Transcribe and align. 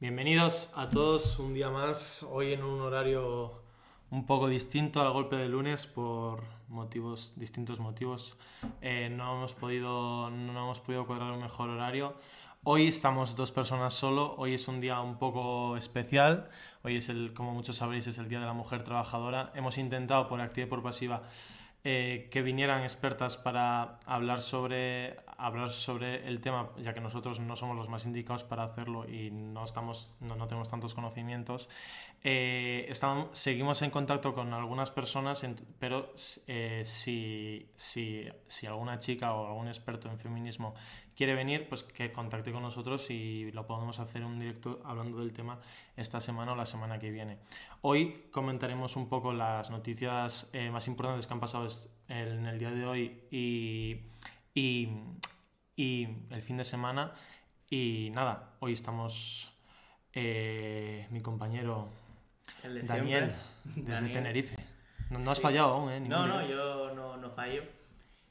Bienvenidos 0.00 0.72
a 0.76 0.88
todos 0.88 1.40
un 1.40 1.54
día 1.54 1.70
más, 1.70 2.22
hoy 2.22 2.52
en 2.52 2.62
un 2.62 2.80
horario 2.82 3.60
un 4.12 4.26
poco 4.26 4.46
distinto 4.46 5.00
al 5.00 5.10
golpe 5.10 5.34
de 5.34 5.48
lunes 5.48 5.88
por 5.88 6.44
motivos, 6.68 7.32
distintos 7.34 7.80
motivos. 7.80 8.36
Eh, 8.80 9.08
no, 9.10 9.34
hemos 9.34 9.54
podido, 9.54 10.30
no 10.30 10.52
hemos 10.52 10.78
podido 10.78 11.04
cuadrar 11.04 11.32
un 11.32 11.40
mejor 11.40 11.70
horario. 11.70 12.14
Hoy 12.62 12.86
estamos 12.86 13.34
dos 13.34 13.50
personas 13.50 13.92
solo, 13.92 14.36
hoy 14.36 14.54
es 14.54 14.68
un 14.68 14.80
día 14.80 15.00
un 15.00 15.18
poco 15.18 15.76
especial, 15.76 16.48
hoy 16.84 16.98
es 16.98 17.08
el, 17.08 17.34
como 17.34 17.52
muchos 17.52 17.74
sabréis, 17.74 18.06
es 18.06 18.18
el 18.18 18.28
Día 18.28 18.38
de 18.38 18.46
la 18.46 18.52
Mujer 18.52 18.84
Trabajadora. 18.84 19.50
Hemos 19.56 19.78
intentado 19.78 20.28
por 20.28 20.40
activa 20.40 20.68
y 20.68 20.70
por 20.70 20.80
pasiva 20.80 21.24
eh, 21.90 22.28
que 22.30 22.42
vinieran 22.42 22.82
expertas 22.82 23.38
para 23.38 23.98
hablar 24.04 24.42
sobre, 24.42 25.16
hablar 25.38 25.70
sobre 25.70 26.28
el 26.28 26.42
tema, 26.42 26.68
ya 26.76 26.92
que 26.92 27.00
nosotros 27.00 27.40
no 27.40 27.56
somos 27.56 27.78
los 27.78 27.88
más 27.88 28.04
indicados 28.04 28.44
para 28.44 28.64
hacerlo 28.64 29.08
y 29.08 29.30
no, 29.30 29.64
estamos, 29.64 30.12
no, 30.20 30.36
no 30.36 30.46
tenemos 30.46 30.68
tantos 30.68 30.92
conocimientos. 30.92 31.70
Eh, 32.22 32.84
estamos, 32.90 33.28
seguimos 33.32 33.80
en 33.80 33.88
contacto 33.88 34.34
con 34.34 34.52
algunas 34.52 34.90
personas, 34.90 35.42
pero 35.78 36.12
eh, 36.46 36.82
si, 36.84 37.70
si, 37.76 38.28
si, 38.48 38.66
alguna 38.66 38.98
chica 38.98 39.32
o 39.32 39.46
algún 39.46 39.68
experto 39.68 40.10
en 40.10 40.18
feminismo 40.18 40.74
quiere 41.18 41.34
venir, 41.34 41.68
pues 41.68 41.82
que 41.82 42.12
contacte 42.12 42.52
con 42.52 42.62
nosotros 42.62 43.10
y 43.10 43.50
lo 43.50 43.66
podemos 43.66 43.98
hacer 43.98 44.24
un 44.24 44.38
directo 44.38 44.80
hablando 44.84 45.18
del 45.18 45.32
tema 45.32 45.58
esta 45.96 46.20
semana 46.20 46.52
o 46.52 46.54
la 46.54 46.64
semana 46.64 47.00
que 47.00 47.10
viene. 47.10 47.38
Hoy 47.80 48.28
comentaremos 48.30 48.94
un 48.94 49.08
poco 49.08 49.32
las 49.32 49.68
noticias 49.72 50.48
eh, 50.52 50.70
más 50.70 50.86
importantes 50.86 51.26
que 51.26 51.34
han 51.34 51.40
pasado 51.40 51.66
en 52.06 52.46
el 52.46 52.56
día 52.60 52.70
de 52.70 52.86
hoy 52.86 53.20
y, 53.32 54.00
y, 54.54 54.90
y 55.74 56.08
el 56.30 56.40
fin 56.40 56.56
de 56.56 56.64
semana. 56.64 57.12
Y 57.68 58.10
nada, 58.12 58.54
hoy 58.60 58.74
estamos 58.74 59.52
mi 60.14 61.20
compañero 61.20 61.88
Daniel, 62.84 63.32
desde 63.64 64.08
Tenerife. 64.08 64.56
No, 65.10 65.30
has 65.30 65.40
fallado 65.40 65.74
aún, 65.74 65.90
¿eh? 65.90 66.00
no, 66.00 66.26
no, 66.26 66.46
yo 66.46 66.94
no, 66.94 67.16
no 67.16 67.30
fallo. 67.30 67.77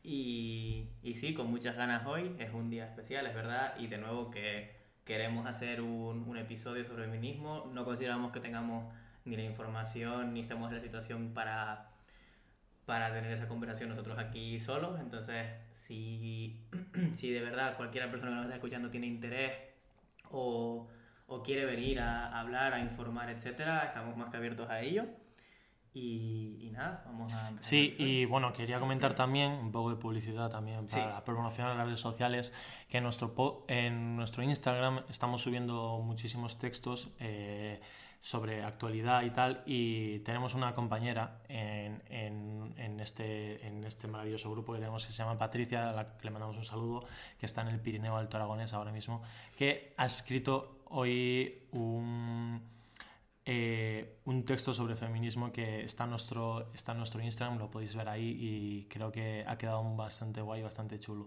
Y, 0.09 0.87
y, 1.03 1.15
sí, 1.15 1.33
con 1.33 1.51
muchas 1.51 1.75
ganas 1.75 2.05
hoy. 2.05 2.33
Es 2.39 2.53
un 2.53 2.69
día 2.69 2.85
especial, 2.85 3.27
es 3.27 3.35
verdad. 3.35 3.73
Y 3.77 3.87
de 3.87 3.97
nuevo 3.97 4.31
que 4.31 4.71
queremos 5.03 5.45
hacer 5.45 5.81
un, 5.81 6.37
episodio 6.37 6.85
sobre 6.85 7.03
feminismo. 7.03 7.69
No 7.73 7.83
consideramos 7.83 8.31
que 8.31 8.39
tengamos 8.39 8.85
ni 9.25 9.35
la 9.35 9.43
información 9.43 10.33
ni 10.33 10.39
estemos 10.39 10.69
en 10.69 10.77
la 10.77 10.81
situación 10.81 11.33
para, 11.33 11.89
para 12.85 13.11
tener 13.11 13.33
esa 13.33 13.49
conversación 13.49 13.89
nosotros 13.89 14.17
aquí 14.17 14.57
solos. 14.61 14.97
Entonces, 15.01 15.45
si, 15.71 16.57
si 17.13 17.29
de 17.29 17.41
verdad 17.41 17.75
cualquier 17.75 18.09
persona 18.09 18.31
que 18.31 18.35
nos 18.35 18.45
está 18.45 18.55
escuchando 18.55 18.89
tiene 18.89 19.07
interés 19.07 19.51
o 20.31 20.87
quiere 21.43 21.65
venir 21.65 21.99
a, 21.99 22.39
hablar, 22.39 22.73
a 22.73 22.79
informar, 22.79 23.29
etcétera, 23.29 23.87
estamos 23.87 24.15
más 24.15 24.29
que 24.29 24.37
abiertos 24.37 24.69
a 24.69 24.79
ello. 24.79 25.05
Y, 25.99 26.69
nada, 26.71 27.03
vamos 27.07 27.33
a 27.33 27.49
empezar. 27.49 27.69
Sí, 27.69 27.95
y 27.97 28.25
bueno, 28.25 28.53
quería 28.53 28.79
comentar 28.79 29.15
también 29.15 29.51
un 29.53 29.71
poco 29.71 29.89
de 29.89 29.95
publicidad 29.95 30.49
también 30.49 30.85
para 30.85 31.23
promocionar 31.23 31.75
las 31.75 31.85
redes 31.85 31.99
sociales, 31.99 32.53
que 32.87 32.97
en 32.97 33.03
nuestro, 33.03 33.65
en 33.67 34.15
nuestro 34.15 34.43
Instagram 34.43 35.01
estamos 35.09 35.41
subiendo 35.41 35.99
muchísimos 36.03 36.59
textos 36.59 37.09
eh, 37.19 37.81
sobre 38.19 38.63
actualidad 38.63 39.23
y 39.23 39.31
tal, 39.31 39.63
y 39.65 40.19
tenemos 40.19 40.53
una 40.53 40.75
compañera 40.75 41.41
en, 41.49 42.03
en, 42.09 42.75
en, 42.77 42.99
este, 42.99 43.65
en 43.65 43.83
este 43.83 44.07
maravilloso 44.07 44.51
grupo 44.51 44.73
que 44.73 44.79
tenemos 44.79 45.03
que 45.03 45.11
se 45.11 45.17
llama 45.17 45.37
Patricia, 45.37 45.89
a 45.89 45.93
la 45.93 46.17
que 46.17 46.25
le 46.25 46.31
mandamos 46.31 46.57
un 46.57 46.65
saludo, 46.65 47.05
que 47.39 47.47
está 47.47 47.61
en 47.61 47.69
el 47.69 47.79
Pirineo 47.79 48.15
Alto 48.17 48.37
Aragonés 48.37 48.73
ahora 48.73 48.91
mismo, 48.91 49.23
que 49.57 49.93
ha 49.97 50.05
escrito 50.05 50.81
hoy 50.89 51.63
un, 51.71 52.76
eh, 53.49 54.19
un 54.25 54.43
texto 54.43 54.73
sobre 54.73 54.97
feminismo 54.97 55.53
que 55.53 55.85
está 55.85 56.03
en, 56.03 56.09
nuestro, 56.09 56.69
está 56.73 56.91
en 56.91 56.97
nuestro 56.97 57.23
Instagram, 57.23 57.57
lo 57.57 57.71
podéis 57.71 57.95
ver 57.95 58.09
ahí 58.09 58.37
y 58.37 58.87
creo 58.89 59.09
que 59.09 59.45
ha 59.47 59.57
quedado 59.57 59.81
bastante 59.95 60.41
guay, 60.41 60.61
bastante 60.61 60.99
chulo. 60.99 61.23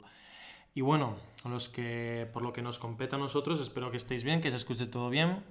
Y 0.75 0.83
bueno, 0.83 1.17
los 1.47 1.71
que, 1.71 2.29
por 2.31 2.43
lo 2.43 2.53
que 2.53 2.61
nos 2.61 2.79
compete 2.79 3.17
a 3.17 3.19
nosotros, 3.19 3.59
espero 3.59 3.91
que 3.91 3.97
estéis 3.97 4.23
bien, 4.23 4.43
que 4.43 4.51
se 4.51 4.59
escuche 4.59 4.87
todo 4.87 5.09
bien, 5.09 5.43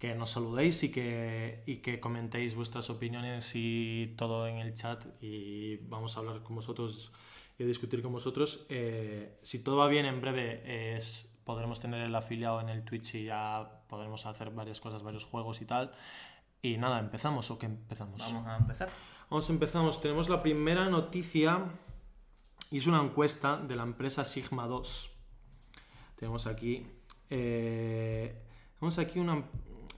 que 0.00 0.16
nos 0.16 0.30
saludéis 0.30 0.82
y 0.82 0.90
que, 0.90 1.62
y 1.64 1.76
que 1.76 2.00
comentéis 2.00 2.56
vuestras 2.56 2.90
opiniones 2.90 3.52
y 3.54 4.12
todo 4.16 4.48
en 4.48 4.56
el 4.56 4.74
chat 4.74 5.06
y 5.22 5.76
vamos 5.76 6.16
a 6.16 6.20
hablar 6.20 6.42
con 6.42 6.56
vosotros 6.56 7.12
y 7.56 7.62
a 7.62 7.66
discutir 7.66 8.02
con 8.02 8.10
vosotros. 8.10 8.66
Eh, 8.68 9.38
si 9.42 9.60
todo 9.60 9.76
va 9.76 9.86
bien, 9.86 10.06
en 10.06 10.20
breve 10.20 10.96
es 10.96 11.35
podremos 11.46 11.78
tener 11.78 12.00
el 12.02 12.14
afiliado 12.14 12.60
en 12.60 12.68
el 12.68 12.84
Twitch 12.84 13.14
y 13.14 13.24
ya 13.26 13.80
podremos 13.88 14.26
hacer 14.26 14.50
varias 14.50 14.80
cosas, 14.80 15.04
varios 15.04 15.24
juegos 15.24 15.62
y 15.62 15.64
tal. 15.64 15.92
Y 16.60 16.76
nada, 16.76 16.98
¿empezamos 16.98 17.50
o 17.52 17.58
qué 17.58 17.66
empezamos? 17.66 18.20
Vamos 18.20 18.46
a 18.48 18.56
empezar. 18.56 18.90
Vamos, 19.30 19.48
empezamos. 19.48 20.00
Tenemos 20.00 20.28
la 20.28 20.42
primera 20.42 20.90
noticia 20.90 21.64
y 22.72 22.78
es 22.78 22.86
una 22.88 23.00
encuesta 23.00 23.58
de 23.58 23.76
la 23.76 23.84
empresa 23.84 24.24
Sigma 24.24 24.66
2. 24.66 25.10
Tenemos 26.16 26.48
aquí, 26.48 26.84
eh, 27.30 28.42
tenemos 28.80 28.98
aquí 28.98 29.20
una, 29.20 29.44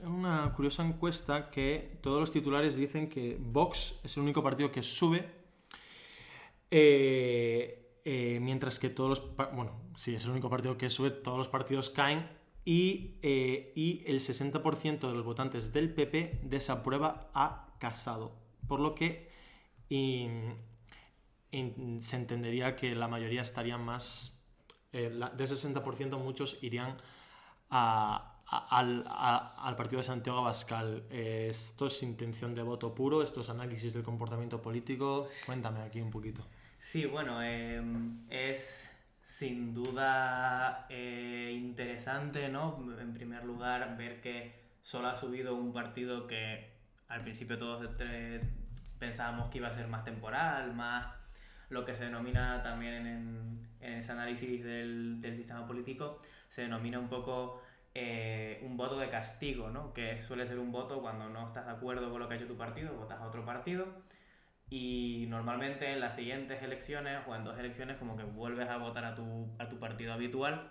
una 0.03 0.53
curiosa 0.53 0.85
encuesta 0.85 1.49
que 1.49 1.97
todos 2.03 2.19
los 2.19 2.31
titulares 2.31 2.75
dicen 2.75 3.09
que 3.09 3.37
Vox 3.39 3.99
es 4.03 4.15
el 4.17 4.23
único 4.23 4.43
partido 4.43 4.71
que 4.71 4.83
sube. 4.83 5.27
Eh, 6.69 7.78
eh, 8.05 8.39
mientras 8.41 8.79
que 8.79 8.89
todos 8.89 9.09
los... 9.09 9.35
Bueno, 9.53 9.73
sí, 9.95 10.15
es 10.15 10.25
el 10.25 10.31
único 10.31 10.49
partido 10.49 10.77
que 10.77 10.89
sube, 10.89 11.11
todos 11.11 11.37
los 11.37 11.47
partidos 11.47 11.89
caen 11.89 12.27
y, 12.65 13.17
eh, 13.21 13.71
y 13.75 14.03
el 14.05 14.19
60% 14.19 15.07
de 15.07 15.13
los 15.13 15.23
votantes 15.23 15.71
del 15.73 15.93
PP 15.93 16.41
desaprueba 16.43 17.29
a 17.33 17.75
Casado, 17.79 18.35
por 18.67 18.81
lo 18.81 18.93
que 18.93 19.29
se 19.89 20.35
entendería 22.15 22.75
que 22.75 22.93
la 22.95 23.07
mayoría 23.07 23.41
estarían 23.41 23.83
más... 23.83 24.35
Eh, 24.91 25.11
de 25.37 25.43
ese 25.43 25.55
60% 25.55 26.17
muchos 26.17 26.57
irían 26.61 26.97
al, 27.69 29.05
al, 29.07 29.75
partido 29.75 30.01
de 30.01 30.07
Santiago 30.07 30.39
Abascal. 30.39 31.05
esto 31.11 31.85
es 31.85 32.03
intención 32.03 32.55
de 32.55 32.63
voto 32.63 32.93
puro, 32.93 33.21
esto 33.21 33.41
es 33.41 33.49
análisis 33.49 33.93
del 33.93 34.03
comportamiento 34.03 34.61
político. 34.61 35.27
Cuéntame 35.45 35.81
aquí 35.81 36.01
un 36.01 36.09
poquito. 36.09 36.43
Sí, 36.79 37.05
bueno, 37.05 37.43
em, 37.43 38.25
es 38.29 38.89
sin 39.21 39.73
duda 39.73 40.87
eh, 40.89 41.51
interesante, 41.53 42.49
¿no? 42.49 42.79
En 42.99 43.13
primer 43.13 43.43
lugar, 43.43 43.95
ver 43.97 44.21
que 44.21 44.53
solo 44.81 45.09
ha 45.09 45.15
subido 45.15 45.55
un 45.55 45.73
partido 45.73 46.25
que 46.25 46.71
al 47.09 47.21
principio 47.21 47.57
todos 47.57 47.87
pensábamos 48.97 49.49
que 49.49 49.59
iba 49.59 49.67
a 49.67 49.75
ser 49.75 49.87
más 49.87 50.03
temporal, 50.03 50.73
más 50.73 51.13
lo 51.69 51.85
que 51.85 51.93
se 51.93 52.05
denomina 52.05 52.63
también 52.63 53.05
en, 53.05 53.69
ese 53.81 54.11
análisis 54.11 54.63
del, 54.63 55.19
sistema 55.35 55.67
político, 55.67 56.21
se 56.49 56.63
denomina 56.63 56.99
un 56.99 57.09
poco 57.09 57.61
eh, 57.93 58.61
un 58.63 58.77
voto 58.77 58.97
de 58.99 59.09
castigo, 59.09 59.69
¿no? 59.69 59.93
Que 59.93 60.21
suele 60.21 60.47
ser 60.47 60.59
un 60.59 60.71
voto 60.71 61.01
cuando 61.01 61.29
no 61.29 61.47
estás 61.47 61.65
de 61.65 61.71
acuerdo 61.71 62.09
con 62.09 62.19
lo 62.21 62.27
que 62.27 62.35
ha 62.35 62.37
hecho 62.37 62.47
tu 62.47 62.57
partido, 62.57 62.95
votas 62.95 63.19
a 63.19 63.27
otro 63.27 63.45
partido 63.45 63.87
y 64.69 65.25
normalmente 65.29 65.91
en 65.91 65.99
las 65.99 66.15
siguientes 66.15 66.61
elecciones 66.61 67.19
o 67.27 67.35
en 67.35 67.43
dos 67.43 67.57
elecciones 67.57 67.97
como 67.97 68.15
que 68.15 68.23
vuelves 68.23 68.69
a 68.69 68.77
votar 68.77 69.05
a 69.05 69.15
tu, 69.15 69.47
a 69.57 69.67
tu 69.69 69.79
partido 69.79 70.13
habitual. 70.13 70.69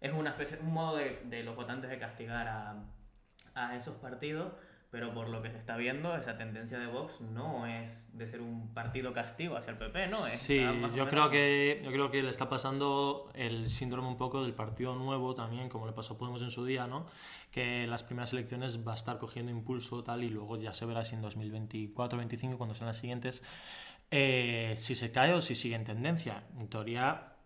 Es 0.00 0.12
una 0.12 0.30
especie, 0.30 0.58
un 0.58 0.72
modo 0.72 0.96
de, 0.96 1.22
de 1.24 1.42
los 1.42 1.56
votantes 1.56 1.90
de 1.90 1.98
castigar 1.98 2.46
a, 2.46 2.84
a 3.54 3.76
esos 3.76 3.96
partidos 3.96 4.52
pero 4.90 5.12
por 5.12 5.28
lo 5.28 5.42
que 5.42 5.50
se 5.50 5.58
está 5.58 5.76
viendo, 5.76 6.16
esa 6.16 6.38
tendencia 6.38 6.78
de 6.78 6.86
Vox 6.86 7.20
no 7.20 7.66
es 7.66 8.08
de 8.16 8.26
ser 8.26 8.40
un 8.40 8.72
partido 8.72 9.12
castigo 9.12 9.56
hacia 9.56 9.72
el 9.72 9.76
PP, 9.76 10.08
¿no? 10.08 10.26
Es 10.26 10.40
sí, 10.40 10.60
yo 10.94 11.08
creo, 11.08 11.28
que, 11.28 11.82
yo 11.84 11.90
creo 11.92 12.10
que 12.10 12.22
le 12.22 12.30
está 12.30 12.48
pasando 12.48 13.30
el 13.34 13.68
síndrome 13.68 14.08
un 14.08 14.16
poco 14.16 14.42
del 14.42 14.54
partido 14.54 14.94
nuevo 14.94 15.34
también, 15.34 15.68
como 15.68 15.86
le 15.86 15.92
pasó 15.92 16.14
a 16.14 16.18
Podemos 16.18 16.40
en 16.40 16.50
su 16.50 16.64
día, 16.64 16.86
¿no? 16.86 17.06
Que 17.50 17.86
las 17.86 18.02
primeras 18.02 18.32
elecciones 18.32 18.86
va 18.86 18.92
a 18.92 18.96
estar 18.96 19.18
cogiendo 19.18 19.52
impulso 19.52 20.02
tal 20.02 20.24
y 20.24 20.30
luego 20.30 20.56
ya 20.56 20.72
se 20.72 20.86
verá 20.86 21.04
si 21.04 21.16
en 21.16 21.22
2024-2025, 21.22 22.56
cuando 22.56 22.74
sean 22.74 22.88
las 22.88 22.96
siguientes, 22.96 23.42
eh, 24.10 24.72
si 24.76 24.94
se 24.94 25.12
cae 25.12 25.34
o 25.34 25.42
si 25.42 25.54
sigue 25.54 25.74
en 25.74 25.84
tendencia. 25.84 26.44
En 26.58 26.68
teoría 26.68 27.37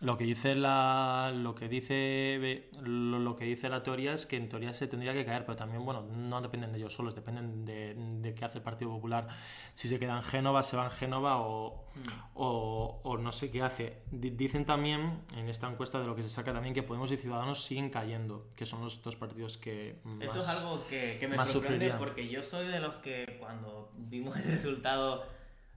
lo 0.00 0.18
que 0.18 0.24
dice 0.24 0.54
la 0.54 1.32
lo 1.34 1.54
que 1.54 1.68
dice 1.68 2.68
lo, 2.82 3.34
que 3.34 3.46
dice 3.46 3.68
la 3.70 3.82
teoría 3.82 4.12
es 4.12 4.26
que 4.26 4.36
en 4.36 4.48
teoría 4.48 4.72
se 4.74 4.86
tendría 4.86 5.14
que 5.14 5.24
caer 5.24 5.46
pero 5.46 5.56
también 5.56 5.84
bueno 5.84 6.02
no 6.02 6.42
dependen 6.42 6.72
de 6.72 6.78
ellos 6.78 6.92
solos 6.92 7.14
dependen 7.14 7.64
de, 7.64 7.94
de 7.96 8.34
qué 8.34 8.44
hace 8.44 8.58
el 8.58 8.64
Partido 8.64 8.90
Popular. 8.90 9.28
Si 9.74 9.88
se 9.88 9.98
queda 9.98 10.16
en 10.16 10.22
Génova 10.22 10.62
se 10.62 10.76
va 10.76 10.84
en 10.84 10.90
Génova 10.90 11.38
o, 11.38 11.86
mm. 11.94 12.08
o, 12.34 13.00
o, 13.02 13.18
no 13.18 13.32
sé 13.32 13.50
qué 13.50 13.62
hace. 13.62 14.02
Dicen 14.10 14.64
también 14.64 15.22
en 15.36 15.48
esta 15.48 15.68
encuesta 15.68 15.98
de 15.98 16.06
lo 16.06 16.14
que 16.14 16.22
se 16.22 16.30
saca 16.30 16.52
también 16.52 16.74
que 16.74 16.82
Podemos 16.82 17.10
y 17.12 17.16
Ciudadanos 17.16 17.64
siguen 17.64 17.90
cayendo 17.90 18.48
que 18.54 18.66
son 18.66 18.82
los 18.82 19.02
dos 19.02 19.16
partidos 19.16 19.58
que 19.58 20.00
más, 20.04 20.28
eso 20.28 20.38
es 20.38 20.48
algo 20.48 20.86
que, 20.88 21.16
que 21.18 21.28
me 21.28 21.46
sorprende 21.46 21.92
porque 21.98 22.28
yo 22.28 22.42
soy 22.42 22.68
de 22.68 22.80
los 22.80 22.96
que 22.96 23.36
cuando 23.40 23.90
vimos 23.94 24.36
ese 24.38 24.52
resultado 24.52 25.24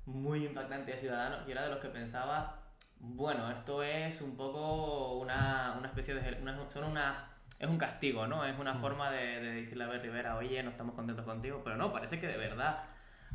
muy 0.06 0.46
impactante 0.46 0.92
de 0.92 0.98
Ciudadanos 0.98 1.46
yo 1.46 1.52
era 1.52 1.64
de 1.64 1.70
los 1.70 1.80
que 1.80 1.90
pensaba 1.90 2.69
bueno, 3.00 3.50
esto 3.52 3.84
es 3.84 4.22
un 4.22 4.36
poco 4.36 5.20
una, 5.20 5.76
una 5.78 5.88
especie 5.88 6.16
de... 6.16 6.38
son 6.68 6.84
unas 6.84 7.18
es 7.60 7.68
un 7.68 7.78
castigo, 7.78 8.26
¿no? 8.26 8.46
Es 8.46 8.58
una 8.58 8.76
forma 8.76 9.12
de, 9.12 9.42
de 9.42 9.52
decirle 9.52 9.84
a 9.84 9.88
Ver 9.88 10.02
Rivera, 10.02 10.38
oye, 10.38 10.64
no 10.64 10.70
estamos 10.70 10.96
contentos 10.96 11.26
contigo, 11.26 11.62
pero 11.64 11.76
no, 11.76 11.92
parece 11.92 12.20
que 12.20 12.28
de 12.28 12.38
verdad 12.38 12.82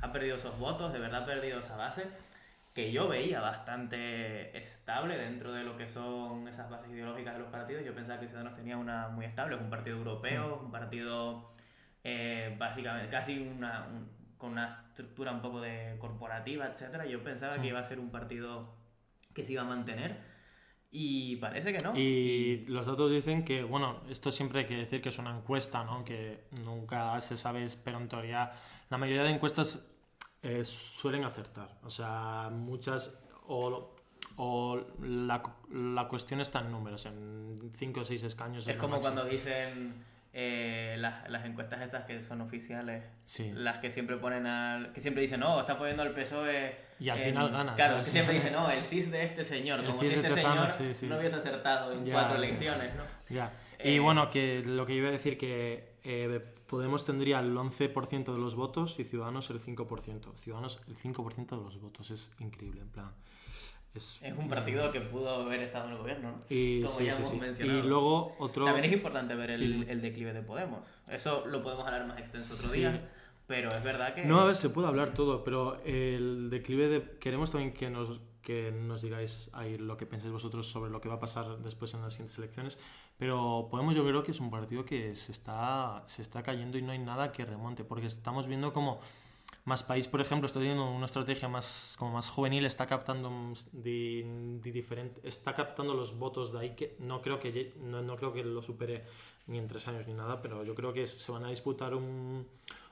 ha 0.01 0.13
perdido 0.13 0.37
esos 0.37 0.59
votos, 0.59 0.93
de 0.93 0.99
verdad 0.99 1.23
ha 1.23 1.27
perdido 1.27 1.59
esa 1.59 1.77
base 1.77 2.07
que 2.75 2.91
yo 2.91 3.07
veía 3.07 3.41
bastante 3.41 4.57
estable 4.59 5.17
dentro 5.17 5.53
de 5.53 5.63
lo 5.63 5.77
que 5.77 5.89
son 5.89 6.49
esas 6.49 6.69
bases 6.69 6.91
ideológicas 6.91 7.35
de 7.35 7.41
los 7.41 7.49
partidos. 7.49 7.85
Yo 7.85 7.95
pensaba 7.95 8.19
que 8.19 8.27
Ciudadanos 8.27 8.57
tenía 8.57 8.77
una 8.77 9.09
muy 9.09 9.27
estable, 9.27 9.55
es 9.55 9.63
un 9.63 9.71
partido 9.71 9.97
europeo, 9.99 10.61
un 10.65 10.73
partido 10.73 11.53
eh, 12.03 12.57
básicamente 12.59 13.09
casi 13.09 13.39
una, 13.39 13.87
con 14.39 14.53
una 14.53 14.87
estructura 14.89 15.31
un 15.31 15.41
poco 15.41 15.61
de 15.61 15.97
corporativa, 16.01 16.67
etcétera. 16.67 17.07
Yo 17.07 17.23
pensaba 17.23 17.61
que 17.61 17.69
iba 17.69 17.79
a 17.79 17.85
ser 17.85 18.01
un 18.01 18.11
partido 18.11 18.75
que 19.35 19.45
se 19.45 19.53
iba 19.53 19.63
a 19.63 19.67
mantener. 19.67 20.35
Y 20.97 21.37
parece 21.37 21.73
que 21.73 21.83
no. 21.83 21.97
Y 21.97 22.65
los 22.69 22.87
datos 22.87 23.11
dicen 23.11 23.45
que, 23.45 23.65
bueno, 23.65 24.03
esto 24.09 24.31
siempre 24.31 24.61
hay 24.61 24.67
que 24.67 24.77
decir 24.77 25.03
que 25.03 25.09
es 25.09 25.19
una 25.19 25.37
encuesta, 25.37 25.83
¿no? 25.83 26.05
Que 26.05 26.45
nunca 26.65 27.21
se 27.21 27.37
sabe, 27.37 27.67
pero 27.83 27.99
en 27.99 28.09
teoría 28.09 28.49
la 28.91 28.97
mayoría 28.97 29.25
de 29.25 29.31
encuestas 29.31 29.85
eh, 30.41 30.65
suelen 30.65 31.25
acertar. 31.25 31.81
O 31.83 31.91
sea, 31.91 32.49
muchas. 32.53 33.21
O, 33.49 33.97
o 34.37 34.87
la, 35.03 35.43
la, 35.73 36.09
cuestión 36.09 36.41
está 36.41 36.61
en 36.61 36.71
números, 36.71 37.07
en 37.07 37.57
5 37.77 38.01
o 38.01 38.05
6 38.05 38.23
escaños. 38.23 38.69
Es 38.69 38.77
como 38.77 39.01
cuando 39.01 39.25
dicen 39.25 39.95
eh, 40.37 40.97
las, 40.99 41.31
las, 41.31 41.45
encuestas 41.45 41.81
estas 41.81 42.05
que 42.05 42.21
son 42.21 42.41
oficiales, 42.41 43.05
sí. 43.25 43.53
las 43.55 43.79
que 43.79 43.91
siempre 43.91 44.17
ponen 44.17 44.47
al. 44.47 44.93
que 44.93 45.01
siempre 45.01 45.21
dicen, 45.21 45.41
no, 45.41 45.61
está 45.61 45.79
poniendo 45.79 46.03
el 46.03 46.13
PSOE. 46.13 46.77
Y 46.99 47.09
al 47.09 47.19
final 47.19 47.51
gana. 47.51 47.75
Claro, 47.75 47.99
que 47.99 48.05
siempre 48.05 48.35
dicen, 48.35 48.53
no, 48.53 48.71
el 48.71 48.83
CIS 48.83 49.11
de 49.11 49.25
este 49.25 49.45
señor, 49.45 49.85
como 49.85 50.01
si 50.01 50.09
este 50.09 50.31
señor 50.31 50.71
sí, 50.71 50.93
sí. 50.93 51.07
no 51.07 51.19
hubiese 51.19 51.37
acertado 51.37 51.93
en 51.93 52.11
cuatro 52.11 52.37
elecciones, 52.37 52.95
¿no? 52.97 53.05
Ya. 53.29 53.53
y 53.83 53.97
eh, 53.97 54.01
bueno, 54.01 54.29
que 54.31 54.63
lo 54.65 54.85
que 54.85 54.95
iba 54.95 55.09
a 55.09 55.13
decir 55.13 55.39
que 55.39 55.95
eh, 56.05 56.41
Podemos 56.67 57.05
tendría 57.05 57.39
el 57.39 57.55
11% 57.57 58.33
de 58.33 58.39
los 58.39 58.57
votos 58.57 58.99
y 58.99 59.05
Ciudadanos 59.05 59.49
el 59.51 59.61
5%. 59.61 60.35
Ciudadanos 60.35 60.81
el 60.89 60.97
5% 60.97 61.51
de 61.51 61.57
los 61.57 61.81
votos, 61.81 62.11
es 62.11 62.33
increíble, 62.41 62.81
en 62.81 62.89
plan. 62.89 63.13
Es, 63.95 64.19
es 64.23 64.37
un 64.37 64.49
partido 64.49 64.91
que 64.91 65.01
pudo 65.01 65.43
haber 65.43 65.61
estado 65.63 65.87
en 65.87 65.93
el 65.93 65.99
gobierno, 65.99 66.33
¿no? 66.33 66.43
Y, 66.49 66.83
Como 66.83 67.01
ya 67.01 67.15
hemos 67.15 67.35
mencionado. 67.35 67.79
Y 67.79 67.83
luego 67.83 68.35
otro... 68.39 68.65
También 68.65 68.87
es 68.87 68.93
importante 68.93 69.35
ver 69.37 69.53
el, 69.53 69.89
el, 69.89 70.03
declive 70.03 70.33
de 70.33 70.43
Podemos. 70.43 70.81
Eso 71.09 71.47
lo 71.47 71.63
podemos 71.63 71.87
hablar 71.87 72.07
más 72.07 72.19
extenso 72.19 72.55
otro 72.55 72.73
día. 72.73 73.09
Pero 73.47 73.69
es 73.69 73.85
verdad 73.85 74.15
que... 74.15 74.25
No, 74.25 74.41
a 74.41 74.47
ver, 74.47 74.57
se 74.57 74.71
puede 74.71 74.89
hablar 74.89 75.13
todo, 75.13 75.45
pero 75.45 75.81
el 75.85 76.49
declive 76.51 76.89
de... 76.89 77.19
Queremos 77.19 77.51
también 77.51 77.73
que 77.73 77.91
nos, 77.91 78.21
que 78.43 78.73
nos 78.73 79.03
digáis 79.03 79.51
ahí 79.53 79.77
lo 79.77 79.97
que 79.97 80.07
pensáis 80.07 80.33
vosotros 80.33 80.67
sobre 80.67 80.91
lo 80.91 81.01
que 81.01 81.09
va 81.09 81.17
a 81.17 81.21
pasar 81.21 81.59
después 81.59 81.93
en 81.95 82.03
las 82.03 82.15
siguientes 82.15 82.39
elecciones. 82.39 82.79
Pero 83.19 83.69
Podemos 83.71 83.95
yo 83.95 84.05
creo 84.05 84.23
que 84.23 84.33
es 84.33 84.41
un 84.41 84.51
partido 84.51 84.85
que 84.85 85.15
se 85.15 85.31
está, 85.31 86.03
se 86.07 86.23
está 86.23 86.43
cayendo 86.43 86.79
y 86.79 86.83
no 86.83 86.93
hay 86.93 86.99
nada 86.99 87.33
que 87.33 87.45
remonte, 87.45 87.85
porque 87.85 88.07
estamos 88.07 88.47
viendo 88.47 88.73
como 88.73 89.01
más 89.65 89.83
país, 89.83 90.09
por 90.09 90.21
ejemplo, 90.21 90.47
está 90.47 90.61
teniendo 90.61 90.91
una 90.91 91.07
estrategia 91.07 91.49
más, 91.49 91.97
como 91.99 92.13
más 92.13 92.29
juvenil, 92.29 92.67
está 92.67 92.87
captando 92.87 93.55
de, 93.73 94.59
de 94.63 94.73
diferente, 94.73 95.21
está 95.25 95.55
captando 95.55 95.95
los 95.95 96.19
votos 96.19 96.53
de 96.53 96.59
ahí 96.59 96.71
que 96.75 96.97
no 96.99 97.23
creo 97.23 97.41
que 97.41 97.73
no, 97.81 98.03
no, 98.03 98.17
creo 98.17 98.33
que 98.33 98.45
lo 98.45 98.63
supere 98.63 99.05
ni 99.47 99.59
en 99.59 99.67
tres 99.67 99.89
años 99.89 100.07
ni 100.07 100.13
nada, 100.13 100.43
pero 100.43 100.65
yo 100.65 100.75
creo 100.75 100.93
que 100.93 101.07
se 101.07 101.33
van 101.33 101.45
a 101.45 101.49
disputar 101.49 101.95
un, 101.95 102.47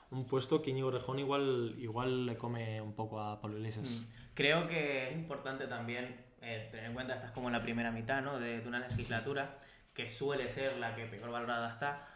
un 0.09 0.25
puesto 0.25 0.63
que 0.63 0.71
Íñigo 0.71 0.89
Rejón 0.89 1.19
igual, 1.19 1.75
igual 1.77 2.25
le 2.25 2.37
come 2.37 2.81
un 2.81 2.93
poco 2.93 3.21
a 3.21 3.39
Pablo 3.39 3.57
Iglesias. 3.57 3.89
Mm. 3.89 4.33
Creo 4.33 4.67
que 4.67 5.09
es 5.09 5.15
importante 5.15 5.67
también 5.67 6.25
eh, 6.41 6.69
tener 6.71 6.87
en 6.87 6.93
cuenta, 6.95 7.13
estás 7.13 7.31
como 7.31 7.49
en 7.49 7.53
la 7.53 7.61
primera 7.61 7.91
mitad 7.91 8.23
¿no? 8.23 8.39
de, 8.39 8.61
de 8.61 8.67
una 8.67 8.79
legislatura 8.79 9.59
que 9.93 10.09
suele 10.09 10.49
ser 10.49 10.77
la 10.77 10.95
que 10.95 11.05
peor 11.05 11.29
valorada 11.29 11.69
está. 11.69 12.07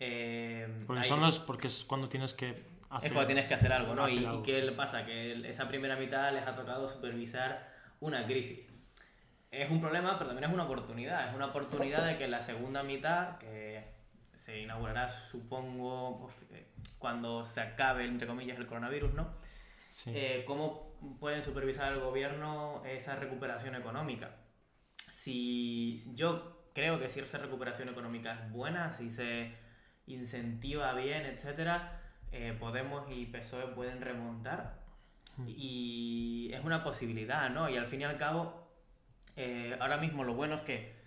Eh, 0.00 0.84
porque, 0.86 1.04
son 1.04 1.20
los, 1.20 1.38
porque 1.38 1.66
es 1.66 1.84
cuando 1.84 2.08
tienes 2.08 2.34
que 2.34 2.69
hacer, 2.90 3.08
es 3.08 3.12
cuando 3.12 3.26
tienes 3.26 3.46
que 3.46 3.54
hacer 3.54 3.72
algo, 3.72 3.94
¿no? 3.94 4.08
y, 4.08 4.26
qué 4.44 4.62
le 4.62 4.72
pasa? 4.72 5.06
Que 5.06 5.48
esa 5.48 5.68
primera 5.68 5.96
mitad 5.96 6.32
les 6.32 6.46
ha 6.46 6.54
tocado 6.54 6.86
supervisar 6.88 7.68
una 8.00 8.26
crisis. 8.26 8.68
Es 9.50 9.70
un 9.70 9.80
problema, 9.80 10.16
pero 10.18 10.30
también 10.30 10.48
es 10.48 10.54
una 10.54 10.64
oportunidad. 10.64 11.28
Es 11.28 11.34
una 11.34 11.46
oportunidad 11.46 12.06
de 12.06 12.18
que 12.18 12.28
la 12.28 12.40
segunda 12.40 12.82
mitad, 12.82 13.38
que 13.38 13.82
se 14.36 14.60
inaugurará, 14.60 15.08
supongo, 15.08 16.30
cuando 16.98 17.44
se 17.44 17.60
acabe, 17.60 18.04
entre 18.04 18.26
comillas, 18.26 18.58
el 18.58 18.66
coronavirus, 18.66 19.14
¿no? 19.14 19.34
Eh, 20.06 20.44
¿Cómo 20.46 20.96
pueden 21.18 21.42
supervisar 21.42 21.92
el 21.92 22.00
gobierno 22.00 22.82
esa 22.86 23.16
recuperación 23.16 23.74
económica? 23.74 24.36
Si 25.10 26.04
yo 26.14 26.68
creo 26.72 27.00
que 27.00 27.08
si 27.08 27.20
esa 27.20 27.38
recuperación 27.38 27.88
económica 27.88 28.34
es 28.34 28.52
buena, 28.52 28.92
si 28.92 29.10
se 29.10 29.52
incentiva 30.06 30.92
bien, 30.94 31.26
etcétera, 31.26 32.00
eh, 32.32 32.56
Podemos 32.58 33.10
y 33.10 33.26
PSOE 33.26 33.68
pueden 33.68 34.00
remontar. 34.00 34.80
Hmm. 35.36 35.44
Y 35.48 36.50
es 36.52 36.64
una 36.64 36.82
posibilidad, 36.82 37.50
¿no? 37.50 37.68
Y 37.68 37.76
al 37.76 37.86
fin 37.86 38.00
y 38.00 38.04
al 38.04 38.16
cabo, 38.16 38.68
eh, 39.36 39.76
ahora 39.80 39.96
mismo 39.96 40.24
lo 40.24 40.34
bueno 40.34 40.56
es 40.56 40.62
que 40.62 41.00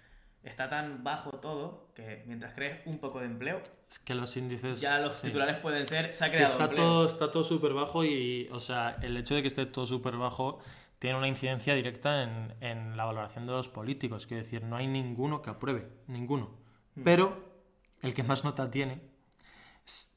está 0.43 0.69
tan 0.69 1.03
bajo 1.03 1.31
todo 1.39 1.87
que 1.95 2.23
mientras 2.27 2.53
crees 2.53 2.85
un 2.85 2.99
poco 2.99 3.19
de 3.19 3.27
empleo, 3.27 3.61
es 3.89 3.99
que 3.99 4.13
los 4.13 4.35
índices 4.35 4.81
ya 4.81 4.99
los 4.99 5.21
titulares 5.21 5.57
pueden 5.57 5.87
ser 5.87 6.13
se 6.13 6.25
ha 6.25 6.29
creado 6.29 6.51
está 6.51 6.69
todo 6.69 7.05
está 7.05 7.31
todo 7.31 7.43
súper 7.43 7.73
bajo 7.73 8.03
y 8.03 8.49
o 8.51 8.59
sea 8.59 8.97
el 9.01 9.15
hecho 9.15 9.35
de 9.35 9.41
que 9.41 9.47
esté 9.47 9.65
todo 9.65 9.85
súper 9.85 10.17
bajo 10.17 10.59
tiene 10.99 11.17
una 11.17 11.27
incidencia 11.27 11.75
directa 11.75 12.23
en, 12.23 12.53
en, 12.61 12.95
la 12.95 13.03
valoración 13.03 13.45
de 13.45 13.51
los 13.51 13.67
políticos. 13.67 14.25
Quiero 14.25 14.41
decir, 14.41 14.63
no 14.63 14.77
hay 14.77 14.87
ninguno 14.87 15.41
que 15.41 15.49
apruebe, 15.49 15.89
ninguno. 16.07 16.51
Mm. 16.95 17.03
Pero 17.03 17.43
el 18.01 18.13
que 18.13 18.23
más 18.23 18.45
nota 18.45 18.71
tiene 18.71 19.01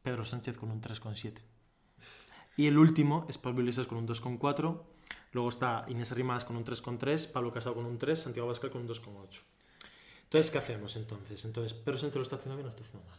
Pedro 0.03 0.25
Sánchez 0.25 0.57
con 0.59 0.71
un 0.71 0.81
3,7. 0.81 1.41
Y 2.57 2.67
el 2.67 2.79
último 2.79 3.27
es 3.29 3.39
Pablo 3.39 3.61
Iglesias 3.61 3.87
con 3.87 3.99
un 3.99 4.09
2,4. 4.09 4.83
Luego 5.33 5.49
está 5.49 5.85
Inés 5.89 6.13
Arrimadas 6.13 6.45
con 6.45 6.57
un 6.57 6.65
3,3, 6.65 7.31
Pablo 7.31 7.53
Casado 7.53 7.75
con 7.75 7.85
un 7.85 7.99
3, 7.99 8.19
Santiago 8.19 8.49
Bascal 8.49 8.71
con 8.71 8.83
un 8.83 8.89
2,8. 8.89 9.43
Entonces, 10.25 10.51
¿qué 10.51 10.59
hacemos 10.59 10.97
entonces? 10.97 11.45
Entonces, 11.45 11.75
¿Pedro 11.75 11.99
Sánchez 11.99 12.17
lo 12.17 12.23
está 12.23 12.37
haciendo 12.37 12.57
bien 12.57 12.67
o 12.67 12.69
lo 12.69 12.71
está 12.71 12.83
haciendo 12.83 13.07
mal? 13.09 13.19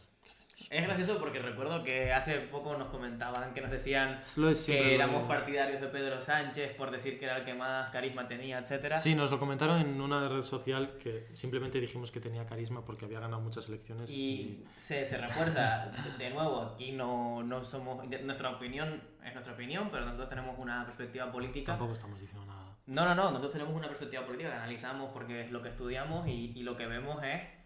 Es 0.70 0.86
gracioso 0.86 1.18
porque 1.18 1.38
recuerdo 1.38 1.82
que 1.82 2.12
hace 2.12 2.38
poco 2.40 2.76
nos 2.76 2.88
comentaban 2.88 3.54
que 3.54 3.60
nos 3.60 3.70
decían 3.70 4.20
que 4.66 4.94
éramos 4.94 5.26
partidarios 5.26 5.80
de 5.80 5.88
Pedro 5.88 6.20
Sánchez 6.20 6.74
por 6.74 6.90
decir 6.90 7.18
que 7.18 7.24
era 7.24 7.38
el 7.38 7.44
que 7.44 7.54
más 7.54 7.90
carisma 7.90 8.28
tenía, 8.28 8.58
etcétera. 8.58 8.98
Sí, 8.98 9.14
nos 9.14 9.30
lo 9.30 9.38
comentaron 9.38 9.80
en 9.80 10.00
una 10.00 10.28
red 10.28 10.42
social 10.42 10.98
que 10.98 11.28
simplemente 11.32 11.80
dijimos 11.80 12.10
que 12.10 12.20
tenía 12.20 12.44
carisma 12.46 12.84
porque 12.84 13.06
había 13.06 13.20
ganado 13.20 13.40
muchas 13.40 13.68
elecciones. 13.68 14.10
Y, 14.10 14.64
Se, 14.76 15.04
se, 15.04 15.16
refuerza, 15.16 15.90
de 16.18 16.30
nuevo, 16.30 16.62
aquí 16.62 16.92
no, 16.92 17.42
no 17.42 17.64
somos... 17.64 18.06
Nuestra 18.22 18.50
opinión 18.50 19.02
es 19.24 19.32
nuestra 19.32 19.54
opinión, 19.54 19.88
pero 19.90 20.04
nosotros 20.04 20.28
tenemos 20.28 20.58
una 20.58 20.84
perspectiva 20.84 21.30
política. 21.30 21.72
Tampoco 21.72 21.92
estamos 21.92 22.20
diciendo 22.20 22.46
nada. 22.46 22.76
No, 22.86 23.04
no, 23.04 23.14
no, 23.14 23.24
nosotros 23.24 23.52
tenemos 23.52 23.74
una 23.74 23.86
perspectiva 23.86 24.24
política 24.24 24.50
que 24.50 24.56
analizamos 24.56 25.10
porque 25.12 25.42
es 25.42 25.50
lo 25.50 25.62
que 25.62 25.68
estudiamos 25.68 26.26
y, 26.26 26.52
y 26.54 26.62
lo 26.62 26.76
que 26.76 26.86
vemos 26.86 27.22
es 27.22 27.57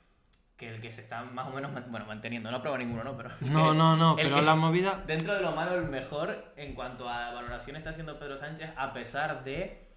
que 0.63 0.69
el 0.69 0.81
que 0.81 0.93
se 0.93 1.01
está 1.01 1.25
más 1.25 1.49
o 1.49 1.51
menos 1.51 1.73
bueno, 1.91 2.07
manteniendo. 2.07 2.49
No 2.49 2.61
prueba 2.61 2.79
ninguno, 2.79 3.03
¿no? 3.03 3.17
Pero 3.17 3.31
no, 3.41 3.75
no, 3.75 3.97
no, 3.97 4.15
pero 4.15 4.41
la 4.41 4.55
movida... 4.55 5.03
Dentro 5.05 5.35
de 5.35 5.41
lo 5.41 5.51
malo, 5.51 5.75
el 5.75 5.89
mejor 5.89 6.53
en 6.57 6.75
cuanto 6.75 7.09
a 7.09 7.33
valoración 7.33 7.75
está 7.75 7.91
haciendo 7.91 8.17
Pedro 8.17 8.37
Sánchez, 8.37 8.71
a 8.77 8.93
pesar 8.93 9.43
de 9.43 9.89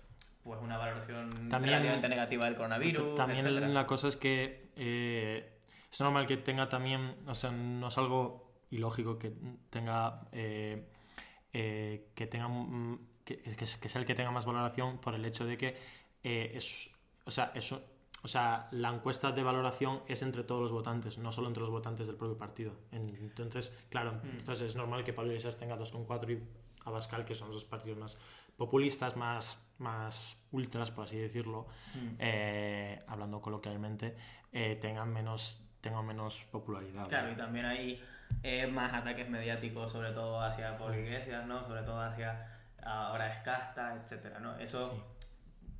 pues 0.43 0.59
una 0.59 0.77
valoración 0.77 1.29
también, 1.49 1.75
relativamente 1.75 2.09
negativa 2.09 2.45
del 2.45 2.55
coronavirus. 2.55 3.13
También 3.13 3.73
la 3.75 3.85
cosa 3.85 4.07
es 4.07 4.17
que 4.17 4.71
eh, 4.75 5.59
es 5.91 6.01
normal 6.01 6.25
que 6.25 6.37
tenga 6.37 6.67
también, 6.67 7.15
o 7.27 7.35
sea, 7.35 7.51
no 7.51 7.87
es 7.87 7.97
algo 7.99 8.51
ilógico 8.71 9.19
que 9.19 9.33
tenga... 9.69 10.21
Eh, 10.31 10.89
eh, 11.53 12.09
que 12.15 12.25
tenga 12.25 12.49
que, 13.23 13.37
que, 13.37 13.65
sea 13.65 14.01
el 14.01 14.07
que 14.07 14.15
tenga 14.15 14.31
más 14.31 14.45
valoración 14.45 14.97
por 14.97 15.13
el 15.13 15.23
hecho 15.23 15.45
de 15.45 15.57
que 15.57 15.77
es 16.21 16.91
o 17.23 17.31
sea 17.31 17.53
eso 17.55 17.94
o 18.25 18.27
sea, 18.27 18.67
la 18.71 18.89
encuesta 18.89 19.31
de 19.31 19.43
valoración 19.43 20.01
es 20.07 20.23
entre 20.23 20.43
todos 20.43 20.59
los 20.59 20.71
votantes, 20.71 21.19
no 21.19 21.31
solo 21.31 21.47
entre 21.47 21.61
los 21.61 21.69
votantes 21.69 22.07
del 22.07 22.15
propio 22.15 22.35
partido. 22.35 22.73
Entonces, 22.91 23.71
claro, 23.91 24.13
mm. 24.13 24.39
entonces 24.39 24.71
es 24.71 24.75
normal 24.75 25.03
que 25.03 25.13
Pablo 25.13 25.29
Iglesias 25.29 25.59
tenga 25.59 25.77
2,4 25.77 26.31
y 26.31 26.43
Abascal, 26.85 27.23
que 27.23 27.35
son 27.35 27.51
los 27.51 27.65
partidos 27.65 27.99
más 27.99 28.17
populistas, 28.57 29.15
más, 29.15 29.63
más 29.77 30.43
ultras, 30.51 30.89
por 30.89 31.03
así 31.03 31.19
decirlo, 31.19 31.67
mm. 31.93 32.15
eh, 32.17 33.03
hablando 33.05 33.39
coloquialmente, 33.39 34.15
eh, 34.51 34.75
tengan, 34.81 35.13
menos, 35.13 35.63
tengan 35.79 36.03
menos 36.07 36.45
popularidad. 36.51 37.07
Claro, 37.07 37.31
y 37.31 37.35
también 37.35 37.65
hay 37.67 38.03
eh, 38.41 38.65
más 38.65 38.91
ataques 38.91 39.29
mediáticos, 39.29 39.91
sobre 39.91 40.13
todo 40.13 40.41
hacia 40.41 40.75
Pablo 40.79 40.97
Iglesias, 40.97 41.45
¿no? 41.45 41.63
Sobre 41.63 41.83
todo 41.83 42.01
hacia 42.01 42.57
ahora 42.81 43.31
Escasta, 43.31 43.93
etcétera, 44.01 44.39
¿no? 44.39 44.57
Eso... 44.57 45.14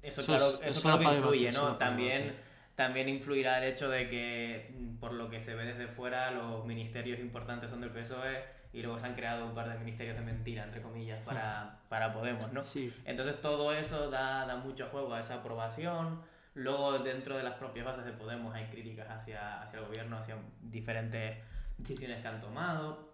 Eso, 0.06 0.24
claro, 0.24 0.60
eso, 0.62 0.82
claro 0.82 1.00
que 1.00 1.16
influye, 1.16 1.52
¿no? 1.52 1.78
También, 1.78 2.36
también 2.76 3.10
influirá 3.10 3.58
el 3.58 3.72
hecho 3.72 3.90
de 3.90 4.10
que, 4.10 4.74
mm, 4.78 4.98
por 4.98 5.14
lo 5.14 5.30
que 5.30 5.42
se 5.42 5.56
ve 5.56 5.66
desde 5.66 5.88
fuera, 5.88 6.32
los 6.32 6.66
ministerios 6.66 7.20
importantes 7.20 7.70
son 7.70 7.82
del 7.82 7.90
PSOE 7.90 8.44
y 8.74 8.82
luego 8.82 9.00
se 9.00 9.06
han 9.06 9.16
creado 9.16 9.46
un 9.46 9.56
par 9.56 9.70
de 9.70 9.80
ministerios 9.80 10.18
de 10.18 10.24
mentira, 10.24 10.64
entre 10.64 10.82
comillas, 10.82 11.22
para, 11.24 11.80
para 11.88 12.14
Podemos, 12.14 12.52
¿no? 12.52 12.62
Sí. 12.62 12.94
Entonces 13.06 13.42
todo 13.42 13.74
eso 13.74 14.10
da, 14.10 14.46
da 14.46 14.58
mucho 14.58 14.88
juego 14.92 15.14
a 15.14 15.22
esa 15.22 15.36
aprobación. 15.36 16.22
Luego, 16.56 17.00
dentro 17.00 17.38
de 17.38 17.44
las 17.44 17.56
propias 17.56 17.86
bases 17.86 18.06
de 18.06 18.12
Podemos 18.12 18.54
hay 18.54 18.66
críticas 18.66 19.10
hacia, 19.10 19.62
hacia 19.62 19.80
el 19.80 19.86
gobierno, 19.86 20.18
hacia 20.18 20.36
diferentes 20.62 21.38
decisiones 21.78 22.22
que 22.22 22.28
han 22.28 22.42
tomado. 22.42 23.14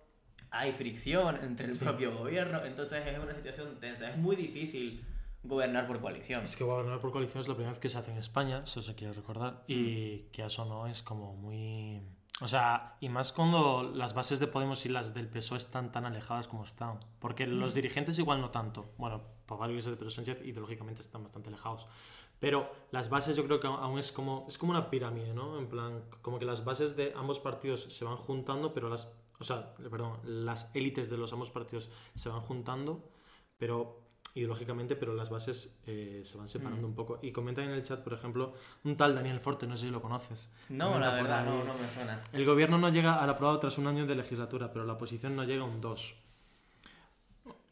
Hay 0.50 0.72
fricción 0.72 1.40
entre 1.44 1.68
el 1.68 1.78
propio 1.78 2.18
gobierno, 2.18 2.66
entonces 2.66 3.06
es 3.06 3.20
una 3.20 3.34
situación 3.34 3.80
tensa. 3.80 4.10
Es 4.10 4.18
muy 4.18 4.36
difícil 4.36 5.06
gobernar 5.44 5.88
por 5.88 6.00
coalición. 6.00 6.44
Es 6.44 6.56
que 6.56 6.64
gobernar 6.64 7.00
por 7.00 7.12
coalición 7.12 7.42
es 7.42 7.48
la 7.48 7.56
primera 7.56 7.72
vez 7.72 7.80
que 7.80 7.90
se 7.90 7.98
hace 7.98 8.12
en 8.12 8.18
España, 8.18 8.62
eso 8.64 8.82
se 8.82 8.96
quiere 8.96 9.14
recordar, 9.14 9.64
y 9.68 10.24
que 10.32 10.44
eso 10.44 10.66
no 10.66 10.88
es 10.88 11.04
como 11.04 11.36
muy... 11.36 12.02
O 12.40 12.48
sea, 12.48 12.98
y 13.00 13.10
más 13.10 13.34
cuando 13.34 13.84
las 13.84 14.16
bases 14.16 14.40
de 14.40 14.48
Podemos 14.48 14.86
y 14.86 14.90
las 14.90 15.14
del 15.14 15.28
PSOE 15.28 15.58
están 15.58 15.92
tan 15.92 16.06
alejadas 16.06 16.48
como 16.48 16.64
están. 16.64 16.98
Porque 17.20 17.46
los 17.46 17.76
dirigentes 17.76 18.18
igual 18.18 18.42
no 18.42 18.50
tanto. 18.50 18.94
Bueno, 18.98 19.22
por 19.46 19.60
varios 19.60 19.86
de 19.86 19.96
Pedro 19.96 20.10
Sánchez 20.10 20.42
ideológicamente 20.44 21.02
están 21.02 21.22
bastante 21.22 21.50
alejados. 21.50 21.88
Pero 22.40 22.72
las 22.90 23.10
bases 23.10 23.38
yo 23.38 23.46
creo 23.46 23.60
que 23.60 23.68
aún 23.68 24.00
es 24.00 24.12
como, 24.12 24.46
es 24.48 24.58
como 24.58 24.72
una 24.72 24.90
pirámide, 24.90 25.36
¿no? 25.36 25.60
En 25.60 25.68
plan, 25.68 26.04
como 26.24 26.40
que 26.40 26.46
las 26.46 26.66
bases 26.66 26.96
de 26.96 27.14
ambos 27.16 27.40
partidos 27.40 27.84
se 27.84 28.06
van 28.06 28.18
juntando, 28.18 28.74
pero 28.74 28.90
las... 28.90 29.14
O 29.40 29.44
sea, 29.44 29.76
perdón, 29.76 30.20
las 30.24 30.72
élites 30.74 31.12
de 31.12 31.18
los 31.18 31.34
ambos 31.34 31.52
partidos 31.52 31.92
se 32.16 32.30
van 32.30 32.42
juntando, 32.42 33.08
pero 33.58 34.01
ideológicamente, 34.34 34.96
pero 34.96 35.14
las 35.14 35.30
bases 35.30 35.78
eh, 35.86 36.22
se 36.24 36.38
van 36.38 36.48
separando 36.48 36.88
mm. 36.88 36.90
un 36.90 36.96
poco. 36.96 37.20
Y 37.22 37.32
comentan 37.32 37.66
en 37.66 37.72
el 37.72 37.84
chat, 37.84 38.02
por 38.02 38.14
ejemplo, 38.14 38.54
un 38.84 38.96
tal 38.96 39.16
Daniel 39.16 39.40
Forte, 39.40 39.68
no 39.68 39.76
sé 39.76 39.86
si 39.88 39.92
lo 39.92 40.02
conoces. 40.02 40.52
No, 40.70 41.00
la 41.00 41.14
verdad, 41.14 41.46
no, 41.46 41.64
no, 41.64 41.74
me 41.78 41.90
suena. 41.90 42.22
El 42.32 42.46
gobierno 42.46 42.78
no 42.78 42.90
llega 42.90 43.22
al 43.22 43.30
aprobado 43.30 43.60
tras 43.60 43.78
un 43.78 43.88
año 43.88 44.06
de 44.06 44.16
legislatura, 44.16 44.72
pero 44.72 44.86
la 44.86 44.94
oposición 44.94 45.36
no 45.36 45.44
llega 45.44 45.64
a 45.64 45.66
un 45.66 45.82
2. 45.82 46.16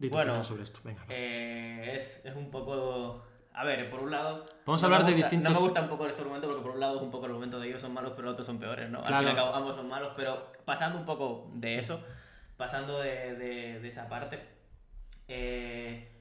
bueno, 0.10 0.44
sobre 0.44 0.64
esto. 0.64 0.80
Venga, 0.84 1.06
eh, 1.10 1.94
es, 1.96 2.26
es, 2.26 2.36
un 2.36 2.52
poco... 2.52 3.24
A 3.54 3.64
ver, 3.64 3.90
por 3.90 4.02
un 4.02 4.12
lado... 4.12 4.46
Vamos 4.66 4.82
a 4.84 4.86
hablar 4.86 5.06
de 5.06 5.14
distintos... 5.14 5.52
No 5.52 5.60
me 5.60 5.66
gusta 5.66 5.82
un 5.82 5.90
poco 5.90 6.06
este 6.08 6.22
argumento 6.22 6.48
porque 6.48 6.62
por 6.62 6.72
un 6.72 6.80
lado 6.80 6.98
es 6.98 7.02
un 7.02 7.12
poco 7.12 7.26
el 7.26 7.32
argumento 7.32 7.60
de 7.60 7.68
ellos 7.68 7.82
son 7.82 7.94
malos, 7.94 8.14
pero 8.16 8.26
los 8.26 8.34
otros 8.34 8.48
son 8.48 8.58
peores, 8.58 8.90
¿no? 8.90 9.00
Al 9.00 9.06
fin 9.06 9.28
y 9.28 9.30
al 9.30 9.36
cabo 9.36 9.54
ambos 9.54 9.76
son 9.76 9.88
malos, 9.88 10.14
pero 10.16 10.52
pasando 10.64 10.98
un 10.98 11.06
poco 11.06 11.50
de 11.56 11.80
eso, 11.80 12.02
pasando 12.58 13.00
de, 13.00 13.36
de, 13.36 13.80
de 13.80 13.88
esa 13.88 14.08
parte... 14.08 14.40
Eh, 15.28 16.19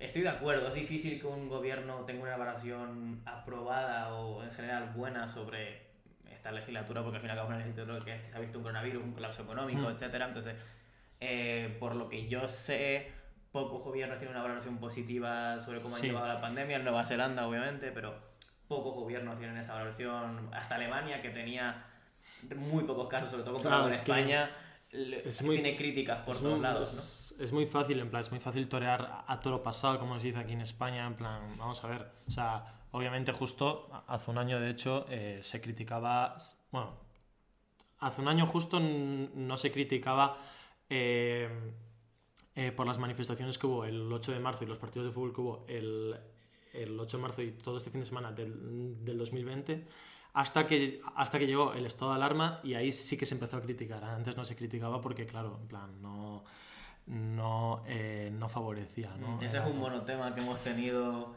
Estoy 0.00 0.22
de 0.22 0.30
acuerdo, 0.30 0.68
es 0.68 0.74
difícil 0.74 1.20
que 1.20 1.26
un 1.26 1.46
gobierno 1.46 2.06
tenga 2.06 2.22
una 2.22 2.34
evaluación 2.34 3.20
aprobada 3.26 4.14
o 4.14 4.42
en 4.42 4.50
general 4.52 4.92
buena 4.96 5.28
sobre 5.28 5.82
esta 6.30 6.50
legislatura, 6.50 7.02
porque 7.02 7.16
al 7.16 7.20
final 7.20 7.36
acabamos 7.36 7.56
una 7.56 7.66
legislatura 7.66 8.02
que 8.02 8.22
se 8.24 8.34
ha 8.34 8.40
visto 8.40 8.58
un 8.58 8.64
coronavirus, 8.64 9.04
un 9.04 9.12
colapso 9.12 9.42
económico, 9.42 9.90
etc. 9.90 9.96
etcétera. 9.96 10.26
Entonces, 10.28 10.56
eh, 11.20 11.76
por 11.78 11.96
lo 11.96 12.08
que 12.08 12.28
yo 12.28 12.48
sé, 12.48 13.12
pocos 13.52 13.84
gobiernos 13.84 14.16
tienen 14.16 14.34
una 14.34 14.42
valoración 14.42 14.78
positiva 14.78 15.60
sobre 15.60 15.82
cómo 15.82 15.96
han 15.96 16.02
llevado 16.02 16.28
la 16.28 16.40
pandemia. 16.40 16.76
En 16.76 16.84
Nueva 16.84 17.04
Zelanda, 17.04 17.46
obviamente, 17.46 17.92
pero 17.92 18.14
pocos 18.68 18.94
gobiernos 18.94 19.38
tienen 19.38 19.58
esa 19.58 19.74
valoración. 19.74 20.48
Hasta 20.50 20.76
Alemania, 20.76 21.20
que 21.20 21.28
tenía 21.28 21.84
muy 22.56 22.84
pocos 22.84 23.06
casos, 23.06 23.30
sobre 23.30 23.42
todo 23.42 23.52
comparado 23.54 23.82
con 23.82 23.92
España, 23.92 24.50
tiene 24.90 25.76
críticas 25.76 26.20
por 26.20 26.36
todos 26.36 26.60
lados, 26.60 26.94
¿no? 27.38 27.44
es 27.44 27.52
muy 27.52 27.66
fácil, 27.66 28.00
en 28.00 28.10
plan, 28.10 28.20
es 28.22 28.30
muy 28.30 28.40
fácil 28.40 28.68
torear 28.68 29.24
a 29.26 29.40
toro 29.40 29.62
pasado, 29.62 29.98
como 29.98 30.18
se 30.18 30.26
dice 30.28 30.38
aquí 30.38 30.52
en 30.52 30.60
España, 30.60 31.06
en 31.06 31.14
plan, 31.14 31.56
vamos 31.56 31.82
a 31.84 31.88
ver, 31.88 32.10
o 32.26 32.30
sea, 32.30 32.82
obviamente 32.90 33.32
justo 33.32 33.88
hace 34.06 34.30
un 34.30 34.38
año, 34.38 34.60
de 34.60 34.70
hecho, 34.70 35.06
eh, 35.08 35.38
se 35.42 35.60
criticaba, 35.60 36.36
bueno, 36.70 36.92
hace 38.00 38.20
un 38.20 38.28
año 38.28 38.46
justo 38.46 38.80
no 38.80 39.56
se 39.56 39.70
criticaba 39.70 40.38
eh, 40.88 41.48
eh, 42.56 42.72
por 42.72 42.86
las 42.86 42.98
manifestaciones 42.98 43.58
que 43.58 43.66
hubo 43.66 43.84
el 43.84 44.12
8 44.12 44.32
de 44.32 44.40
marzo 44.40 44.64
y 44.64 44.66
los 44.66 44.78
partidos 44.78 45.06
de 45.06 45.12
fútbol 45.12 45.32
que 45.32 45.40
hubo 45.40 45.64
el, 45.68 46.16
el 46.72 46.98
8 46.98 47.16
de 47.16 47.22
marzo 47.22 47.42
y 47.42 47.52
todo 47.52 47.78
este 47.78 47.90
fin 47.90 48.00
de 48.00 48.06
semana 48.06 48.32
del, 48.32 49.04
del 49.04 49.18
2020 49.18 49.86
hasta 50.32 50.66
que, 50.66 51.00
hasta 51.16 51.38
que 51.38 51.46
llegó 51.46 51.72
el 51.72 51.86
estado 51.86 52.12
de 52.12 52.16
alarma 52.16 52.60
y 52.62 52.74
ahí 52.74 52.92
sí 52.92 53.16
que 53.16 53.26
se 53.26 53.34
empezó 53.34 53.56
a 53.56 53.62
criticar. 53.62 54.04
Antes 54.04 54.36
no 54.36 54.44
se 54.44 54.56
criticaba 54.56 55.00
porque, 55.00 55.26
claro, 55.26 55.58
en 55.60 55.68
plan, 55.68 56.02
no, 56.02 56.44
no, 57.10 57.82
eh, 57.88 58.30
no 58.32 58.48
favorecía. 58.48 59.10
¿no? 59.18 59.36
Mm, 59.36 59.42
ese 59.42 59.58
es 59.58 59.64
un 59.66 59.78
monotema 59.78 60.32
que 60.32 60.40
hemos 60.40 60.60
tenido 60.60 61.34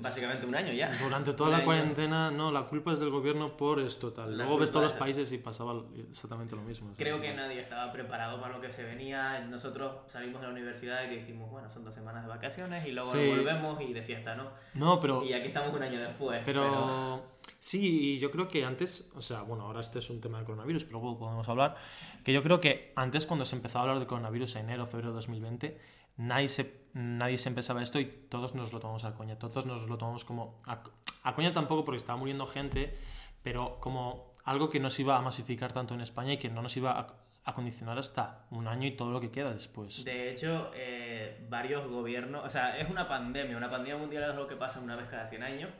básicamente 0.00 0.46
un 0.46 0.54
año 0.54 0.72
ya. 0.72 0.92
Durante 1.02 1.32
toda 1.34 1.50
la 1.50 1.64
cuarentena, 1.64 2.30
no, 2.30 2.52
la 2.52 2.66
culpa 2.66 2.92
es 2.92 3.00
del 3.00 3.10
gobierno 3.10 3.56
por 3.56 3.80
esto, 3.80 4.12
tal. 4.12 4.36
Luego 4.36 4.58
ves 4.58 4.70
todos 4.70 4.84
los 4.84 4.92
países 4.92 5.30
y 5.32 5.38
pasaba 5.38 5.82
exactamente 6.10 6.54
lo 6.54 6.62
mismo. 6.62 6.92
Creo 6.96 7.20
que 7.20 7.34
nadie 7.34 7.60
estaba 7.60 7.90
preparado 7.92 8.40
para 8.40 8.54
lo 8.54 8.60
que 8.60 8.70
se 8.70 8.84
venía. 8.84 9.40
Nosotros 9.40 9.96
salimos 10.06 10.40
de 10.40 10.46
la 10.46 10.52
universidad 10.52 11.04
y 11.04 11.16
dijimos, 11.16 11.50
bueno, 11.50 11.68
son 11.70 11.84
dos 11.84 11.94
semanas 11.94 12.22
de 12.22 12.28
vacaciones 12.28 12.86
y 12.86 12.92
luego 12.92 13.10
volvemos 13.10 13.80
y 13.80 13.92
de 13.92 14.02
fiesta, 14.02 14.36
¿no? 14.36 14.50
No, 14.74 15.00
pero... 15.00 15.24
Y 15.24 15.32
aquí 15.32 15.48
estamos 15.48 15.74
un 15.74 15.82
año 15.82 16.00
después. 16.00 16.42
pero... 16.44 17.34
Sí, 17.66 18.20
yo 18.20 18.30
creo 18.30 18.46
que 18.46 18.64
antes, 18.64 19.10
o 19.16 19.20
sea, 19.20 19.42
bueno, 19.42 19.64
ahora 19.64 19.80
este 19.80 19.98
es 19.98 20.08
un 20.08 20.20
tema 20.20 20.38
de 20.38 20.44
coronavirus, 20.44 20.84
pero 20.84 21.00
luego 21.00 21.18
podemos 21.18 21.48
hablar, 21.48 21.74
que 22.22 22.32
yo 22.32 22.40
creo 22.40 22.60
que 22.60 22.92
antes 22.94 23.26
cuando 23.26 23.44
se 23.44 23.56
empezaba 23.56 23.80
a 23.80 23.82
hablar 23.88 23.98
de 23.98 24.06
coronavirus 24.06 24.54
en 24.54 24.66
enero, 24.66 24.86
febrero 24.86 25.08
de 25.08 25.16
2020, 25.16 25.80
nadie 26.16 26.48
se, 26.48 26.82
nadie 26.94 27.38
se 27.38 27.48
empezaba 27.48 27.82
esto 27.82 27.98
y 27.98 28.04
todos 28.04 28.54
nos 28.54 28.72
lo 28.72 28.78
tomamos 28.78 29.04
a 29.04 29.16
coña, 29.16 29.36
todos 29.36 29.66
nos 29.66 29.88
lo 29.88 29.98
tomamos 29.98 30.24
como... 30.24 30.62
A, 30.64 31.34
coña 31.34 31.52
tampoco 31.52 31.84
porque 31.84 31.96
estaba 31.96 32.16
muriendo 32.16 32.46
gente, 32.46 32.96
pero 33.42 33.80
como 33.80 34.36
algo 34.44 34.70
que 34.70 34.78
no 34.78 34.88
se 34.88 35.02
iba 35.02 35.16
a 35.16 35.20
masificar 35.20 35.72
tanto 35.72 35.92
en 35.92 36.02
España 36.02 36.34
y 36.34 36.38
que 36.38 36.48
no 36.48 36.62
nos 36.62 36.76
iba 36.76 37.18
a, 37.42 37.52
condicionar 37.52 37.98
hasta 37.98 38.46
un 38.52 38.68
año 38.68 38.86
y 38.86 38.92
todo 38.92 39.10
lo 39.10 39.20
que 39.20 39.32
queda 39.32 39.52
después. 39.52 40.04
De 40.04 40.30
hecho, 40.30 40.70
eh, 40.72 41.44
varios 41.48 41.90
gobiernos, 41.90 42.44
o 42.44 42.48
sea, 42.48 42.78
es 42.78 42.88
una 42.88 43.08
pandemia, 43.08 43.56
una 43.56 43.68
pandemia 43.68 43.96
mundial 43.96 44.30
es 44.30 44.36
lo 44.36 44.46
que 44.46 44.54
pasa 44.54 44.78
una 44.78 44.94
vez 44.94 45.08
cada 45.08 45.26
100 45.26 45.42
años 45.42 45.70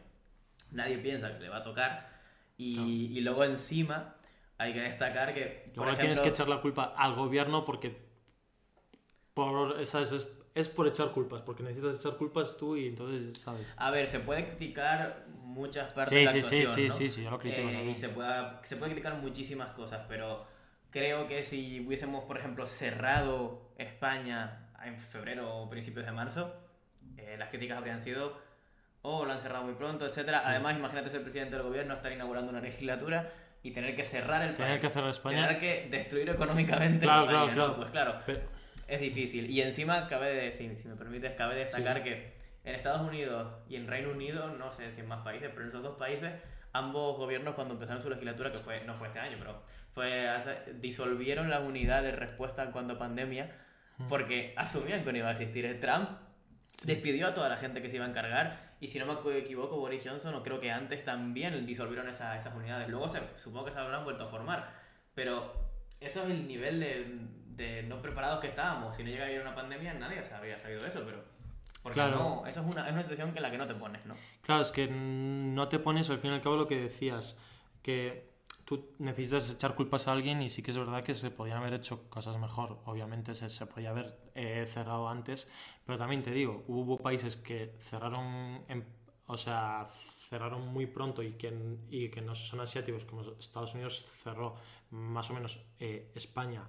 nadie 0.77 0.99
piensa 0.99 1.33
que 1.35 1.41
le 1.41 1.49
va 1.49 1.59
a 1.59 1.65
tocar. 1.65 2.09
Y, 2.59 3.11
y 3.13 3.21
luego 3.21 3.45
encima 3.45 4.15
hay 4.59 4.73
que 4.73 4.81
destacar 4.81 5.35
que... 5.35 5.71
Luego 5.75 5.91
ejemplo, 5.91 5.99
tienes 5.99 6.21
que 6.21 6.29
echar 6.29 6.49
la 6.49 6.61
culpa 6.61 6.95
al 6.97 7.15
gobierno 7.15 7.65
porque... 7.65 8.07
Por, 9.35 9.85
¿sabes? 9.85 10.13
Es, 10.13 10.33
es, 10.55 10.69
por 10.69 10.87
echar 10.89 11.11
culpas, 11.13 11.43
porque 11.43 11.63
necesitas 11.63 11.97
echar 11.97 12.17
culpas 12.17 12.57
tú 12.57 12.77
y 12.77 12.87
entonces, 12.87 13.39
¿sabes? 13.39 13.75
A 13.77 13.91
ver, 13.91 14.07
se 14.09 14.21
puede 14.21 14.47
criticar 14.47 15.27
muchas 15.43 15.93
partes 15.93 16.15
de 16.15 16.25
la 16.25 16.31
sí, 16.31 16.39
actuación, 16.39 16.75
sí, 16.75 16.89
¿no? 16.89 16.95
sí, 16.95 17.09
sí, 17.11 17.23
yo 17.25 17.31
lo 17.31 17.39
critico. 17.39 17.69
Eh, 17.69 17.91
y 17.91 17.95
se 17.95 18.09
puede, 18.09 18.47
se 18.63 18.77
puede 18.77 18.93
criticar 18.93 19.17
muchísimas 19.17 19.75
cosas, 19.75 20.07
pero 20.09 20.47
creo 20.91 21.29
que 21.29 21.45
si 21.45 21.85
hubiésemos, 21.87 22.25
por 22.25 22.39
ejemplo, 22.39 22.67
cerrado 22.67 23.71
España 23.77 24.71
en 24.83 24.99
febrero 24.99 25.55
o 25.55 25.69
principios 25.69 26.07
de 26.07 26.13
marzo, 26.13 26.55
eh, 27.19 27.37
las 27.39 27.51
críticas 27.51 27.77
habrían 27.77 28.01
sido 28.01 28.39
o 29.07 29.25
lo 29.25 29.33
han 29.33 29.41
cerrado 29.41 29.63
muy 29.63 29.75
pronto, 29.75 30.05
etcétera. 30.05 30.43
Además, 30.45 30.77
imagínate 30.77 31.11
ser 31.11 31.23
presidente 31.23 31.55
del 31.55 31.65
gobierno, 31.65 31.95
estar 31.95 32.11
inaugurando 32.11 32.51
una 32.51 32.61
legislatura 32.61 33.33
y 33.63 33.71
tener 33.71 33.95
que 33.95 34.03
cerrar 34.03 34.43
el 34.43 34.55
tener 34.55 34.81
que 34.81 34.91
cerrar 34.91 35.11
España. 35.11 35.47
Tener 35.47 35.59
que 35.59 35.89
destruir 35.91 36.29
económicamente 36.29 37.07
claro, 37.07 37.29
claro, 37.29 37.53
claro. 37.53 37.77
Pues 37.77 37.91
claro, 37.91 38.21
es 38.89 39.01
difícil. 39.01 39.49
Y 39.49 39.63
encima, 39.63 40.09
cabe 40.09 40.35
de, 40.35 40.53
si, 40.53 40.67
me 40.67 40.97
permites, 40.97 41.33
cabe 41.35 41.55
destacar 41.55 42.03
que 42.03 42.35
en 42.65 42.75
Estados 42.75 43.03
Unidos 43.07 43.53
y 43.69 43.77
en 43.77 43.87
Reino 43.87 44.11
Unido, 44.11 44.49
no 44.49 44.73
sé 44.73 44.91
si 44.91 45.01
en 45.01 45.07
más 45.07 45.23
países, 45.23 45.51
pero 45.51 45.63
en 45.63 45.69
esos 45.69 45.85
dos 45.85 45.97
países, 45.97 46.33
ambos 46.73 47.17
gobiernos 47.17 47.55
cuando 47.55 47.75
empezaron 47.75 48.03
su 48.03 48.11
legislatura, 48.11 48.51
que 48.51 48.59
fue 48.59 48.83
no 48.85 48.95
fue 48.95 49.07
este 49.07 49.21
año, 49.21 49.37
pero 49.39 49.63
fue 49.93 50.29
disolvieron 50.81 51.49
la 51.49 51.61
unidad 51.61 52.03
de 52.03 52.11
respuesta 52.11 52.65
en 52.65 52.73
cuanto 52.73 52.95
a 52.95 52.99
pandemia 52.99 53.51
porque 54.09 54.53
asumían 54.57 55.05
que 55.05 55.13
no 55.13 55.19
iba 55.19 55.29
a 55.29 55.33
existir. 55.33 55.81
Trump 55.81 56.11
despidió 56.85 57.29
a 57.29 57.35
toda 57.35 57.49
la 57.49 57.57
gente 57.57 57.81
que 57.81 57.89
se 57.89 57.97
iba 57.97 58.05
a 58.05 58.09
encargar 58.09 58.66
y 58.81 58.89
si 58.89 58.99
no 58.99 59.07
me 59.07 59.39
equivoco, 59.39 59.77
Boris 59.77 60.03
Johnson, 60.05 60.35
o 60.35 60.43
creo 60.43 60.61
que 60.61 60.71
antes 60.71 61.05
también 61.05 61.65
disolvieron 61.65 62.09
esa, 62.09 62.37
esas 62.37 62.55
unidades. 62.55 62.89
Luego 62.89 63.09
se, 63.09 63.21
supongo 63.37 63.67
que 63.67 63.73
se 63.73 63.79
habrán 63.79 64.05
vuelto 64.05 64.25
a 64.25 64.29
formar. 64.29 64.75
Pero 65.15 65.53
eso 65.99 66.25
es 66.25 66.31
el 66.31 66.47
nivel 66.47 66.81
de, 66.81 67.19
de 67.57 67.83
no 67.85 68.03
preparados 68.03 68.41
que 68.41 68.49
estábamos. 68.49 68.95
Si 68.95 69.03
no 69.03 69.09
llega 69.09 69.25
a 69.25 69.29
haber 69.29 69.41
una 69.41 69.55
pandemia, 69.55 69.95
nadie 69.95 70.23
se 70.23 70.35
habría 70.35 70.59
sabido 70.61 70.85
eso, 70.85 71.03
pero... 71.05 71.25
Porque 71.83 72.01
claro. 72.01 72.19
no, 72.19 72.47
eso 72.47 72.61
es 72.61 72.75
una, 72.75 72.87
es 72.87 72.93
una 72.93 73.03
situación 73.03 73.33
en 73.35 73.43
la 73.43 73.51
que 73.51 73.59
no 73.59 73.67
te 73.67 73.75
pones, 73.75 74.05
¿no? 74.07 74.17
Claro, 74.43 74.61
es 74.61 74.73
que 74.73 74.89
no 74.89 75.69
te 75.69 75.79
pones, 75.79 76.11
al 76.11 76.19
fin 76.19 76.33
y 76.33 76.35
al 76.35 76.41
cabo, 76.41 76.57
lo 76.57 76.67
que 76.67 76.81
decías, 76.81 77.37
que 77.83 78.26
tú 78.67 78.91
necesitas 78.99 79.49
echar 79.49 79.77
culpas 79.77 80.09
a 80.09 80.13
alguien 80.13 80.43
y 80.43 80.51
sí 80.51 80.61
que 80.61 80.73
es 80.73 80.77
verdad 80.77 81.05
que 81.05 81.15
se 81.15 81.31
podían 81.31 81.59
haber 81.59 81.75
hecho 81.75 82.11
cosas 82.11 82.37
mejor. 82.39 82.81
Obviamente 82.85 83.35
se, 83.35 83.49
se 83.49 83.65
podía 83.65 83.91
haber 83.91 84.19
eh, 84.35 84.67
cerrado 84.67 85.09
antes, 85.09 85.49
pero 85.87 85.97
también 85.97 86.23
te 86.23 86.33
digo, 86.33 86.65
hubo 86.67 86.99
países 86.99 87.37
que 87.37 87.77
cerraron, 87.79 88.65
o 89.29 89.37
sea, 89.37 89.87
cerraron 90.29 90.67
muy 90.67 90.87
pronto 90.87 91.23
y 91.23 91.35
que, 91.35 91.79
y 91.89 92.11
que 92.11 92.21
no 92.21 92.35
son 92.35 92.61
asiáticos, 92.61 93.05
como 93.05 93.23
Estados 93.39 93.73
Unidos 93.75 94.05
cerró 94.09 94.57
más 94.91 95.31
o 95.31 95.35
menos 95.35 95.61
eh, 95.79 96.11
España. 96.17 96.65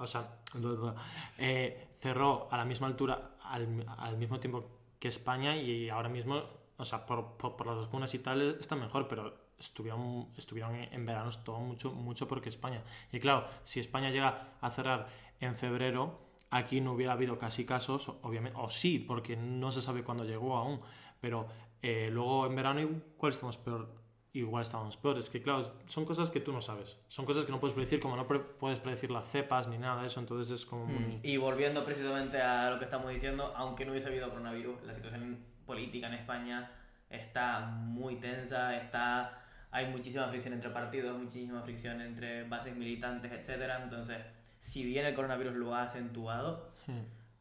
o 0.00 0.06
sea, 0.06 0.40
eh, 1.38 1.88
cerró 2.00 2.48
a 2.50 2.56
la 2.56 2.64
misma 2.64 2.86
altura, 2.86 3.36
al, 3.42 3.84
al 3.98 4.16
mismo 4.16 4.40
tiempo 4.40 4.70
que 4.98 5.08
España 5.08 5.54
y 5.54 5.90
ahora 5.90 6.08
mismo, 6.08 6.42
o 6.78 6.84
sea, 6.86 7.04
por, 7.04 7.36
por, 7.36 7.56
por 7.56 7.66
las 7.66 7.76
vacunas 7.76 8.14
y 8.14 8.20
tal 8.20 8.40
está 8.58 8.74
mejor, 8.74 9.06
pero 9.06 9.43
estuvieron, 9.64 10.28
estuvieron 10.36 10.74
en 10.76 11.06
verano 11.06 11.30
todo 11.44 11.58
mucho, 11.60 11.92
mucho 11.92 12.26
porque 12.28 12.48
España. 12.48 12.82
Y 13.12 13.20
claro, 13.20 13.46
si 13.64 13.80
España 13.80 14.10
llega 14.10 14.56
a 14.60 14.70
cerrar 14.70 15.08
en 15.40 15.56
febrero, 15.56 16.20
aquí 16.50 16.80
no 16.80 16.92
hubiera 16.92 17.12
habido 17.14 17.38
casi 17.38 17.64
casos, 17.64 18.08
obviamente, 18.22 18.58
o 18.60 18.68
sí, 18.68 18.98
porque 18.98 19.36
no 19.36 19.70
se 19.72 19.80
sabe 19.82 20.02
cuándo 20.04 20.24
llegó 20.24 20.56
aún, 20.56 20.80
pero 21.20 21.46
Eh, 21.86 22.08
luego 22.10 22.46
en 22.46 22.54
verano 22.56 22.80
igual 22.80 23.32
estamos 23.32 23.58
peor, 23.58 23.92
igual 24.32 24.62
estamos 24.62 24.96
peor. 24.96 25.18
Es 25.18 25.28
que 25.28 25.42
claro, 25.42 25.70
son 25.84 26.06
cosas 26.06 26.30
que 26.30 26.40
tú 26.40 26.50
no 26.50 26.62
sabes. 26.62 26.98
Son 27.08 27.26
cosas 27.26 27.44
que 27.44 27.52
no 27.52 27.60
puedes 27.60 27.74
predecir, 27.74 28.00
como 28.00 28.16
no 28.16 28.26
pre- 28.26 28.38
puedes 28.40 28.80
predecir 28.80 29.10
las 29.10 29.28
cepas 29.28 29.68
ni 29.68 29.76
nada 29.76 30.00
de 30.00 30.06
eso, 30.06 30.18
entonces 30.18 30.48
es 30.60 30.64
como 30.64 30.86
muy... 30.86 31.20
Y 31.22 31.36
volviendo 31.36 31.84
precisamente 31.84 32.40
a 32.40 32.70
lo 32.70 32.78
que 32.78 32.86
estamos 32.86 33.10
diciendo, 33.10 33.52
aunque 33.54 33.84
no 33.84 33.90
hubiese 33.90 34.08
habido 34.08 34.30
coronavirus, 34.30 34.82
la 34.84 34.94
situación 34.94 35.44
política 35.66 36.06
en 36.06 36.14
España 36.14 36.72
está 37.10 37.60
muy 37.66 38.16
tensa, 38.16 38.74
está 38.78 39.43
hay 39.74 39.86
muchísima 39.88 40.28
fricción 40.28 40.54
entre 40.54 40.70
partidos, 40.70 41.18
muchísima 41.20 41.60
fricción 41.62 42.00
entre 42.00 42.44
bases 42.44 42.74
militantes, 42.76 43.30
etcétera. 43.32 43.80
Entonces, 43.82 44.18
si 44.60 44.84
bien 44.84 45.04
el 45.04 45.14
coronavirus 45.14 45.54
lo 45.54 45.74
ha 45.74 45.82
acentuado, 45.82 46.70
Sí. 46.86 46.92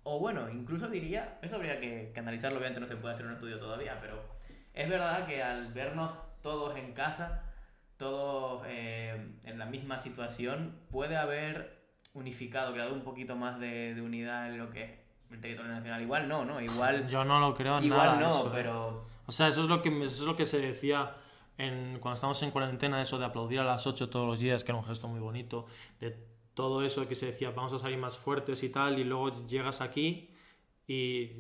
o 0.03 0.19
bueno, 0.19 0.49
incluso 0.49 0.87
diría, 0.89 1.37
eso 1.41 1.55
habría 1.57 1.79
que, 1.79 2.11
que 2.13 2.19
analizarlo, 2.19 2.57
obviamente 2.57 2.79
no 2.81 2.87
se 2.87 2.95
puede 2.97 3.13
hacer 3.13 3.25
un 3.27 3.33
estudio 3.33 3.59
todavía, 3.59 3.97
pero 4.01 4.21
es 4.73 4.89
verdad 4.89 5.25
que 5.27 5.41
al 5.43 5.71
vernos 5.73 6.11
todos 6.41 6.75
en 6.75 6.93
casa, 6.93 7.43
todos 7.97 8.63
eh, 8.67 9.15
en 9.45 9.59
la 9.59 9.65
misma 9.65 9.97
situación, 9.99 10.75
puede 10.89 11.15
haber 11.15 11.83
unificado, 12.13 12.73
creado 12.73 12.93
un 12.93 13.01
poquito 13.03 13.35
más 13.35 13.59
de, 13.59 13.93
de 13.95 14.01
unidad 14.01 14.49
en 14.49 14.57
lo 14.57 14.69
que 14.71 14.83
es 14.83 14.91
el 15.31 15.39
territorio 15.41 15.71
nacional. 15.71 16.01
Igual 16.01 16.27
no, 16.27 16.45
¿no? 16.45 16.59
Igual, 16.61 17.07
Yo 17.07 17.23
no 17.23 17.39
lo 17.39 17.55
creo 17.55 17.81
igual 17.81 18.07
nada. 18.07 18.19
no, 18.19 18.27
eso, 18.27 18.47
¿eh? 18.47 18.51
pero 18.53 19.07
O 19.25 19.31
sea, 19.31 19.47
eso 19.47 19.61
es 19.61 19.67
lo 19.67 19.81
que, 19.81 19.89
eso 20.03 20.23
es 20.23 20.27
lo 20.27 20.35
que 20.35 20.45
se 20.45 20.59
decía 20.59 21.11
en, 21.57 21.99
cuando 21.99 22.15
estábamos 22.15 22.41
en 22.43 22.51
cuarentena, 22.51 23.01
eso 23.01 23.17
de 23.19 23.25
aplaudir 23.25 23.59
a 23.59 23.63
las 23.63 23.85
8 23.87 24.09
todos 24.09 24.27
los 24.27 24.39
días, 24.39 24.63
que 24.63 24.71
era 24.71 24.79
un 24.79 24.85
gesto 24.85 25.07
muy 25.07 25.19
bonito, 25.19 25.65
de 25.99 26.17
todo 26.53 26.83
eso 26.83 27.07
que 27.07 27.15
se 27.15 27.27
decía, 27.27 27.51
vamos 27.51 27.73
a 27.73 27.79
salir 27.79 27.97
más 27.97 28.17
fuertes 28.17 28.63
y 28.63 28.69
tal, 28.69 28.99
y 28.99 29.03
luego 29.03 29.45
llegas 29.47 29.81
aquí 29.81 30.29
y 30.87 31.31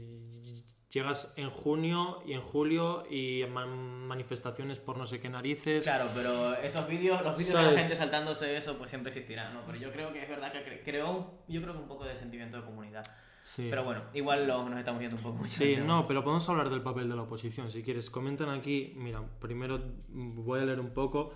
llegas 0.89 1.33
en 1.37 1.49
junio 1.49 2.21
y 2.25 2.33
en 2.33 2.41
julio 2.41 3.03
y 3.09 3.43
man- 3.49 4.05
manifestaciones 4.07 4.77
por 4.79 4.97
no 4.97 5.05
sé 5.07 5.19
qué 5.19 5.29
narices. 5.29 5.83
Claro, 5.83 6.09
pero 6.13 6.53
esos 6.55 6.87
vídeos, 6.87 7.21
los 7.23 7.35
vídeos 7.37 7.55
de 7.65 7.71
la 7.71 7.79
gente 7.79 7.95
saltándose 7.95 8.55
eso, 8.57 8.77
pues 8.77 8.89
siempre 8.91 9.09
existirán, 9.09 9.53
¿no? 9.53 9.61
Pero 9.65 9.77
yo 9.79 9.91
creo 9.91 10.13
que 10.13 10.21
es 10.21 10.29
verdad 10.29 10.51
que 10.51 10.59
cre- 10.65 10.83
creó, 10.83 11.31
yo 11.47 11.61
creo 11.61 11.73
que 11.73 11.79
un 11.79 11.87
poco 11.87 12.05
de 12.05 12.15
sentimiento 12.15 12.57
de 12.57 12.63
comunidad. 12.63 13.03
Sí. 13.45 13.67
Pero 13.69 13.83
bueno, 13.83 14.01
igual 14.13 14.47
lo- 14.47 14.67
nos 14.69 14.79
estamos 14.79 15.01
yendo 15.01 15.17
un 15.17 15.21
poco 15.21 15.35
mucho. 15.39 15.51
Sí, 15.51 15.75
no, 15.75 16.07
pero 16.07 16.23
podemos 16.23 16.47
hablar 16.47 16.69
del 16.69 16.81
papel 16.81 17.09
de 17.09 17.15
la 17.15 17.23
oposición, 17.23 17.69
si 17.69 17.83
quieres. 17.83 18.09
Comentan 18.09 18.49
aquí, 18.49 18.93
mira, 18.95 19.21
primero 19.39 19.81
voy 20.09 20.61
a 20.61 20.65
leer 20.65 20.79
un 20.79 20.91
poco. 20.91 21.33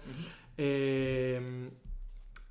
Eh, 0.57 1.69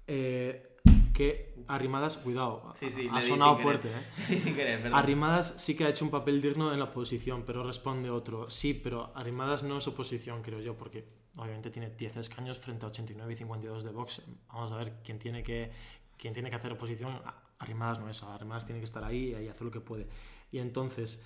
eh, 0.07 0.77
que 1.13 1.55
Arrimadas, 1.69 2.19
cuidado, 2.19 2.75
Sí, 2.79 2.91
sí, 2.91 3.09
ha 3.11 3.21
sonado 3.23 3.57
fuerte. 3.57 3.89
¿eh? 3.89 4.39
Sin 4.39 4.55
querer. 4.55 4.95
Arrimadas 4.95 5.55
sí 5.57 5.75
que 5.75 5.85
ha 5.85 5.89
hecho 5.89 6.05
un 6.05 6.11
papel 6.13 6.41
digno 6.41 6.73
en 6.73 6.79
la 6.79 6.85
oposición, 6.85 7.43
pero 7.45 7.65
responde 7.67 8.11
otro. 8.11 8.49
Sí, 8.51 8.75
pero 8.75 9.11
Arrimadas 9.17 9.63
no 9.65 9.79
es 9.79 9.89
oposición, 9.89 10.43
creo 10.43 10.61
yo, 10.61 10.77
porque 10.77 11.09
obviamente 11.39 11.71
tiene 11.71 11.91
10 11.91 12.19
escaños 12.19 12.59
frente 12.61 12.85
a 12.85 12.89
89 12.91 13.33
y 13.33 13.37
52 13.37 13.83
de 13.85 13.91
Vox. 13.91 14.23
Vamos 14.53 14.71
a 14.71 14.77
ver 14.77 14.93
quién 15.03 15.19
tiene 15.19 15.43
que, 15.43 15.73
quién 16.19 16.35
tiene 16.35 16.51
que 16.51 16.57
hacer 16.57 16.71
oposición. 16.73 17.21
Arrimadas 17.59 17.99
no 17.99 18.09
es, 18.09 18.23
Arrimadas 18.23 18.67
tiene 18.67 18.81
que 18.81 18.85
estar 18.85 19.05
ahí 19.05 19.35
y 19.35 19.49
hacer 19.49 19.63
lo 19.63 19.71
que 19.71 19.81
puede. 19.81 20.07
Y 20.51 20.59
entonces, 20.59 21.21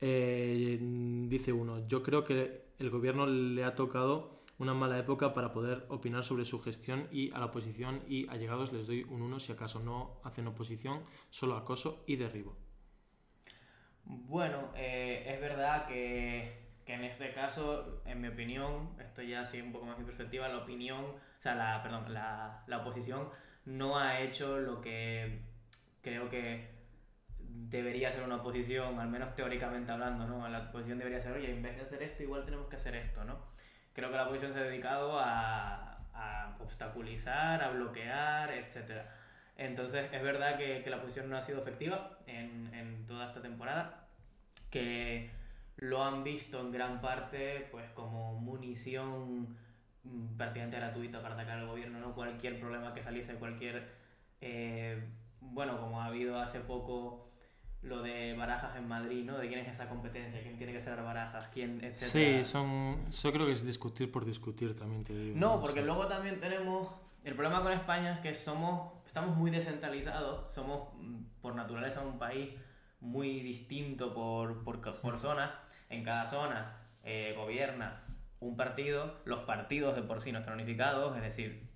eh, 0.00 0.78
dice 1.28 1.52
uno, 1.52 1.86
yo 1.86 2.02
creo 2.02 2.24
que 2.24 2.66
el 2.78 2.90
gobierno 2.90 3.26
le 3.26 3.64
ha 3.64 3.74
tocado 3.74 4.36
una 4.58 4.74
mala 4.74 4.98
época 4.98 5.34
para 5.34 5.52
poder 5.52 5.84
opinar 5.88 6.24
sobre 6.24 6.44
su 6.44 6.60
gestión 6.60 7.08
y 7.10 7.30
a 7.32 7.38
la 7.38 7.46
oposición 7.46 8.02
y 8.08 8.28
allegados 8.28 8.72
les 8.72 8.86
doy 8.86 9.04
un 9.04 9.22
1 9.22 9.38
si 9.40 9.52
acaso 9.52 9.80
no 9.80 10.20
hacen 10.24 10.46
oposición, 10.46 11.04
solo 11.30 11.56
acoso 11.56 12.02
y 12.06 12.16
derribo. 12.16 12.56
Bueno, 14.04 14.70
eh, 14.74 15.24
es 15.26 15.40
verdad 15.40 15.86
que, 15.86 16.68
que 16.86 16.94
en 16.94 17.04
este 17.04 17.32
caso, 17.32 18.02
en 18.06 18.20
mi 18.20 18.28
opinión, 18.28 18.90
esto 19.00 19.22
ya 19.22 19.40
así 19.40 19.60
un 19.60 19.72
poco 19.72 19.86
más 19.86 19.98
mi 19.98 20.04
perspectiva, 20.04 20.48
la 20.48 20.58
opinión, 20.58 21.04
o 21.04 21.40
sea, 21.40 21.54
la, 21.54 21.82
perdón, 21.82 22.12
la, 22.14 22.62
la 22.66 22.78
oposición 22.78 23.28
no 23.64 23.98
ha 23.98 24.20
hecho 24.20 24.58
lo 24.58 24.80
que 24.80 25.42
creo 26.06 26.30
que 26.30 26.68
debería 27.38 28.12
ser 28.12 28.22
una 28.22 28.36
oposición, 28.36 29.00
al 29.00 29.08
menos 29.08 29.34
teóricamente 29.34 29.90
hablando, 29.90 30.24
¿no? 30.28 30.48
La 30.48 30.60
oposición 30.60 30.98
debería 30.98 31.20
ser, 31.20 31.32
oye, 31.32 31.50
en 31.50 31.60
vez 31.62 31.74
de 31.74 31.82
hacer 31.82 32.00
esto, 32.00 32.22
igual 32.22 32.44
tenemos 32.44 32.68
que 32.68 32.76
hacer 32.76 32.94
esto, 32.94 33.24
¿no? 33.24 33.36
Creo 33.92 34.08
que 34.10 34.16
la 34.16 34.26
oposición 34.26 34.52
se 34.52 34.60
ha 34.60 34.62
dedicado 34.62 35.18
a, 35.18 35.98
a 36.14 36.56
obstaculizar, 36.60 37.60
a 37.60 37.70
bloquear, 37.70 38.52
etcétera. 38.52 39.12
Entonces, 39.56 40.08
es 40.12 40.22
verdad 40.22 40.56
que, 40.56 40.82
que 40.84 40.90
la 40.90 40.98
oposición 40.98 41.28
no 41.28 41.38
ha 41.38 41.42
sido 41.42 41.60
efectiva 41.62 42.18
en, 42.28 42.72
en 42.72 43.04
toda 43.08 43.26
esta 43.26 43.42
temporada, 43.42 44.06
que 44.70 45.30
lo 45.76 46.04
han 46.04 46.22
visto 46.22 46.60
en 46.60 46.70
gran 46.70 47.00
parte 47.00 47.66
pues 47.72 47.90
como 47.94 48.34
munición 48.38 49.56
mm, 50.04 50.36
prácticamente 50.36 50.76
gratuita 50.76 51.20
para 51.20 51.34
atacar 51.34 51.58
al 51.58 51.66
gobierno, 51.66 51.98
¿no? 51.98 52.14
Cualquier 52.14 52.60
problema 52.60 52.94
que 52.94 53.02
saliese, 53.02 53.34
cualquier... 53.34 53.88
eh, 54.40 55.02
bueno, 55.52 55.78
como 55.80 56.00
ha 56.00 56.06
habido 56.06 56.38
hace 56.38 56.60
poco 56.60 57.30
lo 57.82 58.02
de 58.02 58.34
Barajas 58.34 58.76
en 58.76 58.88
Madrid, 58.88 59.24
¿no? 59.24 59.38
De 59.38 59.48
quién 59.48 59.60
es 59.60 59.68
esa 59.68 59.88
competencia, 59.88 60.42
quién 60.42 60.56
tiene 60.56 60.72
que 60.72 60.80
ser 60.80 61.00
Barajas, 61.02 61.48
quién, 61.48 61.82
etcétera. 61.84 62.42
Sí, 62.42 62.44
son, 62.44 63.10
yo 63.10 63.32
creo 63.32 63.46
que 63.46 63.52
es 63.52 63.64
discutir 63.64 64.10
por 64.10 64.24
discutir 64.24 64.74
también, 64.74 65.04
te 65.04 65.14
digo. 65.14 65.38
No, 65.38 65.60
porque 65.60 65.80
Sí. 65.80 65.86
luego 65.86 66.06
también 66.06 66.40
tenemos. 66.40 66.88
El 67.22 67.34
problema 67.34 67.62
con 67.62 67.72
España 67.72 68.14
es 68.14 68.20
que 68.20 68.34
somos. 68.34 68.92
Estamos 69.06 69.36
muy 69.36 69.50
descentralizados. 69.50 70.52
Somos, 70.52 70.88
mm, 70.98 71.40
por 71.40 71.54
naturaleza, 71.54 72.00
un 72.02 72.18
país 72.18 72.50
muy 73.00 73.40
distinto 73.40 74.12
por, 74.14 74.64
por, 74.64 74.80
por 75.00 75.18
zona. 75.18 75.58
En 75.88 76.02
cada 76.02 76.26
zona 76.26 76.76
eh, 77.04 77.34
gobierna 77.36 78.02
un 78.40 78.56
partido. 78.56 79.20
Los 79.24 79.40
partidos 79.40 79.94
de 79.96 80.02
por 80.02 80.20
sí 80.20 80.32
no 80.32 80.40
están 80.40 80.54
unificados. 80.54 81.16
Es 81.16 81.22
decir, 81.22 81.68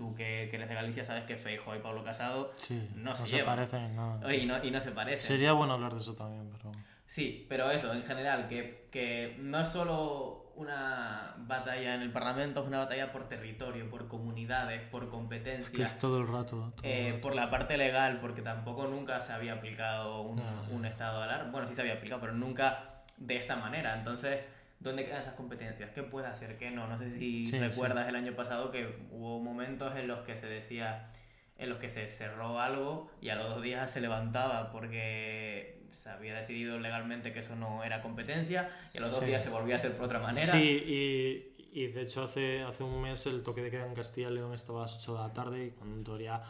tú 0.00 0.14
que, 0.14 0.48
que 0.50 0.56
eres 0.56 0.66
de 0.70 0.74
Galicia 0.74 1.04
sabes 1.04 1.24
que 1.24 1.36
Feijóo 1.36 1.76
y 1.76 1.80
Pablo 1.80 2.02
Casado 2.02 2.52
Sí, 2.56 2.88
no 2.94 3.10
no, 3.10 3.16
se 3.16 3.26
se, 3.26 3.36
llevan. 3.36 3.56
parecen, 3.56 3.94
no. 3.94 4.18
oye, 4.24 4.38
sí, 4.38 4.44
y, 4.44 4.46
no, 4.46 4.64
y 4.64 4.70
no 4.70 4.80
se 4.80 4.92
parecen. 4.92 5.20
Sería 5.20 5.52
bueno 5.52 5.74
hablar 5.74 5.92
de 5.92 6.00
eso 6.00 6.14
también, 6.14 6.48
pero... 6.56 6.72
Sí, 7.06 7.44
pero 7.50 7.70
eso, 7.70 7.92
en 7.92 8.02
general, 8.02 8.48
que, 8.48 8.88
que 8.90 9.36
no 9.40 9.60
es 9.60 9.68
solo 9.68 10.52
una 10.56 11.34
batalla 11.38 11.94
en 11.96 12.00
el 12.02 12.12
Parlamento, 12.12 12.60
es 12.62 12.66
una 12.66 12.78
batalla 12.78 13.12
por 13.12 13.28
territorio, 13.28 13.90
por 13.90 14.08
comunidades, 14.08 14.80
por 14.88 15.02
Es 15.02 15.08
que 15.08 15.14
competencia, 15.16 15.84
es 15.84 15.98
todo 15.98 16.18
el 16.20 16.28
rato. 16.28 16.72
todo 16.76 16.82
el 16.84 16.90
eh, 16.90 17.10
rato. 17.10 17.20
por 17.22 17.34
la 17.34 17.50
parte 17.50 17.76
legal, 17.76 18.20
porque 18.22 18.40
tampoco 18.42 18.86
nunca 18.86 19.20
se 19.20 19.32
había 19.34 19.52
aplicado 19.54 20.22
un, 20.22 20.36
No. 20.36 20.44
un 20.70 20.86
estado 20.86 21.18
de 21.18 21.24
alarma. 21.24 21.50
Bueno, 21.50 21.66
sí 21.68 21.74
se 21.74 21.82
había 21.82 21.94
aplicado, 21.94 22.20
pero 22.22 22.32
nunca 22.32 23.02
de 23.18 23.36
esta 23.36 23.56
manera. 23.56 23.94
Entonces, 23.98 24.40
¿dónde 24.80 25.04
quedan 25.06 25.22
esas 25.22 25.34
competencias? 25.34 25.90
¿Qué 25.90 26.02
puede 26.02 26.26
hacer? 26.26 26.56
¿Qué 26.58 26.70
no? 26.70 26.86
No 26.88 26.98
sé 26.98 27.08
si 27.08 27.44
Sí, 27.44 27.58
recuerdas 27.58 28.08
el 28.08 28.16
año 28.16 28.34
pasado 28.34 28.70
que 28.70 28.96
hubo 29.10 29.38
momentos 29.40 29.94
en 29.96 30.08
los 30.08 30.20
que 30.20 30.36
se 30.36 30.46
decía 30.46 31.06
en 31.58 31.68
los 31.68 31.78
que 31.78 31.90
se 31.90 32.08
cerró 32.08 32.58
algo 32.58 33.10
y 33.20 33.28
a 33.28 33.34
los 33.36 33.50
dos 33.50 33.62
días 33.62 33.90
se 33.90 34.00
levantaba 34.00 34.72
porque 34.72 35.82
se 35.90 36.08
había 36.08 36.34
decidido 36.34 36.78
legalmente 36.78 37.34
que 37.34 37.40
eso 37.40 37.54
no 37.54 37.84
era 37.84 38.00
competencia 38.00 38.70
y 38.94 38.98
a 38.98 39.00
los 39.02 39.10
dos 39.10 39.20
Sí. 39.20 39.26
días 39.26 39.42
se 39.42 39.50
volvía 39.50 39.74
a 39.74 39.78
hacer 39.78 39.94
por 39.94 40.06
otra 40.06 40.20
manera. 40.20 40.46
Sí, 40.46 40.58
y, 40.86 41.80
y 41.82 41.86
de 41.88 42.00
hecho 42.02 42.24
hace, 42.24 42.62
hace 42.62 42.82
un 42.82 43.02
mes 43.02 43.26
el 43.26 43.42
toque 43.42 43.60
de 43.62 43.70
queda 43.70 43.86
en 43.86 43.94
Castilla 43.94 44.30
y 44.30 44.34
León 44.34 44.54
estaba 44.54 44.78
a 44.78 44.82
las 44.84 44.96
8 44.96 45.12
de 45.14 45.18
la 45.20 45.32
tarde 45.34 45.66
y 45.66 45.70
cuando 45.72 45.96
en 45.98 46.04
teoría 46.04 46.40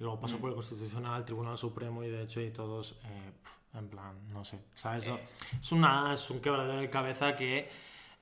luego 0.00 0.18
pasó 0.20 0.36
Mm. 0.36 0.40
por 0.40 0.50
el 0.50 0.56
Constitucional, 0.56 1.24
Tribunal 1.24 1.56
Supremo 1.56 2.02
y 2.02 2.10
de 2.10 2.22
hecho 2.24 2.40
y 2.40 2.50
todos 2.50 2.98
eh, 3.04 3.32
en 3.78 3.88
plan, 3.88 4.28
no 4.32 4.44
sé, 4.44 4.56
o 4.74 4.76
sea, 4.76 4.96
eso 4.96 5.16
Eh. 5.16 5.28
es, 5.60 5.72
una, 5.72 6.12
es 6.14 6.30
un 6.30 6.40
quebradero 6.40 6.80
de 6.80 6.90
cabeza 6.90 7.36
que, 7.36 7.68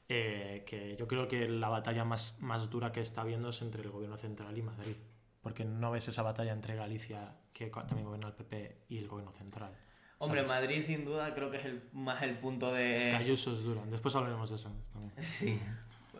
eh, 0.08 0.64
que 0.66 0.96
yo 0.96 1.06
creo 1.08 1.26
que 1.28 1.48
la 1.48 1.68
batalla 1.68 2.04
más, 2.04 2.38
más 2.40 2.70
dura 2.70 2.92
que 2.92 3.00
está 3.00 3.22
habiendo 3.22 3.50
es 3.50 3.62
entre 3.62 3.82
el 3.82 3.90
gobierno 3.90 4.16
central 4.16 4.56
y 4.56 4.62
Madrid, 4.62 4.96
porque 5.42 5.64
no 5.64 5.90
ves 5.90 6.08
esa 6.08 6.22
batalla 6.22 6.52
entre 6.52 6.74
Galicia, 6.74 7.36
que 7.52 7.66
también 7.66 8.04
gobierna 8.04 8.28
el 8.28 8.34
PP, 8.34 8.84
y 8.88 8.98
el 8.98 9.08
gobierno 9.08 9.32
central. 9.32 9.72
Hombre, 10.18 10.46
¿sabes? 10.46 10.62
Madrid 10.62 10.82
sin 10.82 11.04
duda 11.04 11.34
creo 11.34 11.50
que 11.50 11.58
es 11.58 11.64
el, 11.66 11.82
más 11.92 12.22
el 12.22 12.38
punto 12.38 12.72
de... 12.72 12.94
Es 12.94 13.04
que 13.08 13.16
Ayuso 13.16 13.52
es 13.54 13.62
duro, 13.64 13.82
después 13.90 14.14
hablaremos 14.14 14.48
de 14.50 14.56
eso 14.56 14.70
también. 14.92 15.12
Sí, 15.22 15.60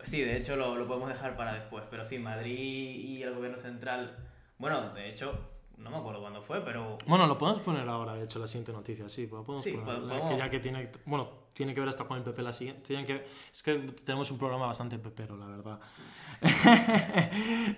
sí 0.03 0.21
de 0.21 0.37
hecho 0.37 0.55
lo, 0.55 0.75
lo 0.75 0.85
podemos 0.87 1.09
dejar 1.09 1.35
para 1.35 1.53
después, 1.53 1.85
pero 1.89 2.05
sí, 2.05 2.19
Madrid 2.19 2.55
y 2.59 3.23
el 3.23 3.33
gobierno 3.33 3.57
central, 3.57 4.15
bueno, 4.59 4.93
de 4.93 5.09
hecho, 5.09 5.54
no 5.77 5.89
me 5.91 5.97
acuerdo 5.97 6.21
cuándo 6.21 6.41
fue, 6.41 6.61
pero 6.61 6.97
Bueno, 7.07 7.27
lo 7.27 7.37
podemos 7.37 7.61
poner 7.61 7.87
ahora, 7.89 8.13
de 8.15 8.23
hecho, 8.25 8.39
la 8.39 8.47
siguiente 8.47 8.71
noticia, 8.71 9.07
sí, 9.09 9.27
podemos 9.27 9.61
Sí, 9.63 9.71
poner, 9.71 9.85
podemos- 10.01 10.31
que 10.31 10.37
ya 10.37 10.49
que 10.49 10.59
tiene, 10.59 10.89
bueno, 11.05 11.29
tiene 11.53 11.73
que 11.73 11.79
ver 11.79 11.89
hasta 11.89 12.03
con 12.05 12.17
el 12.17 12.23
PP 12.23 12.41
la 12.41 12.53
siguiente, 12.53 13.05
que, 13.05 13.25
es 13.51 13.63
que 13.63 13.75
tenemos 14.03 14.29
un 14.31 14.37
programa 14.37 14.67
bastante 14.67 14.97
pepero, 14.99 15.37
la 15.37 15.45
verdad. 15.47 15.79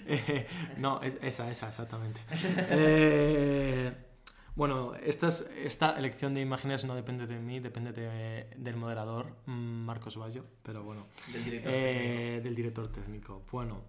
Eh, 0.05 0.47
no, 0.77 1.01
es- 1.01 1.17
esa, 1.21 1.49
esa, 1.51 1.67
exactamente. 1.69 2.21
Eh, 2.69 3.93
bueno, 4.55 4.93
esta, 4.95 5.27
es- 5.27 5.49
esta 5.55 5.97
elección 5.99 6.33
de 6.33 6.41
imágenes 6.41 6.83
no 6.85 6.95
depende 6.95 7.27
de 7.27 7.37
mí, 7.39 7.59
depende 7.59 7.91
de- 7.93 8.47
del 8.57 8.75
moderador, 8.75 9.27
mm, 9.45 9.51
Marcos 9.85 10.17
Bayo, 10.17 10.45
pero 10.63 10.83
bueno. 10.83 11.05
del 11.31 11.43
director 11.43 11.71
Eh, 11.75 12.41
del 12.43 12.55
director 12.55 12.91
técnico. 12.91 13.43
Bueno, 13.51 13.81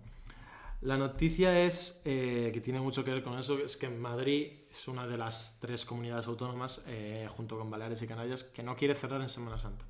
la 0.80 0.96
noticia 0.96 1.60
es 1.64 2.00
eh, 2.04 2.50
que 2.52 2.60
tiene 2.60 2.80
mucho 2.80 3.04
que 3.04 3.10
ver 3.10 3.22
con 3.22 3.38
eso, 3.38 3.58
es 3.58 3.76
que 3.76 3.88
Madrid 3.88 4.52
es 4.70 4.86
una 4.88 5.06
de 5.06 5.16
las 5.16 5.58
tres 5.60 5.84
comunidades 5.84 6.26
autónomas, 6.26 6.82
eh, 6.86 7.26
junto 7.30 7.58
con 7.58 7.70
Baleares 7.70 8.00
y 8.02 8.06
Canarias, 8.06 8.44
que 8.44 8.62
no 8.62 8.76
quiere 8.76 8.94
cerrar 8.94 9.20
en 9.20 9.28
Semana 9.28 9.58
Santa. 9.58 9.84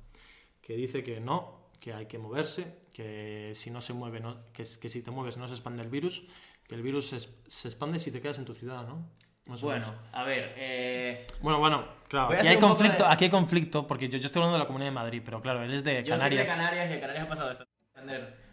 Que 0.61 0.73
dice 0.75 1.03
que 1.03 1.19
no, 1.19 1.69
que 1.79 1.93
hay 1.93 2.07
que 2.07 2.17
moverse, 2.17 2.79
que 2.93 3.51
si 3.55 3.69
no 3.71 3.81
se 3.81 3.93
mueve, 3.93 4.19
no, 4.19 4.51
que, 4.51 4.63
que 4.81 4.89
si 4.89 5.01
te 5.03 5.11
mueves 5.11 5.37
no 5.37 5.47
se 5.47 5.53
expande 5.53 5.83
el 5.83 5.89
virus, 5.89 6.25
que 6.67 6.75
el 6.75 6.81
virus 6.81 7.07
se, 7.07 7.19
se 7.19 7.67
expande 7.67 7.99
si 7.99 8.11
te 8.11 8.21
quedas 8.21 8.39
en 8.39 8.45
tu 8.45 8.53
ciudad, 8.53 8.87
¿no? 8.87 9.09
Más 9.45 9.61
Bueno, 9.61 9.87
menos. 9.87 10.01
a 10.11 10.23
ver, 10.23 10.53
eh, 10.57 11.27
Bueno, 11.41 11.57
bueno, 11.59 11.87
claro, 12.07 12.35
aquí 12.37 12.47
hay 12.47 12.59
conflicto, 12.59 13.03
de- 13.03 13.09
aquí 13.09 13.23
hay 13.25 13.31
conflicto, 13.31 13.87
porque 13.87 14.07
yo, 14.09 14.17
yo 14.19 14.25
estoy 14.27 14.41
hablando 14.41 14.57
de 14.57 14.63
la 14.63 14.67
Comunidad 14.67 14.91
de 14.91 14.95
Madrid, 14.95 15.21
pero 15.25 15.41
claro, 15.41 15.63
él 15.63 15.73
es 15.73 15.83
de 15.83 16.03
yo 16.03 16.15
Canarias. 16.15 16.47
soy 16.47 16.55
de 16.57 16.61
Canarias 16.61 16.89
y 16.89 16.93
en 16.93 16.99
Canarias 16.99 17.25
ha 17.25 17.29
pasado 17.29 17.51
esto, 17.51 17.65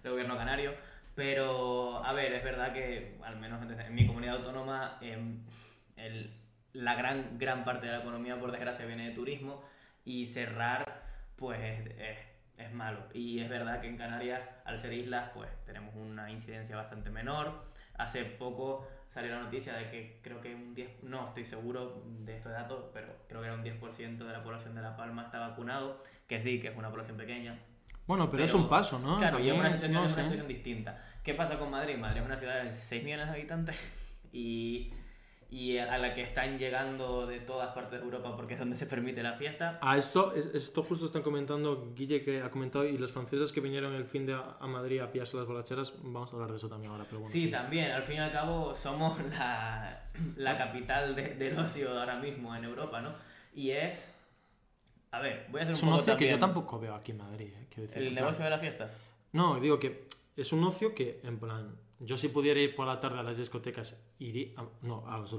el 0.04 0.10
gobierno 0.10 0.36
canario, 0.38 0.72
pero 1.16 2.04
a 2.04 2.12
ver, 2.12 2.32
es 2.34 2.44
verdad 2.44 2.72
que 2.72 3.18
al 3.24 3.36
menos 3.38 3.60
en 3.68 3.94
mi 3.94 4.06
comunidad 4.06 4.36
autónoma 4.36 4.98
em, 5.00 5.40
el- 5.96 6.30
la 6.74 6.94
gran, 6.94 7.38
gran 7.38 7.64
parte 7.64 7.86
de 7.86 7.92
la 7.92 8.00
economía 8.00 8.38
por 8.38 8.52
desgracia 8.52 8.84
viene 8.86 9.08
de 9.08 9.14
turismo 9.14 9.64
y 10.04 10.26
cerrar 10.26 11.02
pues 11.36 11.58
es, 11.60 11.86
es- 11.98 12.18
es 12.58 12.72
malo. 12.72 13.00
Y 13.12 13.40
es 13.40 13.48
verdad 13.50 13.80
que 13.80 13.88
en 13.88 13.96
Canarias, 13.98 14.40
al 14.64 14.78
ser 14.78 14.92
islas, 14.92 15.30
pues 15.34 15.48
tenemos 15.66 15.94
una 15.94 16.30
incidencia 16.30 16.76
bastante 16.76 17.10
menor. 17.10 17.64
Hace 17.98 18.24
poco 18.24 18.86
salió 19.12 19.32
la 19.32 19.42
noticia 19.42 19.74
de 19.74 19.90
que 19.90 20.20
creo 20.22 20.40
que 20.40 20.54
un 20.54 20.74
10, 20.74 21.02
no 21.02 21.28
estoy 21.28 21.44
seguro 21.46 22.02
de 22.06 22.36
estos 22.36 22.52
datos, 22.52 22.86
pero 22.94 23.08
creo 23.28 23.40
que 23.40 23.46
era 23.46 23.56
un 23.56 23.62
10% 23.62 24.26
de 24.26 24.32
la 24.32 24.42
población 24.42 24.74
de 24.74 24.82
La 24.82 24.96
Palma 24.96 25.24
está 25.24 25.38
vacunado, 25.40 26.02
que 26.26 26.40
sí, 26.40 26.60
que 26.60 26.68
es 26.68 26.76
una 26.76 26.90
población 26.90 27.16
pequeña, 27.18 27.58
Bueno, 28.06 28.30
pero, 28.30 28.44
es 28.44 28.52
Pero, 28.52 28.62
un 28.62 28.68
paso, 28.68 28.98
¿no? 28.98 29.18
Claro, 29.18 29.38
y 29.40 29.48
es 29.48 29.48
También 29.48 29.58
una 29.58 29.68
es- 29.68 29.80
situación, 29.80 30.00
no 30.02 30.06
es 30.06 30.12
una 30.12 30.22
sé. 30.22 30.30
situación 30.30 30.48
distinta. 30.48 31.04
¿Qué 31.24 31.34
pasa 31.34 31.58
con 31.58 31.70
Madrid? 31.70 31.96
Madrid 31.96 32.20
es 32.20 32.26
una 32.26 32.36
ciudad 32.36 32.62
de 32.62 32.70
6 32.72 33.02
millones 33.02 33.26
de 33.26 33.32
habitantes 33.32 33.76
y, 34.32 34.92
y 35.50 35.78
a 35.78 35.98
la 35.98 36.14
que 36.14 36.22
están 36.22 36.56
llegando 36.58 37.26
de 37.26 37.40
todas 37.40 37.74
partes 37.74 37.98
de 37.98 38.04
Europa 38.04 38.36
porque 38.36 38.54
es 38.54 38.60
donde 38.60 38.76
se 38.76 38.86
permite 38.86 39.22
la 39.24 39.32
fiesta. 39.32 39.72
A 39.80 39.96
esto, 39.96 40.34
es- 40.34 40.46
esto 40.54 40.84
justo 40.84 41.06
están 41.06 41.22
comentando, 41.22 41.92
Guille 41.96 42.22
que 42.24 42.42
ha 42.42 42.50
comentado, 42.50 42.84
y 42.84 42.96
los 42.96 43.10
franceses 43.10 43.50
que 43.52 43.60
vinieron 43.60 43.92
el 43.94 44.04
fin 44.04 44.24
de 44.26 44.34
a, 44.34 44.66
Madrid 44.68 45.00
a 45.00 45.10
pillarse 45.10 45.36
las 45.36 45.46
borracheras, 45.46 45.92
vamos 46.02 46.30
a 46.32 46.36
hablar 46.36 46.52
de 46.52 46.58
eso 46.58 46.68
también 46.68 46.92
ahora, 46.92 47.04
pero 47.04 47.18
bueno. 47.20 47.32
Sí, 47.32 47.50
también, 47.50 47.90
al 47.90 48.02
fin 48.04 48.16
y 48.16 48.20
al 48.20 48.30
cabo 48.32 48.72
somos 48.74 49.18
la, 49.36 50.04
la 50.36 50.56
capital 50.58 51.16
de- 51.16 51.34
del 51.34 51.58
ocio 51.58 51.98
ahora 51.98 52.16
mismo 52.20 52.54
en 52.54 52.64
Europa, 52.64 53.00
¿no? 53.00 53.12
Y 53.54 53.70
es... 53.70 54.12
A 55.16 55.20
ver, 55.20 55.46
voy 55.50 55.60
a 55.60 55.62
hacer 55.64 55.74
Es 55.74 55.82
un 55.82 55.88
un 55.88 55.94
poco 55.94 56.02
ocio 56.02 56.16
que 56.16 56.30
yo 56.30 56.38
tampoco 56.38 56.78
veo 56.78 56.94
aquí 56.94 57.12
en 57.12 57.18
Madrid, 57.18 57.52
¿eh? 57.54 57.66
Decir, 57.80 58.02
¿El 58.02 58.08
plan- 58.12 58.14
negocio 58.24 58.44
de 58.44 58.50
la 58.50 58.58
fiesta? 58.58 58.90
No, 59.32 59.58
digo 59.60 59.78
que 59.78 60.06
es 60.36 60.52
un 60.52 60.62
ocio 60.64 60.94
que, 60.94 61.20
en 61.24 61.38
plan, 61.38 61.76
yo 62.00 62.16
si 62.16 62.28
pudiera 62.28 62.60
ir 62.60 62.74
por 62.74 62.86
la 62.86 63.00
tarde 63.00 63.18
a 63.20 63.22
las 63.22 63.36
discotecas, 63.38 64.00
iría. 64.18 64.48
a- 64.56 64.64
no, 64.82 65.04
a 65.08 65.18
los- 65.18 65.36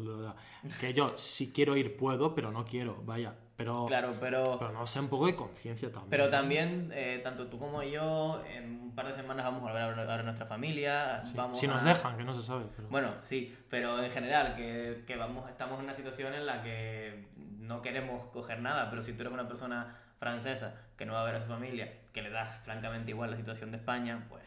que 0.79 0.93
yo 0.93 1.15
si 1.17 1.51
quiero 1.51 1.75
ir 1.77 1.95
puedo, 1.97 2.33
pero 2.35 2.51
no 2.51 2.65
quiero, 2.65 3.01
vaya. 3.05 3.35
Pero, 3.55 3.87
Claro, 3.87 4.13
pero... 4.19 4.57
pero 4.59 4.71
no 4.71 4.85
sé, 4.85 4.99
un 4.99 5.07
poco 5.07 5.25
de 5.25 5.35
conciencia 5.35 5.91
también. 5.91 6.11
Pero 6.11 6.29
también, 6.29 6.91
eh, 6.93 7.19
tanto 7.23 7.47
tú 7.47 7.57
como 7.57 7.81
yo, 7.81 8.43
en 8.45 8.81
un 8.81 8.95
par 8.95 9.07
de 9.07 9.13
semanas 9.13 9.45
vamos 9.45 9.61
a 9.61 9.63
volver 9.73 9.81
a 9.81 9.87
ver 10.05 10.19
a 10.19 10.23
nuestra 10.23 10.45
familia. 10.45 11.23
Sí, 11.23 11.35
vamos 11.35 11.59
si 11.59 11.65
nos 11.67 11.81
a- 11.83 11.87
dejan, 11.89 12.17
que 12.17 12.23
no 12.23 12.33
se 12.33 12.43
sabe. 12.45 12.65
Pero... 12.75 12.87
Bueno, 12.89 13.13
sí, 13.21 13.55
pero 13.69 14.03
en 14.03 14.11
general, 14.11 14.55
que, 14.55 15.03
que 15.07 15.15
vamos, 15.15 15.49
estamos 15.49 15.79
en 15.79 15.85
una 15.85 15.95
situación 15.95 16.35
en 16.35 16.45
la 16.45 16.61
que 16.61 17.25
no 17.59 17.81
queremos 17.81 18.29
coger 18.31 18.59
nada, 18.61 18.91
pero 18.91 19.01
si 19.01 19.13
tú 19.13 19.21
eres 19.21 19.33
una 19.33 19.47
persona 19.47 19.97
francesa 20.19 20.75
que 20.95 21.05
no 21.07 21.13
va 21.13 21.21
a 21.21 21.25
ver 21.25 21.35
a 21.35 21.39
su 21.39 21.47
familia, 21.47 21.91
que 22.13 22.21
le 22.21 22.29
das 22.29 22.63
francamente 22.63 23.09
igual 23.11 23.31
la 23.31 23.37
situación 23.37 23.71
de 23.71 23.77
España, 23.77 24.25
pues 24.29 24.43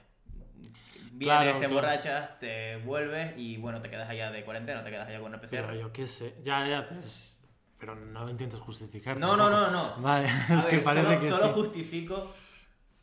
vienes, 1.11 1.27
Claro, 1.27 1.53
te 1.53 1.59
claro. 1.59 1.75
emborrachas, 1.75 2.39
te 2.39 2.77
vuelves 2.79 3.35
y 3.37 3.57
bueno, 3.59 3.81
te 3.81 3.91
quedas 3.91 4.09
allá 4.09 4.31
de 4.31 4.45
cuarentena, 4.45 4.83
te 4.85 4.91
quedas 4.91 5.09
allá 5.09 5.19
con 5.21 5.29
una 5.29 5.41
Pero 5.41 5.67
PCR. 5.67 5.79
yo 5.79 5.93
qué 5.93 6.07
sé, 6.07 6.37
ya, 6.43 6.67
ya, 6.67 6.89
pero, 6.89 7.01
es- 7.03 7.37
pero 7.79 7.95
no 7.95 8.29
intentes 8.29 8.59
justificar. 8.61 9.19
No, 9.19 9.37
no, 9.37 9.51
no, 9.51 9.71
no. 9.71 9.97
Vale, 10.01 10.27
A 10.49 10.55
es 10.55 10.67
que 10.67 10.77
ver, 10.77 10.85
parece 10.85 11.07
solo, 11.07 11.21
que 11.21 11.29
solo 11.29 11.47
sí. 11.47 11.53
justifico 11.55 12.35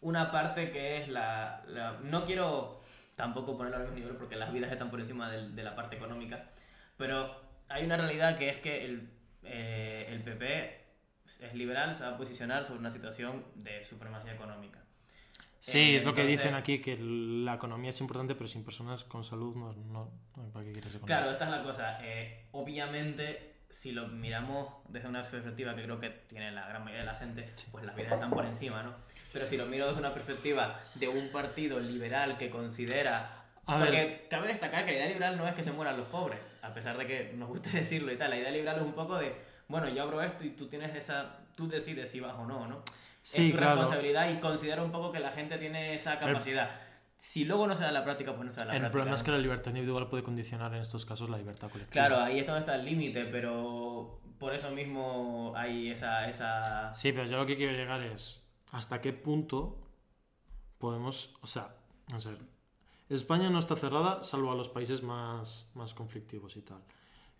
una 0.02 0.32
parte 0.32 0.72
que 0.72 1.02
es 1.02 1.10
la, 1.10 1.64
la- 1.68 1.98
No 2.04 2.24
quiero 2.26 2.82
tampoco 3.16 3.58
ponerlo 3.58 3.78
al 3.78 3.84
mismo 3.84 3.98
nivel 4.00 4.16
porque 4.16 4.36
las 4.36 4.54
vidas 4.54 4.72
están 4.72 4.90
por 4.92 5.00
encima 5.00 5.30
del- 5.32 5.56
de, 5.56 5.64
la 5.64 5.76
parte 5.76 5.96
económica, 5.96 6.50
pero 6.98 7.42
hay 7.68 7.84
una 7.86 7.98
realidad 7.98 8.38
que 8.38 8.50
es 8.50 8.58
que 8.60 8.86
el, 8.86 9.10
eh, 9.44 10.06
el 10.10 10.22
PP 10.24 10.86
es 11.42 11.54
liberal, 11.56 11.94
se 11.96 12.04
va 12.04 12.12
a 12.12 12.18
posicionar 12.18 12.64
sobre 12.64 12.80
una 12.80 12.92
situación 12.92 13.44
de 13.56 13.84
supremacía 13.86 14.34
económica. 14.34 14.80
Sí, 15.68 15.80
Eh, 15.80 15.98
es 15.98 16.06
lo 16.06 16.14
que 16.14 16.26
dicen 16.26 16.56
aquí, 16.56 16.80
que 16.80 16.98
la 16.98 17.56
economía 17.56 17.90
es 17.90 18.00
importante, 18.00 18.36
pero 18.36 18.48
sin 18.48 18.64
personas 18.64 19.04
con 19.04 19.26
salud 19.26 19.54
no, 19.54 19.74
no, 19.74 20.10
no 20.38 20.44
¿para 20.54 20.66
qué 20.66 20.72
quieres 20.72 20.96
economía? 20.96 21.18
Claro, 21.18 21.32
esta 21.32 21.44
es 21.46 21.52
la 21.52 21.64
cosa. 21.64 22.00
eh, 22.02 22.46
obviamente, 22.54 23.56
si 23.70 23.92
lo 23.92 24.08
miramos 24.08 24.70
desde 24.88 25.10
una 25.10 25.24
perspectiva 25.24 25.76
que 25.76 25.84
creo 25.84 26.00
que 26.00 26.10
tiene 26.10 26.52
la 26.52 26.70
gran 26.70 26.86
mayoría 26.86 27.02
de 27.02 27.12
la 27.12 27.20
gente, 27.20 27.50
pues 27.70 27.84
las 27.84 27.96
vidas 27.98 28.14
están 28.14 28.30
por 28.30 28.46
encima, 28.46 28.82
¿no? 28.82 28.94
Pero 29.34 29.46
si 29.46 29.58
lo 29.58 29.66
miro 29.66 29.88
desde 29.88 30.00
una 30.00 30.14
perspectiva 30.14 30.80
de 30.96 31.10
un 31.10 31.30
partido 31.32 31.82
liberal 31.82 32.38
que 32.38 32.50
considera... 32.50 33.44
A 33.66 33.78
porque 33.78 33.92
ver. 33.98 34.28
cabe 34.30 34.48
destacar 34.48 34.86
que 34.86 34.94
la 34.94 34.98
idea 35.00 35.08
liberal 35.08 35.38
no 35.38 35.46
es 35.50 35.54
que 35.54 35.64
se 35.64 35.74
mueran 35.74 35.98
los 35.98 36.08
pobres, 36.08 36.40
a 36.62 36.74
pesar 36.74 36.98
de 36.98 37.06
que 37.06 37.34
nos 37.36 37.50
guste 37.50 37.70
decirlo 37.78 38.14
y 38.14 38.18
tal. 38.18 38.30
La 38.30 38.38
idea 38.38 38.52
liberal 38.52 38.78
es 38.78 38.84
un 38.84 38.94
poco 38.94 39.18
de, 39.18 39.36
bueno, 39.68 39.90
yo 39.90 40.04
abro 40.04 40.22
esto 40.24 40.46
y 40.46 40.52
tú 40.52 40.68
tienes 40.70 40.96
esa... 40.96 41.40
Tú 41.58 41.68
decides 41.68 42.10
si 42.10 42.22
vas 42.22 42.36
o 42.38 42.46
no, 42.46 42.68
¿no? 42.68 42.84
Sí, 43.28 43.48
es 43.48 43.52
tu 43.52 43.58
claro. 43.58 43.82
responsabilidad 43.82 44.30
y 44.32 44.40
considera 44.40 44.82
un 44.82 44.90
poco 44.90 45.12
que 45.12 45.20
la 45.20 45.32
gente 45.32 45.58
tiene 45.58 45.94
esa 45.94 46.18
capacidad. 46.18 46.80
Si 47.18 47.44
luego 47.44 47.68
no 47.68 47.76
se 47.76 47.84
da 47.84 47.92
la 47.92 48.06
práctica, 48.06 48.34
pues 48.34 48.46
no 48.46 48.52
se 48.54 48.62
da 48.62 48.68
la 48.68 48.72
El 48.72 48.80
práctica. 48.80 48.92
problema 48.94 49.10
¿no? 49.10 49.16
es 49.16 49.24
que 49.24 49.32
la 49.32 49.38
libertad 49.38 49.72
individual 49.72 50.08
puede 50.08 50.24
condicionar 50.24 50.74
en 50.74 50.82
estos 50.82 51.06
casos 51.06 51.30
la 51.30 51.38
libertad 51.38 51.70
colectiva. 51.70 51.92
Claro, 51.92 52.24
ahí 52.24 52.40
es 52.40 52.46
donde 52.46 52.62
está 52.62 52.76
el 52.76 52.86
límite, 52.86 53.26
pero 53.26 54.22
por 54.40 54.54
eso 54.54 54.72
mismo 54.72 55.52
hay 55.58 55.90
esa... 55.90 56.30
esa... 56.30 56.94
Sí, 56.94 57.12
pero 57.12 57.26
yo 57.26 57.36
lo 57.36 57.46
que 57.46 57.58
quiero 57.58 57.74
llegar 57.74 58.02
es 58.02 58.46
hasta 58.72 59.02
qué 59.02 59.12
punto 59.12 59.78
podemos, 60.78 61.34
o 61.42 61.48
sea, 61.48 61.76
no 62.14 62.22
sé, 62.22 62.30
España 63.10 63.50
no 63.50 63.60
está 63.60 63.76
cerrada 63.76 64.24
salvo 64.24 64.54
a 64.54 64.56
los 64.56 64.70
países 64.70 65.04
más, 65.04 65.70
más 65.74 65.94
conflictivos 65.94 66.56
y 66.56 66.62
tal. 66.62 66.82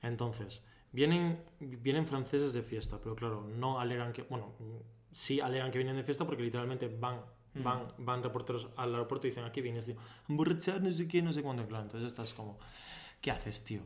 Entonces, 0.02 0.62
vienen, 0.92 1.42
vienen 1.62 2.06
franceses 2.06 2.52
de 2.52 2.62
fiesta, 2.62 3.00
pero 3.02 3.16
claro, 3.16 3.48
no 3.48 3.80
alegan 3.80 4.12
que, 4.12 4.24
bueno, 4.24 4.54
sí 5.18 5.40
alegan 5.42 5.72
que 5.72 5.80
vienen 5.80 5.96
de 5.96 6.04
fiesta 6.04 6.26
porque 6.26 6.44
literalmente 6.44 6.88
van, 6.88 7.22
Mm. 7.54 7.64
van, 7.64 7.88
van 7.98 8.22
reporteros 8.24 8.68
al 8.76 8.94
aeropuerto 8.94 9.26
y 9.26 9.32
dicen 9.32 9.44
aquí 9.46 9.62
vienes 9.62 9.88
de 9.88 9.96
emborrachar, 10.30 10.82
no 10.82 10.92
sé 10.92 11.08
qué, 11.08 11.22
no 11.22 11.34
sé 11.34 11.42
cuándo, 11.42 11.66
claro. 11.68 11.84
Entonces 11.86 12.08
estás 12.12 12.34
como, 12.34 12.58
¿qué 13.22 13.32
haces, 13.32 13.64
tío? 13.64 13.82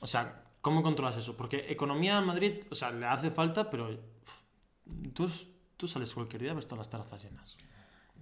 O 0.00 0.06
sea, 0.06 0.40
¿cómo 0.60 0.82
controlas 0.82 1.16
eso? 1.16 1.36
Porque 1.36 1.64
economía 1.68 2.18
en 2.18 2.26
Madrid, 2.26 2.64
o 2.70 2.74
sea, 2.74 2.90
le 2.90 3.06
hace 3.06 3.30
falta, 3.30 3.70
pero 3.70 3.98
tú, 5.14 5.30
tú 5.76 5.88
sales 5.88 6.12
cualquier 6.12 6.42
día, 6.42 6.54
ves 6.54 6.66
todas 6.66 6.80
las 6.80 6.90
terrazas 6.90 7.22
llenas. 7.22 7.56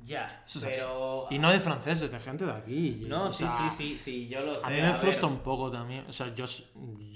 Ya, 0.04 0.42
Eso 0.44 0.58
es 0.58 0.64
así. 0.66 0.76
pero... 0.80 1.26
Y 1.30 1.38
no 1.38 1.50
de 1.52 1.60
franceses, 1.60 2.10
de 2.10 2.18
gente 2.18 2.44
de 2.44 2.52
aquí. 2.52 3.04
No, 3.08 3.26
o 3.26 3.30
sí, 3.30 3.44
sea, 3.44 3.70
sí, 3.70 3.70
sí, 3.70 3.98
sí, 3.98 4.28
yo 4.28 4.40
lo 4.40 4.54
sé. 4.54 4.66
A 4.66 4.70
mí 4.70 4.76
me 4.76 4.82
ver, 4.82 4.96
frustra 4.96 5.28
un 5.28 5.38
poco 5.38 5.70
también. 5.70 6.04
O 6.08 6.12
sea, 6.12 6.34
yo, 6.34 6.44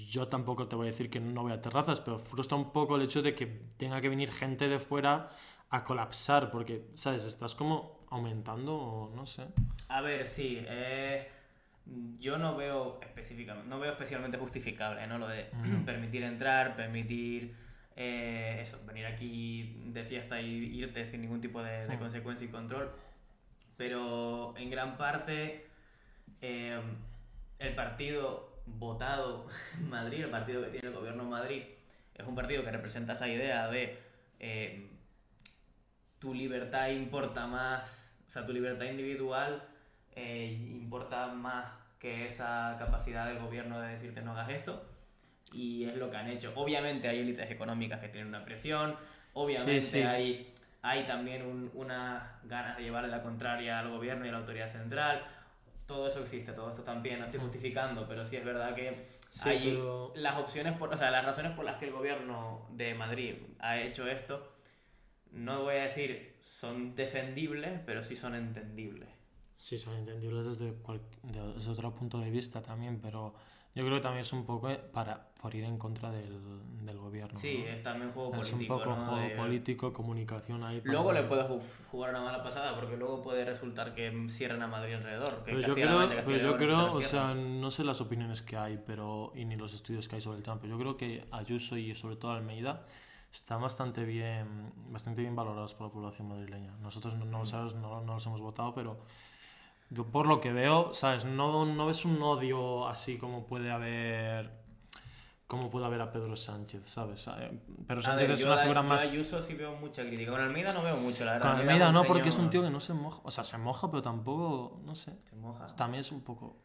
yo 0.09 0.27
tampoco 0.27 0.67
te 0.67 0.75
voy 0.75 0.87
a 0.87 0.91
decir 0.91 1.09
que 1.09 1.19
no 1.19 1.43
voy 1.43 1.51
a 1.51 1.61
terrazas, 1.61 1.99
pero 1.99 2.17
frustra 2.17 2.55
un 2.57 2.71
poco 2.71 2.95
el 2.95 3.01
hecho 3.01 3.21
de 3.21 3.35
que 3.35 3.45
tenga 3.77 3.99
que 3.99 4.09
venir 4.09 4.31
gente 4.31 4.67
de 4.69 4.79
fuera 4.79 5.29
a 5.69 5.83
colapsar, 5.83 6.49
porque, 6.49 6.85
¿sabes? 6.95 7.25
Estás 7.25 7.55
como 7.55 8.05
aumentando 8.09 8.73
o 8.75 9.15
no 9.15 9.25
sé. 9.25 9.47
A 9.89 9.99
ver, 10.01 10.25
sí, 10.25 10.59
eh, 10.65 11.27
yo 12.19 12.37
no 12.37 12.55
veo 12.55 12.99
específicamente, 13.01 13.67
no 13.67 13.79
veo 13.79 13.91
especialmente 13.91 14.37
justificable, 14.37 15.05
¿no? 15.07 15.17
Lo 15.17 15.27
de 15.27 15.49
permitir 15.85 16.23
entrar, 16.23 16.75
permitir 16.75 17.53
eh, 17.97 18.59
eso, 18.61 18.79
venir 18.85 19.05
aquí 19.07 19.81
de 19.87 20.03
fiesta 20.05 20.39
y 20.39 20.47
irte 20.81 21.05
sin 21.05 21.21
ningún 21.21 21.41
tipo 21.41 21.61
de, 21.63 21.87
de 21.87 21.95
Mm. 21.95 21.99
consecuencia 21.99 22.45
y 22.45 22.49
control. 22.49 22.91
Pero 23.75 24.55
en 24.57 24.69
gran 24.69 24.97
parte 24.97 25.67
eh, 26.41 26.79
el 27.59 27.75
partido 27.75 28.61
votado 28.65 29.47
en 29.77 29.89
Madrid, 29.89 30.23
el 30.23 30.29
partido 30.29 30.63
que 30.63 30.69
tiene 30.69 30.87
el 30.89 30.93
gobierno 30.93 31.23
en 31.23 31.29
Madrid, 31.29 31.63
es 32.15 32.25
un 32.25 32.35
partido 32.35 32.63
que 32.63 32.71
representa 32.71 33.13
esa 33.13 33.27
idea 33.27 33.67
de 33.67 33.97
eh, 34.39 34.89
tu 36.19 36.33
libertad 36.33 36.89
importa 36.89 37.45
más, 37.47 38.11
o 38.27 38.29
sea, 38.29 38.45
tu 38.45 38.53
libertad 38.53 38.85
individual 38.85 39.63
eh, 40.15 40.57
importa 40.71 41.27
más 41.27 41.71
que 41.99 42.27
esa 42.27 42.75
capacidad 42.79 43.27
del 43.27 43.39
gobierno 43.39 43.79
de 43.79 43.89
decirte 43.93 44.21
no 44.21 44.31
hagas 44.33 44.49
esto. 44.49 44.83
Y 45.53 45.85
es 45.85 45.95
lo 45.95 46.09
que 46.09 46.17
han 46.17 46.27
hecho. 46.29 46.51
Obviamente 46.55 47.07
hay 47.07 47.19
élites 47.19 47.49
económicas 47.49 47.99
que 47.99 48.09
tienen 48.09 48.27
una 48.27 48.43
presión, 48.43 48.95
obviamente 49.33 49.81
Sí, 49.81 49.91
sí. 49.91 50.01
hay, 50.01 50.53
hay 50.81 51.05
también 51.05 51.45
un- 51.45 51.71
unas 51.73 52.23
ganas 52.43 52.77
de 52.77 52.83
llevarle 52.83 53.09
la 53.09 53.21
contraria 53.21 53.79
al 53.79 53.89
gobierno 53.89 54.25
y 54.25 54.29
a 54.29 54.33
la 54.33 54.37
autoridad 54.39 54.67
central. 54.67 55.23
Todo 55.85 56.09
eso 56.09 56.21
existe, 56.21 56.51
todo 56.51 56.69
esto 56.69 56.83
también, 56.83 57.19
no 57.19 57.25
estoy 57.25 57.39
justificando, 57.39 58.05
pero 58.07 58.25
sí 58.25 58.35
es 58.35 58.43
verdad 58.43 58.75
que 58.75 59.07
Sí, 59.31 59.47
hay 59.49 59.69
pero- 59.71 60.11
las 60.15 60.35
opciones, 60.35 60.77
por, 60.77 60.93
o 60.93 60.97
sea, 60.97 61.11
las 61.11 61.23
razones 61.25 61.53
por 61.53 61.63
las 61.63 61.77
que 61.77 61.85
el 61.85 61.91
gobierno 61.91 62.67
de 62.71 62.93
Madrid 62.93 63.35
ha 63.59 63.79
hecho 63.79 64.05
esto, 64.07 64.53
no 65.31 65.63
voy 65.63 65.75
a 65.75 65.83
decir 65.83 66.35
son 66.41 66.95
defendibles, 66.95 67.79
pero 67.85 68.03
sí 68.03 68.15
son 68.15 68.35
entendibles. 68.35 69.07
Sí, 69.57 69.77
son 69.77 69.95
entendibles 69.95 70.45
desde, 70.45 70.73
cual- 70.73 71.01
desde 71.23 71.69
otro 71.71 71.93
punto 71.95 72.19
de 72.19 72.29
vista 72.31 72.61
también, 72.61 72.99
pero 73.01 73.33
Yo 73.77 73.85
creo 73.85 73.97
que 73.97 74.01
también 74.01 74.21
es 74.21 74.33
un 74.33 74.45
poco 74.45 74.69
eh, 74.69 74.77
para, 74.77 75.27
por 75.41 75.53
ir 75.53 75.63
en 75.63 75.77
contra 75.77 76.09
del, 76.11 76.39
del 76.85 76.97
gobierno. 76.97 77.37
Sí, 77.39 77.63
¿no? 77.63 77.69
es 77.71 77.83
también 77.83 78.11
juego 78.11 78.33
Es 78.35 78.49
político. 78.51 78.73
un 78.75 78.79
poco 78.79 78.89
¿no? 78.95 79.05
juego 79.05 79.21
De- 79.21 79.35
político, 79.35 79.93
comunicación 79.93 80.63
ahí. 80.63 80.81
para- 80.81 80.91
Luego 80.93 81.11
le 81.13 81.23
puede 81.23 81.43
ju- 81.43 81.61
jugar 81.91 82.09
una 82.09 82.21
mala 82.23 82.43
pasada 82.43 82.75
porque 82.75 82.97
luego 82.97 83.21
puede 83.21 83.45
resultar 83.45 83.93
que 83.93 84.25
cierren 84.29 84.61
a 84.63 84.67
Madrid 84.67 84.95
alrededor. 84.95 85.43
Que 85.43 85.51
Pero 85.53 85.59
yo 85.61 85.73
creo, 85.75 86.09
pero 86.25 86.37
yo 86.37 86.57
creo, 86.57 86.91
o 86.93 87.01
sea, 87.01 87.33
no 87.35 87.69
sé 87.71 87.83
las 87.83 88.01
opiniones 88.01 88.41
que 88.41 88.57
hay 88.57 88.81
pero 88.85 89.31
y 89.35 89.45
ni 89.45 89.55
los 89.55 89.73
estudios 89.73 90.07
que 90.07 90.15
hay 90.15 90.21
sobre 90.21 90.37
el 90.37 90.43
tema, 90.43 90.59
pero 90.59 90.73
yo 90.73 90.79
creo 90.79 90.97
que 90.97 91.25
Ayuso 91.31 91.77
y 91.77 91.93
sobre 91.95 92.15
todo 92.15 92.31
Almeida 92.31 92.85
están 93.31 93.61
bastante 93.61 94.05
bien, 94.05 94.71
bastante 94.89 95.21
bien 95.21 95.35
valorados 95.35 95.75
por 95.75 95.87
la 95.87 95.93
población 95.93 96.29
madrileña. 96.29 96.71
Nosotros 96.81 97.13
no, 97.15 97.25
no 97.25 97.39
lo 97.39 97.45
sabes, 97.45 97.75
no, 97.75 98.01
no 98.01 98.13
los 98.15 98.25
hemos 98.25 98.41
votado, 98.41 98.73
pero 98.73 98.97
yo 99.89 100.05
por 100.05 100.27
lo 100.27 100.41
que 100.41 100.51
veo, 100.51 100.93
sabes, 100.93 101.25
no, 101.25 101.65
no 101.65 101.85
ves 101.87 102.03
un 102.05 102.21
odio 102.21 102.87
así 102.87 103.17
como 103.17 103.47
puede 103.47 103.71
haber, 103.71 104.51
como 105.47 105.69
puede 105.69 105.85
haber 105.85 106.01
a 106.01 106.11
Pedro 106.11 106.35
Sánchez, 106.35 106.85
sabes. 106.85 107.27
Eh, 107.39 107.57
Pedro 107.87 108.01
A 108.01 108.03
Sánchez 108.03 108.27
ver, 108.27 108.37
es 108.37 108.43
una 108.45 108.57
figura 108.57 108.81
más 108.81 109.05
a 109.05 109.09
Ayuso 109.09 109.41
sí 109.41 109.53
veo 109.53 109.75
mucha 109.77 110.01
crítica. 110.03 110.31
Con 110.31 110.41
Almeida 110.41 110.73
no 110.73 110.83
veo 110.83 110.97
mucho, 110.97 111.23
la 111.25 111.33
verdad. 111.33 111.51
con 111.51 111.59
Almeida 111.61 111.91
no, 111.91 112.03
porque 112.03 112.29
es 112.29 112.37
un 112.37 112.49
tío 112.49 112.61
que 112.63 112.69
no 112.69 112.79
se 112.79 112.93
moja, 112.93 113.21
o 113.23 113.31
sea, 113.31 113.43
se 113.43 113.57
moja, 113.57 113.89
pero 113.89 114.01
tampoco, 114.01 114.81
no 114.83 114.93
sé. 114.95 115.13
Se 115.23 115.35
moja. 115.35 115.65
También 115.67 116.01
es 116.01 116.11
un 116.11 116.21
poco. 116.21 116.63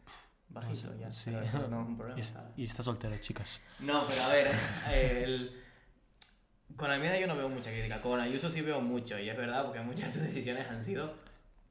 Bajito 0.48 0.88
no 0.88 0.92
sé, 0.94 0.98
ya. 1.00 1.12
sí. 1.12 1.30
pero 1.52 1.68
no 1.68 1.82
es 1.82 1.88
un 1.88 1.96
problema. 1.96 2.20
Y, 2.56 2.64
está 2.64 2.82
soltero, 2.82 3.16
chicas. 3.18 3.60
No, 3.80 4.02
pero 4.06 4.22
a 4.22 4.28
ver, 4.30 4.48
el- 4.92 5.62
con 6.76 6.90
Almeida 6.90 7.18
yo 7.18 7.26
no 7.26 7.36
veo 7.36 7.48
mucha 7.48 7.70
crítica. 7.70 8.00
Con 8.02 8.18
Ayuso 8.20 8.50
sí 8.50 8.60
veo 8.62 8.80
mucho, 8.80 9.18
y 9.18 9.28
es 9.30 9.36
verdad, 9.36 9.64
porque 9.64 9.80
muchas 9.80 10.06
de 10.06 10.12
sus 10.12 10.22
decisiones 10.22 10.68
han 10.68 10.82
sido 10.82 11.14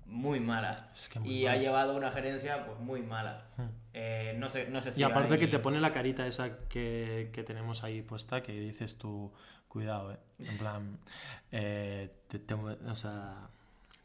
muy 0.05 0.39
malas. 0.39 0.85
Es 0.93 1.09
que 1.09 1.19
muy 1.19 1.29
Y 1.29 1.47
ha 1.47 1.55
llevado 1.55 1.95
una 1.95 2.11
gerencia 2.11 2.65
pues 2.65 2.79
muy 2.79 3.01
mala. 3.01 3.47
Hmm. 3.57 3.67
Eh, 3.93 4.35
no, 4.37 4.49
sé, 4.49 4.69
no 4.69 4.81
sé 4.81 4.91
si. 4.91 5.01
Y 5.01 5.03
aparte 5.03 5.33
hay- 5.33 5.39
que 5.39 5.47
te 5.47 5.59
pone 5.59 5.79
la 5.79 5.91
carita 5.91 6.25
esa 6.27 6.67
que, 6.67 7.29
que 7.33 7.43
tenemos 7.43 7.83
ahí 7.83 8.01
puesta, 8.01 8.41
que 8.43 8.53
dices 8.53 8.97
tú, 8.97 9.31
cuidado, 9.67 10.13
eh. 10.13 10.17
En 10.39 10.57
plan, 10.57 10.99
eh, 11.51 12.09
te, 12.27 12.39
te- 12.39 12.53
o 12.53 12.95
sea, 12.95 13.49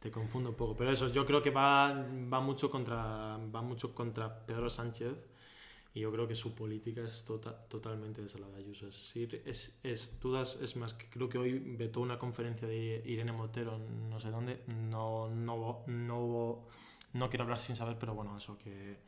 te 0.01 0.11
confundo 0.11 0.51
un 0.51 0.57
poco. 0.57 0.77
Pero 0.77 0.91
eso, 0.93 1.09
yo 1.13 1.25
creo 1.27 1.43
que 1.43 1.51
va, 1.51 1.93
va, 2.33 2.41
mucho 2.41 2.71
contra, 2.71 3.39
va 3.55 3.63
mucho 3.63 3.95
contra 3.95 4.45
Pedro 4.47 4.69
Sánchez. 4.71 5.15
Y 5.97 6.01
yo 6.01 6.13
creo 6.13 6.29
que 6.29 6.35
su 6.35 6.55
política 6.55 7.01
es 7.01 7.25
tota- 7.25 7.57
totalmente 7.69 8.23
esa 8.23 8.39
la 8.39 8.49
de 8.49 8.59
Ayuso. 8.59 8.87
Es, 8.87 9.17
ir- 9.17 9.41
es, 9.47 9.79
es, 9.83 10.19
tú 10.21 10.31
das- 10.31 10.59
es 10.61 10.77
más, 10.77 10.93
que 10.93 11.09
creo 11.09 11.27
que 11.31 11.39
hoy 11.39 11.59
vetó 11.59 12.03
una 12.03 12.19
conferencia 12.19 12.69
de 12.69 13.03
Irene 13.07 13.33
Montero, 13.33 13.77
en 13.77 14.11
no 14.11 14.21
sé 14.21 14.29
dónde. 14.31 14.63
No, 14.69 15.29
no, 15.31 15.85
no, 15.87 16.67
no 17.15 17.31
quiero 17.31 17.45
hablar 17.45 17.59
sin 17.59 17.77
saber, 17.77 17.97
pero 17.99 18.15
bueno, 18.15 18.37
eso 18.37 18.59
que 18.59 18.99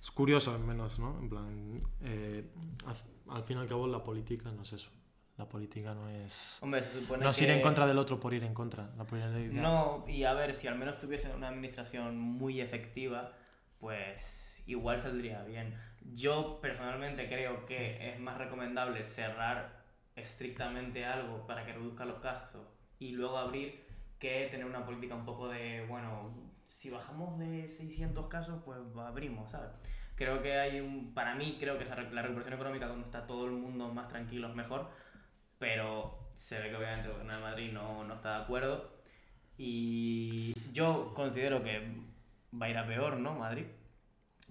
es 0.00 0.10
curioso 0.12 0.54
al 0.54 0.60
menos, 0.60 0.98
¿no? 0.98 1.18
En 1.20 1.28
plan, 1.28 1.80
eh, 2.00 2.50
al, 2.86 2.96
al 3.36 3.42
fin 3.44 3.58
y 3.58 3.60
al 3.60 3.68
cabo 3.68 3.86
la 3.86 4.02
política 4.02 4.50
no 4.50 4.62
es 4.62 4.72
eso. 4.72 4.90
La 5.36 5.46
política 5.46 5.94
no 5.94 6.08
es... 6.08 6.58
Hombre, 6.62 6.84
se 6.88 7.00
supone 7.00 7.22
No 7.22 7.30
es 7.32 7.36
que... 7.36 7.44
ir 7.44 7.50
en 7.50 7.60
contra 7.60 7.86
del 7.86 7.98
otro 7.98 8.18
por 8.18 8.32
ir 8.32 8.44
en 8.44 8.54
contra. 8.54 8.94
La 8.96 9.04
política- 9.04 9.36
No, 9.60 10.06
y 10.08 10.24
a 10.24 10.32
ver, 10.32 10.54
si 10.54 10.68
al 10.68 10.78
menos 10.78 10.96
tuviesen 10.98 11.32
una 11.36 11.48
administración 11.48 12.16
muy 12.18 12.62
efectiva, 12.62 13.32
pues 13.78 14.62
igual 14.66 14.98
saldría 15.00 15.42
bien. 15.42 15.74
Yo 16.12 16.60
personalmente 16.60 17.28
creo 17.28 17.66
que 17.66 18.12
es 18.12 18.20
más 18.20 18.38
recomendable 18.38 19.04
cerrar 19.04 19.82
estrictamente 20.16 21.04
algo 21.04 21.46
para 21.46 21.64
que 21.64 21.72
reduzca 21.72 22.04
los 22.04 22.20
casos 22.20 22.66
y 22.98 23.12
luego 23.12 23.38
abrir 23.38 23.84
que 24.18 24.48
tener 24.50 24.66
una 24.66 24.84
política 24.84 25.14
un 25.14 25.24
poco 25.24 25.48
de, 25.48 25.84
bueno, 25.86 26.32
si 26.68 26.90
bajamos 26.90 27.38
de 27.38 27.68
600 27.68 28.26
casos, 28.28 28.62
pues 28.64 28.78
abrimos, 28.96 29.50
¿sabes? 29.50 29.70
Creo 30.16 30.42
que 30.42 30.58
hay 30.58 30.80
un, 30.80 31.12
para 31.12 31.34
mí 31.34 31.56
creo 31.58 31.78
que 31.78 31.84
la 31.84 32.22
recuperación 32.22 32.54
económica 32.54 32.86
donde 32.86 33.06
está 33.06 33.26
todo 33.26 33.46
el 33.46 33.52
mundo 33.52 33.92
más 33.92 34.08
tranquilo 34.08 34.48
es 34.48 34.54
mejor, 34.54 34.90
pero 35.58 36.30
se 36.34 36.60
ve 36.60 36.70
que 36.70 36.76
obviamente 36.76 37.08
el 37.08 37.14
gobierno 37.14 37.34
de 37.34 37.40
Madrid 37.40 37.72
no, 37.72 38.04
no 38.04 38.14
está 38.14 38.38
de 38.38 38.44
acuerdo 38.44 38.90
y 39.56 40.54
yo 40.72 41.12
considero 41.14 41.62
que 41.62 41.96
va 42.52 42.66
a 42.66 42.70
ir 42.70 42.78
a 42.78 42.86
peor, 42.86 43.16
¿no? 43.16 43.34
Madrid, 43.34 43.66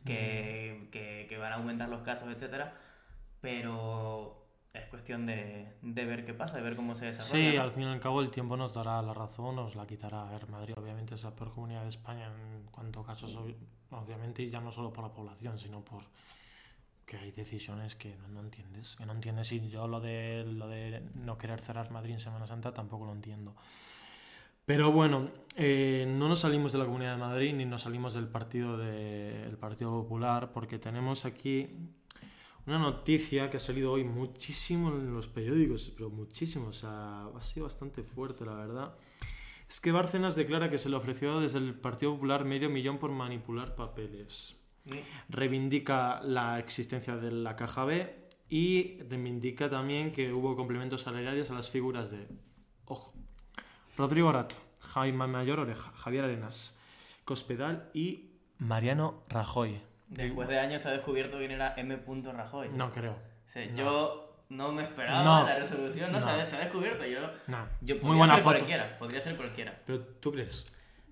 que, 0.05 0.87
que, 0.91 1.25
que 1.29 1.37
van 1.37 1.51
a 1.53 1.55
aumentar 1.55 1.89
los 1.89 2.01
casos, 2.01 2.29
etcétera, 2.31 2.73
pero 3.41 4.39
es 4.73 4.85
cuestión 4.85 5.25
de, 5.25 5.71
de 5.81 6.05
ver 6.05 6.25
qué 6.25 6.33
pasa, 6.33 6.57
de 6.57 6.63
ver 6.63 6.75
cómo 6.75 6.95
se 6.95 7.05
desarrolla. 7.05 7.51
Sí, 7.51 7.55
¿no? 7.57 7.61
al 7.63 7.71
fin 7.71 7.83
y 7.83 7.85
al 7.87 7.99
cabo 7.99 8.21
el 8.21 8.31
tiempo 8.31 8.57
nos 8.57 8.73
dará 8.73 9.01
la 9.01 9.13
razón, 9.13 9.55
nos 9.55 9.75
la 9.75 9.85
quitará. 9.85 10.27
A 10.27 10.31
ver, 10.31 10.47
Madrid 10.49 10.73
obviamente 10.77 11.13
es 11.15 11.23
la 11.23 11.31
peor 11.35 11.51
comunidad 11.53 11.83
de 11.83 11.89
España 11.89 12.27
en 12.27 12.63
cuanto 12.71 13.01
a 13.01 13.05
casos, 13.05 13.35
ob- 13.37 13.55
obviamente, 13.91 14.41
y 14.43 14.49
ya 14.49 14.59
no 14.61 14.71
solo 14.71 14.91
por 14.91 15.03
la 15.03 15.13
población, 15.13 15.59
sino 15.59 15.81
por 15.83 16.03
que 17.05 17.17
hay 17.17 17.31
decisiones 17.31 17.95
que 17.95 18.15
no, 18.15 18.27
no 18.29 18.39
entiendes. 18.39 18.95
Que 18.95 19.05
no 19.05 19.11
entiendes 19.13 19.51
y 19.51 19.69
yo 19.69 19.87
lo 19.87 19.99
de, 19.99 20.45
lo 20.47 20.67
de 20.69 21.03
no 21.15 21.37
querer 21.37 21.59
cerrar 21.61 21.91
Madrid 21.91 22.13
en 22.13 22.19
Semana 22.19 22.47
Santa 22.47 22.73
tampoco 22.73 23.05
lo 23.05 23.11
entiendo. 23.11 23.55
Pero 24.65 24.91
bueno, 24.91 25.29
eh, 25.55 26.05
no 26.07 26.29
nos 26.29 26.39
salimos 26.39 26.71
de 26.71 26.79
la 26.79 26.85
Comunidad 26.85 27.13
de 27.13 27.17
Madrid 27.17 27.53
ni 27.53 27.65
nos 27.65 27.81
salimos 27.81 28.13
del 28.13 28.27
partido, 28.27 28.77
de, 28.77 29.43
el 29.43 29.57
partido 29.57 29.91
Popular 29.91 30.51
porque 30.51 30.79
tenemos 30.79 31.25
aquí 31.25 31.69
una 32.65 32.79
noticia 32.79 33.49
que 33.49 33.57
ha 33.57 33.59
salido 33.59 33.91
hoy 33.91 34.03
muchísimo 34.03 34.89
en 34.89 35.13
los 35.13 35.27
periódicos, 35.27 35.91
pero 35.95 36.09
muchísimo, 36.09 36.67
o 36.67 36.71
sea, 36.71 37.25
ha 37.25 37.41
sido 37.41 37.65
bastante 37.65 38.03
fuerte, 38.03 38.45
la 38.45 38.55
verdad. 38.55 38.95
Es 39.67 39.81
que 39.81 39.91
Bárcenas 39.91 40.35
declara 40.35 40.69
que 40.69 40.77
se 40.77 40.89
le 40.89 40.95
ofreció 40.95 41.41
desde 41.41 41.57
el 41.57 41.73
Partido 41.73 42.13
Popular 42.13 42.45
medio 42.45 42.69
millón 42.69 42.99
por 42.99 43.11
manipular 43.11 43.75
papeles. 43.75 44.55
Mm. 44.85 44.93
Reivindica 45.29 46.21
la 46.21 46.59
existencia 46.59 47.17
de 47.17 47.31
la 47.31 47.55
caja 47.55 47.83
B 47.83 48.27
y 48.49 48.99
reivindica 49.09 49.69
también 49.69 50.11
que 50.11 50.31
hubo 50.31 50.55
complementos 50.55 51.01
salariales 51.01 51.51
a 51.51 51.55
las 51.55 51.69
figuras 51.69 52.11
de, 52.11 52.27
ojo, 52.85 53.13
Rodrigo 53.97 54.31
Rato, 54.31 54.55
Jaime 54.81 55.27
Mayor 55.27 55.59
Oreja, 55.59 55.91
Javier 55.95 56.25
Arenas, 56.25 56.77
Cospedal 57.25 57.89
y 57.93 58.31
Mariano 58.57 59.23
Rajoy. 59.29 59.81
Después 60.07 60.47
de 60.47 60.59
años 60.59 60.81
se 60.81 60.89
ha 60.89 60.91
descubierto 60.91 61.37
quién 61.37 61.51
era 61.51 61.73
M. 61.77 61.99
Rajoy. 62.33 62.69
No 62.69 62.91
creo. 62.91 63.17
No. 63.55 63.75
Yo 63.75 64.35
no 64.49 64.71
me 64.71 64.83
esperaba 64.83 65.23
No. 65.23 65.43
la 65.45 65.55
resolución, 65.57 66.11
no, 66.11 66.19
No. 66.19 66.25
Se, 66.25 66.31
ha, 66.31 66.45
se 66.45 66.55
ha 66.55 66.59
descubierto. 66.59 67.05
Yo, 67.05 67.19
Nah, 67.47 67.65
yo 67.81 67.95
muy 67.95 68.01
podría 68.01 68.17
buena 68.17 68.33
ser 68.35 68.43
foto. 68.43 68.55
cualquiera, 68.57 68.97
podría 68.99 69.21
ser 69.21 69.35
cualquiera. 69.37 69.81
Pero 69.85 69.99
tú 69.99 70.31
crees. 70.31 70.65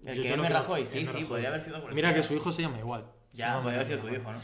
El 0.06 0.16
Yo- 0.18 0.24
que 0.24 0.30
yo 0.30 0.38
no 0.38 0.46
M. 0.46 0.54
Rajoy, 0.54 0.86
sí, 0.86 1.00
M. 1.00 1.08
sí, 1.08 1.24
podría 1.26 1.50
haber 1.50 1.62
sido 1.62 1.82
cualquiera. 1.82 1.96
Mira 2.10 2.14
que 2.14 2.24
su 2.28 2.34
hijo 2.36 2.52
se 2.52 2.62
llama 2.64 2.80
igual. 2.80 3.06
Ya, 3.34 3.56
podría 3.62 3.76
haber 3.82 3.88
sido 3.88 4.00
su 4.00 4.10
hijo, 4.10 4.32
¿no? 4.34 4.40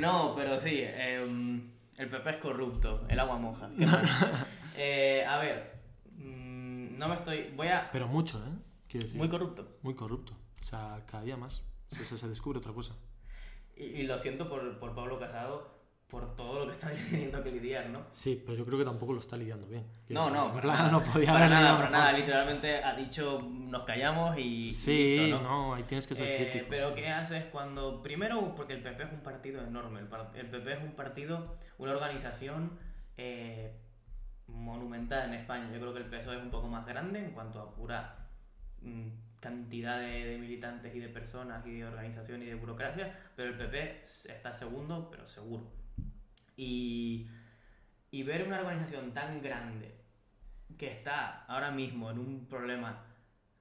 no, 0.00 0.34
pero 0.36 0.58
sí, 0.58 0.80
em, 0.82 1.70
el 1.98 2.08
PP 2.08 2.30
es 2.30 2.36
corrupto, 2.38 3.04
el 3.08 3.18
agua 3.20 3.36
moja. 3.36 3.68
Eh, 4.76 5.24
a 5.28 5.36
ver, 5.38 5.79
no 7.00 7.08
me 7.08 7.14
estoy. 7.16 7.52
Voy 7.56 7.68
a. 7.68 7.90
Pero 7.90 8.06
mucho, 8.06 8.38
¿eh? 8.38 8.50
Quiero 8.88 9.06
decir. 9.06 9.18
Muy 9.18 9.28
corrupto. 9.28 9.78
Muy 9.82 9.94
corrupto. 9.94 10.32
O 10.60 10.64
sea, 10.64 11.02
cada 11.10 11.24
día 11.24 11.36
más. 11.36 11.62
Se, 11.88 12.04
se, 12.04 12.16
se 12.16 12.28
descubre 12.28 12.58
otra 12.58 12.72
cosa. 12.72 12.94
Y, 13.76 13.84
y 13.84 14.02
lo 14.04 14.18
siento 14.18 14.48
por, 14.48 14.78
por 14.78 14.94
Pablo 14.94 15.18
Casado, 15.18 15.80
por 16.08 16.36
todo 16.36 16.60
lo 16.60 16.66
que 16.66 16.72
está 16.72 16.90
teniendo 17.10 17.42
que 17.42 17.50
lidiar, 17.50 17.88
¿no? 17.90 18.00
Sí, 18.10 18.40
pero 18.44 18.58
yo 18.58 18.64
creo 18.66 18.78
que 18.78 18.84
tampoco 18.84 19.12
lo 19.12 19.20
está 19.20 19.36
lidiando 19.36 19.66
bien. 19.66 19.84
No, 20.08 20.28
no, 20.30 20.46
En 20.46 20.52
para 20.52 20.66
nada, 20.74 20.90
no 20.90 21.02
podía 21.02 21.32
para 21.32 21.48
nada, 21.48 21.76
para 21.78 21.90
nada. 21.90 22.12
Literalmente 22.12 22.82
ha 22.84 22.94
dicho 22.94 23.40
nos 23.50 23.84
callamos 23.84 24.36
y, 24.38 24.68
y 24.68 24.72
Sí, 24.72 25.16
listo, 25.18 25.40
¿no? 25.40 25.68
¿no? 25.68 25.74
ahí 25.74 25.84
tienes 25.84 26.06
que 26.06 26.14
ser 26.14 26.26
Eh, 26.28 26.50
crítico. 26.50 26.66
pero 26.68 26.94
¿qué 26.94 27.08
haces 27.08 27.46
cuando... 27.46 28.02
Primero, 28.02 28.54
porque 28.54 28.74
el 28.74 28.82
PP 28.82 29.02
es 29.04 29.12
un 29.12 29.20
partido 29.20 29.62
enorme. 29.64 30.00
El, 30.00 30.08
el 30.34 30.46
PP 30.50 30.72
es 30.72 30.82
un 30.82 30.92
partido, 30.92 31.56
una 31.78 31.92
organización 31.92 32.78
eh, 33.16 33.72
monumental 34.52 35.28
en 35.28 35.34
España. 35.34 35.70
Yo 35.72 35.80
creo 35.80 35.92
que 35.94 36.00
el 36.00 36.06
PSOE 36.06 36.36
es 36.36 36.42
un 36.42 36.50
poco 36.50 36.68
más 36.68 36.86
grande 36.86 37.18
en 37.24 37.30
cuanto 37.32 37.60
a 37.60 37.74
pura 37.74 38.16
mm, 38.82 39.08
cantidad 39.40 39.98
de, 39.98 40.24
de 40.26 40.38
militantes 40.38 40.94
y 40.94 40.98
de 41.00 41.08
personas 41.08 41.66
y 41.66 41.78
de 41.78 41.86
organización 41.86 42.42
y 42.42 42.46
de 42.46 42.54
burocracia, 42.54 43.18
pero 43.36 43.50
el 43.50 43.56
PP 43.56 44.04
está 44.04 44.52
segundo, 44.52 45.08
pero 45.10 45.26
seguro. 45.26 45.64
Y, 46.56 47.28
y 48.10 48.22
ver 48.22 48.46
una 48.46 48.58
organización 48.60 49.12
tan 49.12 49.40
grande 49.40 49.94
que 50.78 50.90
está 50.92 51.44
ahora 51.46 51.70
mismo 51.70 52.10
en 52.10 52.18
un 52.18 52.46
problema 52.46 53.04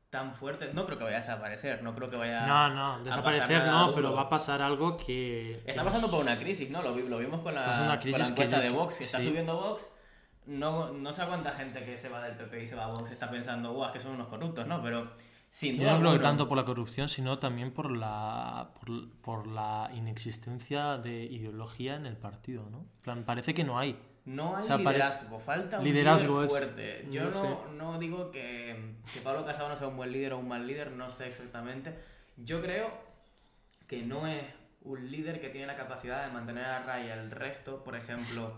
tan 0.10 0.34
fuerte, 0.34 0.74
no 0.74 0.86
creo 0.88 0.98
que 0.98 1.04
vaya 1.04 1.18
a 1.18 1.22
desaparecer, 1.22 1.84
no 1.84 1.94
creo 1.94 2.10
que 2.10 2.16
vaya 2.16 2.48
No, 2.48 2.70
no, 2.74 3.04
desaparecer 3.04 3.64
no, 3.68 3.94
pero 3.94 4.12
va 4.14 4.24
a 4.24 4.30
pasar 4.30 4.60
algo 4.62 4.98
que... 4.98 5.62
que 5.64 5.70
Está 5.70 5.84
nos- 5.84 5.94
pasando 5.94 6.10
por 6.12 6.22
una 6.24 6.38
crisis, 6.40 6.70
¿no? 6.72 6.82
Lo, 6.82 6.96
lo 6.96 7.18
vimos 7.20 7.42
con 7.42 7.54
la, 7.54 7.62
Está 7.62 8.00
con 8.00 8.20
la 8.20 8.28
encuesta 8.28 8.60
de 8.60 8.70
Vox. 8.72 8.98
que 8.98 9.04
está 9.04 9.20
sí. 9.22 9.28
subiendo 9.28 9.56
Vox. 9.56 9.92
No, 10.50 10.92
no 10.92 11.14
sé 11.14 11.22
a 11.22 11.28
cuánta 11.28 11.52
gente 11.52 11.84
que 11.86 11.98
se 11.98 12.10
va 12.10 12.22
del 12.24 12.36
PP 12.36 12.64
y 12.64 12.68
se 12.68 12.76
va 12.76 12.86
a 12.86 12.88
Vox 12.88 13.12
está 13.12 13.30
pensando, 13.30 13.72
guau, 13.74 13.88
es 13.88 13.94
que 13.94 14.00
son 14.00 14.14
unos 14.14 14.28
corruptos, 14.28 14.66
¿no? 14.66 14.82
Pero 14.82 15.12
sin 15.50 15.76
Yo 15.78 15.84
duda. 15.84 15.94
no 15.94 16.00
que 16.00 16.06
alguna, 16.08 16.22
tanto 16.24 16.48
por 16.50 16.58
la 16.58 16.66
corrupción, 16.66 17.08
sino 17.08 17.38
también 17.40 17.72
por 17.72 17.92
la, 17.92 18.72
por, 18.80 19.10
por 19.22 19.48
la 19.48 19.90
inexistencia 19.94 20.98
de 20.98 21.24
ideología 21.26 21.96
en 21.96 22.06
el 22.08 22.18
partido, 22.18 22.68
¿no? 22.72 22.86
Plan, 23.04 23.24
parece 23.26 23.54
que 23.54 23.64
no 23.64 23.78
hay. 23.78 23.98
No 24.26 24.56
hay 24.56 24.62
O 24.64 24.66
sea, 24.66 24.78
parece- 24.78 25.04
liderazgo, 25.04 25.40
falta 25.40 25.78
un 25.80 25.84
Liderazgo 25.86 26.34
líder 26.42 26.46
es- 26.46 26.52
fuerte. 26.52 27.08
Yo 27.12 27.30
no 27.32 27.68
no 27.78 28.00
digo 28.00 28.32
que, 28.32 28.96
que 29.14 29.22
Pablo 29.22 29.46
Casado 29.46 29.70
no 29.70 29.78
sea 29.78 29.88
un 29.88 29.98
buen 29.98 30.12
líder 30.12 30.34
o 30.34 30.40
un 30.40 30.48
mal 30.48 30.66
líder, 30.68 30.92
no 30.92 31.10
sé 31.10 31.28
exactamente. 31.28 31.96
Yo 32.38 32.62
creo 32.62 32.88
que 33.88 34.02
no 34.04 34.28
es 34.28 34.44
un 34.82 35.10
líder 35.12 35.42
que 35.42 35.50
tiene 35.50 35.68
la 35.68 35.76
capacidad 35.76 36.26
de 36.26 36.32
mantener 36.34 36.66
a 36.66 36.84
raya 36.84 37.16
el 37.16 37.32
resto, 37.32 37.84
por 37.84 37.96
ejemplo, 37.96 38.54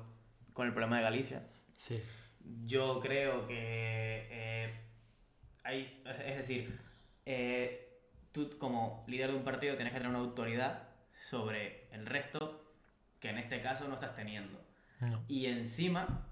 con 0.53 0.67
el 0.67 0.73
problema 0.73 0.97
de 0.97 1.03
Galicia. 1.03 1.47
Sí. 1.81 1.99
Yo 2.67 2.99
creo 2.99 3.47
que 3.47 3.55
eh, 4.29 4.73
hay, 5.63 6.03
es 6.27 6.37
decir, 6.37 6.79
eh, 7.25 8.01
tú 8.31 8.51
como 8.59 9.03
líder 9.07 9.31
de 9.31 9.37
un 9.37 9.43
partido 9.43 9.73
tienes 9.75 9.91
que 9.91 9.97
tener 9.99 10.11
una 10.15 10.19
autoridad 10.23 10.83
sobre 11.27 11.87
el 11.91 12.05
resto 12.05 12.63
que 13.19 13.29
en 13.29 13.39
este 13.39 13.61
caso 13.61 13.87
no 13.87 13.95
estás 13.95 14.15
teniendo. 14.15 14.59
No. 14.99 15.23
Y 15.27 15.47
encima, 15.47 16.27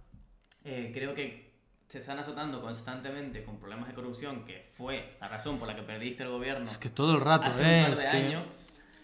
eh, 0.63 0.91
creo 0.93 1.15
que 1.15 1.49
se 1.87 1.97
están 1.97 2.19
azotando 2.19 2.61
constantemente 2.61 3.43
con 3.43 3.57
problemas 3.59 3.87
de 3.87 3.95
corrupción, 3.95 4.45
que 4.45 4.69
fue 4.77 5.17
la 5.19 5.29
razón 5.29 5.57
por 5.57 5.67
la 5.67 5.75
que 5.75 5.81
perdiste 5.81 6.21
el 6.21 6.29
gobierno 6.29 6.65
Es 6.67 6.77
que 6.77 6.89
todo 6.89 7.15
el 7.15 7.21
rato, 7.21 7.49
hace 7.49 7.63
¿eh? 7.63 7.77
un 7.79 7.83
par 7.85 7.93
Es 7.93 8.03
de 8.03 8.11
que- 8.11 8.17
años. 8.17 8.45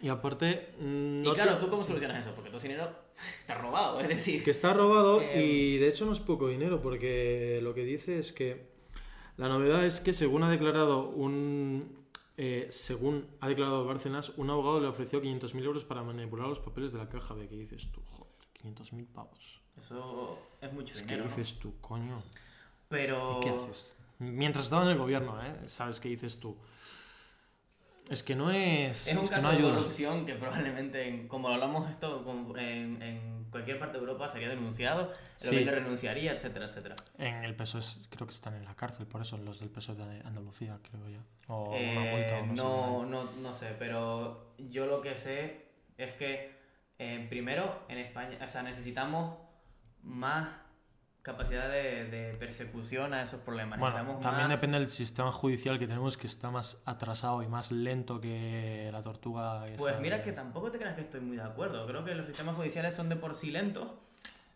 Y 0.01 0.09
aparte. 0.09 0.73
mm, 0.79 1.21
Y 1.23 1.27
no 1.27 1.33
claro, 1.33 1.55
te- 1.55 1.61
¿tú 1.65 1.69
cómo 1.69 1.81
solucionas 1.81 2.19
eso? 2.25 2.35
Porque 2.35 2.49
tu 2.49 2.59
dinero 2.59 2.89
está 3.39 3.55
robado, 3.55 3.99
es 4.01 4.07
decir... 4.07 4.35
Es 4.35 4.41
que 4.41 4.51
está 4.51 4.73
robado 4.73 5.21
Eh, 5.21 5.43
y 5.45 5.77
de 5.77 5.87
hecho 5.87 6.05
no 6.05 6.11
es 6.13 6.19
poco 6.19 6.47
dinero, 6.47 6.81
porque 6.81 7.59
lo 7.63 7.73
que 7.73 7.83
dice 7.85 8.19
es 8.19 8.31
que 8.33 8.67
la 9.37 9.47
novedad 9.49 9.85
es 9.85 9.99
que 9.99 10.13
según 10.13 10.43
ha 10.43 10.49
declarado 10.49 11.09
un. 11.09 12.05
eh, 12.37 12.67
según 12.69 13.27
ha 13.39 13.47
declarado 13.47 13.85
Bárcenas, 13.85 14.29
un 14.37 14.49
abogado 14.49 14.79
le 14.81 14.87
ofreció 14.87 15.21
500.000 15.21 15.63
euros 15.63 15.85
para 15.85 16.03
manipular 16.03 16.47
los 16.47 16.59
papeles 16.59 16.91
de 16.91 16.99
la 16.99 17.07
caja 17.09 17.33
B. 17.33 17.47
¿Qué 17.47 17.55
dices 17.55 17.89
tú? 17.91 18.01
Joder, 18.11 18.33
500.000 18.61 19.05
pavos. 19.07 19.61
Eso 19.81 20.37
es 20.61 20.71
mucho 20.73 20.93
Es 20.93 21.01
dinero, 21.01 21.23
¿no? 21.23 21.29
dices 21.29 21.57
tú, 21.59 21.73
coño. 21.81 22.21
Pero... 22.89 23.39
¿Y 23.39 23.43
qué 23.43 23.49
haces? 23.49 23.95
Mientras 24.19 24.65
estaba 24.65 24.83
en 24.83 24.91
el 24.91 24.97
gobierno, 24.97 25.41
¿eh? 25.43 25.53
¿Sabes 25.67 25.99
qué 25.99 26.07
dices 26.09 26.39
tú? 26.39 26.55
Es 28.09 28.21
que 28.23 28.35
no 28.35 28.51
es. 28.51 29.07
Es 29.07 29.13
un 29.15 29.21
es 29.21 29.29
que 29.29 29.35
caso 29.35 29.51
no 29.51 29.57
de 29.57 29.61
corrupción 29.63 30.25
que 30.25 30.35
probablemente, 30.35 31.07
en- 31.07 31.27
como 31.27 31.49
hablamos 31.49 31.89
esto 31.89 32.23
en, 32.57 33.01
en 33.01 33.45
cualquier 33.49 33.79
parte 33.79 33.93
de 33.97 33.99
Europa, 34.03 34.29
sería 34.29 34.49
denunciado, 34.49 35.11
el 35.41 35.49
Sí. 35.49 35.63
renunciaría, 35.63 36.33
etcétera, 36.33 36.65
etcétera. 36.65 36.95
En 37.17 37.43
el 37.43 37.55
PSOE 37.55 37.81
creo 38.09 38.27
que 38.27 38.33
están 38.33 38.53
en 38.55 38.65
la 38.65 38.75
cárcel, 38.75 39.07
por 39.07 39.21
eso 39.21 39.37
los 39.37 39.59
del 39.59 39.69
PSOE 39.69 39.95
de 39.95 40.21
Andalucía, 40.25 40.77
creo 40.89 41.09
yo. 41.09 41.19
O 41.47 41.69
una 41.69 41.77
Eh, 41.79 42.11
multa 42.11 42.37
o 42.37 42.45
no, 42.45 42.55
sé. 42.55 42.63
no, 42.63 43.05
no, 43.05 43.31
no 43.41 43.53
sé, 43.53 43.75
pero 43.79 44.53
yo 44.57 44.85
lo 44.85 45.01
que 45.01 45.15
sé 45.15 45.65
es 45.97 46.11
que 46.13 46.53
eh, 46.99 47.25
primero 47.29 47.83
en 47.89 47.97
España, 47.97 48.37
o 48.43 48.47
sea, 48.47 48.61
necesitamos 48.63 49.37
más 50.03 50.47
capacidad 51.29 51.67
de, 51.69 52.05
de 52.05 52.33
persecución 52.37 53.11
a 53.15 53.23
esos 53.23 53.39
problemas. 53.41 53.79
Bueno, 53.79 53.95
necesitamos 53.95 54.21
también 54.23 54.47
más... 54.47 54.57
depende 54.57 54.77
del 54.77 54.89
sistema 54.89 55.31
judicial 55.31 55.79
que 55.79 55.87
tenemos, 55.87 56.17
que 56.17 56.27
está 56.27 56.51
más 56.51 56.79
atrasado 56.85 57.41
y 57.41 57.47
más 57.47 57.71
lento 57.71 58.21
que 58.21 58.89
la 58.91 59.01
tortuga. 59.01 59.67
esa 59.67 59.77
Pues 59.77 59.99
mira 59.99 60.17
de- 60.17 60.23
que 60.23 60.33
tampoco 60.33 60.69
te 60.69 60.77
creas 60.77 60.93
que 60.93 61.01
estoy 61.01 61.21
muy 61.21 61.35
de 61.37 61.41
acuerdo. 61.41 61.87
Creo 61.87 62.05
que 62.05 62.13
los 62.13 62.27
sistemas 62.27 62.55
judiciales 62.55 62.93
son 62.93 63.09
de 63.09 63.15
por 63.15 63.33
sí 63.33 63.49
lentos. 63.49 63.87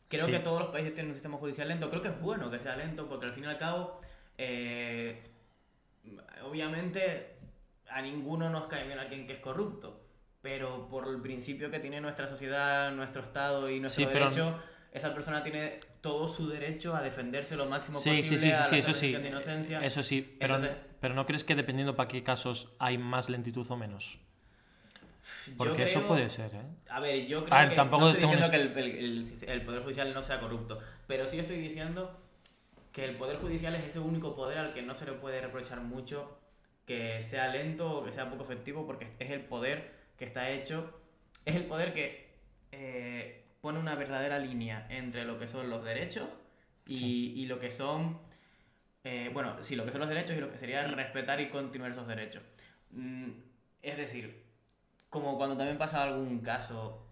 Creo 0.09 0.25
Sí. 0.27 0.31
que 0.31 0.39
todos 0.39 0.61
los 0.61 0.69
países 0.69 0.93
tienen 0.93 1.09
un 1.09 1.15
sistema 1.15 1.37
judicial 1.37 1.67
lento. 1.67 1.89
Creo 1.89 2.03
que 2.03 2.09
es 2.09 2.21
bueno 2.21 2.51
que 2.51 2.59
sea 2.59 2.75
lento 2.75 3.09
porque 3.09 3.25
al 3.25 3.33
fin 3.33 3.45
y 3.45 3.47
al 3.47 3.57
cabo, 3.57 3.99
eh, 4.37 5.23
obviamente 6.45 7.35
a 7.89 7.99
ninguno 8.03 8.47
nos 8.51 8.67
cae 8.67 8.85
bien 8.85 8.99
alguien 8.99 9.25
que 9.25 9.33
es 9.33 9.39
corrupto. 9.39 10.01
Pero 10.43 10.87
por 10.87 11.07
el 11.07 11.19
principio 11.19 11.69
que 11.71 11.79
tiene 11.79 11.99
nuestra 11.99 12.27
sociedad, 12.27 12.91
nuestro 12.91 13.23
Estado 13.23 13.69
y 13.71 13.79
nuestro 13.79 14.05
Sí, 14.05 14.09
pero- 14.13 14.25
derecho, 14.25 14.59
esa 14.91 15.13
persona 15.13 15.43
tiene 15.43 15.79
todo 16.01 16.27
su 16.27 16.47
derecho 16.49 16.95
a 16.95 17.01
defenderse 17.01 17.55
lo 17.55 17.65
máximo 17.67 17.99
Sí, 17.99 18.09
posible 18.09 18.23
sí, 18.23 18.37
sí, 18.37 18.47
a 18.51 18.59
la 18.59 18.77
eso 18.77 18.93
de 19.21 19.27
inocencia. 19.27 19.79
Eso 19.85 20.01
sí, 20.03 20.35
pero, 20.39 20.55
Entonces- 20.55 20.77
pero 20.99 21.13
¿no 21.13 21.25
crees 21.25 21.43
que 21.43 21.55
dependiendo 21.55 21.95
para 21.95 22.07
qué 22.07 22.23
casos 22.23 22.73
hay 22.79 22.97
más 22.97 23.29
lentitud 23.29 23.69
o 23.69 23.77
menos? 23.77 24.17
Porque 25.57 25.83
eso 25.83 25.99
creo- 25.99 26.07
puede 26.07 26.29
ser, 26.29 26.53
¿eh? 26.55 26.61
A 26.89 26.99
ver, 26.99 27.25
yo 27.27 27.43
creo 27.45 27.57
ver, 27.59 27.69
que 27.69 27.75
tampoco 27.75 28.05
no 28.05 28.09
estoy 28.11 28.23
un 28.25 28.31
diciendo 28.31 28.49
que 28.49 28.55
el, 28.57 28.77
el- 28.77 29.23
el- 29.43 29.49
el 29.49 29.61
Poder 29.63 29.83
Judicial 29.83 30.13
no 30.13 30.23
sea 30.23 30.39
corrupto, 30.39 30.79
pero 31.07 31.27
sí 31.27 31.37
estoy 31.37 31.57
diciendo 31.57 32.19
que 32.91 33.05
el 33.05 33.15
Poder 33.15 33.37
Judicial 33.37 33.75
es 33.75 33.83
ese 33.85 33.99
único 33.99 34.35
poder 34.35 34.57
al 34.57 34.73
que 34.73 34.81
no 34.81 34.95
se 34.95 35.05
le 35.05 35.11
puede 35.13 35.39
reprochar 35.41 35.81
mucho 35.81 36.39
que 36.87 37.21
sea 37.21 37.47
lento 37.49 37.97
o 37.99 38.03
que 38.03 38.11
sea 38.11 38.29
poco 38.31 38.43
efectivo, 38.43 38.87
porque 38.87 39.11
es 39.19 39.29
el 39.29 39.41
poder 39.41 39.91
que 40.17 40.25
está 40.25 40.49
hecho, 40.49 40.99
es 41.45 41.55
el 41.55 41.65
poder 41.65 41.93
que 41.93 42.29
eh, 42.71 43.43
pone 43.61 43.79
una 43.79 43.95
verdadera 43.95 44.39
línea 44.39 44.85
entre 44.89 45.25
lo 45.25 45.37
que 45.39 45.47
son 45.47 45.69
los 45.69 45.83
derechos 45.83 46.27
y, 46.87 46.97
Sí. 46.97 47.33
y 47.35 47.45
lo 47.45 47.59
que 47.59 47.71
son, 47.71 48.17
eh, 49.03 49.29
bueno, 49.33 49.61
sí, 49.61 49.75
lo 49.75 49.85
que 49.85 49.91
son 49.91 49.99
los 50.01 50.09
derechos 50.09 50.35
y 50.37 50.39
lo 50.41 50.51
que 50.51 50.57
sería 50.57 50.85
respetar 50.87 51.39
y 51.41 51.49
continuar 51.49 51.91
esos 51.91 52.07
derechos. 52.07 52.41
Mm, 52.91 53.29
es 53.81 53.97
decir, 53.97 54.43
como 55.09 55.37
cuando 55.37 55.57
también 55.57 55.77
pasa 55.77 56.03
algún 56.03 56.39
caso 56.39 57.05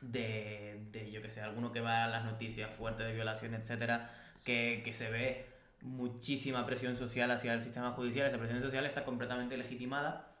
de, 0.00 0.86
de, 0.90 1.10
yo 1.10 1.22
que 1.22 1.30
sé, 1.30 1.40
alguno 1.40 1.72
que 1.72 1.80
va 1.80 2.04
a 2.04 2.08
las 2.08 2.24
noticias 2.24 2.70
fuertes 2.74 3.06
de 3.06 3.12
violación, 3.14 3.54
etcétera, 3.54 4.10
que, 4.42 4.82
que 4.84 4.92
se 4.92 5.10
ve 5.10 5.46
muchísima 5.80 6.64
presión 6.66 6.96
social 6.96 7.30
hacia 7.30 7.54
el 7.54 7.62
sistema 7.62 7.92
judicial, 7.92 8.26
esa 8.26 8.38
presión 8.38 8.62
social 8.62 8.84
está 8.86 9.04
completamente 9.04 9.56
legitimada, 9.56 10.33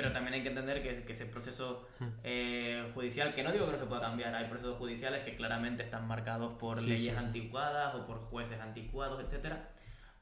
pero 0.00 0.12
también 0.12 0.34
hay 0.34 0.42
que 0.42 0.48
entender 0.48 0.82
que, 0.82 1.04
que 1.04 1.12
ese 1.12 1.26
proceso 1.26 1.86
Hmm. 1.98 2.08
eh, 2.24 2.90
judicial, 2.94 3.34
que 3.34 3.42
no 3.42 3.52
digo 3.52 3.66
que 3.66 3.72
no 3.72 3.78
se 3.78 3.84
pueda 3.86 4.00
cambiar, 4.00 4.34
hay 4.34 4.46
procesos 4.46 4.78
judiciales 4.78 5.24
que 5.24 5.36
claramente 5.36 5.82
están 5.82 6.06
marcados 6.08 6.54
por 6.54 6.80
Sí, 6.80 6.86
leyes 6.86 7.12
sí, 7.12 7.18
anticuadas 7.18 7.94
o 7.94 8.06
por 8.06 8.18
jueces 8.20 8.58
anticuados, 8.60 9.22
etcétera, 9.22 9.68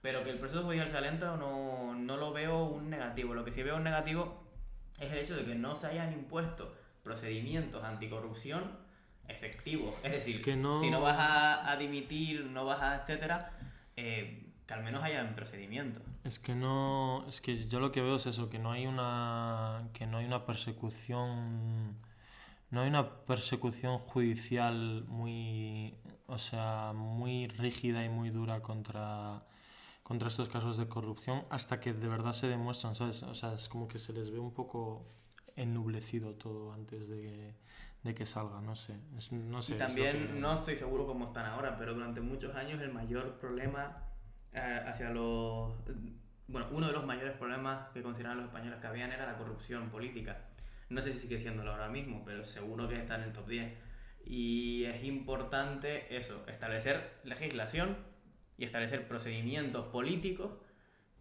pero 0.02 0.24
que 0.24 0.30
el 0.30 0.38
proceso 0.38 0.62
judicial 0.64 0.88
sea 0.88 1.00
lento 1.00 1.36
no, 1.36 1.94
no 1.94 2.16
lo 2.16 2.32
veo 2.32 2.64
un 2.64 2.90
negativo. 2.90 3.34
Lo 3.34 3.44
que 3.44 3.52
sí 3.52 3.62
veo 3.62 3.76
un 3.76 3.84
negativo 3.84 4.44
es 5.00 5.12
el 5.12 5.18
hecho 5.18 5.36
de 5.36 5.44
que 5.44 5.54
no 5.54 5.76
se 5.76 5.86
hayan 5.86 6.12
impuesto 6.12 6.74
procedimientos 7.04 7.84
anticorrupción 7.84 8.76
efectivos. 9.28 9.94
Es 10.02 10.12
decir, 10.12 10.42
que 10.42 10.56
no- 10.56 10.80
si 10.80 10.90
no 10.90 11.00
vas 11.00 11.18
a, 11.18 11.70
a 11.70 11.76
dimitir, 11.76 12.44
no 12.46 12.64
vas 12.64 12.80
a, 12.80 12.96
etcétera, 12.96 13.52
eh, 13.96 14.47
que 14.68 14.74
al 14.74 14.85
menos 14.85 15.02
hayan 15.02 15.35
procedimientos. 15.35 16.02
Es 16.24 16.38
que 16.38 16.54
no, 16.54 17.24
es 17.26 17.40
que 17.40 17.66
yo 17.66 17.81
lo 17.81 17.90
que 17.90 18.02
veo 18.02 18.16
es 18.16 18.26
eso, 18.26 18.50
que 18.50 18.59
no 18.59 18.70
hay 18.70 18.87
una, 18.87 19.88
que 19.94 20.07
no 20.07 20.18
hay 20.18 20.26
una 20.26 20.44
persecución, 20.44 21.96
no 22.70 22.83
hay 22.83 22.88
una 22.90 23.09
persecución 23.24 23.96
judicial 23.98 25.04
muy, 25.09 25.94
o 26.26 26.37
sea, 26.37 26.92
muy 26.94 27.48
rígida 27.48 28.04
y 28.04 28.11
muy 28.11 28.28
dura 28.28 28.61
contra, 28.61 29.42
contra 30.02 30.28
estos 30.28 30.50
casos 30.50 30.76
de 30.76 30.87
corrupción 30.87 31.44
hasta 31.48 31.81
que 31.81 31.94
de 31.94 32.07
verdad 32.09 32.35
se 32.35 32.46
demuestran, 32.46 32.94
¿sabes? 32.94 33.22
O 33.22 33.33
sea, 33.35 33.54
es 33.54 33.70
como 33.70 33.88
que 33.88 33.98
se 33.98 34.12
les 34.12 34.31
ve 34.31 34.38
un 34.38 34.52
poco 34.52 35.07
ennublecido 35.57 36.35
todo 36.35 36.74
antes 36.74 37.09
de 37.09 37.22
que, 37.22 37.54
de 38.02 38.14
que 38.14 38.26
salga, 38.26 38.61
no 38.61 38.74
sé, 38.74 38.98
es- 39.16 39.33
no 39.33 39.62
sé. 39.62 39.76
Y 39.76 39.78
también 39.78 40.12
que- 40.28 40.33
no 40.35 40.52
estoy 40.52 40.76
seguro 40.76 41.07
cómo 41.07 41.24
están 41.28 41.46
ahora, 41.46 41.78
pero 41.78 41.94
durante 41.94 42.20
muchos 42.20 42.54
años 42.54 42.83
el 42.83 42.92
mayor 42.92 43.38
problema 43.38 44.04
eh, 44.52 44.82
hacia 44.87 45.11
los... 45.11 45.72
Bueno, 46.46 46.68
uno 46.72 46.87
de 46.87 46.92
los 46.92 47.04
mayores 47.04 47.37
problemas 47.37 47.88
que 47.90 48.02
consideraban 48.02 48.38
los 48.38 48.46
españoles 48.46 48.80
que 48.80 48.87
habían 48.87 49.12
era 49.12 49.26
la 49.26 49.37
corrupción 49.37 49.90
política. 49.90 50.38
No 50.88 51.02
sé 51.02 51.12
si 51.12 51.20
sigue 51.20 51.38
siéndolo 51.38 51.72
ahora 51.72 51.88
mismo, 51.88 52.22
pero 52.24 52.44
seguro 52.44 52.88
que 52.88 52.96
está 52.98 53.16
en 53.16 53.22
el 53.24 53.32
top 53.32 53.46
10. 53.46 53.74
Y 54.24 54.84
es 54.84 55.04
importante 55.04 56.16
eso, 56.16 56.42
establecer 56.46 57.20
legislación 57.24 57.96
y 58.56 58.64
establecer 58.64 59.06
procedimientos 59.06 59.87
políticos 59.88 60.50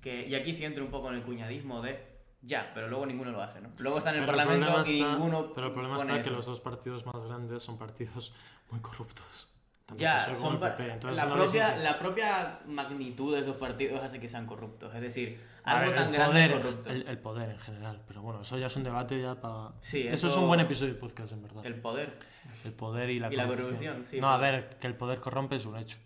que, 0.01 0.25
y 0.25 0.35
aquí 0.35 0.53
sí 0.53 0.63
entra 0.63 0.83
un 0.83 0.89
poco 0.89 1.09
en 1.09 1.15
el 1.15 1.23
cuñadismo 1.23 1.81
de 1.81 2.15
ya, 2.41 2.71
pero 2.73 2.87
luego 2.87 3.05
ninguno 3.05 3.31
lo 3.31 3.41
hace, 3.41 3.59
¿no? 3.59 3.69
Luego 3.77 3.97
está 3.97 4.11
en 4.11 4.17
el 4.17 4.25
Pero 4.25 4.37
Parlamento 4.37 4.65
problema 4.67 4.89
y 4.89 4.99
está- 5.01 5.11
ninguno 5.11 5.53
Pero 5.53 5.67
el 5.67 5.73
problema 5.73 5.97
pone 5.97 6.09
está 6.11 6.21
que 6.21 6.27
eso. 6.29 6.35
los 6.37 6.45
dos 6.45 6.61
partidos 6.61 7.05
más 7.05 7.23
grandes 7.25 7.63
son 7.63 7.77
partidos 7.77 8.33
muy 8.71 8.79
corruptos. 8.79 9.49
Ya, 9.95 10.35
son 10.35 10.59
PP. 10.59 10.91
Entonces 10.93 11.23
la, 11.23 11.33
propia, 11.33 11.77
la 11.77 11.97
propia 11.97 12.59
magnitud 12.65 13.33
de 13.33 13.41
esos 13.41 13.55
partidos 13.55 14.03
hace 14.03 14.19
que 14.19 14.27
sean 14.27 14.45
corruptos. 14.45 14.93
Es 14.93 14.99
decir, 15.01 15.41
A 15.63 15.79
algo 15.79 15.91
ver, 15.91 15.99
tan 15.99 16.07
el 16.09 16.13
grande 16.13 16.33
poder, 16.33 16.51
es 16.51 16.57
corrupto. 16.57 16.89
el, 16.89 17.07
el 17.07 17.17
poder 17.19 17.49
en 17.51 17.59
general. 17.59 18.01
Pero 18.05 18.21
bueno, 18.21 18.41
eso 18.41 18.57
ya 18.57 18.67
es 18.67 18.75
un 18.75 18.83
debate 18.83 19.21
ya 19.21 19.39
para... 19.39 19.71
Sí, 19.79 20.01
eso... 20.01 20.27
es 20.27 20.33
eso- 20.33 20.41
un 20.41 20.47
buen 20.47 20.59
episodio 20.59 20.93
de 20.93 20.99
podcast, 20.99 21.31
en 21.31 21.41
verdad. 21.41 21.65
El 21.65 21.75
poder. 21.75 22.19
El 22.65 22.73
poder 22.73 23.09
y 23.09 23.19
la 23.19 23.31
y 23.31 23.35
la 23.37 23.43
corrupción. 23.45 23.69
corrupción, 23.69 24.03
sí, 24.03 24.19
no, 24.19 24.29
a 24.33 24.39
pero- 24.39 24.51
ver, 24.57 24.77
que 24.77 24.87
el 24.87 24.95
poder 24.95 25.19
corrompe 25.21 25.55
es 25.55 25.65
un 25.65 25.77
hecho. 25.77 25.97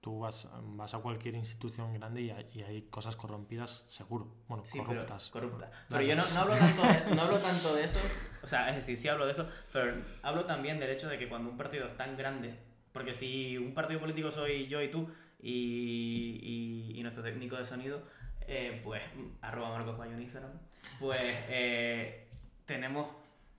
Tú 0.00 0.20
vas, 0.20 0.48
vas 0.62 0.94
a 0.94 1.00
cualquier 1.00 1.34
institución 1.34 1.92
grande 1.92 2.22
y 2.22 2.30
hay, 2.30 2.48
y 2.54 2.62
hay 2.62 2.82
cosas 2.82 3.16
corrompidas, 3.16 3.84
seguro. 3.88 4.32
Bueno, 4.46 4.64
Sí, 4.64 4.78
corruptas. 4.78 5.28
pero 5.32 5.50
corrupta. 5.50 5.70
Pero 5.88 6.00
yo 6.02 6.14
no, 6.16 6.22
no 6.34 6.40
hablo 6.40 6.54
tanto 6.54 6.82
de, 6.82 7.14
no 7.16 7.22
hablo 7.22 7.38
tanto 7.38 7.74
de 7.74 7.84
eso. 7.84 7.98
O 8.42 8.46
sea, 8.46 8.70
es 8.70 8.76
decir, 8.76 8.96
sí 8.96 9.08
hablo 9.08 9.26
de 9.26 9.32
eso, 9.32 9.46
pero 9.72 10.00
hablo 10.22 10.44
también 10.46 10.78
del 10.78 10.90
hecho 10.90 11.08
de 11.08 11.18
que 11.18 11.28
cuando 11.28 11.50
un 11.50 11.56
partido 11.58 11.86
es 11.86 11.96
tan 11.96 12.16
grande, 12.16 12.58
porque 12.98 13.14
si 13.14 13.56
un 13.56 13.72
partido 13.74 14.00
político 14.00 14.28
soy 14.32 14.66
yo 14.66 14.82
y 14.82 14.88
tú 14.90 15.08
y, 15.40 16.90
y- 16.92 16.98
y 16.98 17.02
nuestro 17.04 17.22
técnico 17.22 17.54
de 17.56 17.64
sonido, 17.64 18.02
eh, 18.48 18.80
pues 18.82 19.00
arroba 19.40 19.70
Marcos 19.70 19.96
Bayo 19.96 20.14
en 20.14 20.22
Instagram, 20.22 20.50
pues 20.98 21.20
eh, 21.48 22.26
tenemos 22.66 23.06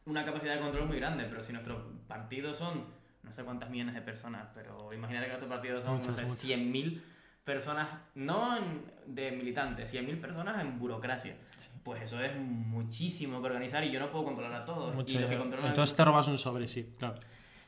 una 0.05 0.25
capacidad 0.25 0.55
de 0.55 0.59
control 0.59 0.87
muy 0.87 0.97
grande, 0.97 1.23
pero 1.29 1.41
si 1.41 1.53
nuestros 1.53 1.81
partidos 2.07 2.57
son 2.57 2.83
no 3.23 3.31
sé 3.31 3.43
cuántas 3.45 3.69
millones 3.69 3.95
de 3.95 4.01
personas, 4.01 4.47
pero 4.53 4.91
imagínate 4.93 5.27
que 5.27 5.31
nuestros 5.31 5.49
partidos 5.51 5.83
son, 5.85 5.93
Muchas, 5.97 6.07
no 6.09 6.13
sé, 6.15 6.23
muchas. 6.23 6.43
100.000 6.59 7.01
personas, 7.45 7.87
no 8.15 8.57
en- 8.57 8.83
de 9.07 9.31
militantes, 9.31 9.89
100.000 9.93 10.19
personas 10.19 10.59
en 10.61 10.79
burocracia. 10.79 11.37
Pues 11.83 12.01
eso 12.03 12.21
es 12.21 12.35
muchísimo 12.37 13.39
que 13.41 13.47
organizar 13.47 13.83
y 13.85 13.91
yo 13.91 13.99
no 14.01 14.11
puedo 14.11 14.25
controlar 14.25 14.61
a 14.61 14.65
todos. 14.65 14.93
Mucho 14.95 15.13
y 15.15 15.19
los 15.19 15.29
que 15.29 15.35
dinero. 15.35 15.43
controlan- 15.49 15.67
Entonces 15.69 15.95
te 15.95 16.03
robas 16.03 16.27
un 16.27 16.37
sobre, 16.37 16.67
sí, 16.67 16.93
claro. 16.97 17.15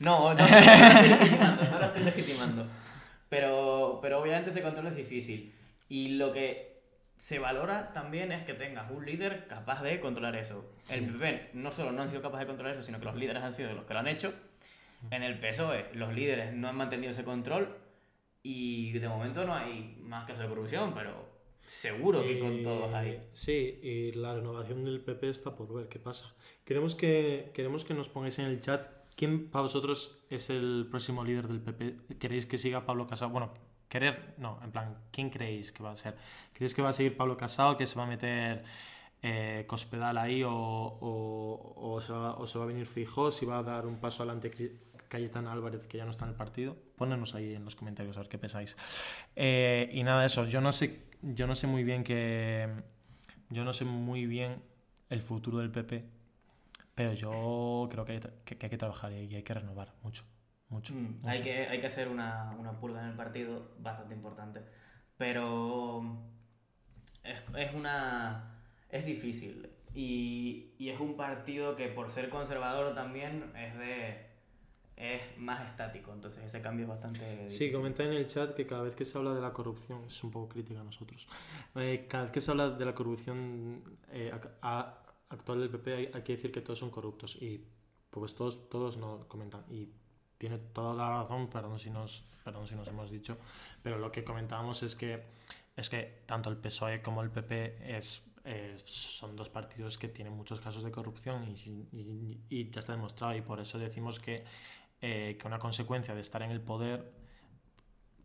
No, 0.02 0.34
no 0.34 0.48
lo 0.48 0.48
estoy 0.48 1.10
legitimando, 1.10 1.64
no 1.64 1.80
lo 1.80 1.86
estoy 1.86 2.04
legitimando. 2.04 2.66
Pero, 3.30 4.00
pero 4.02 4.20
obviamente 4.20 4.50
ese 4.50 4.62
control 4.62 4.88
es 4.88 4.96
difícil. 4.96 5.54
Y 5.90 6.10
lo 6.10 6.34
que 6.34 6.82
se 7.16 7.38
valora 7.38 7.94
también 7.94 8.32
es 8.32 8.44
que 8.44 8.56
tengas 8.56 8.90
un 8.90 9.06
líder 9.06 9.46
capaz 9.48 9.84
de 9.84 10.00
controlar 10.00 10.36
eso. 10.36 10.74
Sí. 10.80 10.96
El 10.96 11.14
PP 11.14 11.52
no 11.54 11.72
solo 11.72 11.92
no 11.92 12.02
han 12.02 12.10
sido 12.10 12.24
capaces 12.24 12.42
de 12.42 12.48
controlar 12.48 12.74
eso, 12.74 12.84
sino 12.84 13.00
que 13.00 13.06
los 13.06 13.16
líderes 13.16 13.44
han 13.44 13.54
sido 13.54 13.74
los 13.74 13.86
que 13.86 13.94
lo 13.94 14.00
han 14.00 14.08
hecho. 14.08 14.34
En 15.12 15.22
el 15.22 15.40
PSOE, 15.40 15.80
E, 15.80 15.96
los 15.96 16.14
líderes 16.14 16.54
no 16.54 16.68
han 16.68 16.76
mantenido 16.76 17.12
ese 17.12 17.24
control 17.24 17.78
y 18.44 18.94
de 18.94 19.08
momento 19.08 19.46
no 19.46 19.54
hay 19.56 19.98
más 20.02 20.26
casos 20.26 20.44
de 20.44 20.50
corrupción, 20.50 20.94
pero 20.96 21.30
seguro 21.62 22.24
que 22.24 22.40
con 22.40 22.64
todos 22.64 22.92
hay. 22.94 23.22
Sí, 23.34 23.80
y 23.84 24.12
la 24.14 24.34
renovación 24.34 24.84
del 24.84 25.02
PP 25.02 25.30
está 25.30 25.56
por 25.56 25.72
ver 25.74 25.88
qué 25.88 26.00
pasa. 26.00 26.34
Queremos 26.66 26.96
que, 26.96 27.52
queremos 27.54 27.86
que 27.86 27.94
nos 27.94 28.10
pongáis 28.10 28.40
en 28.40 28.46
el 28.46 28.60
chat 28.60 29.01
quién 29.16 29.50
para 29.50 29.64
vosotros 29.64 30.18
es 30.30 30.50
el 30.50 30.88
próximo 30.90 31.24
líder 31.24 31.48
del 31.48 31.62
PP. 31.62 32.18
¿Queréis 32.18 32.46
que 32.46 32.58
siga 32.58 32.86
Pablo 32.86 33.08
Casado? 33.08 33.32
Bueno, 33.32 33.54
querer, 33.88 34.36
no, 34.38 34.60
en 34.64 34.72
plan, 34.72 34.98
¿quién 35.12 35.30
creéis 35.30 35.72
que 35.72 35.84
va 35.84 35.92
a 35.92 35.98
ser? 35.98 36.16
¿Creéis 36.54 36.74
que 36.74 36.82
va 36.82 36.90
a 36.90 36.94
seguir 36.94 37.18
Pablo 37.18 37.38
Casado, 37.38 37.78
que 37.78 37.88
se 37.88 37.96
va 37.96 38.04
a 38.04 38.08
meter 38.08 38.64
eh, 39.22 39.66
Cospedal 39.68 40.18
ahí 40.18 40.44
o, 40.44 40.52
o, 40.52 41.74
o 41.76 42.02
se 42.02 42.14
va, 42.14 42.36
o 42.36 42.48
se 42.48 42.58
va 42.58 42.66
a 42.66 42.68
venir 42.68 42.86
Fijó, 42.86 43.32
si 43.32 43.46
va 43.46 43.60
a 43.60 43.64
dar 43.64 43.86
un 43.86 43.98
paso 43.98 44.24
adelante 44.24 44.52
Cayetana 45.12 45.52
Álvarez, 45.52 45.88
que 45.88 45.98
ya 45.98 46.06
no 46.06 46.12
está 46.12 46.24
en 46.24 46.32
el 46.32 46.38
partido? 46.38 46.78
Ponednos 46.96 47.36
ahí 47.36 47.54
en 47.54 47.66
los 47.66 47.76
comentarios 47.76 48.16
a 48.16 48.22
ver 48.22 48.30
qué 48.30 48.38
pensáis. 48.38 48.78
Eh, 49.36 49.90
y 49.92 50.04
nada, 50.04 50.26
eso, 50.26 50.46
yo 50.46 50.62
no 50.62 50.72
sé, 50.72 51.04
yo 51.22 51.48
no 51.48 51.56
sé 51.56 51.68
muy 51.68 51.84
bien 51.84 52.04
que. 52.04 52.70
Yo 53.50 53.66
no 53.66 53.74
sé 53.74 53.84
muy 53.84 54.26
bien 54.26 54.64
el 55.10 55.22
futuro 55.22 55.58
del 55.58 55.70
PP, 55.70 56.06
pero 56.96 57.14
yo 57.14 57.88
creo 57.92 58.06
que 58.06 58.14
hay 58.14 58.20
que, 58.46 58.58
que 58.58 58.66
hay 58.66 58.70
que 58.70 58.78
trabajar 58.78 59.12
y 59.14 59.36
hay 59.36 59.44
que 59.44 59.54
renovar 59.54 59.94
mucho. 60.04 60.24
Mucho. 60.70 60.94
Mm, 60.94 61.16
mucho. 61.16 61.28
hay, 61.30 61.40
que, 61.42 61.68
hay 61.68 61.80
que 61.82 61.88
hacer 61.88 62.08
una, 62.08 62.56
una 62.58 62.80
purga 62.80 63.02
en 63.02 63.10
el 63.10 63.16
partido 63.16 63.72
bastante 63.80 64.14
importante. 64.16 64.62
Pero 65.18 66.02
es, 67.24 67.42
es 67.58 67.74
una. 67.74 68.58
es 68.90 69.06
difícil. 69.06 69.70
Y, 69.94 70.72
y 70.78 70.90
es 70.90 71.00
un 71.00 71.18
partido 71.18 71.76
que 71.76 71.88
por 71.90 72.10
ser 72.12 72.30
conservador 72.30 72.96
también 72.96 73.52
es 73.58 73.78
de. 73.78 74.26
es 74.96 75.22
más 75.38 75.70
estático. 75.70 76.14
Entonces 76.14 76.44
ese 76.46 76.62
cambio 76.62 76.86
es 76.86 76.90
bastante. 76.90 77.20
Sí, 77.50 77.66
difícil. 77.66 77.74
comenta 77.74 78.04
en 78.04 78.14
el 78.14 78.26
chat 78.28 78.56
que 78.56 78.66
cada 78.66 78.84
vez 78.84 78.96
que 78.96 79.04
se 79.06 79.18
habla 79.18 79.34
de 79.34 79.42
la 79.42 79.52
corrupción, 79.52 80.06
es 80.08 80.24
un 80.24 80.32
poco 80.32 80.48
crítica 80.50 80.80
a 80.80 80.84
nosotros, 80.86 81.28
eh, 81.76 82.06
cada 82.10 82.24
vez 82.24 82.32
que 82.32 82.42
se 82.42 82.50
habla 82.52 82.70
de 82.70 82.86
la 82.86 82.96
corrupción 82.96 83.84
eh, 84.12 84.32
ac- 84.34 84.52
a- 84.62 85.01
actual 85.32 85.60
del 85.62 85.70
PP 85.70 85.94
hay, 85.96 86.12
hay 86.14 86.22
que 86.22 86.34
decir 86.36 86.52
que 86.52 86.62
todos 86.62 86.80
son 86.80 86.90
corruptos 86.92 87.36
y 87.42 87.66
pues 88.10 88.36
todos, 88.36 88.70
todos 88.70 88.98
no 88.98 89.28
comentan. 89.28 89.64
Y 89.70 89.90
tiene 90.38 90.58
toda 90.58 90.94
la 90.94 91.10
razón, 91.22 91.50
perdón 91.50 91.80
si, 91.80 91.90
nos, 91.90 92.24
perdón 92.44 92.68
si 92.68 92.76
nos 92.76 92.88
hemos 92.88 93.10
dicho, 93.12 93.38
pero 93.82 93.98
lo 93.98 94.12
que 94.12 94.24
comentábamos 94.24 94.84
es 94.84 94.96
que, 94.96 95.24
es 95.76 95.90
que 95.90 96.24
tanto 96.26 96.50
el 96.50 96.58
PSOE 96.58 97.02
como 97.02 97.22
el 97.22 97.30
PP 97.32 97.98
es, 97.98 98.24
eh, 98.44 98.76
son 98.84 99.36
dos 99.36 99.50
partidos 99.50 99.98
que 99.98 100.08
tienen 100.08 100.34
muchos 100.34 100.60
casos 100.60 100.84
de 100.84 100.92
corrupción 100.92 101.44
y, 101.48 101.52
y- 101.92 102.42
y 102.50 102.70
ya 102.72 102.80
está 102.80 102.94
demostrado. 102.94 103.36
Y 103.36 103.42
por 103.42 103.60
eso 103.60 103.78
decimos 103.80 104.20
que, 104.20 104.44
eh, 105.00 105.38
que 105.40 105.48
una 105.48 105.60
consecuencia 105.60 106.14
de 106.16 106.22
estar 106.22 106.42
en 106.42 106.52
el 106.52 106.62
poder 106.62 107.12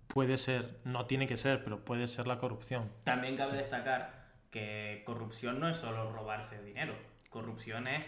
puede 0.08 0.38
ser, 0.38 0.80
no 0.84 1.06
tiene 1.06 1.26
que 1.26 1.36
ser, 1.36 1.62
pero 1.62 1.84
puede 1.84 2.06
ser 2.06 2.26
la 2.26 2.38
corrupción. 2.38 2.90
También 3.04 3.36
cabe 3.36 3.58
destacar 3.58 4.25
que 4.50 5.02
corrupción 5.06 5.60
no 5.60 5.68
es 5.68 5.76
solo 5.76 6.12
robarse 6.12 6.62
dinero. 6.62 6.94
Corrupción 7.30 7.86
es. 7.88 8.04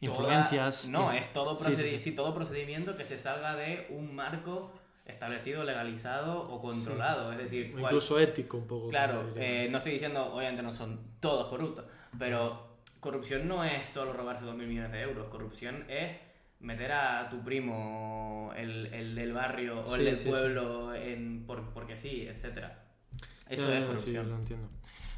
toda- 0.00 0.10
Influencias. 0.12 0.88
no, 0.88 1.10
inf- 1.12 1.18
es 1.20 1.32
todo, 1.32 1.56
Sí, 1.56 1.98
sí, 1.98 2.12
todo 2.14 2.34
procedimiento 2.34 2.96
que 2.96 3.04
se 3.04 3.16
salga 3.16 3.54
de 3.56 3.86
un 3.90 4.14
marco 4.14 4.72
establecido, 5.06 5.64
legalizado 5.64 6.42
o 6.42 6.60
controlado. 6.60 7.32
Es 7.32 7.38
decir, 7.38 7.74
Incluso 7.78 8.18
ético 8.18 8.56
un 8.58 8.66
poco. 8.66 8.88
Claro, 8.88 9.32
eh, 9.36 9.68
no 9.70 9.78
estoy 9.78 9.92
diciendo, 9.92 10.34
obviamente 10.34 10.62
no 10.62 10.72
son 10.72 11.00
todos 11.20 11.48
corruptos, 11.48 11.84
pero 12.18 12.76
corrupción 13.00 13.46
no 13.48 13.64
es 13.64 13.88
solo 13.88 14.12
robarse 14.12 14.44
2.000 14.44 14.66
millones 14.66 14.92
de 14.92 15.02
euros. 15.02 15.28
Corrupción 15.28 15.84
es 15.88 16.16
meter 16.60 16.92
a 16.92 17.28
tu 17.28 17.42
primo, 17.44 18.52
el, 18.56 18.86
el 18.92 19.14
del 19.14 19.32
barrio 19.32 19.80
o 19.82 19.94
el 19.94 20.04
del 20.06 20.18
pueblo 20.30 20.94
en, 20.94 21.44
por- 21.46 21.70
porque 21.72 21.96
sí, 21.96 22.26
etcétera. 22.26 22.82
Eso 23.48 23.68
Ya, 23.68 23.78
es 23.78 23.84
corrupción. 23.86 24.28
Lo 24.30 24.36
entiendo. 24.36 24.68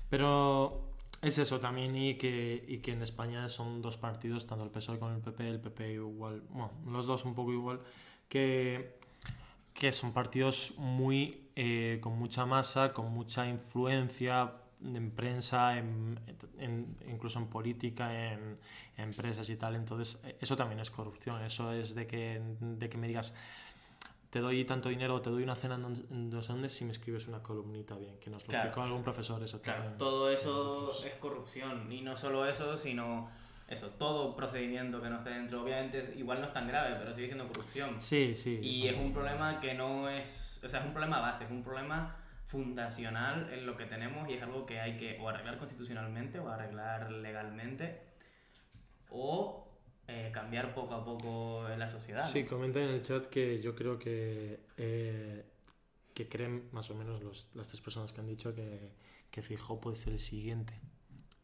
Pero 0.09 0.91
es 1.23 1.39
eso 1.39 1.61
también 1.61 1.97
y 1.97 2.17
que, 2.17 2.65
y 2.69 2.79
que 2.79 2.93
en 2.93 3.03
España 3.03 3.49
son 3.49 3.83
dos 3.83 3.97
partidos, 3.97 4.47
tanto 4.47 4.65
el 4.65 4.71
PSOE 4.71 4.99
como 4.99 5.13
el 5.15 5.21
PP, 5.21 5.49
el 5.49 5.61
PP 5.61 5.93
igual, 5.95 6.43
bueno, 6.51 6.71
los 6.87 7.07
dos 7.07 7.25
un 7.25 7.35
poco 7.35 7.53
igual, 7.53 7.81
que, 8.29 8.99
que 9.75 9.93
son 9.93 10.13
partidos 10.13 10.75
muy 10.79 11.49
eh, 11.57 11.99
con 12.03 12.19
mucha 12.19 12.47
masa, 12.47 12.93
con 12.93 13.13
mucha 13.13 13.49
influencia 13.49 14.53
en 14.85 15.11
prensa, 15.11 15.79
en, 15.79 16.19
en- 16.59 16.97
incluso 17.09 17.39
en 17.39 17.47
política, 17.49 18.33
en, 18.33 18.59
en 18.97 19.05
empresas 19.05 19.49
y 19.51 19.57
tal. 19.57 19.75
Entonces, 19.77 20.21
eso 20.41 20.57
también 20.57 20.81
es 20.81 20.91
corrupción. 20.91 21.43
Eso 21.43 21.73
es 21.73 21.95
de 21.95 22.07
que, 22.07 22.41
de 22.61 22.89
que 22.91 22.99
me 22.99 23.09
digas, 23.09 23.35
te 24.31 24.41
doy 24.41 24.65
tanto 24.65 24.89
dinero 24.89 25.15
o 25.17 25.21
te 25.23 25.31
doy 25.31 25.43
una 25.43 25.55
cena 25.57 25.77
en 25.77 26.31
no 26.31 26.43
sé 26.43 26.53
dónde 26.53 26.69
si 26.69 26.85
me 26.85 26.93
escribes 26.93 27.27
una 27.29 27.43
columnita 27.43 27.97
bien, 27.97 28.19
que 28.19 28.29
nos 28.31 28.43
lo 28.43 28.49
Claro. 28.49 28.83
algún 28.83 29.03
profesor 29.03 29.43
eso 29.43 29.61
Claro, 29.63 29.81
también. 29.81 29.99
todo 29.99 30.31
eso 30.31 30.51
Nosotros. 30.53 31.05
es 31.07 31.15
corrupción. 31.15 31.91
Y 31.93 32.03
no 32.03 32.17
solo 32.17 32.47
eso, 32.47 32.77
sino 32.77 33.31
eso, 33.69 33.91
todo 33.91 34.37
procedimiento 34.37 35.01
que 35.03 35.09
no 35.11 35.17
esté 35.19 35.31
dentro. 35.31 35.63
Obviamente, 35.63 36.15
igual 36.17 36.41
no 36.41 36.47
es 36.47 36.53
tan 36.53 36.69
grave, 36.69 36.97
pero 36.99 37.15
sigue 37.15 37.27
siendo 37.27 37.49
corrupción. 37.49 38.01
Sí, 38.01 38.35
sí. 38.35 38.59
Y 38.63 38.89
es 38.89 38.97
un 38.97 39.13
problema 39.13 39.61
que 39.61 39.75
no 39.75 40.09
es, 40.09 40.61
o 40.65 40.69
sea, 40.69 40.81
es 40.81 40.87
un 40.87 40.93
problema 40.93 41.21
base, 41.21 41.45
es 41.45 41.51
un 41.51 41.63
problema 41.63 42.17
fundacional 42.47 43.53
en 43.53 43.67
lo 43.67 43.77
que 43.77 43.87
tenemos 43.87 44.29
y 44.29 44.35
es 44.35 44.43
algo 44.43 44.67
que 44.67 44.81
hay 44.81 44.97
que 44.99 45.19
o 45.21 45.29
arreglar 45.29 45.59
constitucionalmente 45.59 46.39
o 46.39 46.49
arreglar 46.49 47.11
legalmente 47.11 48.01
o 49.11 49.66
eh, 50.09 50.31
cambiar 50.33 50.75
poco 50.75 50.95
a 50.95 51.05
poco 51.05 51.69
en 51.69 51.79
la 51.79 51.89
sociedad. 51.89 52.23
¿no? 52.23 52.31
Sí, 52.33 52.45
comenta 52.45 52.81
en 52.83 52.91
el 52.91 53.03
chat 53.03 53.27
que 53.27 53.61
yo 53.61 53.75
creo 53.75 53.99
que, 53.99 54.61
eh, 54.77 55.45
que 56.15 56.29
creen 56.29 56.69
más 56.73 56.91
o 56.91 56.95
menos 56.95 57.23
los- 57.23 57.49
las 57.55 57.69
tres 57.69 57.81
personas 57.81 58.13
que 58.13 58.21
han 58.21 58.27
dicho 58.27 58.55
que, 58.55 58.93
que 59.31 59.43
Fijó 59.43 59.81
puede 59.81 59.97
ser 59.97 60.15
el 60.15 60.19
siguiente. 60.19 60.75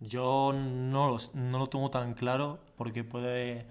Yo 0.01 0.53
no, 0.55 1.11
los- 1.11 1.35
no 1.35 1.59
lo 1.59 1.67
tengo 1.69 1.91
tan 1.91 2.15
claro 2.15 2.61
porque 2.77 3.05
puede... 3.05 3.67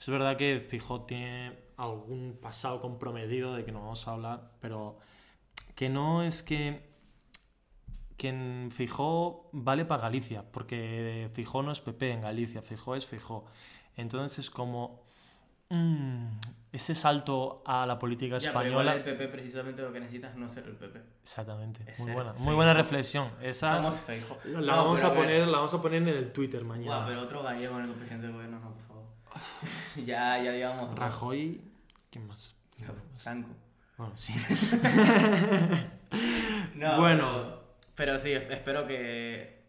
Es 0.00 0.08
verdad 0.08 0.36
que 0.36 0.60
Fijó 0.60 1.02
tiene 1.02 1.58
algún 1.76 2.38
pasado 2.40 2.80
comprometido 2.80 3.54
de 3.54 3.64
que 3.64 3.72
no 3.72 3.80
vamos 3.80 4.06
a 4.08 4.12
hablar, 4.12 4.50
pero 4.60 4.98
que 5.74 5.88
no 5.88 6.22
es 6.22 6.42
que... 6.42 6.90
Que 8.16 8.28
en 8.28 8.70
Fijó 8.70 9.48
vale 9.52 9.84
para 9.84 10.02
Galicia, 10.02 10.44
porque 10.52 11.28
Fijó 11.34 11.62
no 11.62 11.72
es 11.72 11.80
PP 11.80 12.10
en 12.12 12.20
Galicia, 12.20 12.62
Fijó 12.62 12.94
es 12.94 13.06
Fijó. 13.06 13.46
Entonces 13.96 14.38
es 14.40 14.50
como 14.50 15.02
mm, 15.70 16.26
ese 16.72 16.94
salto 16.94 17.62
a 17.66 17.86
la 17.86 17.98
política 17.98 18.38
Ya, 18.38 18.52
pero 18.52 18.68
igual 18.70 18.86
española. 18.88 18.94
el 19.10 19.16
PP 19.18 19.28
precisamente 19.28 19.82
lo 19.82 19.92
que 19.92 20.00
necesita 20.00 20.28
es 20.28 20.36
no 20.36 20.48
ser 20.48 20.64
el 20.66 20.76
PP. 20.76 21.00
Exactamente, 21.22 21.84
Es 21.90 21.98
muy 21.98 22.12
buena, 22.12 22.32
muy 22.34 22.54
buena 22.54 22.72
reflexión. 22.74 23.30
Esa 23.42 23.76
Somos 23.76 24.00
Feijóo. 24.00 24.38
la, 24.44 24.60
No, 24.60 24.84
vamos 24.84 25.04
a 25.04 25.14
poner, 25.14 25.46
la 25.48 25.58
vamos 25.58 25.74
a 25.74 25.82
poner 25.82 26.02
en 26.02 26.08
el 26.08 26.32
Twitter 26.32 26.64
mañana. 26.64 26.96
Buah, 26.98 27.06
pero 27.06 27.20
otro 27.22 27.42
gallego 27.42 27.78
en 27.78 27.84
el 27.84 27.90
presidente 27.94 28.26
del 28.26 28.34
gobierno, 28.36 28.58
no, 28.60 28.70
por 28.72 28.82
favor. 28.86 29.04
ya, 30.04 30.38
ya 30.42 30.52
llevamos. 30.52 30.90
dos. 30.90 30.98
Rajoy, 30.98 31.60
¿quién 32.10 32.26
más? 32.26 32.54
Franco. 33.18 33.48
Bueno, 33.98 34.12
sí. 34.16 34.34
No, 36.74 36.98
Bueno. 37.00 37.32
Pero, 37.32 37.62
pero 37.94 38.18
sí, 38.18 38.32
es- 38.32 38.50
espero 38.50 38.86
que. 38.86 39.61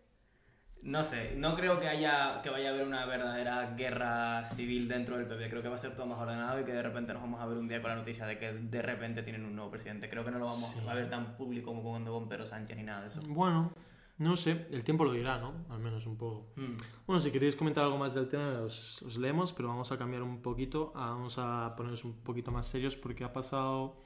No 0.84 1.04
sé, 1.06 1.34
no 1.38 1.56
creo 1.56 1.80
que 1.80 1.88
haya 1.88 2.42
que 2.42 2.50
vaya 2.50 2.70
a 2.70 2.74
haber 2.74 2.86
una 2.86 3.06
verdadera 3.06 3.74
guerra 3.76 4.44
civil 4.46 4.88
dentro 4.90 5.18
del 5.18 5.28
PP. 5.28 5.50
Creo 5.50 5.62
que 5.62 5.70
va 5.70 5.76
a 5.76 5.78
ser 5.78 5.96
todo 5.96 6.06
más 6.08 6.20
ordenado 6.20 6.60
y 6.60 6.66
que 6.66 6.74
de 6.74 6.84
repente 6.84 7.14
nos 7.14 7.22
vamos 7.22 7.40
a 7.42 7.46
ver 7.46 7.58
un 7.58 7.68
día 7.70 7.82
con 7.82 7.90
la 7.92 7.96
noticia 7.96 8.26
de 8.26 8.38
que 8.38 8.52
de 8.52 8.82
repente 8.82 9.24
tienen 9.24 9.46
un 9.46 9.56
nuevo 9.56 9.72
presidente. 9.72 10.10
Creo 10.10 10.26
que 10.26 10.32
no 10.32 10.40
lo 10.40 10.46
vamos 10.46 10.60
Sí. 10.74 10.80
a 10.88 10.94
ver 10.94 11.10
tan 11.10 11.38
público 11.38 11.68
como 11.72 11.82
cuando 11.84 12.12
con 12.12 12.28
Pedro 12.28 12.46
Sánchez 12.46 12.76
ni 12.76 12.84
nada 12.84 13.02
de 13.02 13.08
eso. 13.08 13.22
Bueno, 13.28 13.72
no 14.18 14.36
sé, 14.36 14.68
el 14.72 14.84
tiempo 14.84 15.06
lo 15.06 15.14
dirá, 15.14 15.38
¿no? 15.40 15.54
Al 15.70 15.80
menos 15.80 16.06
un 16.06 16.18
poco. 16.18 16.48
Mm. 16.58 16.76
Bueno, 17.08 17.20
si 17.22 17.32
queréis 17.32 17.56
comentar 17.56 17.86
algo 17.86 17.98
más 17.98 18.14
del 18.14 18.28
tema, 18.28 18.60
os, 18.60 19.02
os 19.04 19.18
leemos, 19.18 19.54
pero 19.54 19.70
vamos 19.70 19.90
a 19.94 19.98
cambiar 19.98 20.22
un 20.22 20.42
poquito, 20.42 20.92
ah, 20.96 21.12
vamos 21.12 21.36
a 21.40 21.74
ponernos 21.78 22.04
un 22.04 22.22
poquito 22.24 22.52
más 22.52 22.68
serios 22.68 22.96
porque 22.98 23.24
ha 23.24 23.32
pasado... 23.32 24.04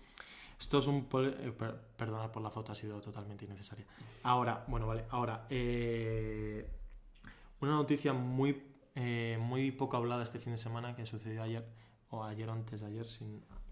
Esto 0.59 0.79
es 0.79 0.87
un... 0.87 1.07
eh, 1.13 1.51
per- 1.51 1.79
por 2.31 2.41
la 2.41 2.49
foto, 2.49 2.71
ha 2.71 2.75
sido 2.75 2.99
totalmente 3.01 3.45
innecesaria. 3.45 3.85
Ahora, 4.23 4.63
bueno, 4.67 4.87
vale, 4.87 5.05
ahora... 5.09 5.45
eh, 5.49 6.69
una 7.59 7.71
noticia 7.71 8.13
muy, 8.13 8.61
eh, 8.93 9.37
muy 9.41 9.71
poco 9.71 9.97
hablada 9.97 10.23
este 10.23 10.39
fin 10.39 10.51
de 10.53 10.57
semana 10.59 10.95
que 10.95 11.05
sucedió 11.07 11.41
ayer, 11.41 11.65
o 12.11 12.23
ayer 12.23 12.47
o 12.49 12.53
antes 12.53 12.81
de 12.81 12.87
ayer, 12.87 13.07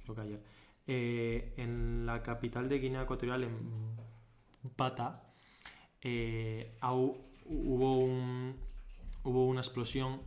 creo 0.03 0.15
que 0.15 0.21
ayer, 0.21 0.41
eh, 0.88 1.53
en 1.57 2.05
la 2.05 2.23
capital 2.23 2.67
de 2.67 2.79
Guinea 2.79 3.03
Ecuatorial, 3.03 3.43
en 3.43 3.95
Bata, 4.75 5.21
hubo, 7.45 7.97
un, 7.99 8.55
hubo 9.23 9.45
una 9.47 9.61
explosión, 9.61 10.21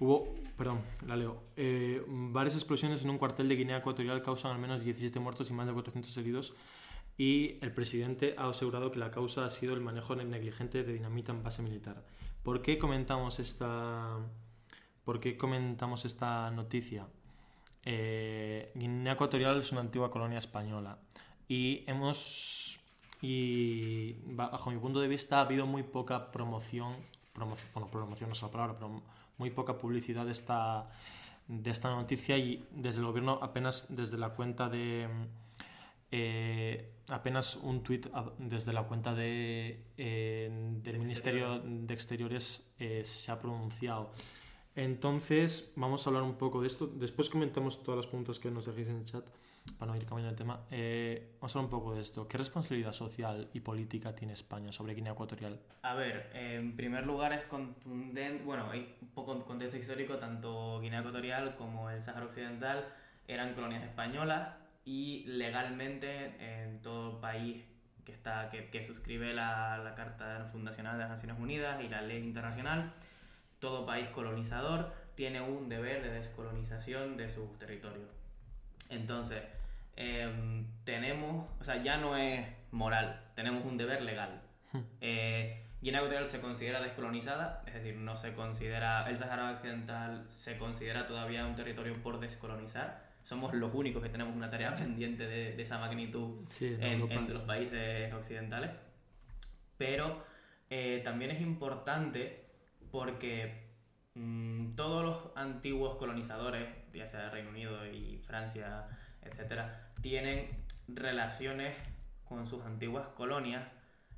hubo, 0.00 0.32
perdón, 0.56 0.80
la 1.06 1.16
leo, 1.16 1.42
eh, 1.56 2.02
varias 2.06 2.54
explosiones 2.54 3.02
en 3.02 3.10
un 3.10 3.18
cuartel 3.18 3.48
de 3.48 3.56
Guinea 3.56 3.78
Ecuatorial 3.78 4.22
causan 4.22 4.52
al 4.52 4.58
menos 4.58 4.84
17 4.84 5.18
muertos 5.20 5.50
y 5.50 5.52
más 5.52 5.66
de 5.66 5.72
400 5.72 6.16
heridos 6.16 6.54
y 7.18 7.58
el 7.62 7.72
presidente 7.72 8.34
ha 8.36 8.48
asegurado 8.48 8.90
que 8.90 8.98
la 8.98 9.10
causa 9.10 9.44
ha 9.44 9.50
sido 9.50 9.74
el 9.74 9.80
manejo 9.80 10.14
negligente 10.14 10.84
de 10.84 10.92
dinamita 10.92 11.32
en 11.32 11.42
base 11.42 11.62
militar. 11.62 12.04
¿Por 12.42 12.62
qué 12.62 12.78
comentamos 12.78 13.38
esta, 13.38 14.18
por 15.04 15.18
qué 15.20 15.36
comentamos 15.36 16.04
esta 16.04 16.50
noticia? 16.50 17.08
Eh, 17.82 18.72
Guinea 18.74 19.14
Ecuatorial 19.14 19.60
es 19.60 19.72
una 19.72 19.80
antigua 19.80 20.10
colonia 20.10 20.38
española 20.38 20.98
y 21.48 21.84
hemos 21.86 22.78
y 23.22 24.12
bajo 24.34 24.70
mi 24.70 24.78
punto 24.78 25.00
de 25.00 25.08
vista 25.08 25.38
ha 25.38 25.42
habido 25.42 25.66
muy 25.66 25.82
poca 25.82 26.30
promoción, 26.30 26.96
promoción 27.32 27.70
bueno, 27.72 27.88
promoción 27.90 28.28
no 28.28 28.34
es 28.34 28.42
la 28.42 28.50
palabra, 28.50 28.74
pero 28.74 29.02
muy 29.38 29.50
poca 29.50 29.78
publicidad 29.78 30.24
de 30.24 30.32
esta, 30.32 30.86
de 31.48 31.70
esta 31.70 31.90
noticia 31.90 32.36
y 32.38 32.66
desde 32.70 33.00
el 33.00 33.06
gobierno 33.06 33.38
apenas 33.42 33.86
desde 33.88 34.18
la 34.18 34.30
cuenta 34.30 34.68
de 34.68 35.08
eh, 36.10 36.92
apenas 37.08 37.56
un 37.56 37.82
tuit 37.82 38.06
desde 38.38 38.72
la 38.72 38.84
cuenta 38.84 39.14
de, 39.14 39.84
eh, 39.96 40.50
del 40.82 40.98
Ministerio 40.98 41.60
de 41.60 41.92
Exteriores 41.94 42.62
eh, 42.78 43.02
se 43.04 43.30
ha 43.30 43.38
pronunciado. 43.38 44.10
Entonces, 44.74 45.72
vamos 45.76 46.06
a 46.06 46.10
hablar 46.10 46.22
un 46.22 46.34
poco 46.34 46.60
de 46.60 46.66
esto. 46.66 46.86
Después 46.86 47.30
comentamos 47.30 47.82
todas 47.82 47.96
las 47.96 48.06
preguntas 48.06 48.38
que 48.38 48.50
nos 48.50 48.66
dejéis 48.66 48.88
en 48.88 48.96
el 48.98 49.04
chat 49.04 49.24
para 49.78 49.92
no 49.92 49.96
ir 49.96 50.06
cambiando 50.06 50.30
el 50.30 50.36
tema. 50.36 50.60
vamos 51.40 51.56
a 51.56 51.58
hablar 51.58 51.64
un 51.64 51.70
poco 51.70 51.94
de 51.94 52.00
esto. 52.00 52.26
¿Qué 52.28 52.38
responsabilidad 52.38 52.92
social 52.92 53.48
y 53.52 53.60
política 53.60 54.14
tiene 54.14 54.32
España 54.32 54.72
sobre 54.72 54.94
Guinea 54.94 55.12
Ecuatorial? 55.12 55.60
A 55.82 55.94
ver, 55.94 56.30
en 56.34 56.76
primer 56.76 57.06
lugar 57.06 57.32
es 57.32 57.44
contundente, 57.44 58.42
bueno, 58.44 58.70
hay 58.70 58.96
un 59.00 59.08
poco 59.08 59.44
contexto 59.44 59.76
histórico, 59.76 60.16
tanto 60.16 60.80
Guinea 60.80 61.00
Ecuatorial 61.00 61.56
como 61.56 61.90
el 61.90 62.00
Sáhara 62.00 62.26
Occidental 62.26 62.86
eran 63.28 63.54
colonias 63.54 63.82
españolas 63.82 64.54
y 64.84 65.24
legalmente 65.26 66.34
en 66.38 66.80
todo 66.80 67.20
país 67.20 67.64
que, 68.04 68.12
está, 68.12 68.50
que, 68.50 68.70
que 68.70 68.84
suscribe 68.84 69.34
la, 69.34 69.78
la, 69.78 69.94
Carta 69.94 70.48
Fundacional 70.52 70.94
de 70.94 71.00
las 71.00 71.10
Naciones 71.10 71.38
Unidas 71.40 71.82
y 71.82 71.88
la 71.88 72.02
ley 72.02 72.22
internacional, 72.22 72.92
todo 73.58 73.84
país 73.84 74.08
colonizador 74.10 74.92
tiene 75.16 75.40
un 75.40 75.68
deber 75.68 76.02
de 76.02 76.10
descolonización 76.10 77.16
de 77.16 77.28
sus 77.28 77.58
territorios. 77.58 78.08
Entonces, 78.88 79.42
em, 79.96 80.66
tenemos, 80.84 81.48
o 81.60 81.64
sea, 81.64 81.82
ya 81.82 81.96
no 81.96 82.16
es 82.16 82.46
moral, 82.70 83.20
tenemos 83.34 83.64
un 83.64 83.76
deber 83.76 84.02
legal. 84.02 84.42
Hmm. 84.72 84.80
Eh, 85.00 85.62
Guinea 85.80 86.00
Ecuatorial 86.00 86.28
se 86.28 86.40
considera 86.40 86.80
descolonizada, 86.80 87.62
es 87.66 87.74
decir, 87.74 87.96
no 87.96 88.16
se 88.16 88.34
considera, 88.34 89.08
el 89.08 89.18
Sahara 89.18 89.52
Occidental 89.52 90.26
se 90.30 90.56
considera 90.58 91.06
todavía 91.06 91.46
un 91.46 91.54
territorio 91.54 91.94
por 92.02 92.18
descolonizar, 92.18 93.04
somos 93.22 93.52
los 93.54 93.74
únicos 93.74 94.02
que 94.02 94.08
tenemos 94.08 94.34
una 94.34 94.48
tarea 94.48 94.74
pendiente 94.76 95.26
de, 95.26 95.60
esa 95.60 95.78
magnitud 95.78 96.46
en, 96.60 97.28
los 97.28 97.42
países 97.42 98.12
occidentales. 98.14 98.70
Pero 99.76 100.24
eh, 100.70 101.00
también 101.04 101.32
es 101.32 101.40
importante 101.42 102.46
porque 102.90 103.64
mm, 104.14 104.74
todos 104.76 105.04
los 105.04 105.36
antiguos 105.36 105.96
colonizadores, 105.96 106.68
ya 106.94 107.06
sea 107.06 107.28
Reino 107.30 107.50
Unido 107.50 107.84
y 107.86 108.18
Francia, 108.18 108.86
etcétera, 109.26 109.90
tienen 110.00 110.64
relaciones 110.88 111.76
con 112.24 112.46
sus 112.46 112.64
antiguas 112.64 113.06
colonias, 113.16 113.64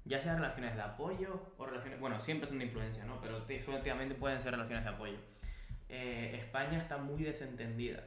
ya 0.05 0.21
sean 0.21 0.37
relaciones 0.37 0.75
de 0.75 0.83
apoyo 0.83 1.53
o 1.59 1.67
relaciones, 1.67 2.01
bueno, 2.01 2.19
siempre 2.21 2.49
son 2.49 2.59
de 2.59 2.67
influencia, 2.67 3.05
¿no? 3.05 3.21
Pero 3.21 3.45
últimamente 3.69 4.15
pueden 4.15 4.41
ser 4.41 4.53
relaciones 4.53 4.85
de 4.85 4.91
apoyo. 4.91 5.19
Eh, 5.89 6.37
España 6.39 6.79
está 6.79 6.97
muy 6.99 7.23
desentendida 7.23 8.05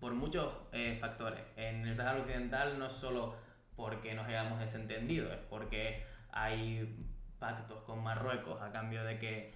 por 0.00 0.12
muchos 0.14 0.52
eh, 0.72 0.96
factores. 1.00 1.40
En 1.56 1.86
el 1.86 1.96
Sahara 1.96 2.20
Occidental 2.20 2.78
no 2.78 2.86
es 2.86 2.92
solo 2.92 3.36
porque 3.76 4.14
nos 4.14 4.26
hayamos 4.26 4.60
desentendido, 4.60 5.32
es 5.32 5.38
porque 5.50 6.04
hay 6.30 6.96
pactos 7.38 7.82
con 7.82 8.02
Marruecos 8.02 8.60
a 8.60 8.72
cambio 8.72 9.04
de 9.04 9.18
que 9.18 9.54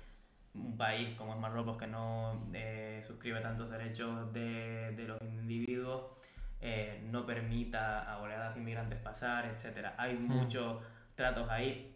un 0.55 0.77
país 0.77 1.17
como 1.17 1.35
es 1.35 1.41
Marruecos 1.41 1.77
que 1.77 1.87
no 1.87 2.49
eh, 2.53 3.01
suscribe 3.05 3.41
tantos 3.41 3.71
derechos 3.71 4.33
de, 4.33 4.93
de 4.97 5.05
los 5.05 5.21
individuos 5.23 6.22
eh, 6.63 7.03
no 7.11 7.27
permita 7.27 8.03
a 8.11 8.19
oleadas 8.23 8.57
inmigrantes 8.57 8.99
pasar, 8.99 9.45
etc. 9.47 9.89
Hay 9.99 10.15
hmm. 10.15 10.27
muchos 10.27 10.83
tratos 11.15 11.51
ahí. 11.51 11.95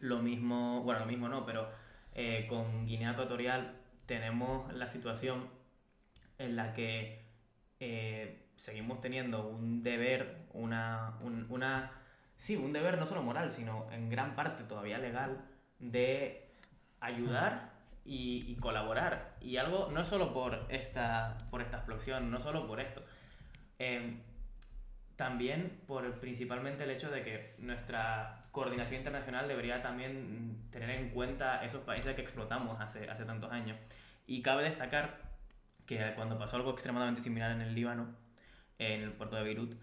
Lo 0.00 0.20
mismo, 0.20 0.82
bueno, 0.82 1.00
lo 1.00 1.06
mismo 1.06 1.28
no, 1.28 1.44
pero 1.44 1.68
con 2.48 2.86
Guinea 2.86 3.12
Ecuatorial 3.12 3.74
tenemos 4.06 4.72
la 4.72 4.86
situación 4.86 5.48
en 6.38 6.56
la 6.56 6.72
que 6.72 7.24
eh, 7.80 8.46
seguimos 8.56 9.00
teniendo 9.00 9.46
un 9.46 9.82
deber, 9.82 10.46
una, 10.52 11.14
un, 11.20 11.46
una... 11.50 11.92
Sí, 12.36 12.56
un 12.56 12.72
deber 12.72 12.98
no 12.98 13.06
solo 13.06 13.22
moral, 13.22 13.50
sino 13.50 13.90
en 13.92 14.10
gran 14.10 14.34
parte 14.34 14.64
todavía 14.64 14.98
legal 14.98 15.44
de 15.78 16.50
ayudar 17.00 17.72
y, 18.04 18.56
colaborar. 18.56 19.36
Y 19.40 19.56
algo, 19.56 19.90
no 19.92 20.04
solo 20.04 20.32
por 20.34 20.66
esta, 20.68 21.38
por 21.50 21.62
esta 21.62 21.78
explosión, 21.78 22.30
no 22.30 22.40
solo 22.40 22.66
por 22.66 22.80
esto. 22.80 23.02
Em, 23.78 24.20
también 25.16 25.80
por 25.86 26.20
principalmente 26.20 26.84
el 26.84 26.90
hecho 26.90 27.10
de 27.10 27.22
que 27.22 27.54
nuestra 27.58 28.46
coordinación 28.50 28.98
internacional 28.98 29.48
debería 29.48 29.82
también 29.82 30.68
tener 30.70 30.90
en 30.90 31.10
cuenta 31.10 31.64
esos 31.64 31.82
países 31.82 32.14
que 32.14 32.22
explotamos 32.22 32.80
hace, 32.80 33.08
hace 33.08 33.24
tantos 33.24 33.50
años. 33.52 33.76
Y 34.26 34.42
cabe 34.42 34.64
destacar 34.64 35.20
que 35.86 36.12
cuando 36.14 36.38
pasó 36.38 36.56
algo 36.56 36.70
extremadamente 36.70 37.22
similar 37.22 37.50
en 37.50 37.60
el 37.60 37.74
Líbano, 37.74 38.14
en 38.78 39.02
el 39.02 39.12
puerto 39.12 39.36
de 39.36 39.42
Beirut, 39.42 39.74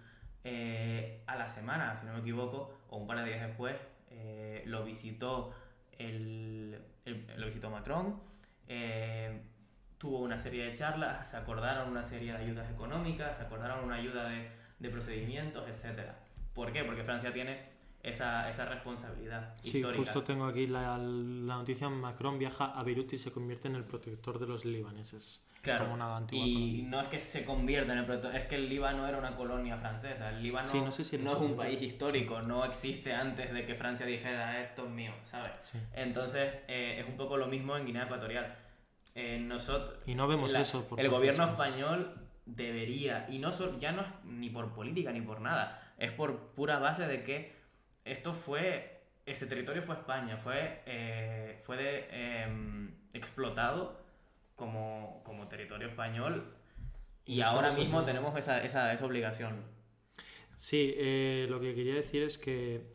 eh, 0.43 1.23
a 1.27 1.35
la 1.35 1.47
semana, 1.47 1.95
si 1.99 2.05
no 2.05 2.13
me 2.13 2.19
equivoco, 2.19 2.77
o 2.89 2.97
un 2.97 3.07
par 3.07 3.19
de 3.19 3.25
días 3.25 3.45
después, 3.45 3.75
eh, 4.09 4.63
lo 4.65 4.83
visitó 4.83 5.53
el, 5.97 6.81
lo 7.05 7.45
visitó 7.45 7.69
Macron, 7.69 8.19
eh, 8.67 9.41
tuvo 10.01 10.17
una 10.17 10.39
serie 10.39 10.65
de 10.65 10.73
charlas, 10.73 11.29
se 11.29 11.37
acordaron 11.37 11.91
una 11.91 12.03
serie 12.03 12.31
de 12.31 12.39
ayudas 12.39 12.67
económicas, 12.71 13.37
se 13.37 13.43
acordaron 13.43 13.85
una 13.85 13.97
ayuda 13.97 14.29
de, 14.29 14.49
de 14.79 14.89
procedimientos, 14.89 15.63
etc. 15.69 16.09
¿Por 16.55 16.73
qué? 16.73 16.83
Porque 16.83 17.03
Francia 17.03 17.31
tiene 17.31 17.55
esa, 18.01 18.49
esa 18.49 18.65
responsabilidad. 18.65 19.53
Sí, 19.61 19.83
justo 19.83 20.23
tengo 20.23 20.45
aquí 20.45 20.65
la, 20.65 20.97
la, 20.97 21.57
noticia, 21.57 21.87
Macron 21.87 22.39
viaja 22.39 22.65
a 22.65 22.81
Beirut 22.81 23.13
y 23.13 23.19
se 23.19 23.31
convierte 23.31 23.67
en 23.67 23.75
el 23.75 23.83
protector 23.83 24.39
de 24.39 24.47
los 24.47 24.65
libaneses. 24.65 25.43
Claro, 25.61 25.95
y 26.31 26.81
no 26.87 26.99
es 26.99 27.07
que 27.07 27.19
se 27.19 27.45
convierta 27.45 27.93
en 27.93 27.99
el 27.99 28.05
protector, 28.05 28.35
es 28.35 28.45
que 28.45 28.55
el 28.55 28.67
Líbano 28.67 29.07
era 29.07 29.19
una 29.19 29.35
colonia 29.35 29.77
francesa, 29.77 30.31
el 30.31 30.41
Líbano 30.41 30.67
no, 30.73 30.87
es 30.89 31.13
un 31.13 31.55
país 31.55 31.79
histórico, 31.79 32.41
no 32.41 32.65
existe 32.65 33.13
antes 33.13 33.53
de 33.53 33.67
que 33.67 33.75
Francia 33.75 34.07
dijera 34.07 34.59
esto 34.63 34.85
es 34.85 34.89
mío, 34.89 35.13
¿sabes? 35.21 35.51
Entonces 35.93 36.55
eh, 36.67 37.01
es 37.01 37.07
un 37.07 37.15
poco 37.15 37.37
lo 37.37 37.45
mismo 37.45 37.77
en 37.77 37.85
Guinea 37.85 38.05
Ecuatorial. 38.05 38.57
Eh, 39.13 39.39
nosotros, 39.39 39.99
y 40.05 40.15
no 40.15 40.27
vemos 40.27 40.53
eso. 40.53 40.87
el 40.97 41.09
gobierno 41.09 41.45
español 41.45 42.15
debería, 42.45 43.27
y 43.29 43.39
no 43.39 43.51
ya 43.77 43.91
no 43.91 44.01
es 44.01 44.07
ni 44.23 44.49
por 44.49 44.73
política 44.73 45.11
ni 45.11 45.21
por 45.21 45.41
nada, 45.41 45.93
es 45.97 46.11
por 46.11 46.53
pura 46.53 46.79
base 46.79 47.05
de 47.07 47.23
que 47.23 47.53
esto 48.05 48.33
fue, 48.33 49.01
ese 49.25 49.47
territorio 49.47 49.83
fue 49.83 49.95
España, 49.95 50.37
fue, 50.37 50.81
eh, 50.85 51.61
fue 51.63 51.77
de, 51.77 52.43
em, 52.43 52.91
explotado 53.13 53.99
como, 54.55 55.21
como, 55.25 55.47
territorio 55.47 55.89
español 55.89 56.55
y 57.25 57.41
ahora 57.41 57.71
mismo 57.71 58.03
tenemos 58.03 58.37
esa, 58.37 58.63
esa, 58.63 58.93
esa, 58.93 59.05
obligación. 59.05 59.63
Sí, 60.55 60.93
eh, 60.95 61.47
lo 61.49 61.59
que 61.59 61.75
quería 61.75 61.95
decir 61.95 62.23
es 62.23 62.37
que 62.37 62.93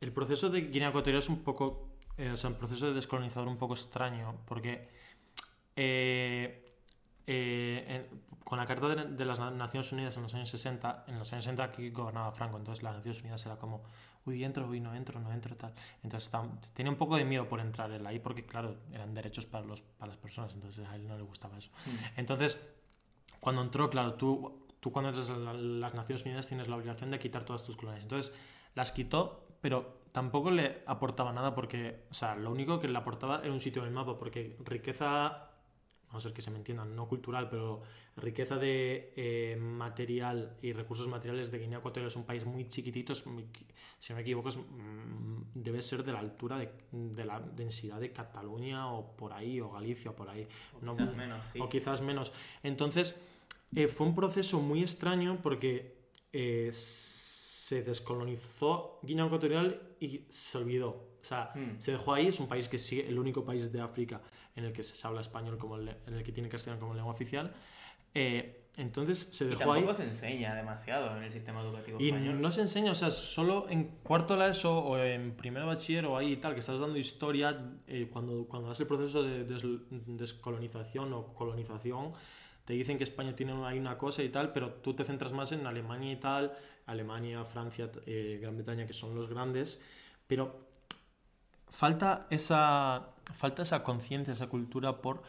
el 0.00 0.12
proceso 0.12 0.50
de 0.50 0.62
Guinea 0.62 0.90
Ecuatorial 0.90 1.20
es 1.20 1.28
un 1.28 1.42
poco, 1.42 1.96
o 2.18 2.36
sea, 2.36 2.50
un 2.50 2.56
proceso 2.56 2.88
de 2.88 2.94
descolonizador 2.94 3.48
un 3.48 3.58
poco 3.58 3.74
extraño, 3.74 4.36
porque 4.46 4.88
con 8.44 8.58
la 8.58 8.66
Carta 8.66 8.88
de, 8.88 9.04
de, 9.04 9.24
las 9.24 9.38
Naciones 9.38 9.92
Unidas 9.92 10.16
en 10.16 10.22
los 10.24 10.34
años 10.34 10.48
60, 10.50 11.04
en 11.08 11.18
los 11.18 11.32
años 11.32 11.44
60 11.44 11.64
aquí 11.64 11.90
gobernaba 11.90 12.32
Franco, 12.32 12.58
entonces 12.58 12.82
las 12.82 12.94
Naciones 12.94 13.20
Unidas 13.20 13.46
era 13.46 13.56
como 13.56 13.82
uy, 14.24 14.44
entro, 14.44 14.66
uy, 14.68 14.80
no 14.80 14.94
entro, 14.94 15.20
no 15.20 15.32
entro, 15.32 15.56
tal. 15.56 15.74
Entonces 16.02 16.30
tenía 16.74 16.90
un 16.90 16.98
poco 16.98 17.16
de 17.16 17.24
miedo 17.24 17.48
por 17.48 17.60
entrar 17.60 17.90
él 17.90 18.06
ahí 18.06 18.18
porque, 18.18 18.44
claro, 18.44 18.76
eran 18.92 19.14
derechos 19.14 19.46
para, 19.46 19.64
los, 19.64 19.82
para 19.82 20.10
las 20.10 20.18
personas, 20.18 20.54
entonces 20.54 20.86
a 20.86 20.94
él 20.94 21.06
no 21.06 21.16
le 21.16 21.22
gustaba 21.22 21.58
eso. 21.58 21.70
Mm. 21.86 22.20
Entonces, 22.20 22.60
cuando 23.40 23.62
entró, 23.62 23.90
claro, 23.90 24.14
tú, 24.14 24.66
tú 24.80 24.92
cuando 24.92 25.10
entras 25.10 25.30
a 25.30 25.36
las 25.36 25.94
Naciones 25.94 26.24
Unidas 26.24 26.46
tienes 26.46 26.68
la 26.68 26.76
obligación 26.76 27.10
de 27.10 27.18
quitar 27.18 27.44
todas 27.44 27.64
tus 27.64 27.76
colonias. 27.76 28.04
Entonces, 28.04 28.32
las 28.74 28.92
quitó, 28.92 29.46
pero 29.60 30.02
tampoco 30.12 30.50
le 30.50 30.82
aportaba 30.86 31.32
nada 31.32 31.54
porque, 31.54 32.06
o 32.10 32.14
sea, 32.14 32.36
lo 32.36 32.50
único 32.50 32.78
que 32.80 32.88
le 32.88 32.96
aportaba 32.96 33.40
era 33.42 33.52
un 33.52 33.60
sitio 33.60 33.82
en 33.82 33.88
el 33.88 33.94
mapa, 33.94 34.18
porque 34.18 34.56
riqueza 34.64 35.48
a 36.18 36.20
ser 36.20 36.32
que 36.32 36.42
se 36.42 36.50
me 36.50 36.58
entienda, 36.58 36.84
no 36.84 37.08
cultural, 37.08 37.48
pero 37.48 37.82
riqueza 38.16 38.56
de 38.56 39.12
eh, 39.16 39.56
material 39.56 40.56
y 40.62 40.72
recursos 40.72 41.08
materiales 41.08 41.50
de 41.50 41.58
Guinea 41.58 41.78
Ecuatorial 41.78 42.08
es 42.08 42.16
un 42.16 42.24
país 42.24 42.44
muy 42.44 42.68
chiquitito, 42.68 43.14
si 43.14 43.22
no 43.28 44.16
me 44.16 44.22
equivoco, 44.22 44.50
mm, 44.50 45.52
debe 45.54 45.80
ser 45.80 46.04
de 46.04 46.12
la 46.12 46.18
altura 46.18 46.58
de, 46.58 47.24
la 47.24 47.40
densidad 47.40 48.00
de 48.00 48.12
Cataluña 48.12 48.92
o 48.92 49.16
por 49.16 49.32
ahí, 49.32 49.60
o 49.60 49.70
Galicia 49.70 50.10
o 50.10 50.16
por 50.16 50.28
ahí. 50.28 50.46
O 50.76 50.80
quizás 50.80 51.16
menos, 51.16 51.44
sí. 51.46 51.60
O 51.60 51.68
quizás 51.68 52.00
menos. 52.00 52.32
Entonces, 52.62 53.16
eh, 53.74 53.88
fue 53.88 54.06
un 54.06 54.14
proceso 54.14 54.60
muy 54.60 54.82
extraño 54.82 55.38
porque 55.42 55.96
eh, 56.32 56.70
se 56.72 57.82
descolonizó 57.82 58.98
Guinea 59.02 59.26
Ecuatorial 59.26 59.96
y 60.00 60.26
se 60.28 60.58
olvidó. 60.58 61.12
O 61.22 61.24
sea, 61.24 61.52
hmm. 61.54 61.76
se 61.78 61.92
dejó 61.92 62.12
ahí, 62.14 62.26
es 62.26 62.40
un 62.40 62.48
país 62.48 62.68
que 62.68 62.78
sigue, 62.78 63.08
el 63.08 63.18
único 63.18 63.44
país 63.44 63.72
de 63.72 63.80
África 63.80 64.20
en 64.56 64.64
el 64.64 64.72
que 64.72 64.82
se 64.82 65.06
habla 65.06 65.20
español, 65.20 65.58
como 65.58 65.78
en 65.78 65.88
el 66.06 66.22
que 66.22 66.32
tiene 66.32 66.48
castellano 66.48 66.80
como 66.80 66.94
lengua 66.94 67.12
oficial. 67.12 67.52
Eh, 68.14 68.58
entonces 68.76 69.28
se 69.32 69.44
dejó 69.44 69.62
y 69.62 69.80
tampoco 69.80 69.90
ahí. 69.90 69.94
se 69.96 70.04
enseña 70.04 70.54
demasiado 70.54 71.14
en 71.16 71.24
el 71.24 71.30
sistema 71.30 71.60
educativo 71.60 71.98
y 72.00 72.08
español. 72.08 72.40
no 72.40 72.50
se 72.50 72.62
enseña, 72.62 72.92
o 72.92 72.94
sea, 72.94 73.10
solo 73.10 73.66
en 73.68 73.84
cuarto 74.02 74.34
la 74.34 74.48
ESO 74.48 74.78
o 74.78 74.98
en 74.98 75.32
primero 75.32 75.66
bachiller 75.66 76.06
o 76.06 76.16
ahí 76.16 76.32
y 76.32 76.36
tal, 76.36 76.54
que 76.54 76.60
estás 76.60 76.80
dando 76.80 76.96
historia, 76.96 77.74
eh, 77.86 78.08
cuando, 78.10 78.46
cuando 78.48 78.68
das 78.68 78.80
el 78.80 78.86
proceso 78.86 79.22
de 79.22 79.44
descolonización 79.44 81.12
o 81.12 81.34
colonización, 81.34 82.12
te 82.64 82.72
dicen 82.72 82.96
que 82.96 83.04
España 83.04 83.36
tiene 83.36 83.52
ahí 83.66 83.78
una 83.78 83.98
cosa 83.98 84.22
y 84.22 84.30
tal, 84.30 84.52
pero 84.52 84.72
tú 84.74 84.94
te 84.94 85.04
centras 85.04 85.32
más 85.32 85.52
en 85.52 85.66
Alemania 85.66 86.12
y 86.12 86.16
tal, 86.16 86.56
Alemania, 86.86 87.44
Francia, 87.44 87.90
eh, 88.06 88.38
Gran 88.40 88.56
Bretaña, 88.56 88.86
que 88.86 88.94
son 88.94 89.14
los 89.14 89.28
grandes, 89.28 89.82
pero 90.26 90.71
falta 91.72 92.28
esa, 92.30 93.08
falta 93.34 93.64
esa 93.64 93.82
conciencia, 93.82 94.32
esa 94.32 94.46
cultura 94.46 95.02
por 95.02 95.22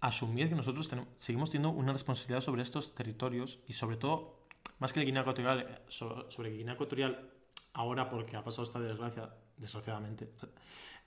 asumir 0.00 0.48
que 0.48 0.54
nosotros 0.54 0.88
tenemos, 0.88 1.10
seguimos 1.16 1.50
teniendo 1.50 1.76
una 1.76 1.92
responsabilidad 1.92 2.40
sobre 2.40 2.62
estos 2.62 2.94
territorios 2.94 3.60
y 3.68 3.74
sobre 3.74 3.96
todo, 3.96 4.46
más 4.78 4.92
que 4.92 5.00
el 5.00 5.06
Guinea 5.06 5.22
Ecuatorial, 5.22 5.60
eh, 5.60 5.78
sobre 5.88 6.50
Guinea 6.50 6.74
Ecuatorial 6.74 7.30
ahora 7.74 8.08
porque 8.08 8.36
ha 8.36 8.42
pasado 8.42 8.64
esta 8.64 8.80
desgracia, 8.80 9.30
desgraciadamente. 9.56 10.30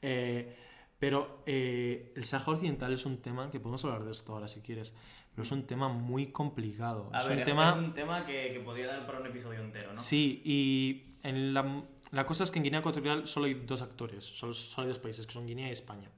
Eh, 0.05 0.53
pero 0.99 1.43
eh, 1.45 2.11
el 2.13 2.25
Sáhara 2.25 2.51
Occidental 2.51 2.91
es 2.91 3.05
un 3.05 3.21
tema 3.21 3.49
que 3.49 3.61
podemos 3.61 3.85
hablar 3.85 4.03
de 4.03 4.11
esto 4.11 4.33
ahora 4.33 4.49
si 4.49 4.59
quieres, 4.59 4.93
pero 5.33 5.43
es 5.43 5.51
un 5.53 5.65
tema 5.65 5.87
muy 5.87 6.33
complicado. 6.33 7.09
es 7.17 7.25
un 7.29 7.41
tema, 7.45 7.73
un 7.73 7.93
tema 7.93 8.25
que, 8.25 8.51
que, 8.51 8.59
podría 8.59 8.87
dar 8.87 9.05
para 9.05 9.21
un 9.21 9.27
episodio 9.27 9.61
entero, 9.61 9.93
¿no? 9.93 10.01
Sí, 10.01 10.41
y 10.43 11.15
en 11.23 11.53
la, 11.53 11.85
la 12.13 12.27
cosa 12.27 12.43
es 12.43 12.51
que 12.51 12.59
en 12.59 12.63
Guinea 12.63 12.79
Ecuatorial 12.79 13.27
solo 13.27 13.47
hay 13.47 13.55
dos 13.55 13.81
actores, 13.81 14.23
solo, 14.23 14.53
solo 14.53 14.85
hay 14.85 14.89
dos 14.89 14.99
países, 14.99 15.25
que 15.25 15.33
son 15.33 15.47
Guinea 15.47 15.69
y 15.69 15.71
España. 15.71 16.11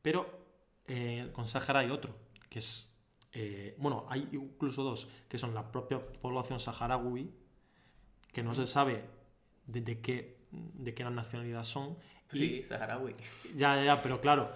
Pero 0.00 0.26
eh, 0.86 1.28
con 1.34 1.46
Sahara 1.46 1.80
hay 1.80 1.90
otro, 1.90 2.16
que 2.48 2.60
es, 2.60 2.96
eh, 3.32 3.74
bueno, 3.76 4.06
hay 4.08 4.26
incluso 4.32 4.82
dos, 4.82 5.08
que 5.28 5.36
son 5.36 5.52
la 5.52 5.70
propia 5.70 6.00
población 6.00 6.58
saharaui, 6.58 7.30
que 8.32 8.42
no 8.42 8.54
se 8.54 8.66
sabe 8.66 9.04
de, 9.66 10.00
qué, 10.00 10.38
de 10.50 10.94
qué 10.94 11.04
nacionalidad 11.04 11.64
son. 11.64 11.98
Sí, 12.32 12.62
saharaui. 12.62 13.14
Ya, 13.56 13.84
ya, 13.84 14.02
pero 14.02 14.22
claro. 14.22 14.50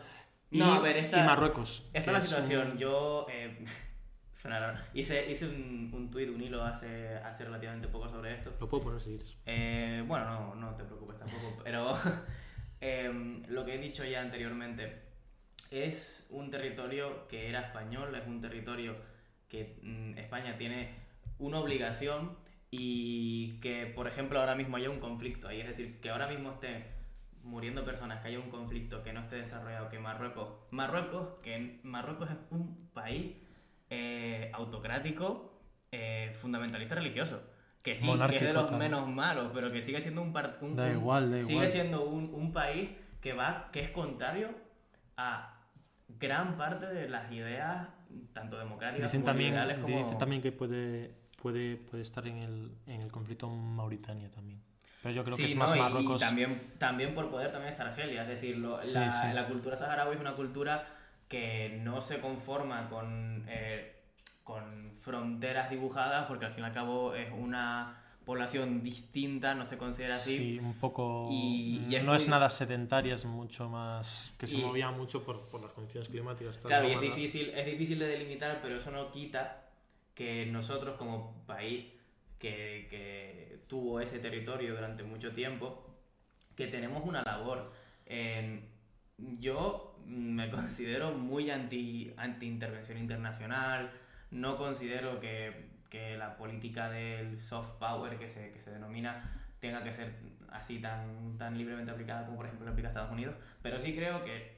Y, 0.51 0.61
no, 0.61 0.73
a 0.73 0.81
ver, 0.81 0.97
esta, 0.97 1.23
y 1.23 1.27
Marruecos. 1.27 1.85
Esta 1.93 2.11
es 2.11 2.15
la 2.15 2.21
situación. 2.23 2.79
Yo 2.79 3.27
eh, 3.29 3.67
hice, 4.95 5.31
hice 5.31 5.47
un, 5.47 5.91
un 5.93 6.11
tuit, 6.11 6.29
un 6.29 6.41
hilo 6.41 6.65
hace, 6.65 7.17
hace 7.17 7.45
relativamente 7.45 7.89
poco 7.89 8.09
sobre 8.09 8.35
esto. 8.35 8.55
Lo 8.59 8.69
puedo 8.69 8.85
poner 8.85 9.01
si 9.01 9.11
quieres. 9.11 9.37
Eh, 9.47 10.03
bueno, 10.07 10.25
no, 10.25 10.55
no 10.55 10.75
te 10.75 10.85
preocupes 10.85 11.19
tampoco. 11.19 11.61
Pero 11.65 11.95
em, 12.81 13.43
lo 13.49 13.65
que 13.65 13.75
he 13.75 13.79
dicho 13.79 14.05
ya 14.05 14.21
anteriormente 14.21 15.03
es 15.71 16.27
un 16.31 16.51
territorio 16.51 17.29
que 17.29 17.49
era 17.49 17.61
español, 17.61 18.15
es 18.15 18.27
un 18.27 18.41
territorio 18.41 18.97
que 19.49 19.79
mm, 19.83 20.19
España 20.19 20.57
tiene 20.57 20.95
una 21.39 21.59
obligación 21.59 22.37
y 22.71 23.59
que, 23.61 23.87
por 23.87 24.07
ejemplo, 24.07 24.41
ahora 24.41 24.55
mismo 24.55 24.77
haya 24.77 24.91
un 24.91 25.01
conflicto 25.01 25.49
ahí, 25.49 25.61
es 25.61 25.67
decir, 25.67 26.01
que 26.01 26.11
ahora 26.11 26.29
mismo 26.29 26.53
esté 26.53 26.85
muriendo 27.43 27.85
personas, 27.85 28.21
que 28.21 28.29
haya 28.29 28.39
un 28.39 28.51
conflicto 28.51 29.03
que 29.03 29.13
no 29.13 29.21
esté 29.21 29.37
desarrollado, 29.37 29.89
que 29.89 29.99
Marruecos, 29.99 30.53
Marruecos, 30.71 31.41
que 31.43 31.81
Marruecos 31.83 32.31
es 32.31 32.37
un 32.51 32.91
país 32.93 33.35
eh, 33.91 34.51
autocrático, 34.55 35.61
eh, 35.93 36.33
fundamentalista 36.41 36.95
religioso, 36.95 37.43
que 37.83 37.95
sí, 37.95 38.09
que 38.29 38.37
es 38.37 38.43
de 38.43 38.53
los 38.53 38.73
menos 38.73 39.09
malos, 39.09 39.51
pero 39.53 39.71
que 39.71 39.83
sigue 39.83 40.01
siendo 40.01 40.23
un, 40.23 40.35
un, 40.61 40.77
da 40.77 40.91
igual, 40.91 41.43
sigue 41.45 41.67
siendo 41.67 42.05
un, 42.05 42.33
un 42.33 42.53
país 42.53 42.91
que 43.21 43.33
va, 43.33 43.69
que 43.73 43.81
es 43.81 43.91
contrario 43.91 44.55
a 45.17 45.61
gran 46.19 46.57
parte 46.57 46.87
de 46.87 47.09
las 47.09 47.31
ideas, 47.33 47.89
tanto 48.33 48.59
democráticas 48.59 49.11
como 49.11 49.25
también, 49.25 49.51
liberales 49.51 49.79
como... 49.79 49.99
Dicen 49.99 50.19
también 50.19 50.43
que 50.43 50.53
puede, 50.53 51.15
puede, 51.41 51.77
puede 51.77 52.03
estar 52.03 52.27
en 52.27 52.39
el, 52.39 52.73
en 52.87 53.03
el 53.03 53.11
conflicto 53.13 53.49
Mauritania 53.49 54.31
también. 54.31 54.63
Pero 55.03 55.15
yo 55.15 55.25
creo 55.25 55.37
que 55.37 55.45
es 55.45 55.57
más 55.57 55.75
Marruecos. 55.75 56.21
Y 56.21 56.25
también, 56.25 56.73
también 56.79 57.15
por 57.15 57.31
poder 57.31 57.51
también 57.51 57.73
está 57.73 57.85
Argelia. 57.85 58.23
Es 58.23 58.29
decir, 58.29 58.59
la, 58.59 59.33
la, 59.33 59.49
cultura 59.49 59.77
saharaui 59.77 60.15
es 60.15 60.21
una 60.21 60.35
cultura 60.35 60.87
que 61.31 61.79
no 61.81 62.03
se 62.03 62.21
conforma 62.21 62.89
con, 62.91 63.47
eh, 63.49 63.95
con 64.43 64.65
fronteras 64.99 65.71
dibujadas, 65.71 66.27
porque 66.27 66.47
al 66.47 66.51
fin 66.51 66.65
y 66.65 66.67
al 66.67 66.73
cabo 66.73 67.15
es 67.15 67.31
una 67.33 68.03
población 68.25 68.83
distinta, 68.83 69.55
no 69.55 69.65
se 69.65 69.79
considera 69.79 70.17
así. 70.17 70.37
Sí, 70.37 70.59
un 70.59 70.75
poco... 70.75 71.29
Y, 71.31 71.87
no 72.03 72.17
es, 72.17 72.29
nada 72.29 72.49
sedentaria, 72.51 73.15
es 73.15 73.25
mucho 73.25 73.69
más... 73.69 74.35
que 74.39 74.49
se 74.49 74.59
movía 74.59 74.91
mucho 74.91 75.23
por, 75.23 75.49
por, 75.49 75.63
las 75.63 75.71
condiciones 75.71 76.09
climáticas. 76.09 76.59
Claro, 76.59 76.89
y 76.89 76.95
es 76.95 77.01
difícil, 77.01 77.51
es 77.51 77.65
difícil 77.65 78.01
de 78.01 78.09
delimitar, 78.09 78.59
pero 78.61 78.79
eso 78.79 78.91
no 78.91 79.13
quita 79.13 79.69
que 80.17 80.47
nosotros 80.47 80.99
como 80.99 81.45
país 81.47 81.87
que, 82.41 82.89
que 82.91 83.61
tuvo 83.69 84.01
ese 84.01 84.19
territorio 84.19 84.75
durante 84.75 85.05
mucho 85.05 85.31
tiempo, 85.31 85.87
que 86.57 86.67
tenemos 86.67 87.05
una 87.07 87.23
labor. 87.23 87.73
yo 89.39 89.90
me 90.07 90.51
considero 90.51 91.13
muy 91.13 91.51
anti, 91.51 92.13
anti 92.17 92.47
intervención 92.47 92.99
internacional, 92.99 93.91
no 94.31 94.57
considero 94.57 95.21
que 95.21 95.71
que 95.91 96.17
la 96.17 96.37
política 96.37 96.89
del 96.89 97.39
soft 97.39 97.73
power 97.79 98.17
que 98.17 98.29
se, 98.29 98.53
que 98.53 98.61
se 98.61 98.71
denomina 98.71 99.29
tenga 99.59 99.83
que 99.83 99.93
ser 99.93 100.15
así 100.51 100.79
tan, 100.79 101.37
tan 101.37 101.59
libremente 101.59 101.91
aplicada 101.91 102.25
como 102.25 102.39
por 102.39 102.47
ejemplo 102.47 102.65
se 102.65 102.71
aplica 102.71 102.89
Estados 102.89 103.11
Unidos, 103.11 103.35
pero 103.61 103.81
sí 103.81 103.95
creo 103.95 104.25
que 104.25 104.57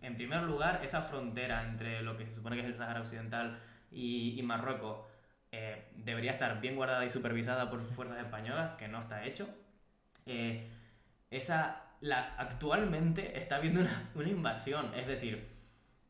en 0.00 0.14
primer 0.14 0.42
lugar 0.44 0.80
esa 0.82 1.02
frontera 1.02 1.64
entre 1.68 2.02
lo 2.02 2.16
que 2.16 2.26
se 2.26 2.34
supone 2.34 2.56
que 2.56 2.62
es 2.62 2.68
el 2.68 2.74
Sahara 2.74 3.00
Occidental 3.00 3.58
y, 3.90 4.38
y 4.38 4.42
Marruecos 4.42 5.06
eh, 5.50 5.88
debería 5.96 6.30
estar 6.30 6.60
bien 6.60 6.76
guardada 6.76 7.04
y 7.04 7.10
supervisada 7.10 7.68
por 7.68 7.84
fuerzas 7.84 8.18
españolas, 8.18 8.76
que 8.76 8.88
no 8.88 8.98
está 8.98 9.24
hecho. 9.24 9.48
Eh, 10.26 10.68
esa, 11.30 11.82
la, 12.04 12.34
actualmente 12.36 13.38
está 13.38 13.56
habiendo 13.56 13.80
una, 13.80 14.10
una 14.14 14.28
invasión, 14.28 14.94
es 14.94 15.06
decir, 15.06 15.54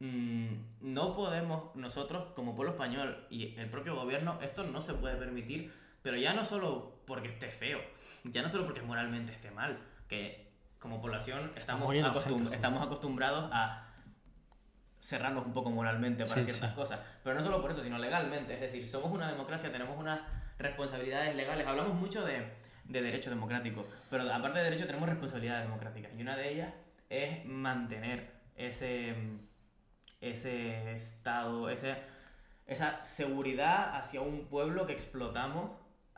Mm, 0.01 0.57
no 0.81 1.15
podemos 1.15 1.75
nosotros 1.77 2.33
como 2.35 2.55
pueblo 2.55 2.73
español 2.73 3.27
y 3.31 3.55
el 3.59 3.71
propio 3.71 3.95
gobierno, 3.95 4.39
esto 4.43 4.65
no 4.65 4.83
se 4.83 4.93
puede 4.95 5.17
permitir, 5.17 5.73
pero 6.03 6.17
ya 6.17 6.35
no 6.35 6.45
solo 6.45 7.01
porque 7.07 7.29
esté 7.29 7.51
feo, 7.51 7.81
ya 8.25 8.43
no 8.43 8.51
solo 8.51 8.65
porque 8.67 8.83
moralmente 8.83 9.33
esté 9.33 9.51
mal, 9.51 9.79
que 10.09 10.53
como 10.79 11.01
población 11.01 11.51
estamos, 11.57 11.95
estamos 12.53 12.83
acostumbrados 12.83 13.49
a 13.51 13.87
cerrarnos 14.99 15.47
un 15.47 15.55
poco 15.55 15.71
moralmente 15.71 16.27
para 16.27 16.43
ciertas 16.43 16.75
cosas, 16.75 17.01
pero 17.23 17.37
no 17.37 17.43
solo 17.43 17.63
por 17.63 17.71
eso, 17.71 17.83
sino 17.83 17.97
legalmente, 17.97 18.55
es 18.55 18.61
decir, 18.61 18.87
somos 18.87 19.11
una 19.11 19.31
democracia, 19.31 19.73
tenemos 19.73 19.97
unas 19.97 20.21
responsabilidades 20.59 21.35
legales, 21.35 21.67
hablamos 21.67 21.95
mucho 21.95 22.25
de, 22.27 22.53
de 22.85 23.03
derecho 23.03 23.31
democrático, 23.31 23.87
pero 24.11 24.31
aparte 24.33 24.59
de 24.59 24.65
derecho 24.65 24.87
tenemos 24.87 25.09
responsabilidades 25.09 25.65
democráticas 25.65 26.13
y 26.17 26.23
una 26.23 26.37
de 26.37 26.53
ellas 26.53 26.75
es 27.09 27.45
mantener 27.45 28.31
ese 28.57 29.15
ese 30.31 30.97
estado, 30.97 31.69
ese, 31.69 31.97
esa 32.67 33.05
seguridad 33.05 33.97
hacia 33.97 34.21
un 34.21 34.47
pueblo 34.47 34.87
que 34.87 34.93
explotamos 34.93 35.71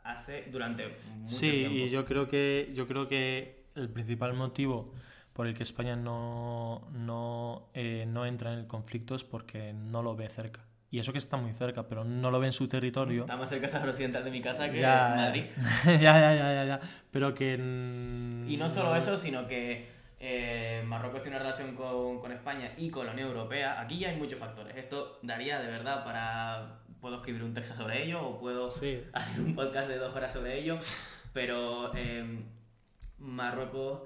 hace 0.03 0.45
durante 0.49 0.87
mucho 1.15 1.35
sí, 1.35 1.51
tiempo. 1.51 1.75
Sí, 1.75 1.83
y 1.83 1.89
yo 1.89 2.05
creo 2.05 2.27
que 2.29 2.71
yo 2.73 2.87
creo 2.87 3.07
que 3.07 3.65
el 3.75 3.89
principal 3.89 4.33
motivo 4.33 4.93
por 5.33 5.47
el 5.47 5.53
que 5.53 5.63
España 5.63 5.95
no, 5.95 6.87
no, 6.93 7.69
eh, 7.73 8.05
no 8.07 8.25
entra 8.25 8.53
en 8.53 8.59
el 8.59 8.67
conflicto 8.67 9.15
es 9.15 9.23
porque 9.23 9.73
no 9.73 10.01
lo 10.01 10.15
ve 10.15 10.29
cerca. 10.29 10.61
Y 10.89 10.99
eso 10.99 11.11
que 11.11 11.17
está 11.17 11.35
muy 11.35 11.53
cerca, 11.53 11.87
pero 11.87 12.05
no 12.05 12.31
lo 12.31 12.39
ve 12.39 12.47
en 12.47 12.53
su 12.53 12.67
territorio. 12.67 13.21
Está 13.21 13.35
más 13.35 13.49
cerca 13.49 13.67
de 13.67 13.89
occidental 13.89 14.23
de 14.23 14.31
mi 14.31 14.41
casa 14.41 14.71
que 14.71 14.81
Madrid. 14.81 15.43
ya, 15.85 15.99
ya, 15.99 16.35
ya, 16.35 16.53
ya, 16.53 16.65
ya. 16.65 16.79
Pero 17.11 17.33
que... 17.33 17.55
Y 17.55 18.57
no 18.57 18.69
solo 18.69 18.95
eso, 18.95 19.17
sino 19.17 19.47
que 19.47 19.89
eh, 20.19 20.81
Marruecos 20.85 21.21
tiene 21.21 21.35
una 21.35 21.43
relación 21.43 21.75
con, 21.75 22.21
con, 22.21 22.31
España 22.31 22.71
y 22.77 22.89
con 22.89 23.05
la 23.05 23.11
Unión 23.11 23.29
Europea. 23.29 23.81
Aquí 23.81 23.99
ya 23.99 24.09
hay 24.09 24.15
muchos 24.15 24.39
factores. 24.39 24.77
Esto 24.77 25.19
daría 25.23 25.59
de 25.59 25.67
verdad 25.67 26.05
para... 26.05 26.79
Puedo 27.01 27.17
escribir 27.17 27.43
un 27.43 27.53
texto 27.53 27.75
sobre 27.75 28.03
ello 28.03 28.25
o 28.25 28.39
puedo 28.39 28.65
hacer 29.13 29.41
un 29.41 29.55
podcast 29.55 29.89
de 29.89 29.97
dos 29.97 30.15
horas 30.15 30.31
sobre 30.31 30.57
ello. 30.57 30.79
Pero 31.33 31.91
eh, 31.95 32.43
Marruecos 33.17 34.03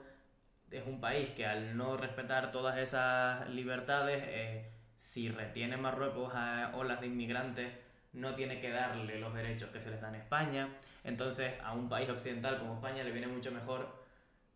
es 0.72 0.88
un 0.88 1.00
país 1.00 1.30
que 1.30 1.46
al 1.46 1.78
no 1.78 1.96
respetar 1.96 2.52
todas 2.52 2.78
esas 2.78 3.48
libertades 3.50 4.24
eh, 4.26 4.72
si 5.02 5.30
retiene 5.30 5.78
Marruecos 5.78 6.32
a 6.36 6.74
olas 6.76 7.02
de 7.02 7.08
inmigrantes, 7.08 7.74
no 8.14 8.36
tiene 8.36 8.62
que 8.62 8.70
darle 8.70 9.20
los 9.20 9.34
derechos 9.34 9.72
que 9.72 9.82
se 9.82 9.89
les 9.89 9.99
dan 9.99 10.14
en 10.14 10.22
España. 10.22 10.70
Entonces, 11.04 11.54
a 11.64 11.74
un 11.74 11.89
país 11.89 12.08
occidental 12.08 12.60
como 12.60 12.76
España 12.76 13.04
le 13.04 13.12
viene 13.12 13.26
mucho 13.26 13.52
mejor 13.52 13.99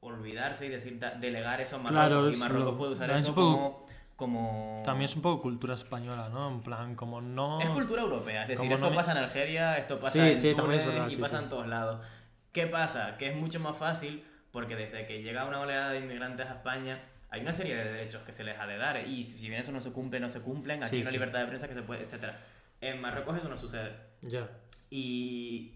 olvidarse 0.02 0.68
y 0.68 0.70
decir 0.70 1.00
delegar 1.20 1.62
eso 1.62 1.78
a 1.78 1.80
Marruecos. 1.80 2.38
y 2.38 2.40
Marruecos 2.40 2.76
puede 2.78 2.92
usar 2.92 3.10
eso 3.10 3.34
como, 3.34 3.88
como, 4.16 4.84
También 4.86 5.06
es 5.10 5.16
un 5.16 5.24
poco 5.24 5.42
cultura 5.42 5.74
española, 5.74 6.30
¿no? 6.30 6.48
En 6.48 6.62
plan, 6.62 6.94
como 6.94 7.22
no... 7.22 7.60
Es 7.60 7.70
cultura 7.70 8.04
europea, 8.04 8.44
es 8.44 8.50
decir, 8.50 8.72
esto 8.72 8.94
pasa 8.94 9.14
en 9.14 9.18
Algeria, 9.18 9.78
esto 9.80 10.00
pasa 10.00 10.30
en 10.30 10.56
Túnez 10.56 10.86
y 11.10 11.16
pasa 11.18 11.40
en 11.40 11.50
todos 11.50 11.68
lados. 11.68 12.06
¿Qué 12.52 12.68
pasa? 12.68 13.18
Que 13.18 13.30
es 13.30 13.36
mucho 13.36 13.60
más 13.60 13.76
fácil 13.76 14.24
porque 14.52 14.76
desde 14.76 15.08
que 15.08 15.24
llega 15.24 15.44
una 15.46 15.60
oleada 15.60 15.90
de 15.90 16.00
inmigrantes 16.00 16.46
a 16.46 16.54
España 16.54 17.02
hay 17.36 17.42
una 17.42 17.52
serie 17.52 17.76
de 17.76 17.84
derechos 17.84 18.24
que 18.24 18.34
se 18.34 18.44
les 18.44 18.58
ha 18.58 18.66
de 18.66 18.78
dar 18.78 19.06
y 19.08 19.24
si 19.24 19.48
bien 19.48 19.60
eso 19.60 19.72
no 19.72 19.82
se 19.82 19.92
cumple, 19.92 20.20
no 20.20 20.30
se 20.30 20.42
cumplen, 20.42 20.82
aquí 20.82 20.96
hay 20.96 21.02
una 21.02 21.12
libertad 21.12 21.40
de 21.40 21.48
prensa 21.48 21.68
que 21.68 21.74
se 21.74 21.84
puede, 21.84 22.04
etc. 22.04 22.34
En 22.82 23.02
Marruecos 23.02 23.38
eso 23.38 23.50
no 23.50 23.58
sucede. 23.58 23.92
Ya. 24.22 24.50
Y, 24.90 25.74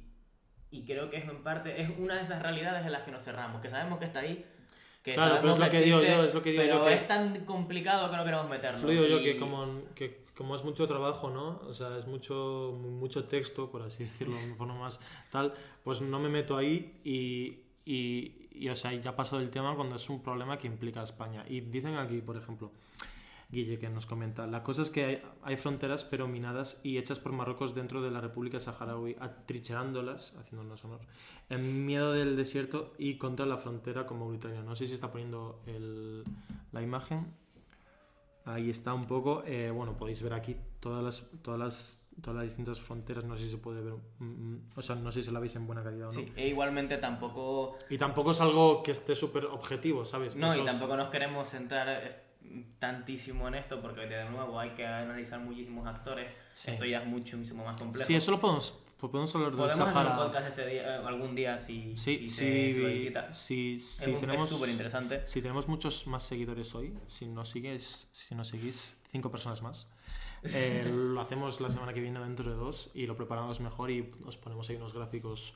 y 0.72 0.86
creo 0.86 1.10
que 1.10 1.18
es 1.18 1.26
en 1.26 1.44
parte, 1.44 1.82
es 1.82 1.90
una 1.98 2.16
de 2.16 2.24
esas 2.24 2.42
realidades 2.42 2.86
en 2.86 2.92
las 2.92 3.04
que 3.04 3.12
nos 3.12 3.24
cerramos, 3.24 3.62
que 3.62 3.70
sabemos 3.70 4.00
que 4.00 4.06
está 4.06 4.20
ahí, 4.20 4.46
que 5.04 5.16
claro, 5.16 5.38
pero 5.42 5.52
es 5.52 5.60
lo 5.60 5.70
que, 5.70 5.82
digo 5.82 6.02
yo, 6.02 6.24
es 6.24 6.34
lo 6.34 6.42
que 6.42 6.52
digo 6.52 6.64
pero 6.64 6.86
yo 6.86 6.90
es 6.90 7.08
tan 7.08 7.46
complicado 7.46 8.10
que 8.10 8.18
no 8.18 8.24
queremos 8.24 8.50
meternos. 8.50 8.82
Lo 8.82 8.90
digo 8.90 9.06
yo 9.06 9.20
que 9.20 9.38
como, 9.38 9.84
que 9.96 10.26
como 10.36 10.56
es 10.56 10.64
mucho 10.64 10.88
trabajo, 10.88 11.30
¿no? 11.30 11.60
O 11.68 11.74
sea, 11.74 11.98
es 11.98 12.08
mucho, 12.08 12.74
mucho 12.80 13.26
texto, 13.26 13.70
por 13.70 13.82
así 13.82 14.04
decirlo 14.06 14.36
de 14.36 14.56
forma 14.56 14.76
más 14.76 15.02
tal, 15.32 15.54
pues 15.84 16.00
no 16.00 16.20
me 16.20 16.30
meto 16.30 16.56
ahí 16.56 17.02
y, 17.04 17.60
y, 17.86 18.39
y, 18.60 18.70
o 18.70 18.76
sea, 18.76 18.94
ya 18.94 19.16
paso 19.16 19.40
del 19.40 19.50
tema 19.50 19.76
cuando 19.76 19.96
es 19.96 20.10
un 20.10 20.22
problema 20.22 20.58
que 20.58 20.68
implica 20.68 21.02
a 21.02 21.06
España. 21.06 21.46
Y 21.48 21.62
dicen 21.62 21.96
aquí, 21.96 22.20
por 22.22 22.36
ejemplo, 22.36 22.72
Guille, 23.50 23.80
que 23.80 23.90
nos 23.90 24.06
comenta. 24.06 24.46
La 24.46 24.62
cosa 24.62 24.82
es 24.82 24.90
que 24.90 25.24
hay, 25.42 25.58
fronteras 25.58 26.04
pero 26.04 26.28
minadas 26.28 26.80
y 26.84 26.98
hechas 26.98 27.20
por 27.20 27.32
Marruecos 27.32 27.74
dentro 27.74 28.02
de 28.02 28.12
la 28.12 28.22
República 28.22 28.60
Saharaui, 28.60 29.16
atrincherándolas, 29.20 30.36
haciéndonos 30.36 30.84
honor, 30.86 31.00
en 31.50 31.86
miedo 31.86 32.12
del 32.12 32.36
desierto 32.36 32.94
y 32.98 33.16
contra 33.16 33.46
la 33.46 33.58
frontera 33.58 34.06
con 34.06 34.20
Mauritania. 34.20 34.62
No 34.62 34.76
sé 34.76 34.88
si 34.88 34.94
está 34.94 35.12
poniendo 35.12 35.62
la 36.72 36.82
imagen. 36.82 37.34
Ahí 38.46 38.70
está 38.70 38.94
un 38.94 39.06
poco. 39.06 39.44
Eh, 39.46 39.72
bueno, 39.72 39.98
podéis 39.98 40.22
ver 40.22 40.34
aquí 40.34 40.56
todas 40.80 41.04
las, 41.04 41.26
todas 41.42 41.60
las 41.60 41.99
todas 42.22 42.36
las 42.36 42.44
distintas 42.46 42.80
fronteras, 42.80 43.24
no 43.24 43.38
sé 43.38 43.46
si 43.46 43.52
se 43.52 43.58
puede 43.58 43.82
ver, 43.82 43.94
mm, 43.94 44.26
mm, 44.26 44.70
o 44.76 44.82
sea, 44.82 44.96
no 44.96 45.12
sé 45.12 45.22
si 45.22 45.32
la 45.32 45.40
veis 45.40 45.56
en 45.56 45.66
buena 45.66 45.84
calidad 45.84 46.10
o 46.10 46.12
no. 46.12 46.18
Sí, 46.18 46.32
e 46.36 46.48
igualmente 46.48 46.98
tampoco... 46.98 47.78
Y 47.90 47.98
tampoco 47.98 48.32
es 48.32 48.42
algo 48.42 48.84
que 48.84 48.92
esté 48.92 49.16
súper 49.16 49.46
objetivo, 49.46 50.06
¿sabes? 50.06 50.36
No, 50.36 50.56
y 50.56 50.64
tampoco 50.66 50.98
nos 50.98 51.10
queremos 51.10 51.50
centrar 51.50 52.30
tantísimo 52.80 53.48
en 53.48 53.56
esto 53.56 53.82
porque 53.82 54.02
de 54.02 54.30
nuevo 54.30 54.60
hay 54.60 54.72
que 54.72 54.86
analizar 54.86 55.40
muchísimos 55.40 55.88
actores. 55.88 56.32
Esto 56.66 56.86
ya 56.86 57.00
es 57.00 57.08
muchísimo 57.08 57.64
más 57.64 57.78
complejo. 57.78 58.08
Sí, 58.08 58.16
eso 58.16 58.32
lo 58.32 58.40
podemos, 58.40 58.74
podemos 59.00 59.34
hablar 59.36 59.52
del 59.52 59.60
Podemos 59.60 59.90
hacer 59.90 60.12
un 60.12 60.18
podcast 60.18 60.48
este 60.48 60.68
día, 60.68 60.96
eh, 60.96 61.02
algún 61.06 61.36
día 61.36 61.60
si, 61.60 61.96
sí, 61.96 62.18
si 62.18 62.30
sí, 62.30 62.72
se 62.72 62.82
solicita. 62.82 63.34
Sí, 63.34 63.80
sí, 63.80 64.12
es, 64.12 64.20
tenemos, 64.20 64.50
súper 64.50 64.70
interesante. 64.70 65.24
Si 65.26 65.42
tenemos 65.42 65.68
muchos 65.68 66.08
más 66.08 66.24
seguidores 66.24 66.74
hoy, 66.76 66.94
si 67.08 67.28
nos 67.28 67.50
sigues, 67.50 68.08
si 68.12 68.36
nos 68.36 68.48
seguís 68.48 69.00
cinco 69.12 69.30
personas 69.30 69.62
más, 69.62 69.88
eh, 70.44 70.90
lo 70.94 71.20
hacemos 71.22 71.62
la 71.62 71.70
semana 71.70 71.94
que 71.94 72.02
viene 72.02 72.20
dentro 72.20 72.50
de 72.50 72.56
dos 72.56 72.92
y 72.94 73.06
lo 73.06 73.16
preparamos 73.16 73.60
mejor 73.60 73.92
y 73.92 74.12
nos 74.24 74.38
ponemos 74.38 74.70
ahí 74.70 74.76
unos 74.76 74.94
gráficos 74.94 75.54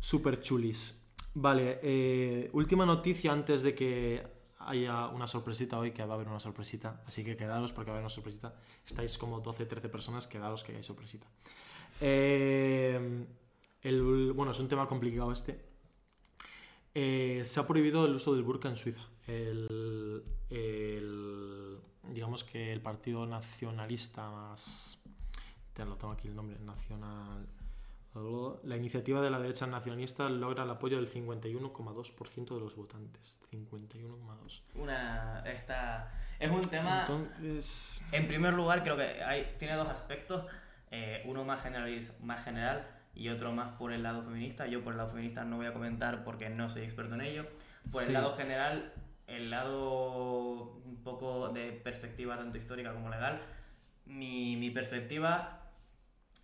súper 0.00 0.40
chulis. 0.40 1.02
Vale, 1.34 1.80
eh, 1.82 2.50
última 2.52 2.84
noticia 2.84 3.32
antes 3.32 3.62
de 3.62 3.74
que 3.74 4.26
haya 4.58 5.08
una 5.08 5.26
sorpresita 5.26 5.78
hoy, 5.78 5.92
que 5.92 6.04
va 6.04 6.12
a 6.12 6.16
haber 6.16 6.28
una 6.28 6.40
sorpresita. 6.40 7.02
Así 7.06 7.24
que 7.24 7.36
quedaros 7.36 7.72
porque 7.72 7.90
va 7.90 7.96
a 7.96 7.98
haber 7.98 8.04
una 8.04 8.14
sorpresita. 8.14 8.54
Estáis 8.86 9.18
como 9.18 9.40
12, 9.40 9.66
13 9.66 9.88
personas, 9.88 10.26
quedaros 10.26 10.62
que 10.62 10.76
hay 10.76 10.82
sorpresita. 10.82 11.26
Eh, 12.00 13.26
el, 13.82 14.32
bueno, 14.32 14.52
es 14.52 14.60
un 14.60 14.68
tema 14.68 14.86
complicado 14.86 15.32
este. 15.32 15.60
Eh, 16.94 17.42
se 17.44 17.60
ha 17.60 17.66
prohibido 17.66 18.04
el 18.06 18.14
uso 18.14 18.34
del 18.34 18.42
burka 18.42 18.68
en 18.68 18.76
Suiza. 18.76 19.02
El, 19.26 20.22
digamos 22.08 22.44
que 22.44 22.72
el 22.72 22.80
partido 22.80 23.26
nacionalista 23.26 24.28
más... 24.30 24.98
Te 25.72 25.84
lo 25.84 25.96
tengo 25.96 26.12
aquí 26.12 26.28
el 26.28 26.36
nombre, 26.36 26.58
nacional 26.58 27.46
la 28.14 28.76
iniciativa 28.76 29.22
de 29.22 29.30
la 29.30 29.38
derecha 29.38 29.66
nacionalista 29.66 30.28
logra 30.28 30.64
el 30.64 30.70
apoyo 30.70 30.98
del 30.98 31.08
51,2% 31.08 32.54
de 32.54 32.60
los 32.60 32.76
votantes. 32.76 33.38
51,2%. 33.50 34.60
Una, 34.74 35.42
esta, 35.46 36.12
es 36.38 36.50
un 36.50 36.60
tema... 36.60 37.06
En 38.12 38.28
primer 38.28 38.52
lugar, 38.52 38.82
creo 38.82 38.96
que 38.96 39.22
hay, 39.22 39.56
tiene 39.58 39.74
dos 39.76 39.88
aspectos. 39.88 40.44
Eh, 40.90 41.22
uno 41.24 41.42
más, 41.44 41.62
más 42.20 42.44
general 42.44 42.86
y 43.14 43.30
otro 43.30 43.50
más 43.52 43.76
por 43.78 43.92
el 43.92 44.02
lado 44.02 44.22
feminista. 44.22 44.66
Yo 44.66 44.84
por 44.84 44.92
el 44.92 44.98
lado 44.98 45.10
feminista 45.10 45.44
no 45.44 45.56
voy 45.56 45.66
a 45.66 45.72
comentar 45.72 46.22
porque 46.22 46.50
no 46.50 46.68
soy 46.68 46.82
experto 46.82 47.14
en 47.14 47.22
ello. 47.22 47.46
Por 47.90 48.02
el 48.02 48.12
lado 48.12 48.32
general, 48.32 48.92
el 49.26 49.50
lado 49.50 50.80
un 50.84 51.00
poco 51.02 51.48
de 51.50 51.72
perspectiva 51.72 52.36
tanto 52.36 52.58
histórica 52.58 52.92
como 52.92 53.08
legal, 53.08 53.40
mi, 54.06 54.56
mi 54.56 54.70
perspectiva 54.70 55.60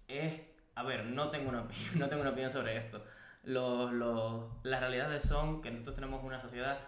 es 0.07 0.41
a 0.79 0.85
ver, 0.85 1.07
no 1.07 1.29
tengo 1.31 1.49
una 1.49 1.67
no 1.97 2.09
tengo 2.09 2.23
una 2.23 2.31
opinión 2.31 2.51
sobre 2.51 2.77
esto. 2.77 3.05
Los, 3.43 3.93
los, 3.93 4.45
las 4.63 4.81
realidades 4.81 5.25
son 5.25 5.61
que 5.61 5.71
nosotros 5.71 5.97
tenemos 5.97 6.23
una 6.23 6.41
sociedad 6.41 6.79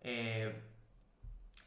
eh, 0.00 0.62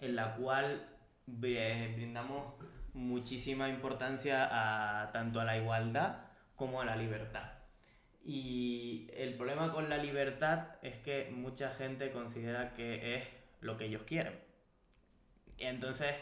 en 0.02 0.16
la 0.16 0.36
cual 0.36 0.88
brindamos 1.26 2.56
muchísima 2.94 3.70
importancia 3.70 4.50
a, 4.52 5.12
tanto 5.12 5.40
a 5.40 5.46
la 5.46 5.58
igualdad 5.58 6.18
como 6.56 6.82
a 6.82 6.86
la 6.86 6.96
libertad. 6.96 7.52
Y 8.26 9.10
el 9.14 9.36
problema 9.36 9.72
con 9.72 9.90
la 9.90 9.98
libertad 9.98 10.68
es 10.82 10.98
que 10.98 11.32
mucha 11.32 11.72
gente 11.72 12.12
considera 12.12 12.74
que 12.74 13.16
es 13.16 13.24
lo 13.62 13.78
que 13.78 13.86
ellos 13.86 14.04
quieren. 14.04 14.40
Entonces... 15.58 16.16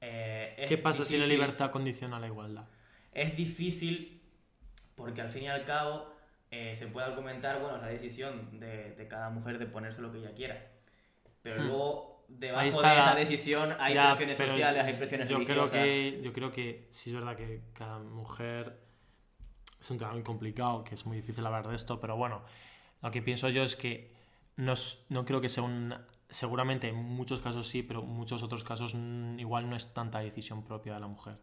Eh, 0.00 0.66
¿Qué 0.68 0.78
pasa 0.78 1.04
si 1.04 1.16
la 1.16 1.26
libertad 1.26 1.70
condiciona 1.70 2.20
la 2.20 2.26
igualdad? 2.26 2.68
Es 3.12 3.36
difícil 3.36 4.22
porque 4.94 5.20
al 5.20 5.30
fin 5.30 5.44
y 5.44 5.48
al 5.48 5.64
cabo 5.64 6.12
eh, 6.50 6.74
se 6.76 6.86
puede 6.86 7.06
argumentar, 7.06 7.60
bueno, 7.60 7.78
la 7.78 7.88
decisión 7.88 8.60
de, 8.60 8.94
de, 8.94 9.08
cada 9.08 9.30
mujer 9.30 9.58
de 9.58 9.66
ponerse 9.66 10.00
lo 10.00 10.12
que 10.12 10.18
ella 10.18 10.34
quiera. 10.34 10.70
Pero 11.42 11.62
hmm. 11.62 11.66
luego, 11.66 12.24
debajo 12.28 12.82
de 12.82 12.98
esa 12.98 13.14
decisión 13.14 13.74
hay 13.78 13.94
presiones 13.94 14.38
sociales, 14.38 14.84
hay 14.84 14.94
presiones 14.94 15.28
yo 15.28 15.44
Creo 15.44 15.70
que, 15.70 16.20
yo 16.22 16.32
creo 16.32 16.52
que 16.52 16.86
sí 16.90 17.10
es 17.10 17.16
verdad 17.16 17.36
que 17.36 17.62
cada 17.72 17.98
mujer 17.98 18.80
es 19.80 19.90
un 19.90 19.98
tema 19.98 20.12
muy 20.12 20.22
complicado, 20.22 20.84
que 20.84 20.94
es 20.94 21.04
muy 21.06 21.18
difícil 21.18 21.44
hablar 21.44 21.68
de 21.68 21.76
esto, 21.76 22.00
pero 22.00 22.16
bueno, 22.16 22.42
lo 23.02 23.10
que 23.10 23.20
pienso 23.20 23.48
yo 23.50 23.62
es 23.62 23.76
que 23.76 24.14
no, 24.56 24.74
no 25.10 25.24
creo 25.24 25.40
que 25.40 25.48
sea 25.48 25.62
un... 25.62 25.94
Seguramente 26.34 26.88
en 26.88 26.96
muchos 26.96 27.40
casos 27.40 27.68
sí, 27.68 27.84
pero 27.84 28.00
en 28.00 28.08
muchos 28.08 28.42
otros 28.42 28.64
casos 28.64 28.92
mm, 28.96 29.38
igual 29.38 29.70
no 29.70 29.76
es 29.76 29.94
tanta 29.94 30.18
decisión 30.18 30.64
propia 30.64 30.94
de 30.94 31.00
la 31.00 31.06
mujer. 31.06 31.36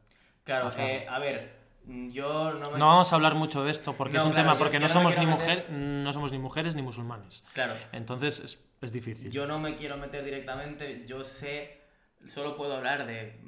Claro, 0.43 0.69
eh, 0.77 1.05
a 1.09 1.17
ver, 1.17 1.55
yo 1.85 2.51
no, 2.55 2.77
no 2.77 2.87
vamos 2.87 3.13
a 3.13 3.15
hablar 3.15 3.35
mucho 3.35 3.63
de 3.63 3.71
esto 3.71 3.95
porque 3.95 4.17
es 4.17 4.25
un 4.25 4.35
tema, 4.35 4.57
porque 4.57 4.81
no 4.81 4.89
somos, 4.89 5.17
ni 5.17 5.25
mujer, 5.25 5.71
no 5.71 6.11
somos 6.11 6.33
ni 6.33 6.39
mujeres 6.39 6.75
ni 6.75 6.81
musulmanes. 6.81 7.41
Claro. 7.53 7.73
Entonces 7.93 8.41
es, 8.41 8.69
es, 8.81 8.91
difícil. 8.91 9.31
Yo 9.31 9.47
no 9.47 9.59
me 9.59 9.77
quiero 9.77 9.95
meter 9.95 10.25
directamente, 10.25 11.05
yo 11.07 11.23
sé, 11.23 11.79
solo 12.27 12.57
puedo 12.57 12.75
hablar 12.75 13.05
de, 13.05 13.39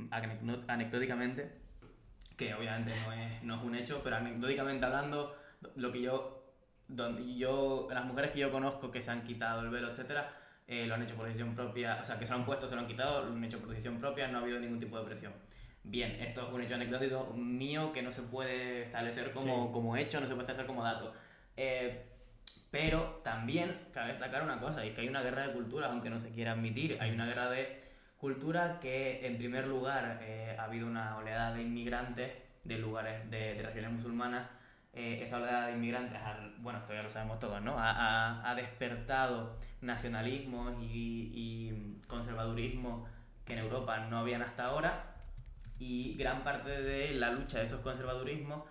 anecdóticamente, 0.68 1.60
que 2.38 2.54
obviamente 2.54 2.94
no 3.06 3.12
es, 3.12 3.44
no 3.44 3.56
es 3.58 3.64
un 3.64 3.76
hecho, 3.76 4.00
pero 4.02 4.16
anecdóticamente 4.16 4.86
hablando, 4.86 5.36
lo 5.76 5.92
que 5.92 6.04
yo, 6.04 6.46
donde 6.88 7.36
yo, 7.36 7.90
las 7.92 8.06
mujeres 8.06 8.32
que 8.32 8.40
yo 8.40 8.50
conozco 8.50 8.92
que 8.92 9.02
se 9.02 9.12
han 9.12 9.26
quitado 9.26 9.60
el 9.60 9.70
velo, 9.70 9.90
etcétera, 9.90 10.40
eh, 10.68 10.86
lo 10.86 10.96
han 10.96 11.04
hecho 11.04 11.16
por 11.16 11.26
decisión 11.26 11.56
propia, 11.56 12.00
o 12.02 12.04
sea, 12.04 12.18
que 12.18 12.26
se 12.26 12.32
lo 12.32 12.40
han 12.40 12.46
puesto, 12.46 12.68
se 12.68 12.76
lo 12.76 12.82
han 12.82 12.88
quitado, 12.88 13.24
lo 13.24 13.32
han 13.32 13.44
hecho 13.44 13.60
por 13.60 13.70
decisión 13.70 14.00
propia, 14.00 14.28
no 14.28 14.40
ha 14.40 14.42
habido 14.42 14.60
ningún 14.60 14.80
tipo 14.80 14.98
de 14.98 15.06
presión. 15.06 15.34
Bien, 15.84 16.12
esto 16.22 16.48
es 16.48 16.54
un 16.54 16.62
hecho 16.62 16.76
anecdótico 16.76 17.34
mío 17.36 17.92
que 17.92 18.02
no 18.02 18.12
se 18.12 18.22
puede 18.22 18.84
establecer 18.84 19.32
como, 19.32 19.72
como 19.72 19.98
hecho, 19.98 20.20
no 20.22 20.28
se 20.28 20.34
puede 20.34 20.44
establecer 20.44 20.66
como 20.66 20.84
dato. 20.84 21.14
Eh, 21.58 22.06
pero 22.72 23.22
también 23.24 23.88
cabe 23.92 24.14
destacar 24.14 24.44
una 24.44 24.60
cosa, 24.60 24.86
y 24.86 24.92
que 24.92 25.02
hay 25.02 25.08
una 25.08 25.22
guerra 25.22 25.48
de 25.48 25.54
culturas, 25.54 25.92
aunque 25.92 26.10
no 26.10 26.20
se 26.20 26.30
quiera 26.32 26.54
admitir, 26.54 26.98
hay 27.00 27.12
una 27.12 27.26
guerra 27.26 27.50
de 27.50 27.84
cultura 28.18 28.80
que 28.80 29.28
en 29.28 29.38
primer 29.38 29.68
lugar 29.68 30.20
eh, 30.24 30.56
ha 30.58 30.64
habido 30.64 30.88
una 30.88 31.18
oleada 31.18 31.54
de 31.54 31.62
inmigrantes 31.62 32.32
de 32.64 32.78
lugares, 32.78 33.30
de, 33.30 33.62
regiones 33.62 33.92
musulmanas, 33.92 34.50
eh, 34.94 35.20
esa 35.24 35.38
oleada 35.38 35.68
de 35.68 35.74
inmigrantes, 35.74 36.20
bueno, 36.60 36.80
esto 36.80 36.94
ya 36.94 37.04
lo 37.04 37.10
sabemos 37.10 37.40
todos, 37.40 37.62
¿no? 37.62 37.78
Ha, 37.78 38.50
ha, 38.50 38.56
despertado 38.56 39.58
nacionalismos 39.82 40.76
y, 40.82 41.32
y 41.34 42.02
conservadurismo 42.08 43.08
que 43.46 43.54
en 43.54 43.60
Europa 43.60 43.98
no 44.10 44.20
habían 44.20 44.42
hasta 44.42 44.66
ahora 44.66 45.16
y 45.80 46.16
gran 46.16 46.44
parte 46.44 46.70
de 46.70 47.14
la 47.16 47.32
lucha 47.32 47.58
de 47.58 47.66
esos 47.66 47.82
conservadurismos 47.82 48.64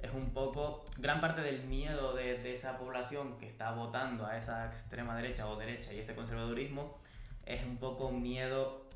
es 0.00 0.12
un 0.12 0.30
poco, 0.30 0.84
gran 0.98 1.20
parte 1.20 1.40
del 1.40 1.64
miedo 1.64 2.14
de, 2.14 2.38
de, 2.38 2.52
esa 2.52 2.76
población 2.78 3.38
que 3.38 3.46
está 3.46 3.72
votando 3.72 4.26
a 4.26 4.36
esa 4.36 4.66
extrema 4.66 5.16
derecha 5.16 5.46
o 5.48 5.56
derecha 5.56 5.92
y 5.92 5.98
ese 5.98 6.14
conservadurismo 6.14 6.98
es 7.46 7.64
un 7.64 7.78
poco 7.78 8.10
miedo 8.10 8.88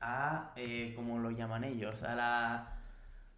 a, 0.00 0.52
eh, 0.56 0.92
como 0.96 1.18
lo 1.18 1.30
llaman 1.30 1.64
ellos, 1.64 2.02
a 2.02 2.14
la 2.14 2.72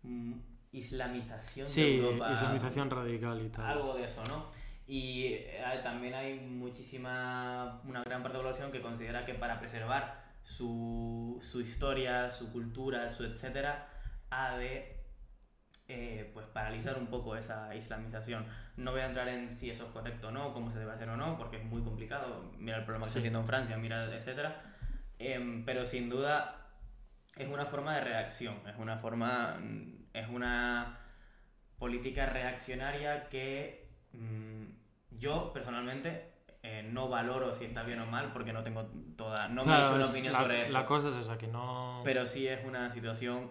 mm, 0.02 0.32
islamización 0.74 1.66
sí, 1.66 1.82
de 1.82 1.96
Europa. 2.06 2.32
islamización 2.32 2.90
radical 2.90 3.40
y 3.44 3.48
tal. 3.48 3.64
Algo 3.66 3.94
de 3.94 4.04
eso, 4.04 4.22
¿no? 4.28 4.46
Y 4.86 5.28
eh, 5.28 5.62
también 5.82 6.14
hay 6.14 6.38
muchísima, 6.40 7.80
una 7.84 8.02
gran 8.04 8.22
parte 8.22 8.36
de 8.36 8.42
la 8.44 8.48
población 8.50 8.70
que 8.72 8.82
considera 8.82 9.24
que 9.24 9.34
para 9.34 9.58
preservar 9.58 10.22
su, 10.42 11.38
su 11.42 11.60
historia, 11.60 12.30
su 12.30 12.52
cultura, 12.52 13.08
su 13.08 13.24
etcétera, 13.24 13.88
ha 14.30 14.56
de 14.56 15.00
eh, 15.88 16.30
pues 16.34 16.46
paralizar 16.46 16.98
un 16.98 17.06
poco 17.06 17.36
esa 17.36 17.74
islamización. 17.74 18.44
No 18.76 18.92
voy 18.92 19.00
a 19.00 19.06
entrar 19.06 19.28
en 19.28 19.50
si 19.50 19.70
eso 19.70 19.86
es 19.86 19.90
correcto 19.92 20.28
o 20.28 20.30
no, 20.30 20.52
cómo 20.52 20.70
se 20.70 20.78
debe 20.78 20.92
hacer 20.92 21.08
o 21.08 21.16
no, 21.16 21.36
porque 21.38 21.58
es 21.58 21.64
muy 21.64 21.82
complicado. 21.82 22.52
Mira 22.58 22.78
el 22.78 22.84
problema 22.84 23.06
que 23.06 23.12
Sí. 23.12 23.18
está 23.18 23.22
teniendo 23.22 23.40
en 23.40 23.46
Francia, 23.46 23.76
mira, 23.78 24.04
etcétera. 24.14 24.62
Em, 25.18 25.64
pero 25.64 25.84
sin 25.86 26.10
duda 26.10 26.60
es 27.36 27.48
una 27.48 27.66
forma 27.66 27.94
de 27.96 28.02
reacción, 28.02 28.56
es 28.68 28.76
una 28.78 28.98
forma, 28.98 29.56
mm, 29.60 30.03
es 30.14 30.28
una 30.28 30.98
política 31.78 32.24
reaccionaria 32.26 33.28
que 33.28 33.86
mm, 34.12 34.64
yo 35.18 35.52
personalmente 35.52 36.30
eh, 36.62 36.88
no 36.90 37.08
valoro 37.10 37.52
si 37.52 37.66
está 37.66 37.82
bien 37.82 38.00
o 38.00 38.06
mal 38.06 38.32
porque 38.32 38.52
no 38.54 38.62
tengo 38.62 38.86
toda, 39.16 39.48
no 39.48 39.64
me 39.64 39.74
he 39.74 39.84
hecho 39.84 39.94
una 39.96 40.06
opinión 40.06 40.32
la, 40.32 40.40
sobre 40.40 40.60
esto. 40.62 40.72
la 40.72 40.86
cosa 40.86 41.08
es 41.10 41.16
esa, 41.16 41.36
que 41.36 41.46
no... 41.48 42.00
Pero 42.04 42.24
sí 42.24 42.48
es 42.48 42.64
una 42.64 42.90
situación 42.90 43.50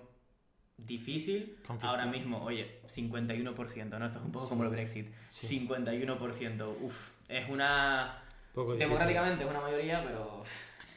difícil. 0.78 1.58
Ahora 1.82 2.06
mismo, 2.08 2.44
oye, 2.44 2.82
51%, 2.88 4.00
¿no? 4.00 4.06
Esto 4.06 4.20
es 4.20 4.26
un 4.26 4.32
poco 4.32 4.46
Sí. 4.46 4.50
como 4.50 4.64
el 4.64 4.70
Brexit. 4.70 5.14
Sí. 5.30 5.68
51%, 5.68 6.76
uff, 6.82 7.10
es 7.30 7.50
una... 7.50 8.24
poco. 8.54 8.74
Democráticamente 8.76 9.44
es 9.44 9.50
una 9.50 9.62
mayoría, 9.62 10.04
pero... 10.04 10.44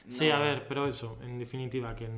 Sí, 0.09 0.29
no- 0.29 0.37
a 0.37 0.39
ver, 0.39 0.67
pero 0.69 0.87
eso, 0.87 1.19
en 1.23 1.39
definitiva, 1.39 1.95
que 1.97 2.09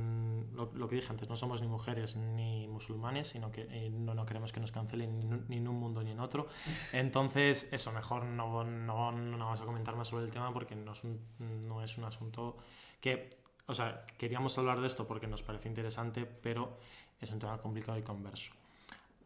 lo, 0.53 0.71
lo 0.73 0.87
que 0.87 0.95
dije 0.97 1.09
antes, 1.09 1.27
no 1.29 1.35
somos 1.35 1.61
ni 1.61 1.67
mujeres 1.67 2.15
ni 2.17 2.67
musulmanes, 2.67 3.29
sino 3.29 3.51
que 3.51 3.61
eh, 3.69 3.89
no, 3.89 4.13
no 4.13 4.25
queremos 4.25 4.51
que 4.51 4.59
nos 4.59 4.71
cancelen 4.71 5.17
ni, 5.19 5.25
en- 5.25 5.45
ni 5.47 5.57
en 5.57 5.67
un 5.67 5.79
mundo 5.79 6.03
ni 6.03 6.11
en 6.11 6.19
otro. 6.19 6.47
Entonces, 6.93 7.67
eso, 7.71 7.91
mejor 7.91 8.25
no, 8.25 8.63
no, 8.63 9.11
no 9.11 9.37
vamos 9.45 9.61
a 9.61 9.65
comentar 9.65 9.95
más 9.95 10.07
sobre 10.07 10.25
el 10.25 10.31
tema 10.31 10.53
porque 10.53 10.75
no 10.75 10.91
es 10.91 11.03
un, 11.03 11.19
no 11.67 11.81
es 11.83 11.97
un 11.97 12.03
asunto 12.03 12.57
que, 13.01 13.29
o 13.65 13.73
sea, 13.73 14.05
queríamos 14.17 14.57
hablar 14.57 14.79
de 14.81 14.87
esto 14.87 15.07
porque 15.07 15.27
nos 15.27 15.41
parece 15.41 15.67
interesante, 15.69 16.25
pero 16.25 16.77
es 17.19 17.31
un 17.31 17.39
tema 17.39 17.57
complicado 17.57 17.97
y 17.97 18.01
converso. 18.03 18.53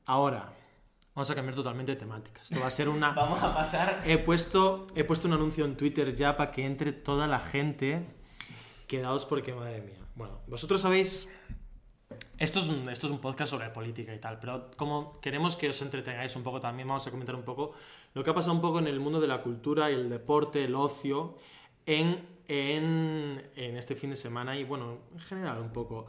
Ahora, 0.05 0.51
vamos 1.15 1.29
a 1.29 1.35
cambiar 1.35 1.55
totalmente 1.55 1.93
de 1.93 1.97
temática. 1.97 2.41
Esto 2.41 2.59
va 2.59 2.67
a 2.67 2.71
ser 2.71 2.89
una... 2.89 3.11
Vamos 3.13 3.41
a 3.43 3.53
pasar... 3.53 4.01
He 4.05 4.17
puesto, 4.17 4.87
he 4.95 5.03
puesto 5.03 5.27
un 5.27 5.33
anuncio 5.33 5.65
en 5.65 5.77
Twitter 5.77 6.13
ya 6.13 6.35
para 6.37 6.51
que 6.51 6.65
entre 6.65 6.91
toda 6.93 7.27
la 7.27 7.39
gente. 7.39 8.05
Quedaos 8.87 9.25
porque, 9.25 9.53
madre 9.53 9.81
mía. 9.81 9.99
Bueno, 10.15 10.39
vosotros 10.47 10.81
sabéis. 10.81 11.27
Esto 12.37 12.59
es, 12.59 12.69
un, 12.69 12.89
esto 12.89 13.07
es 13.07 13.11
un 13.11 13.19
podcast 13.19 13.51
sobre 13.51 13.69
política 13.69 14.13
y 14.13 14.19
tal, 14.19 14.39
pero 14.39 14.69
como 14.75 15.19
queremos 15.19 15.55
que 15.55 15.69
os 15.69 15.81
entretengáis 15.81 16.35
un 16.35 16.43
poco 16.43 16.59
también, 16.59 16.87
vamos 16.87 17.07
a 17.07 17.11
comentar 17.11 17.35
un 17.35 17.43
poco 17.43 17.73
lo 18.13 18.23
que 18.23 18.29
ha 18.29 18.33
pasado 18.33 18.53
un 18.53 18.61
poco 18.61 18.79
en 18.79 18.87
el 18.87 18.99
mundo 18.99 19.19
de 19.19 19.27
la 19.27 19.41
cultura 19.41 19.89
y 19.89 19.95
el 19.95 20.09
deporte, 20.09 20.63
el 20.63 20.75
ocio, 20.75 21.37
en, 21.85 22.27
en, 22.47 23.49
en 23.55 23.77
este 23.77 23.95
fin 23.95 24.11
de 24.11 24.15
semana 24.15 24.57
y, 24.57 24.63
bueno, 24.63 24.99
en 25.13 25.19
general 25.19 25.59
un 25.59 25.71
poco. 25.71 26.07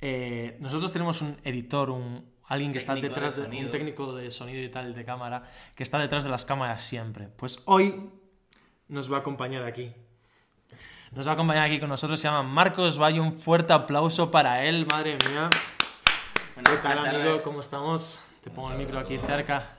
Eh, 0.00 0.56
nosotros 0.60 0.92
tenemos 0.92 1.22
un 1.22 1.36
editor, 1.44 1.90
un, 1.90 2.24
alguien 2.44 2.72
que 2.72 2.78
está 2.78 2.94
de 2.94 3.02
detrás 3.02 3.36
de, 3.36 3.42
un 3.42 3.70
técnico 3.70 4.14
de 4.14 4.30
sonido 4.30 4.62
y 4.62 4.68
tal, 4.68 4.94
de 4.94 5.04
cámara, 5.04 5.44
que 5.74 5.82
está 5.82 5.98
detrás 5.98 6.24
de 6.24 6.30
las 6.30 6.44
cámaras 6.44 6.82
siempre. 6.82 7.28
Pues 7.28 7.62
hoy 7.66 8.10
nos 8.88 9.10
va 9.10 9.18
a 9.18 9.20
acompañar 9.20 9.62
aquí. 9.62 9.92
Nos 11.16 11.26
va 11.26 11.30
a 11.30 11.34
acompañar 11.34 11.64
aquí 11.64 11.80
con 11.80 11.88
nosotros, 11.88 12.20
se 12.20 12.28
llama 12.28 12.42
Marcos 12.42 13.00
Valle. 13.00 13.20
Un 13.20 13.32
fuerte 13.32 13.72
aplauso 13.72 14.30
para 14.30 14.64
él, 14.64 14.86
madre 14.86 15.16
mía. 15.28 15.48
Bueno, 16.54 16.70
¿Qué 16.70 16.76
tal, 16.82 16.98
buenas 16.98 17.14
amigo? 17.14 17.42
¿Cómo 17.42 17.60
estamos? 17.60 18.20
Te 18.42 18.50
pongo 18.50 18.72
el 18.72 18.78
micro 18.78 18.98
aquí 18.98 19.16
cerca. 19.16 19.76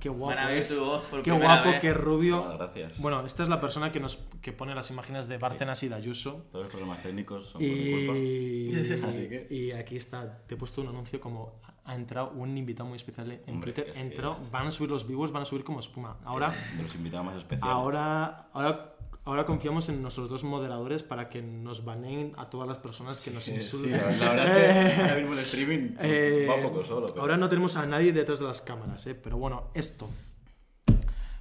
Qué 0.00 0.08
guapo 0.08 0.48
es. 0.48 0.80
Qué 1.22 1.30
guapo, 1.32 1.68
vez. 1.70 1.80
qué 1.80 1.92
rubio. 1.92 2.42
Muchas 2.44 2.58
gracias. 2.58 2.98
Bueno, 3.00 3.24
esta 3.26 3.42
es 3.42 3.48
la 3.50 3.60
persona 3.60 3.92
que 3.92 4.00
nos 4.00 4.16
que 4.40 4.52
pone 4.52 4.74
las 4.74 4.90
imágenes 4.90 5.28
de 5.28 5.36
Bárcenas 5.36 5.82
y 5.82 5.88
de 5.88 5.94
Ayuso. 5.96 6.46
Todos 6.50 6.64
los 6.64 6.70
problemas 6.70 7.02
técnicos 7.02 7.46
son 7.50 7.52
por 7.52 7.62
mi 7.62 7.96
culpa. 7.96 8.18
Y, 8.18 8.70
Así 9.08 9.28
que- 9.28 9.46
y 9.50 9.72
aquí 9.72 9.96
está, 9.96 10.38
te 10.46 10.54
he 10.54 10.58
puesto 10.58 10.80
un 10.80 10.88
anuncio 10.88 11.20
como 11.20 11.60
ha 11.84 11.94
entrado 11.94 12.30
un 12.30 12.56
invitado 12.56 12.88
muy 12.88 12.96
especial 12.96 13.30
en 13.32 13.54
Hombre, 13.54 13.72
Twitter. 13.72 13.92
Entró, 13.96 14.36
van 14.50 14.66
a 14.68 14.70
subir 14.70 14.90
los 14.90 15.06
viewers, 15.06 15.32
van 15.32 15.42
a 15.42 15.46
subir 15.46 15.64
como 15.64 15.80
espuma. 15.80 16.16
Ahora, 16.24 16.50
De 16.76 16.82
los 16.82 16.94
invitados 16.94 17.26
más 17.26 17.36
especiales. 17.36 17.74
ahora, 17.74 18.48
ahora, 18.52 18.91
ahora 19.24 19.44
confiamos 19.46 19.88
en 19.88 20.02
nuestros 20.02 20.28
dos 20.28 20.42
moderadores 20.44 21.02
para 21.02 21.28
que 21.28 21.42
nos 21.42 21.84
baneen 21.84 22.32
a 22.36 22.50
todas 22.50 22.66
las 22.68 22.78
personas 22.78 23.20
que 23.20 23.30
nos 23.30 23.44
Sí, 23.44 23.52
insulten. 23.54 23.92
la, 23.92 23.98
la 24.10 24.44
verdad 24.44 24.58
es 24.58 24.94
que 24.94 25.00
ahora 25.02 25.14
mismo 25.16 25.32
el 25.34 25.38
streaming 25.38 25.94
Eh, 26.00 26.46
va 26.48 26.54
un 26.56 26.62
poco 26.62 26.84
solo. 26.84 27.06
pero- 27.06 27.20
Ahora 27.22 27.36
no 27.36 27.48
tenemos 27.48 27.76
a 27.76 27.86
nadie 27.86 28.12
detrás 28.12 28.40
de 28.40 28.46
las 28.46 28.60
cámaras, 28.60 29.06
¿eh? 29.06 29.14
pero 29.14 29.36
bueno, 29.36 29.70
esto. 29.74 30.08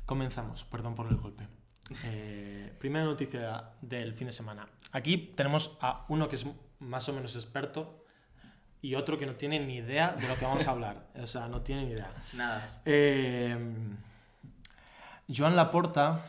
Comenzamos, 0.05 0.63
perdón 0.65 0.95
por 0.95 1.07
el 1.07 1.15
golpe. 1.15 1.47
Eh, 2.05 2.73
primera 2.79 3.05
noticia 3.05 3.71
del 3.81 4.13
fin 4.13 4.27
de 4.27 4.33
semana. 4.33 4.67
Aquí 4.91 5.31
tenemos 5.35 5.77
a 5.81 6.05
uno 6.09 6.27
que 6.27 6.35
es 6.35 6.45
más 6.79 7.07
o 7.09 7.13
menos 7.13 7.35
experto 7.35 8.03
y 8.81 8.95
otro 8.95 9.17
que 9.17 9.25
no 9.25 9.35
tiene 9.35 9.59
ni 9.59 9.77
idea 9.77 10.13
de 10.19 10.27
lo 10.27 10.35
que 10.35 10.45
vamos 10.45 10.67
a 10.67 10.71
hablar. 10.71 11.07
O 11.21 11.27
sea, 11.27 11.47
no 11.47 11.61
tiene 11.61 11.85
ni 11.85 11.91
idea. 11.91 12.11
Nada. 12.33 12.81
Eh, 12.85 13.57
Joan 15.33 15.55
Laporta, 15.55 16.25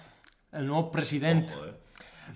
el 0.53 0.67
nuevo 0.67 0.91
presidente, 0.93 1.53
eh. 1.55 1.75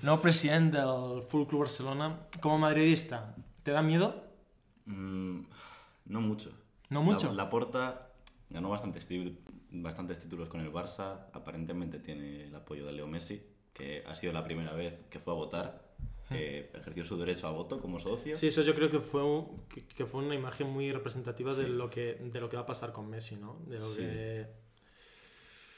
nuevo 0.02 0.20
presidente 0.20 0.78
del 0.78 1.22
Full 1.22 1.46
Club 1.46 1.60
Barcelona, 1.60 2.20
como 2.40 2.58
madridista, 2.58 3.34
¿te 3.62 3.70
da 3.72 3.82
miedo? 3.82 4.24
Mm, 4.86 5.40
no 6.06 6.20
mucho. 6.20 6.50
No 6.88 7.02
mucho. 7.02 7.32
La, 7.32 7.50
Porta 7.50 8.08
ganó 8.50 8.68
bastantes, 8.70 9.06
bastantes 9.70 10.20
títulos 10.20 10.48
con 10.48 10.60
el 10.60 10.72
Barça. 10.72 11.26
Aparentemente 11.32 11.98
tiene 11.98 12.44
el 12.44 12.54
apoyo 12.54 12.86
de 12.86 12.92
Leo 12.92 13.06
Messi, 13.08 13.42
que 13.72 14.04
ha 14.06 14.14
sido 14.14 14.32
la 14.32 14.44
primera 14.44 14.72
vez 14.72 14.94
que 15.10 15.18
fue 15.18 15.32
a 15.32 15.36
votar. 15.36 15.86
que 16.28 16.70
ejerció 16.74 17.04
su 17.04 17.16
derecho 17.16 17.46
a 17.46 17.52
voto 17.52 17.78
como 17.80 18.00
socio. 18.00 18.34
Sí, 18.34 18.48
eso 18.48 18.60
yo 18.62 18.74
creo 18.74 18.90
que 18.90 18.98
fue, 18.98 19.22
un- 19.22 19.56
que, 19.68 19.86
que 19.86 20.06
fue 20.06 20.24
una 20.24 20.34
imagen 20.34 20.68
muy 20.68 20.90
representativa 20.90 21.54
de, 21.54 21.68
lo 21.68 21.88
que, 21.88 22.14
de 22.14 22.40
lo 22.40 22.48
que 22.48 22.56
va 22.56 22.62
a 22.62 22.66
pasar 22.66 22.92
con 22.92 23.08
Messi, 23.08 23.36
¿no? 23.36 23.60
De 23.66 23.76
lo 23.76 23.86
Sí. 23.86 23.98
que... 23.98 24.46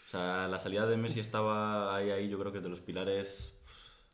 O 0.08 0.10
sea, 0.10 0.48
la 0.48 0.58
salida 0.58 0.86
de 0.86 0.96
Messi 0.96 1.20
estaba 1.20 1.94
ahí, 1.94 2.10
ahí 2.10 2.30
yo 2.30 2.38
creo 2.38 2.50
que 2.50 2.58
es 2.58 2.64
de 2.64 2.70
los 2.70 2.80
pilares 2.80 3.54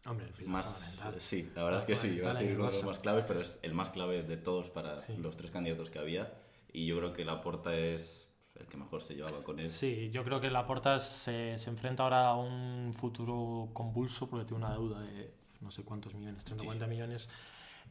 Hombre, 0.06 0.26
el 0.26 0.32
pilar 0.32 0.50
más... 0.50 0.98
Sí, 1.18 1.48
la 1.54 1.62
verdad 1.62 1.80
es 1.80 1.86
que 1.86 1.94
sí, 1.94 2.08
iba 2.16 2.32
a 2.32 2.34
decir 2.34 2.56
uno 2.56 2.66
de 2.66 2.72
los 2.72 2.84
más 2.84 2.98
claves, 2.98 3.24
pero 3.28 3.40
es 3.40 3.60
el 3.62 3.74
más 3.74 3.90
clave 3.90 4.24
de 4.24 4.36
todos 4.36 4.70
para 4.70 4.98
Sí. 4.98 5.16
los 5.18 5.36
tres 5.36 5.52
candidatos 5.52 5.90
que 5.90 6.00
había. 6.00 6.34
Y 6.72 6.86
yo 6.86 6.98
creo 6.98 7.12
que 7.12 7.24
Laporta 7.24 7.76
es 7.78 8.28
el 8.56 8.66
que 8.66 8.76
mejor 8.76 9.04
se 9.04 9.14
llevaba 9.14 9.44
con 9.44 9.60
él. 9.60 9.68
Sí, 9.70 10.10
yo 10.10 10.24
creo 10.24 10.40
que 10.40 10.50
Laporta 10.50 10.98
se, 10.98 11.56
se 11.58 11.70
enfrenta 11.70 12.02
ahora 12.02 12.26
a 12.26 12.36
un 12.36 12.92
futuro 12.92 13.70
convulso 13.72 14.28
porque 14.28 14.44
tiene 14.44 14.64
una 14.64 14.74
deuda 14.74 15.00
de 15.00 15.32
no 15.60 15.70
sé 15.70 15.84
cuántos 15.84 16.12
millones, 16.14 16.44
30 16.44 16.64
o 16.64 16.66
40 16.66 16.86
millones. 16.88 17.28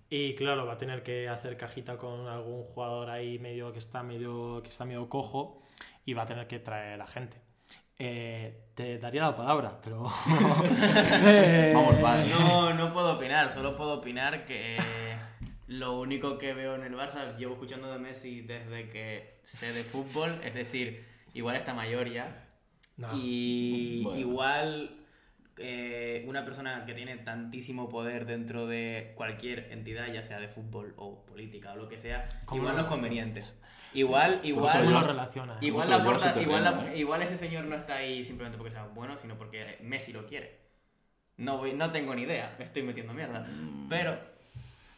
Y 0.09 0.35
claro, 0.35 0.65
va 0.65 0.73
a 0.73 0.77
tener 0.77 1.01
que 1.03 1.29
hacer 1.29 1.55
cajita 1.57 1.97
con 1.97 2.27
algún 2.27 2.63
jugador 2.63 3.09
ahí 3.09 3.39
medio 3.39 3.71
que 3.71 3.79
está 3.79 4.03
medio, 4.03 4.61
que 4.61 4.69
está 4.69 4.83
medio 4.85 5.07
cojo 5.09 5.63
y 6.05 6.13
va 6.13 6.23
a 6.23 6.25
tener 6.25 6.47
que 6.47 6.59
traer 6.59 7.01
a 7.01 7.07
gente. 7.07 7.41
Eh, 7.99 8.69
te 8.73 8.97
daría 8.97 9.21
la 9.21 9.35
palabra, 9.35 9.79
pero... 9.83 10.05
Eh, 11.25 11.71
Vamos, 11.75 12.01
vale. 12.01 12.29
No, 12.29 12.73
no 12.73 12.93
puedo 12.93 13.13
opinar, 13.13 13.51
solo 13.51 13.75
puedo 13.77 13.93
opinar 13.93 14.45
que 14.45 14.77
lo 15.67 15.99
único 15.99 16.37
que 16.37 16.53
veo 16.53 16.75
en 16.75 16.83
el 16.83 16.93
Barça, 16.95 17.35
llevo 17.37 17.53
escuchando 17.53 17.91
de 17.91 17.99
Messi 17.99 18.41
desde 18.41 18.89
que 18.89 19.39
sé 19.43 19.71
de 19.71 19.83
fútbol, 19.83 20.31
es 20.43 20.53
decir, 20.53 21.05
igual 21.33 21.55
está 21.55 21.73
mayor 21.73 22.09
ya. 22.09 22.45
No. 22.97 23.09
Y 23.13 24.03
Bueno. 24.03 24.19
igual 24.19 24.97
eh, 25.57 26.25
una 26.27 26.45
persona 26.45 26.85
que 26.85 26.93
tiene 26.93 27.17
tantísimo 27.17 27.89
poder 27.89 28.25
dentro 28.25 28.67
de 28.67 29.13
cualquier 29.15 29.71
entidad, 29.71 30.11
ya 30.11 30.23
sea 30.23 30.39
de 30.39 30.47
fútbol 30.47 30.93
o 30.97 31.25
política 31.25 31.73
o 31.73 31.75
lo 31.75 31.87
que 31.87 31.99
sea, 31.99 32.27
¿Cómo 32.45 32.61
igual 32.61 32.75
no 32.75 32.81
es 32.83 32.87
conveniente. 32.87 33.41
Igual, 33.93 34.35
¿Cómo 34.37 34.45
igual, 34.47 34.71
se 34.71 34.77
¿Cómo 34.79 34.89
lo 34.91 34.95
llevas- 34.97 35.07
relaciona? 35.11 35.53
eh? 35.53 35.57
Igual, 35.61 35.89
la 35.89 35.97
lleva 35.97 36.09
porta- 36.11 36.41
igual, 36.41 36.63
la- 36.63 36.93
eh? 36.93 36.97
igual 36.99 37.21
ese 37.21 37.37
señor 37.37 37.65
no 37.65 37.75
está 37.75 37.95
ahí 37.95 38.23
simplemente 38.23 38.57
porque 38.57 38.71
sea 38.71 38.85
bueno, 38.87 39.17
sino 39.17 39.37
porque 39.37 39.77
Messi 39.81 40.11
lo 40.13 40.25
quiere. 40.25 40.59
No, 41.37 41.57
voy- 41.57 41.73
no 41.73 41.91
tengo 41.91 42.13
ni 42.15 42.23
idea, 42.23 42.55
me 42.59 42.65
estoy 42.65 42.83
metiendo 42.83 43.13
mierda. 43.13 43.41
Mm. 43.41 43.87
Pero, 43.89 44.17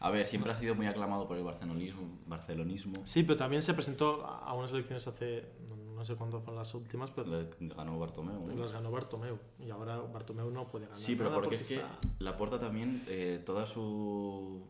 A 0.02 0.10
ver, 0.12 0.26
siempre 0.26 0.52
ha 0.52 0.56
sido 0.56 0.76
muy 0.76 0.86
aclamado 0.88 1.28
por 1.28 1.38
el 1.38 1.43
barcelonismo. 1.43 2.20
barcelonismo. 2.28 3.02
Sí, 3.06 3.24
pero 3.24 3.38
también 3.38 3.62
se 3.64 3.74
presentó 3.74 4.26
a 4.26 4.54
unas 4.54 4.72
elecciones 4.72 5.08
hace, 5.08 5.46
no- 5.70 5.86
sé 6.04 6.16
cuándo 6.16 6.39
fueron 6.41 6.58
las 6.60 6.72
últimas, 6.76 7.10
pero 7.10 7.28
Le 7.30 7.50
ganó 7.74 7.98
Bartomeu. 7.98 8.46
¿no? 8.46 8.62
las 8.62 8.72
ganó 8.74 8.91
Bartomeu. 8.91 9.39
Y 9.60 9.72
ahora 9.72 9.98
Bartomeu 9.98 10.52
no 10.52 10.68
puede 10.68 10.86
ganar. 10.86 11.00
Sí, 11.00 11.16
pero 11.16 11.30
nada 11.30 11.41
porque 11.41 11.56
es 11.56 11.64
que 11.64 11.76
está- 11.78 11.98
Laporta 12.20 12.60
también, 12.60 13.02
eh, 13.08 13.41
toda 13.43 13.66
su, 13.66 14.62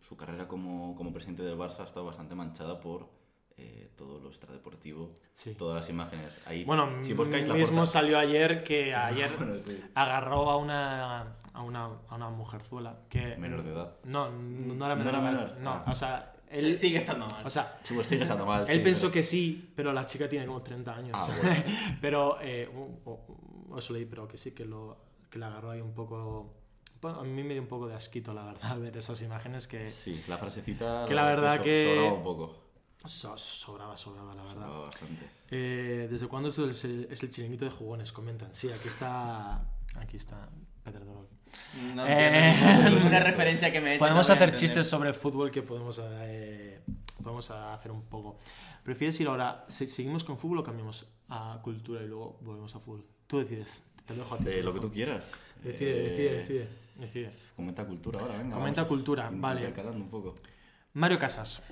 su 0.00 0.16
carrera 0.16 0.48
como, 0.48 0.96
como 0.96 1.12
presidente 1.12 1.42
del 1.44 1.56
Barça 1.56 1.80
ha 1.80 1.84
estado 1.84 2.06
bastante 2.06 2.34
manchada 2.34 2.80
por 2.80 3.08
eh, 3.58 3.90
todo 3.96 4.20
lo 4.20 4.28
extradeportivo, 4.28 5.18
Sí. 5.34 5.54
todas 5.54 5.80
las 5.82 5.90
imágenes. 5.90 6.40
Ahí, 6.46 6.64
Bueno, 6.64 6.88
si 7.02 7.12
buscáis 7.12 7.44
mismo 7.44 7.56
Laporta... 7.82 7.86
salió 7.86 8.18
ayer 8.18 8.62
que 8.64 8.94
ayer 8.94 9.30
Bueno, 9.36 9.54
sí. 9.64 9.80
agarró 9.94 10.50
a 10.50 10.56
una, 10.56 11.34
a 11.52 11.62
una, 11.62 11.84
a 12.08 12.14
una 12.14 12.30
mujerzuela 12.30 13.00
que... 13.08 13.36
Menor 13.36 13.62
de 13.64 13.72
edad. 13.72 13.96
No, 14.04 14.30
no 14.30 14.74
no 14.74 14.86
era 14.86 14.94
¿No 14.96 15.04
menor. 15.04 15.14
era 15.14 15.20
de 15.22 15.28
edad. 15.36 15.42
menor? 15.48 15.60
No, 15.60 15.70
Ah. 15.70 15.84
o 15.90 15.94
sea, 15.94 16.32
Él 16.50 16.64
él... 16.66 16.76
sigue 16.76 16.98
estando 16.98 17.26
mal. 17.26 17.44
O 17.46 17.50
sea, 17.50 17.78
Sí, 17.82 17.94
pues 17.94 18.06
sigue 18.06 18.22
estando 18.22 18.46
mal. 18.46 18.62
él 18.62 18.78
sí, 18.78 18.78
pensó 18.84 19.00
pero- 19.02 19.12
que 19.12 19.22
sí, 19.22 19.72
pero 19.74 19.92
la 19.92 20.06
chica 20.06 20.28
tiene 20.28 20.46
como 20.46 20.62
30 20.62 20.94
años. 20.94 21.12
Ah, 21.14 21.28
bueno. 21.42 21.62
pero 22.00 22.38
eh, 22.40 22.70
o- 22.74 23.10
o- 23.10 23.74
os 23.76 23.90
leí, 23.90 24.04
pero 24.06 24.26
que 24.28 24.36
sí, 24.36 24.52
que, 24.52 24.64
lo, 24.64 24.96
que 25.30 25.38
le 25.38 25.44
agarró 25.46 25.70
ahí 25.72 25.80
un 25.80 25.92
poco... 25.94 26.54
A 27.02 27.22
mí 27.22 27.44
me 27.44 27.52
dio 27.52 27.62
un 27.62 27.68
poco 27.68 27.86
de 27.86 27.94
asquito, 27.94 28.32
la 28.34 28.44
verdad, 28.44 28.76
ver 28.80 28.96
esas 28.96 29.20
imágenes 29.22 29.68
que 29.68 29.88
Sí, 29.88 30.22
la 30.28 30.36
frasecita. 30.38 31.04
Que 31.06 31.14
la 31.14 31.24
verdad 31.26 31.60
que- 31.60 32.10
un 32.12 32.22
poco. 32.24 32.67
So- 33.06 33.36
sobraba, 33.38 33.96
sobraba, 33.96 34.34
la 34.34 34.42
verdad. 34.42 34.54
Sobraba 34.62 34.84
bastante. 34.86 35.28
Eh, 35.50 36.08
¿Desde 36.10 36.26
cuándo 36.28 36.48
esto 36.48 36.68
es 36.68 36.84
el, 36.84 37.08
es 37.10 37.22
el 37.22 37.30
chiringuito 37.30 37.64
de 37.64 37.70
jugones? 37.70 38.12
Comentan. 38.12 38.54
Sí, 38.54 38.70
aquí 38.70 38.88
está... 38.88 39.62
Aquí 39.96 40.16
está 40.16 40.48
Peter 40.84 41.04
Dorol. 41.04 41.28
No 41.94 42.04
Eh, 42.06 42.90
ninguna 42.90 43.20
referencia 43.20 43.72
que 43.72 43.80
me 43.80 43.90
eches, 43.94 44.00
Podemos 44.00 44.28
no 44.28 44.34
hacer 44.34 44.54
chistes 44.54 44.86
sobre 44.86 45.12
fútbol 45.14 45.50
que 45.50 45.62
podemos, 45.62 46.00
eh, 46.04 46.80
podemos 47.22 47.50
hacer 47.50 47.90
un 47.90 48.02
poco. 48.02 48.38
¿Prefieres 48.84 49.18
ir 49.20 49.28
ahora, 49.28 49.64
seguimos 49.68 50.24
con 50.24 50.38
fútbol 50.38 50.58
o 50.58 50.62
cambiamos 50.62 51.06
a 51.28 51.58
cultura 51.62 52.02
y 52.02 52.06
luego 52.06 52.38
volvemos 52.42 52.74
a 52.74 52.80
fútbol? 52.80 53.04
Tú 53.26 53.38
decides, 53.38 53.82
te 54.06 54.14
lo 54.14 54.22
dejo 54.22 54.34
a 54.34 54.38
ti. 54.38 54.44
De 54.44 54.62
lo 54.62 54.72
que 54.74 54.80
tú 54.80 54.90
quieras. 54.92 55.32
Decide, 55.62 55.90
Eh, 55.90 56.08
decide, 56.10 56.34
decide, 56.36 56.68
decide. 56.96 57.30
Comenta 57.56 57.84
cultura 57.86 58.20
ahora, 58.20 58.36
venga. 58.36 58.54
Comenta 58.56 58.82
vamos. 58.82 58.88
cultura, 58.96 59.30
vale. 59.32 59.72
un 59.94 60.08
poco. 60.10 60.34
Mario 60.92 61.18
Casas, 61.18 61.62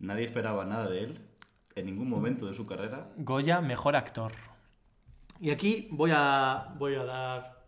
Nadie 0.00 0.24
esperaba 0.24 0.64
nada 0.64 0.88
de 0.88 1.04
él 1.04 1.18
en 1.76 1.86
ningún 1.86 2.08
momento 2.10 2.46
de 2.46 2.54
su 2.54 2.66
carrera. 2.66 3.08
Goya, 3.16 3.60
mejor 3.60 3.94
actor. 3.96 4.32
Y 5.38 5.50
aquí 5.50 5.88
voy 5.92 6.10
a, 6.14 6.74
voy 6.76 6.94
a 6.96 7.04
dar 7.04 7.60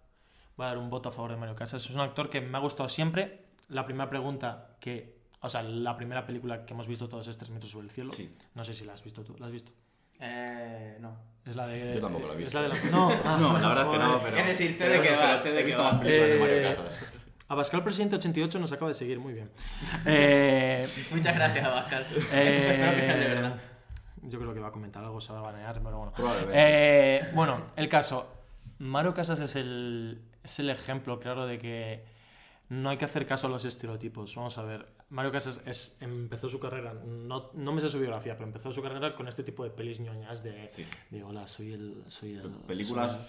voy 0.56 0.64
a 0.66 0.68
dar 0.70 0.78
un 0.78 0.90
voto 0.90 1.08
a 1.08 1.12
favor 1.12 1.30
de 1.30 1.36
Mario 1.36 1.54
Casas. 1.54 1.84
Es 1.84 1.90
un 1.90 2.00
actor 2.00 2.28
que 2.28 2.40
me 2.40 2.56
ha 2.58 2.60
gustado 2.60 2.88
siempre. 2.88 3.46
La 3.68 3.84
primera 3.86 4.10
pregunta 4.10 4.76
que, 4.80 5.22
o 5.40 5.48
sea, 5.48 5.62
la 5.62 5.96
primera 5.96 6.26
película 6.26 6.66
que 6.66 6.74
hemos 6.74 6.86
visto 6.86 7.08
todos 7.08 7.26
es 7.28 7.38
Tres 7.38 7.50
metros 7.50 7.70
sobre 7.70 7.86
el 7.86 7.90
cielo. 7.92 8.10
Sí. 8.12 8.34
No 8.54 8.64
sé 8.64 8.74
si 8.74 8.84
la 8.84 8.92
has 8.94 9.02
visto 9.04 9.22
tú. 9.22 9.34
¿La 9.38 9.46
has 9.46 9.52
visto? 9.52 9.72
Eh, 10.20 10.98
no. 11.00 11.16
Es 11.46 11.56
la 11.56 11.66
de. 11.66 11.94
Yo 11.94 12.00
tampoco 12.00 12.26
la 12.26 12.32
he 12.34 12.36
es 12.36 12.42
visto. 12.44 12.58
la 12.60 12.62
de 12.62 12.68
la- 12.68 12.90
No, 12.90 13.10
ah, 13.24 13.36
No, 13.40 13.58
la 13.58 13.68
verdad 13.68 13.84
es 13.84 13.90
que 13.90 13.98
no, 13.98 14.20
pero. 14.22 14.36
Es 14.36 14.46
decir, 14.46 14.74
sé 14.74 14.88
de 14.88 15.00
qué 15.02 15.16
va, 15.16 15.38
sé 15.42 15.48
he 15.48 15.52
de 15.52 15.58
qué 15.60 15.66
visto 15.66 15.82
va. 15.82 15.92
más 15.92 16.00
películas 16.02 16.28
de 16.30 16.38
Mario 16.40 16.84
Casas. 16.84 17.04
Abascal 17.48 17.82
Presidente 17.84 18.16
88 18.16 18.58
nos 18.58 18.72
acaba 18.72 18.88
de 18.88 18.94
seguir 18.94 19.18
muy 19.18 19.32
bien. 19.34 19.50
Eh, 20.06 20.80
Muchas 21.10 21.34
gracias, 21.34 21.64
Abascal. 21.64 22.06
eh, 22.32 22.70
Espero 22.72 22.94
que 22.96 23.02
sea 23.02 23.16
de 23.16 23.28
verdad. 23.28 23.60
Yo 24.22 24.38
creo 24.38 24.54
que 24.54 24.60
va 24.60 24.68
a 24.68 24.72
comentar 24.72 25.02
algo, 25.04 25.20
se 25.20 25.32
va 25.32 25.40
a 25.40 25.42
banear, 25.42 25.80
pero 25.82 25.96
bueno. 25.98 26.12
Probablemente. 26.14 26.54
Eh, 26.56 27.28
bueno, 27.34 27.62
el 27.76 27.88
caso. 27.88 28.26
Mario 28.78 29.14
Casas 29.14 29.40
es 29.40 29.56
el, 29.56 30.22
es 30.42 30.58
el 30.58 30.70
ejemplo 30.70 31.18
claro 31.20 31.46
de 31.46 31.58
que 31.58 32.04
no 32.68 32.88
hay 32.90 32.96
que 32.96 33.04
hacer 33.04 33.26
caso 33.26 33.46
a 33.48 33.50
los 33.50 33.64
estereotipos. 33.64 34.34
Vamos 34.34 34.56
a 34.58 34.62
ver. 34.62 34.86
Mario 35.10 35.30
Casas 35.30 35.60
es, 35.66 35.96
empezó 36.00 36.48
su 36.48 36.58
carrera, 36.58 36.94
no, 36.94 37.50
no 37.52 37.72
me 37.72 37.80
sé 37.82 37.88
su 37.90 37.98
biografía, 37.98 38.32
pero 38.34 38.46
empezó 38.46 38.72
su 38.72 38.80
carrera 38.82 39.14
con 39.14 39.28
este 39.28 39.42
tipo 39.42 39.62
de 39.62 39.70
pelis 39.70 40.00
ñoñas 40.00 40.42
de, 40.42 40.70
Sí. 40.70 40.86
de 41.10 41.22
hola, 41.22 41.46
soy 41.46 41.74
el... 41.74 42.02
Soy 42.08 42.34
el 42.34 42.48
Películas 42.66 43.12
soy- 43.12 43.20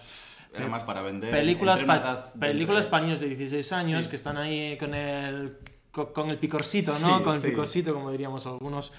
era 0.54 0.68
más 0.68 0.84
para 0.84 1.02
vender. 1.02 1.32
películas, 1.32 1.82
una 1.84 2.02
pa- 2.02 2.32
películas 2.40 2.86
entre- 2.86 2.92
para 2.92 3.04
niños 3.06 3.20
de 3.20 3.28
16 3.28 3.72
años 3.72 4.04
Sí. 4.06 4.10
que 4.10 4.16
están 4.16 4.38
ahí 4.38 4.78
con 4.78 4.94
el 4.94 5.58
co- 5.92 6.12
con 6.14 6.30
el 6.30 6.38
picorcito, 6.40 6.92
Sí, 6.94 7.04
¿no? 7.04 7.24
con 7.24 7.36
el 7.36 7.42
sí. 7.42 7.50
picorcito, 7.50 7.94
como 7.94 8.12
diríamos 8.12 8.46
algunos. 8.48 8.92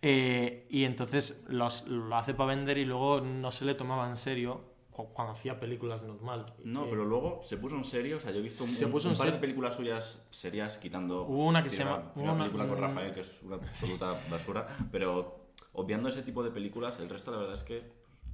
Eh, 0.00 0.66
y 0.70 0.84
entonces 0.84 1.42
los- 1.48 1.86
lo 1.86 2.16
hace 2.16 2.34
para 2.34 2.54
vender 2.54 2.78
y 2.78 2.84
luego 2.84 3.20
no 3.20 3.50
se 3.52 3.64
le 3.64 3.74
tomaba 3.74 4.08
en 4.08 4.16
serio 4.16 4.72
cu- 4.90 5.08
cuando 5.12 5.32
hacía 5.34 5.58
películas 5.60 6.02
normal. 6.02 6.46
No, 6.64 6.84
Eh, 6.84 6.88
pero 6.90 7.04
luego 7.04 7.40
se 7.44 7.56
puso 7.56 7.76
en 7.76 7.84
serio. 7.84 8.16
O 8.18 8.20
sea, 8.20 8.30
yo 8.32 8.38
he 8.38 8.42
visto 8.42 8.64
un, 8.64 8.70
Se 8.70 8.84
un- 8.86 8.90
puso 8.92 9.08
un 9.08 9.14
en 9.14 9.18
par 9.18 9.32
de 9.32 9.38
películas 9.38 9.74
suyas 9.76 10.20
serias 10.30 10.78
quitando. 10.78 11.22
Hubo 11.22 11.46
una 11.46 11.62
que 11.62 11.70
se 11.70 11.78
llama- 11.84 12.12
Una, 12.16 12.32
una- 12.32 12.44
película 12.44 12.66
con 12.68 12.78
mm, 12.78 12.80
Rafael 12.82 13.12
que 13.12 13.20
es 13.20 13.42
una 13.42 13.56
absoluta 13.62 14.20
basura. 14.30 14.66
Pero 14.90 15.40
obviando 15.74 16.08
ese 16.08 16.22
tipo 16.22 16.42
de 16.42 16.50
películas, 16.50 16.98
el 17.00 17.08
resto 17.08 17.30
la 17.30 17.38
verdad 17.38 17.54
es 17.54 17.64
que 17.64 17.84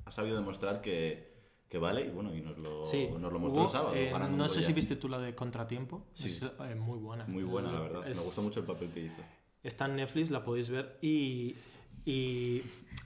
ha 0.06 0.10
sabido 0.10 0.36
demostrar 0.36 0.80
que, 0.80 1.37
que 1.68 1.78
vale 1.78 2.06
y 2.06 2.08
bueno, 2.10 2.34
y 2.34 2.40
nos 2.40 2.56
lo, 2.58 2.86
Sí, 2.86 3.08
nos 3.18 3.32
lo 3.32 3.38
mostró 3.38 3.60
hubo, 3.62 3.66
el 3.68 3.72
sábado. 3.72 3.94
eh, 3.94 4.12
no 4.36 4.48
sé 4.48 4.62
si 4.62 4.72
viste 4.72 4.96
tú 4.96 5.08
la 5.08 5.18
de 5.18 5.34
Contratiempo. 5.34 6.06
Sí. 6.14 6.30
Es, 6.30 6.42
eh, 6.42 6.74
muy 6.74 6.98
buena. 6.98 7.24
Muy 7.26 7.42
buena, 7.44 7.70
la 7.72 7.80
verdad. 7.80 8.08
Es- 8.08 8.16
Me 8.16 8.22
gustó 8.24 8.42
mucho 8.42 8.60
el 8.60 8.66
papel 8.66 8.90
que 8.90 9.00
hizo. 9.00 9.20
Está 9.62 9.86
en 9.86 9.96
Netflix, 9.96 10.30
la 10.30 10.42
podéis 10.42 10.70
ver. 10.70 10.98
Y. 11.02 11.54
y 12.06 12.62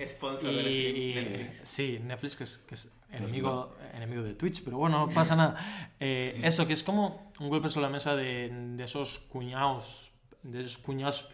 Sponsor 0.06 0.50
Y, 0.52 0.56
del 0.56 0.96
y- 0.96 1.16
stream. 1.16 1.50
sí, 1.64 1.98
Netflix, 2.04 2.36
que 2.36 2.44
es, 2.44 2.56
que 2.58 2.74
es 2.76 2.92
enemigo, 3.10 3.74
enemigo 3.94 4.22
de 4.22 4.34
Twitch, 4.34 4.62
pero 4.62 4.78
bueno, 4.78 5.06
no 5.06 5.12
pasa 5.12 5.34
nada. 5.34 5.92
Eh, 5.98 6.40
eso, 6.44 6.66
que 6.66 6.72
es 6.74 6.82
como 6.82 7.32
un 7.40 7.48
golpe 7.48 7.68
sobre 7.68 7.86
la 7.86 7.92
mesa 7.92 8.14
de, 8.14 8.48
de 8.50 8.84
esos 8.84 9.18
cuñados, 9.28 10.12
de 10.42 10.60
esos 10.62 10.78
cuñados 10.78 11.28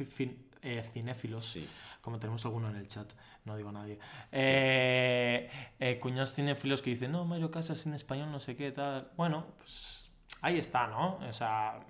eh, 0.62 0.82
cinéfilos, 0.92 1.44
Sí. 1.46 1.66
Como 2.00 2.18
tenemos 2.18 2.44
alguno 2.44 2.68
en 2.70 2.76
el 2.76 2.86
chat, 2.88 3.10
no 3.44 3.56
digo 3.56 3.70
nadie. 3.72 3.98
Eh, 4.32 5.50
eh, 5.78 5.98
cuñados 6.00 6.32
que 6.32 6.90
dicen, 6.90 7.12
no, 7.12 7.24
Mario 7.24 7.50
Casas 7.50 7.86
en 7.86 7.94
español, 7.94 8.30
no 8.30 8.40
sé 8.40 8.56
qué, 8.56 8.72
tal. 8.72 9.10
Bueno, 9.16 9.46
pues 9.58 10.10
ahí 10.42 10.58
está, 10.58 10.86
¿no? 10.86 11.16
O 11.28 11.32
sea, 11.32 11.80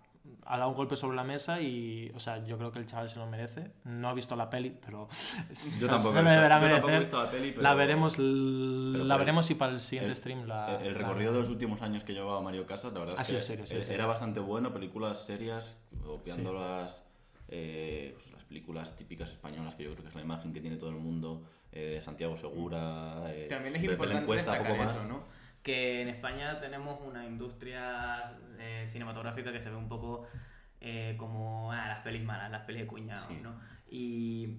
ha 0.44 0.58
dado 0.58 0.70
un 0.70 0.76
golpe 0.76 0.94
sobre 0.96 1.16
la 1.16 1.24
mesa 1.24 1.60
y, 1.60 2.10
o 2.14 2.18
sea, 2.20 2.44
yo 2.44 2.58
creo 2.58 2.70
que 2.70 2.78
el 2.78 2.86
chaval 2.86 3.08
se 3.08 3.18
lo 3.18 3.26
merece. 3.26 3.72
No 3.84 4.08
ha 4.08 4.14
visto 4.14 4.36
la 4.36 4.50
peli, 4.50 4.70
pero 4.84 5.08
Yo 5.80 5.86
tampoco, 5.88 6.14
se 6.14 6.22
lo 6.22 6.30
deberá 6.30 6.60
yo 6.60 6.68
tampoco 6.68 6.88
he 6.88 6.92
merecer. 6.92 7.00
visto 7.00 7.22
la 7.24 7.30
peli, 7.30 7.50
pero 7.52 7.62
La 7.62 7.74
veremos, 7.74 8.16
pero 8.16 9.04
la 9.04 9.16
veremos 9.16 9.50
y 9.50 9.54
para 9.54 9.72
el 9.72 9.80
siguiente 9.80 10.10
el- 10.10 10.16
stream 10.16 10.46
la. 10.46 10.78
El, 10.80 10.92
la- 10.92 10.98
recorrido 10.98 11.32
de 11.32 11.38
los 11.40 11.48
últimos 11.48 11.80
años 11.82 12.04
que 12.04 12.12
llevaba 12.12 12.40
Mario 12.40 12.66
Casas, 12.66 12.92
la 12.92 13.00
verdad 13.00 13.14
Ha 13.18 13.22
es 13.22 13.26
sido 13.28 13.38
que 13.40 13.46
serio, 13.46 13.66
sí, 13.66 13.76
sí. 13.84 13.92
era 13.92 14.06
bastante 14.06 14.40
bueno, 14.40 14.72
películas 14.72 15.24
serias, 15.24 15.78
obviando 16.06 16.52
las, 16.52 17.04
eh, 17.48 18.12
pues, 18.14 18.30
las 18.32 18.44
películas 18.44 18.96
típicas 18.96 19.30
españolas, 19.30 19.74
que 19.74 19.84
yo 19.84 19.92
creo 19.92 20.02
que 20.02 20.08
es 20.08 20.14
la 20.14 20.22
imagen 20.22 20.52
que 20.52 20.60
tiene 20.60 20.76
todo 20.76 20.90
el 20.90 20.96
mundo, 20.96 21.44
eh, 21.72 21.80
de 21.94 22.00
Santiago 22.00 22.36
Segura, 22.36 23.24
eh, 23.28 23.46
También 23.48 23.76
es 23.76 23.84
importante 23.84 24.22
encuesta, 24.22 24.52
destacar 24.52 24.72
poco 24.76 24.84
más. 24.84 24.96
eso, 24.96 25.08
¿no? 25.08 25.24
Que 25.62 26.02
en 26.02 26.08
España 26.08 26.58
tenemos 26.60 26.98
una 27.04 27.26
industria 27.26 28.38
cinematográfica 28.86 29.52
que 29.52 29.60
se 29.60 29.70
ve 29.70 29.76
un 29.76 29.88
poco 29.88 30.26
como 31.16 31.72
ah, 31.72 31.88
las 31.88 32.00
pelis 32.00 32.22
malas, 32.24 32.50
las 32.50 32.62
pelis 32.62 32.82
de 32.82 32.86
cuñados, 32.86 33.26
Sí. 33.26 33.38
¿no? 33.42 33.58
Y, 33.90 34.58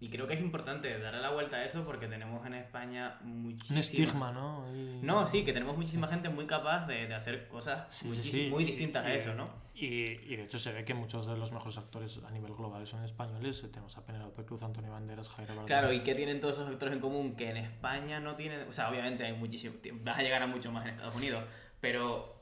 y 0.00 0.08
creo 0.08 0.26
que 0.26 0.34
es 0.34 0.40
importante 0.40 0.98
darle 0.98 1.20
la 1.20 1.30
vuelta 1.30 1.56
a 1.56 1.64
eso 1.64 1.84
porque 1.84 2.06
tenemos 2.08 2.44
en 2.46 2.54
España 2.54 3.18
muchísima... 3.22 3.74
Un 3.74 3.78
estigma, 3.80 4.32
¿no? 4.32 4.66
Y- 4.74 4.98
No, 5.02 5.26
sí, 5.26 5.44
que 5.44 5.52
tenemos 5.52 5.76
muchísima 5.76 6.08
gente 6.08 6.28
muy 6.30 6.46
capaz 6.46 6.86
de, 6.86 7.06
de 7.06 7.14
hacer 7.14 7.46
cosas 7.48 7.86
Sí, 7.94 8.00
sí, 8.00 8.08
muchísi- 8.08 8.30
sí. 8.44 8.50
muy 8.50 8.64
distintas 8.64 9.04
a 9.04 9.12
eso, 9.12 9.34
¿no? 9.34 9.68
Y, 9.74 9.86
y 10.10 10.36
de 10.36 10.44
hecho 10.44 10.58
se 10.58 10.72
ve 10.72 10.84
que 10.84 10.92
muchos 10.94 11.26
de 11.26 11.36
los 11.36 11.52
mejores 11.52 11.78
actores 11.78 12.20
a 12.26 12.30
nivel 12.30 12.54
global 12.54 12.86
son 12.86 13.02
españoles. 13.02 13.62
Tenemos 13.72 13.96
a 13.96 14.04
Penélope 14.04 14.44
Cruz, 14.44 14.62
Antonio 14.62 14.90
Banderas, 14.90 15.30
Jairo 15.30 15.54
Bardem. 15.54 15.66
Claro, 15.66 15.92
¿y 15.92 16.00
qué 16.00 16.14
tienen 16.14 16.38
todos 16.40 16.56
esos 16.58 16.68
actores 16.70 16.94
en 16.94 17.00
común? 17.00 17.34
Que 17.34 17.48
en 17.48 17.56
España 17.58 18.20
no 18.20 18.34
tienen. 18.34 18.68
O 18.68 18.72
sea, 18.72 18.90
obviamente 18.90 19.24
hay 19.24 19.32
muchísimo. 19.32 19.76
Vas 20.02 20.18
a 20.18 20.22
llegar 20.22 20.42
a 20.42 20.46
mucho 20.46 20.70
más 20.70 20.84
en 20.84 20.90
Estados 20.90 21.14
Unidos. 21.14 21.44
Pero 21.80 22.36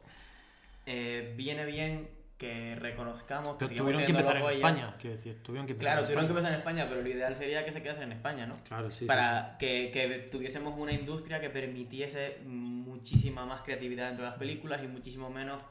eh, 0.86 1.32
viene 1.36 1.64
bien 1.64 2.08
que 2.38 2.76
reconozcamos 2.76 3.56
que 3.56 3.66
tuvieron 3.66 4.04
que 4.04 4.12
empezar 4.12 4.36
en 4.36 4.42
Goya. 4.42 4.56
España, 4.56 4.96
quiero 5.00 5.16
decir. 5.16 5.42
Tuvieron 5.42 5.66
que 5.66 5.72
empezar 5.72 5.92
Claro, 5.92 6.00
en 6.00 6.06
tuvieron 6.06 6.26
que 6.26 6.30
empezar 6.30 6.52
en 6.52 6.58
España, 6.58 6.86
pero 6.88 7.02
lo 7.02 7.08
ideal 7.08 7.34
sería 7.34 7.64
que 7.64 7.72
se 7.72 7.82
quedasen 7.82 8.04
en 8.04 8.12
España, 8.12 8.46
¿no? 8.46 8.54
Claro, 8.62 8.90
sí, 8.90 9.00
sí, 9.00 9.04
Para 9.06 9.56
Que, 9.58 9.90
que 9.92 10.28
tuviésemos 10.30 10.78
una 10.78 10.92
industria 10.92 11.40
que 11.40 11.50
permitiese 11.50 12.38
muchísima 12.46 13.44
más 13.44 13.62
creatividad 13.62 14.06
dentro 14.06 14.24
de 14.24 14.30
las 14.30 14.38
películas 14.38 14.80
y 14.84 14.86
muchísimo 14.86 15.30
menos 15.30 15.62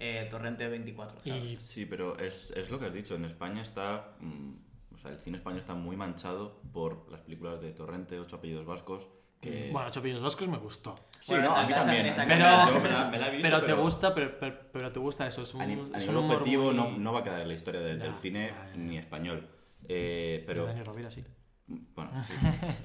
eh, 0.00 0.26
torrente 0.28 0.66
24. 0.66 1.20
sí. 1.22 1.30
¿sabes? 1.30 1.44
Y 1.44 1.56
Sí, 1.58 1.86
pero 1.86 2.18
es, 2.18 2.50
es 2.50 2.70
lo 2.70 2.80
que 2.80 2.86
has 2.86 2.92
dicho, 2.92 3.14
en 3.14 3.24
España 3.24 3.62
está, 3.62 4.16
mm, 4.18 4.54
o 4.94 4.98
sea, 4.98 5.12
el 5.12 5.18
cine 5.18 5.36
español 5.36 5.60
está 5.60 5.74
muy 5.74 5.96
manchado 5.96 6.60
por 6.72 7.08
las 7.10 7.20
películas 7.20 7.60
de 7.60 7.70
Torrente, 7.70 8.18
Ocho 8.18 8.36
apellidos 8.36 8.66
vascos, 8.66 9.08
que... 9.40 9.70
bueno, 9.72 9.88
Ocho 9.88 10.02
Pillos 10.02 10.22
Vascos 10.22 10.48
me 10.48 10.58
gustó. 10.58 10.94
sí, 11.20 11.32
bueno, 11.34 11.50
no, 11.50 11.56
a 11.56 11.66
mí 11.66 11.72
también. 11.74 12.06
me 12.16 12.38
la, 12.38 13.08
me 13.10 13.18
la 13.18 13.30
visto, 13.30 13.42
pero, 13.48 13.62
te 13.62 13.72
gusta, 13.74 14.14
pero, 14.14 14.38
pero, 14.40 14.58
pero 14.72 14.92
te 14.92 14.98
gusta 14.98 15.26
eso. 15.26 15.42
Es 15.42 15.54
un, 15.54 15.62
A, 15.62 15.66
ni- 15.66 15.92
es 15.94 16.08
un 16.08 16.16
objetivo 16.16 16.64
muy- 16.66 16.74
no, 16.74 16.90
no 16.98 17.12
va 17.12 17.20
a 17.20 17.22
quedar 17.24 17.42
en 17.42 17.48
la 17.48 17.54
historia 17.54 17.80
de- 17.80 17.98
Ya, 17.98 18.04
del 18.04 18.14
cine 18.16 18.52
ni 18.76 18.98
español. 18.98 19.48
Eh, 19.88 20.42
pero 20.46 20.66
Dani 20.66 20.82
Rovira, 20.82 21.10
sí. 21.10 21.24
Bueno, 21.68 22.10
sí. 22.26 22.32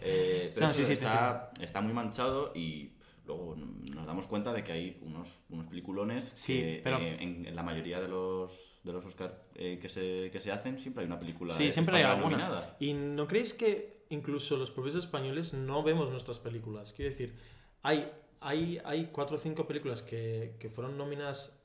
Eh, 0.01 0.51
pero 0.53 0.67
No, 0.67 0.73
sí, 0.73 0.81
eso 0.81 0.91
sí, 0.91 0.97
te 0.97 1.05
está, 1.05 1.51
está 1.59 1.81
muy 1.81 1.93
manchado 1.93 2.51
y 2.55 2.93
luego 3.25 3.55
nos 3.55 4.05
damos 4.05 4.27
cuenta 4.27 4.51
de 4.53 4.63
que 4.63 4.71
hay 4.71 4.99
unos, 5.03 5.27
unos 5.49 5.67
peliculones 5.67 6.31
Sí, 6.35 6.53
que 6.59 6.81
pero- 6.83 6.97
eh, 6.99 7.17
en, 7.19 7.45
en 7.45 7.55
la 7.55 7.63
mayoría 7.63 7.99
de 7.99 8.07
los, 8.07 8.51
de 8.83 8.91
los 8.93 9.05
Oscar 9.05 9.43
eh, 9.55 9.79
que, 9.81 9.89
se, 9.89 10.29
que 10.31 10.41
se 10.41 10.51
hacen 10.51 10.79
siempre 10.79 11.01
hay 11.03 11.07
una 11.07 11.19
película 11.19 11.53
Sí, 11.53 11.71
siempre 11.71 11.97
hay 11.97 12.03
alguna. 12.03 12.37
nominada. 12.37 12.75
¿Y 12.79 12.93
no 12.93 13.27
creéis 13.27 13.53
que 13.53 14.00
incluso 14.11 14.55
los 14.57 14.69
propios 14.71 14.95
españoles 14.95 15.53
no 15.53 15.81
vemos 15.83 16.09
nuestras 16.11 16.37
películas? 16.39 16.93
Quiero 16.93 17.09
decir, 17.11 17.35
hay, 17.81 18.11
hay, 18.39 18.79
hay 18.85 19.07
cuatro 19.07 19.37
o 19.37 19.39
cinco 19.39 19.67
películas 19.67 20.01
que, 20.03 20.55
que 20.59 20.69
fueron 20.69 20.97
nominadas 20.97 21.57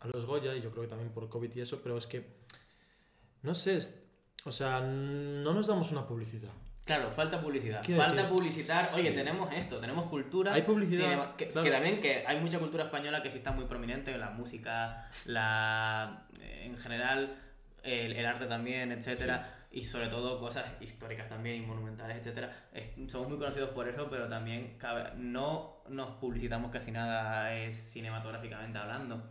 a 0.00 0.08
los 0.08 0.26
Goya, 0.26 0.54
y 0.54 0.60
yo 0.60 0.70
creo 0.70 0.82
que 0.82 0.88
también 0.88 1.10
por 1.10 1.28
COVID 1.28 1.54
y 1.56 1.60
eso, 1.60 1.80
pero 1.82 1.96
es 1.96 2.06
que, 2.06 2.26
no 3.42 3.54
sé, 3.54 3.76
es- 3.78 3.98
o 4.44 4.50
sea, 4.52 4.80
no 4.80 5.52
nos 5.54 5.66
damos 5.68 5.90
una 5.92 6.06
publicidad. 6.06 6.50
Claro, 6.84 7.12
falta 7.12 7.40
publicidad. 7.40 7.84
Falta 7.84 8.22
decir, 8.22 8.28
publicitar. 8.28 8.88
Oye, 8.96 9.10
sí. 9.10 9.14
tenemos 9.14 9.52
esto, 9.52 9.78
tenemos 9.78 10.10
cultura. 10.10 10.52
Hay 10.52 10.62
publicidad, 10.62 11.04
cinema- 11.04 11.36
que, 11.36 11.46
claro. 11.46 11.64
que 11.64 11.70
también 11.70 12.00
que 12.00 12.24
hay 12.26 12.40
mucha 12.40 12.58
cultura 12.58 12.82
española 12.84 13.22
que 13.22 13.30
sí 13.30 13.36
está 13.38 13.52
muy 13.52 13.66
prominente, 13.66 14.18
la 14.18 14.30
música, 14.30 15.08
la 15.24 16.26
en 16.40 16.76
general, 16.76 17.38
el, 17.84 18.12
el 18.14 18.26
arte 18.26 18.46
también, 18.46 18.90
etcétera. 18.90 19.61
Y 19.72 19.84
sobre 19.84 20.08
todo 20.08 20.38
cosas 20.38 20.66
históricas 20.80 21.28
también 21.28 21.62
y 21.62 21.66
monumentales, 21.66 22.18
etcétera. 22.18 22.68
Somos 23.08 23.28
muy 23.28 23.38
conocidos 23.38 23.70
por 23.70 23.88
eso, 23.88 24.08
pero 24.10 24.28
también 24.28 24.76
no 25.16 25.82
nos 25.88 26.10
publicitamos 26.16 26.70
casi 26.70 26.92
nada 26.92 27.54
eh, 27.56 27.72
cinematográficamente 27.72 28.78
hablando. 28.78 29.30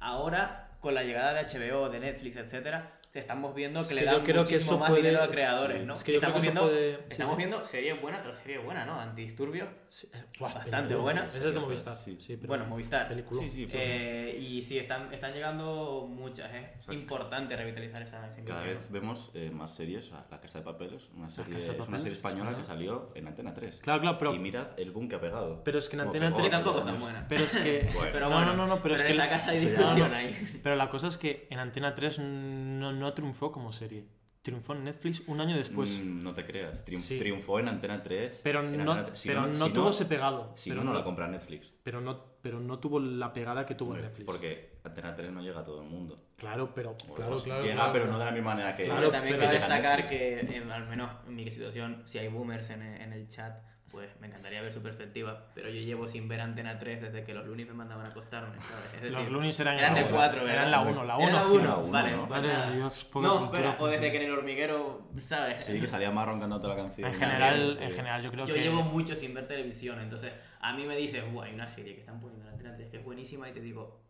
Ahora, 0.00 0.70
con 0.80 0.94
la 0.94 1.02
llegada 1.02 1.34
de 1.34 1.44
HBO, 1.44 1.90
de 1.90 2.00
Netflix, 2.00 2.36
etcétera, 2.36 2.90
estamos 3.20 3.54
viendo 3.54 3.80
Es 3.80 3.88
que, 3.88 3.94
que 3.96 4.00
le 4.00 4.06
yo 4.06 4.16
dan 4.16 4.24
creo 4.24 4.44
que 4.44 4.52
muchísimo 4.52 4.74
eso 4.74 4.78
más 4.80 4.90
puede- 4.90 5.02
dinero 5.02 5.22
a 5.24 5.28
creadores, 5.28 5.80
sí, 5.80 5.86
¿no? 5.86 5.92
es 5.94 6.02
que 6.04 6.12
yo 6.12 6.20
creo 6.20 6.30
estamos 6.30 6.42
que 6.44 6.48
eso 6.50 6.60
viendo, 6.68 6.76
puede- 6.80 6.96
sí, 6.96 7.02
estamos 7.10 7.32
sí. 7.34 7.36
viendo 7.38 7.64
serie 7.66 7.92
buena 7.94 8.22
tras 8.22 8.36
serie 8.36 8.58
buena, 8.58 8.84
¿no? 8.84 9.00
Antidisturbios. 9.00 9.68
Sí, 9.90 10.08
eh, 10.14 10.22
Bastante 10.40 10.94
buena. 10.94 11.26
Esa 11.26 11.48
es 11.48 11.54
de 11.54 11.60
Movistar. 11.60 11.96
Sí. 11.96 12.16
Sí, 12.20 12.36
pero 12.36 12.48
Bueno, 12.48 12.64
Movistar. 12.66 13.08
película. 13.08 13.42
Sí, 13.42 13.50
sí, 13.50 13.66
pero 13.70 13.82
Eh, 13.84 14.38
y 14.40 14.62
sí, 14.62 14.78
están, 14.78 15.12
están 15.12 15.32
llegando 15.34 16.06
muchas, 16.08 16.50
¿eh? 16.54 16.70
Exacto. 16.72 16.92
Importante 16.94 17.56
revitalizar 17.56 18.00
esa, 18.00 18.26
Cada 18.46 18.62
vez 18.62 18.90
vemos 18.90 19.30
eh, 19.34 19.50
más 19.52 19.74
series. 19.74 20.06
o 20.06 20.10
sea, 20.10 20.26
La 20.30 20.40
Casa 20.40 20.58
de 20.60 20.64
Papeles, 20.64 21.08
una 21.14 21.30
serie, 21.30 21.58
es 21.58 21.88
una 21.88 21.98
serie 21.98 22.14
española 22.14 22.52
¿no? 22.52 22.56
que 22.56 22.64
salió 22.64 23.12
en 23.14 23.28
Antena 23.28 23.52
3. 23.52 23.80
Claro, 23.82 24.00
claro, 24.00 24.18
pero, 24.18 24.34
Y 24.34 24.38
mirad 24.38 24.68
el 24.78 24.90
boom 24.90 25.08
que 25.08 25.16
ha 25.16 25.20
pegado. 25.20 25.62
pero 25.64 25.78
es 25.78 25.88
que 25.90 25.96
en 25.96 26.00
Antena 26.00 26.26
pegó 26.28 26.36
Que 26.36 26.42
3 26.48 26.54
hace 26.54 26.64
tampoco 26.64 26.78
es 26.86 26.92
tan 26.92 27.00
buena. 27.00 27.26
Pero 27.28 27.44
es 27.44 27.56
que. 27.56 27.90
Bueno. 27.94 28.10
Pero 28.12 28.28
no, 28.30 28.34
bueno, 28.36 28.56
no, 28.56 28.66
no, 28.66 28.82
pero 28.82 28.94
es 28.94 29.02
que. 29.02 29.08
en 29.12 29.20
esta 29.20 29.28
casa 29.28 29.50
hay 29.50 29.58
discusión 29.58 29.98
no, 29.98 30.08
no. 30.08 30.14
ahí. 30.16 30.60
Pero 30.62 30.76
la 30.76 30.88
cosa 30.88 31.08
es 31.08 31.18
que 31.18 31.46
en 31.50 31.58
Antena 31.58 31.92
3 31.92 32.18
no, 32.18 32.92
no 33.02 33.12
triunfó 33.12 33.52
como 33.52 33.72
serie. 33.72 34.06
Triunfó 34.42 34.72
en 34.72 34.82
Netflix 34.82 35.22
un 35.28 35.40
año 35.40 35.56
después. 35.56 36.00
Mm, 36.04 36.22
no 36.24 36.34
te 36.34 36.44
creas. 36.44 36.84
Triun- 36.84 36.98
Sí. 36.98 37.16
Triunfó 37.18 37.60
en 37.60 37.68
Antena 37.68 38.02
3. 38.02 38.40
pero 38.42 38.60
no, 38.62 38.68
Antena 38.70 39.06
3. 39.06 39.18
Si 39.18 39.28
pero 39.28 39.46
no, 39.46 39.66
si 39.66 39.72
tuvo 39.72 39.90
ese 39.90 40.06
pegado. 40.06 40.52
Si 40.56 40.70
pero 40.70 40.82
no, 40.82 40.92
no 40.92 40.98
la 40.98 41.04
compra 41.04 41.28
Netflix. 41.28 41.72
Pero 41.84 42.00
no, 42.00 42.24
pero 42.42 42.58
no 42.58 42.80
tuvo 42.80 42.98
la 42.98 43.32
pegada 43.32 43.64
que 43.64 43.76
tuvo 43.76 43.94
en 43.94 44.02
Netflix. 44.02 44.26
Porque 44.26 44.80
Antena 44.82 45.14
3 45.14 45.30
no 45.30 45.42
llega 45.42 45.60
a 45.60 45.62
todo 45.62 45.80
el 45.82 45.88
mundo. 45.88 46.24
Claro, 46.36 46.72
pero. 46.74 46.96
Claro, 47.14 47.36
claro. 47.36 47.62
llega, 47.62 47.74
claro. 47.76 47.92
pero 47.92 48.06
no 48.08 48.18
de 48.18 48.24
la 48.24 48.32
misma 48.32 48.50
manera 48.54 48.74
que. 48.74 48.84
Claro, 48.86 48.98
Pero 49.00 49.12
también 49.12 49.38
cabe 49.38 49.52
destacar 49.54 49.98
Netflix. 50.00 50.18
que, 50.18 50.56
en- 50.56 50.70
al 50.72 50.88
menos 50.88 51.10
en 51.28 51.34
mi 51.36 51.48
situación, 51.48 52.02
si 52.04 52.18
hay 52.18 52.26
boomers 52.26 52.70
en, 52.70 52.82
en 52.82 53.12
el 53.12 53.28
chat, 53.28 53.62
pues 53.92 54.08
me 54.20 54.26
encantaría 54.26 54.60
ver 54.62 54.72
su 54.72 54.82
perspectiva. 54.82 55.46
Pero 55.54 55.68
yo 55.68 55.80
llevo 55.82 56.08
sin 56.08 56.26
ver 56.26 56.40
Antena 56.40 56.78
3 56.78 57.02
desde 57.02 57.22
que 57.24 57.34
los 57.34 57.46
lunes 57.46 57.68
me 57.68 57.74
mandaban 57.74 58.06
a 58.06 58.08
acostarme, 58.08 58.56
¿sabes? 58.60 58.94
Es 58.94 59.02
decir, 59.02 59.12
Los 59.18 59.30
Loonies 59.30 59.60
eran, 59.60 59.78
eran 59.78 59.94
de 59.94 60.00
la 60.00 60.06
uno. 60.08 60.16
cuatro, 60.16 60.40
Eran 60.40 60.54
¿verdad? 60.56 60.70
la 60.70 60.80
1, 60.80 61.04
la 61.04 61.16
1. 61.18 61.28
Era 61.28 61.38
la 61.38 61.46
uno, 61.46 61.54
uno, 61.60 61.78
uno, 61.80 61.92
vale. 61.92 62.10
¿no? 62.16 62.26
pues 62.26 62.42
nada. 62.42 62.70
de 62.70 62.76
Dios, 62.76 63.10
No, 63.14 63.44
espera, 63.44 63.76
o 63.78 63.86
desde 63.86 64.10
que 64.10 64.16
en 64.16 64.22
el 64.24 64.30
hormiguero, 64.32 65.08
¿sabes? 65.18 65.60
Sí, 65.60 65.78
que 65.78 65.86
salía 65.86 66.10
Marron 66.10 66.40
cantando 66.40 66.58
toda 66.60 66.74
la 66.74 66.82
canción. 66.82 67.06
En 67.08 67.14
general, 67.14 67.76
Sí. 67.78 67.84
en 67.84 67.92
general 67.92 68.22
yo 68.22 68.30
creo 68.32 68.46
Yo 68.46 68.54
que. 68.54 68.60
llevo 68.62 68.82
mucho 68.82 69.14
sin 69.14 69.34
ver 69.34 69.46
televisión, 69.46 70.00
entonces 70.00 70.32
a 70.60 70.72
mí 70.72 70.84
me 70.86 70.96
dices, 70.96 71.22
"Buah, 71.30 71.44
hay 71.46 71.54
una 71.54 71.68
serie 71.68 71.94
que 71.94 72.00
están 72.00 72.18
poniendo 72.20 72.46
en 72.46 72.52
Antena 72.52 72.74
3 72.74 72.88
que 72.90 72.96
es 72.96 73.04
buenísima 73.04 73.48
y 73.48 73.52
te 73.52 73.60
digo, 73.60 74.00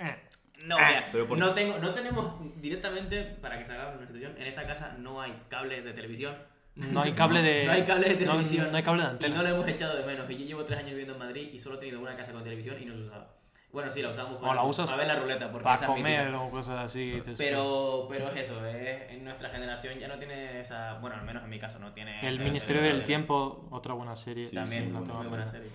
Eh, 0.00 0.16
no, 0.64 0.78
Eh, 0.78 0.82
mira, 0.86 1.04
pero 1.10 1.26
por- 1.26 1.38
no, 1.38 1.52
tengo, 1.54 1.78
no 1.78 1.92
tenemos 1.92 2.34
directamente, 2.60 3.24
para 3.40 3.58
que 3.58 3.64
se 3.64 3.72
haga 3.72 3.88
una 3.96 4.06
situación, 4.06 4.36
en 4.36 4.44
esta 4.46 4.64
casa 4.64 4.94
no 4.98 5.20
hay 5.20 5.32
cable 5.48 5.82
de 5.82 5.92
televisión, 5.92 6.36
No 6.78 7.02
hay 7.02 7.12
cable 7.12 7.42
de. 7.42 7.64
no 7.66 7.72
hay 7.72 7.82
cable 7.84 8.08
de 8.14 8.24
no- 8.24 8.32
televisión 8.32 8.70
No, 8.70 8.76
hay 8.76 8.82
cable 8.82 9.02
de 9.02 9.08
y 9.08 9.10
antena. 9.12 9.34
no 9.36 9.42
lo 9.42 9.48
hemos 9.48 9.68
echado 9.68 9.96
de 9.96 10.04
menos. 10.04 10.30
Y 10.30 10.38
yo 10.38 10.44
llevo 10.46 10.64
tres 10.64 10.78
años 10.78 10.90
viviendo 10.90 11.14
en 11.14 11.18
Madrid 11.18 11.50
y 11.52 11.58
solo 11.58 11.76
he 11.76 11.78
tenido 11.78 12.00
una 12.00 12.16
casa 12.16 12.32
con 12.32 12.42
televisión 12.44 12.76
y 12.80 12.84
no 12.86 12.94
se 12.94 13.00
usaba. 13.02 13.34
Bueno, 13.70 13.90
sí, 13.90 14.00
la 14.00 14.08
usamos 14.08 14.38
O 14.42 14.54
la 14.54 14.62
usas 14.62 14.90
para 14.90 15.04
ver 15.04 15.14
la 15.14 15.20
ruleta, 15.20 15.50
porque 15.52 15.64
Para 15.64 15.86
comer 15.86 16.34
o 16.34 16.48
cosas 16.50 16.84
así. 16.86 17.10
dices, 17.10 17.36
Pero, 17.36 18.06
pero 18.08 18.30
es 18.30 18.36
eso, 18.48 18.64
es, 18.66 19.10
en 19.10 19.24
nuestra 19.24 19.50
generación 19.50 19.98
ya 19.98 20.08
no 20.08 20.16
tiene 20.18 20.60
esa. 20.60 20.94
Bueno, 21.00 21.16
al 21.16 21.22
menos 21.24 21.44
en 21.44 21.50
mi 21.50 21.58
caso 21.58 21.78
no 21.78 21.92
tiene. 21.92 22.18
El 22.26 22.34
esa- 22.36 22.44
Ministerio 22.44 22.80
del 22.82 23.04
Tiempo, 23.04 23.68
otra 23.70 23.92
buena 23.92 24.16
serie. 24.16 24.46
Sí, 24.46 24.54
También, 24.54 24.84
sí, 24.86 24.90
no 24.90 25.00
buena 25.02 25.28
buena 25.28 25.46
serie. 25.48 25.68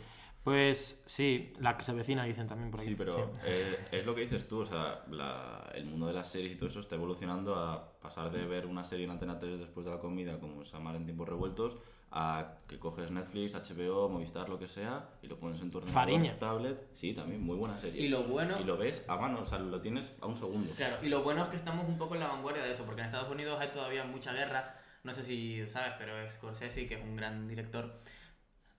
Pues 0.44 1.02
sí, 1.06 1.54
la 1.60 1.78
que 1.78 1.84
se 1.84 1.92
avecina, 1.92 2.26
dicen 2.26 2.48
también 2.48 2.70
por 2.70 2.82
aquí. 2.82 2.90
Sí, 2.90 2.96
pero 2.98 3.32
Sí. 3.34 3.40
eh, 3.46 3.78
es 3.94 4.06
lo 4.06 4.14
que 4.14 4.22
dices 4.22 4.46
tú, 4.48 4.60
o 4.62 4.66
sea, 4.66 5.04
la- 5.10 5.70
el 5.74 5.86
mundo 5.86 6.08
de 6.08 6.14
las 6.14 6.30
series 6.30 6.52
y 6.52 6.56
todo 6.58 6.68
eso 6.68 6.82
está 6.82 6.96
evolucionando 6.96 7.56
a 7.56 7.94
pasar 8.02 8.30
de 8.30 8.46
ver 8.46 8.66
una 8.66 8.84
serie 8.84 9.06
en 9.06 9.12
Antena 9.12 9.40
3 9.40 9.58
después 9.58 9.86
de 9.86 9.92
la 9.94 10.00
comida, 10.00 10.38
como 10.40 10.66
se 10.66 10.74
llama 10.74 10.94
en 10.96 11.06
tiempos 11.06 11.30
revueltos, 11.30 11.78
a 12.12 12.58
que 12.68 12.78
coges 12.78 13.10
Netflix, 13.10 13.56
HBO, 13.56 14.10
Movistar, 14.10 14.48
lo 14.50 14.60
que 14.60 14.68
sea, 14.68 15.10
y 15.24 15.28
lo 15.28 15.40
pones 15.40 15.62
en 15.62 15.72
tu 15.72 15.78
ordenador, 15.80 16.04
Fariña. 16.04 16.38
tablet. 16.38 16.88
Sí, 16.94 17.14
también, 17.14 17.42
muy 17.42 17.56
buena 17.56 17.78
serie. 17.80 18.02
Y 18.04 18.10
lo 18.10 18.24
bueno. 18.26 18.60
Y 18.60 18.66
lo 18.66 18.78
ves 18.78 19.04
a 19.08 19.16
mano, 19.16 19.40
o 19.42 19.46
sea, 19.46 19.60
lo 19.60 19.80
tienes 19.82 20.14
a 20.22 20.28
un 20.28 20.36
segundo. 20.36 20.74
Claro, 20.76 20.98
y 21.02 21.08
lo 21.10 21.24
bueno 21.24 21.42
es 21.44 21.50
que 21.50 21.56
estamos 21.56 21.88
un 21.88 21.98
poco 21.98 22.14
en 22.16 22.20
la 22.20 22.28
vanguardia 22.28 22.64
de 22.64 22.72
eso, 22.72 22.84
porque 22.86 23.00
en 23.02 23.08
Estados 23.08 23.32
Unidos 23.32 23.58
hay 23.62 23.70
todavía 23.72 24.04
mucha 24.04 24.34
guerra. 24.34 24.76
No 25.04 25.12
sé 25.14 25.24
si 25.24 25.68
sabes, 25.70 25.94
pero 25.98 26.20
es 26.22 26.34
Scorsese, 26.36 26.86
que 26.88 26.96
es 26.96 27.02
un 27.04 27.16
gran 27.16 27.48
director. 27.48 28.00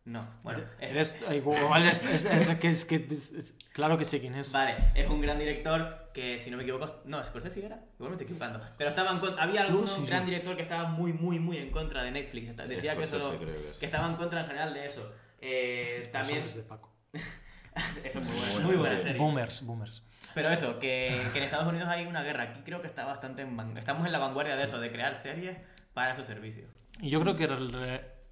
No, 0.07 0.29
bueno, 0.43 0.61
es, 0.81 0.91
Eres- 0.91 1.23
eh, 1.31 1.37
igual 1.37 1.87
es, 1.87 2.05
es- 2.05 2.25
es 2.27 2.49
que, 2.59 2.69
es 2.71 2.85
que- 2.85 3.07
es- 3.11 3.33
es- 3.33 3.55
claro 3.73 3.97
que 3.97 4.05
sé 4.05 4.21
quién 4.21 4.35
es. 4.35 4.53
Vale, 4.53 4.77
es 4.95 5.09
un 5.09 5.21
gran 5.23 5.39
director 5.39 6.11
que, 6.13 6.39
si 6.39 6.51
no 6.51 6.59
me 6.59 6.63
equivoco, 6.65 7.01
no, 7.07 7.25
Scorsese 7.25 7.65
era, 7.65 7.81
igual 7.95 8.11
me 8.11 8.17
estoy 8.17 8.25
equivocando. 8.27 8.61
Pero 8.77 8.91
estaba 8.91 9.11
en 9.13 9.19
contra, 9.19 9.43
había 9.43 9.63
algún 9.63 9.81
No, 9.83 9.87
sí, 9.87 10.05
gran 10.07 10.25
sí. 10.25 10.31
director 10.31 10.57
que 10.57 10.63
estaba 10.63 10.89
muy, 10.91 11.15
muy, 11.15 11.39
muy 11.39 11.57
en 11.57 11.71
contra 11.71 12.03
de 12.03 12.11
Netflix. 12.11 12.55
Decía 12.55 12.95
que, 12.97 13.03
eso, 13.03 13.39
creo 13.39 13.63
que 13.63 13.71
es. 13.71 13.79
que 13.79 13.87
estaba 13.87 14.07
en 14.09 14.17
contra 14.17 14.41
en 14.41 14.47
general 14.47 14.75
de 14.75 14.87
eso. 14.87 15.11
Eh, 15.41 16.03
también, 16.13 16.47
de 16.47 16.63
Paco. 16.63 16.93
eso 18.05 18.19
es 18.21 18.25
muy 18.25 18.25
buena, 18.35 18.53
buena 18.53 18.67
muy 18.67 18.77
buena 18.77 19.01
serie. 19.03 19.19
Boomers, 19.19 19.63
boomers. 19.67 20.03
Pero 20.35 20.51
eso, 20.51 20.79
que, 20.79 21.19
que 21.33 21.39
en 21.39 21.45
Estados 21.45 21.67
Unidos 21.67 21.89
hay 21.89 22.05
una 22.07 22.23
guerra. 22.23 22.45
Aquí 22.45 22.61
creo 22.65 22.81
que 22.83 22.87
está 22.89 23.05
bastante 23.05 23.41
en 23.43 23.57
van- 23.57 23.77
Estamos 23.79 24.05
en 24.05 24.13
la 24.13 24.19
vanguardia 24.19 24.57
de 24.57 24.65
eso, 24.65 24.79
de 24.81 24.91
crear 24.93 25.17
series 25.17 25.57
para 25.95 26.15
su 26.15 26.25
servicio. 26.25 26.67
Y 27.01 27.09
yo 27.11 27.21
creo 27.21 27.37
que 27.37 27.47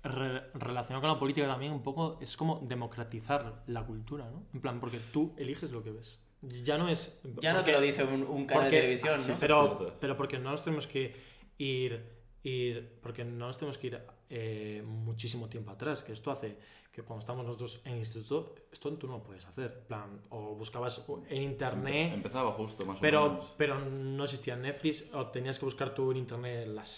re- 0.02 0.28
re- 0.40 0.42
relacionado 0.54 1.00
con 1.00 1.10
la 1.10 1.18
política 1.18 1.46
también 1.46 1.72
un 1.72 1.82
poco 1.82 2.18
es 2.20 2.36
como 2.36 2.60
democratizar 2.62 3.62
la 3.66 3.84
cultura, 3.84 4.30
¿no? 4.30 4.44
En 4.54 4.60
plan, 4.60 4.80
porque 4.80 4.98
tú 5.12 5.34
eliges 5.36 5.70
lo 5.72 5.82
que 5.82 5.90
ves. 5.92 6.20
Ya 6.64 6.76
no 6.76 6.88
es... 6.88 7.20
Ya 7.40 7.52
no 7.52 7.62
te 7.62 7.70
lo 7.72 7.80
dice 7.80 8.02
un, 8.04 8.22
un 8.24 8.46
canal 8.46 8.64
porque- 8.64 8.76
de 8.76 8.82
televisión, 8.82 9.20
sí, 9.20 9.28
¿no? 9.28 9.34
sí. 9.34 9.40
pero, 9.40 9.62
es 9.72 9.78
cierto. 9.78 9.96
pero 10.00 10.16
porque 10.16 10.38
no 10.38 10.50
nos 10.50 10.62
tenemos 10.64 10.86
que 10.86 11.14
ir, 11.58 12.04
ir 12.42 12.98
porque 13.00 13.24
no 13.24 13.46
nos 13.46 13.56
tenemos 13.56 13.78
que 13.78 13.86
ir 13.88 14.00
eh, 14.28 14.82
muchísimo 14.84 15.48
tiempo 15.48 15.70
atrás, 15.70 16.02
que 16.02 16.12
esto 16.12 16.30
hace 16.32 16.56
que 16.90 17.02
cuando 17.02 17.20
estamos 17.20 17.46
nosotros 17.46 17.80
en 17.86 17.96
instituto, 17.96 18.54
esto 18.70 18.92
tú 18.94 19.06
no 19.06 19.14
lo 19.18 19.22
puedes 19.22 19.46
hacer, 19.46 19.78
en 19.82 19.86
plan, 19.86 20.20
o 20.28 20.54
buscabas 20.54 21.02
en 21.30 21.42
internet, 21.42 22.12
Empezaba 22.12 22.52
justo, 22.52 22.84
más 22.84 22.98
o 22.98 23.00
pero, 23.00 23.30
menos. 23.30 23.54
pero 23.56 23.78
no 23.78 24.24
existía 24.24 24.56
Netflix, 24.56 25.04
o 25.14 25.28
tenías 25.28 25.58
que 25.58 25.64
buscar 25.64 25.94
tú 25.94 26.10
en 26.10 26.18
internet 26.18 26.66
las 26.68 26.90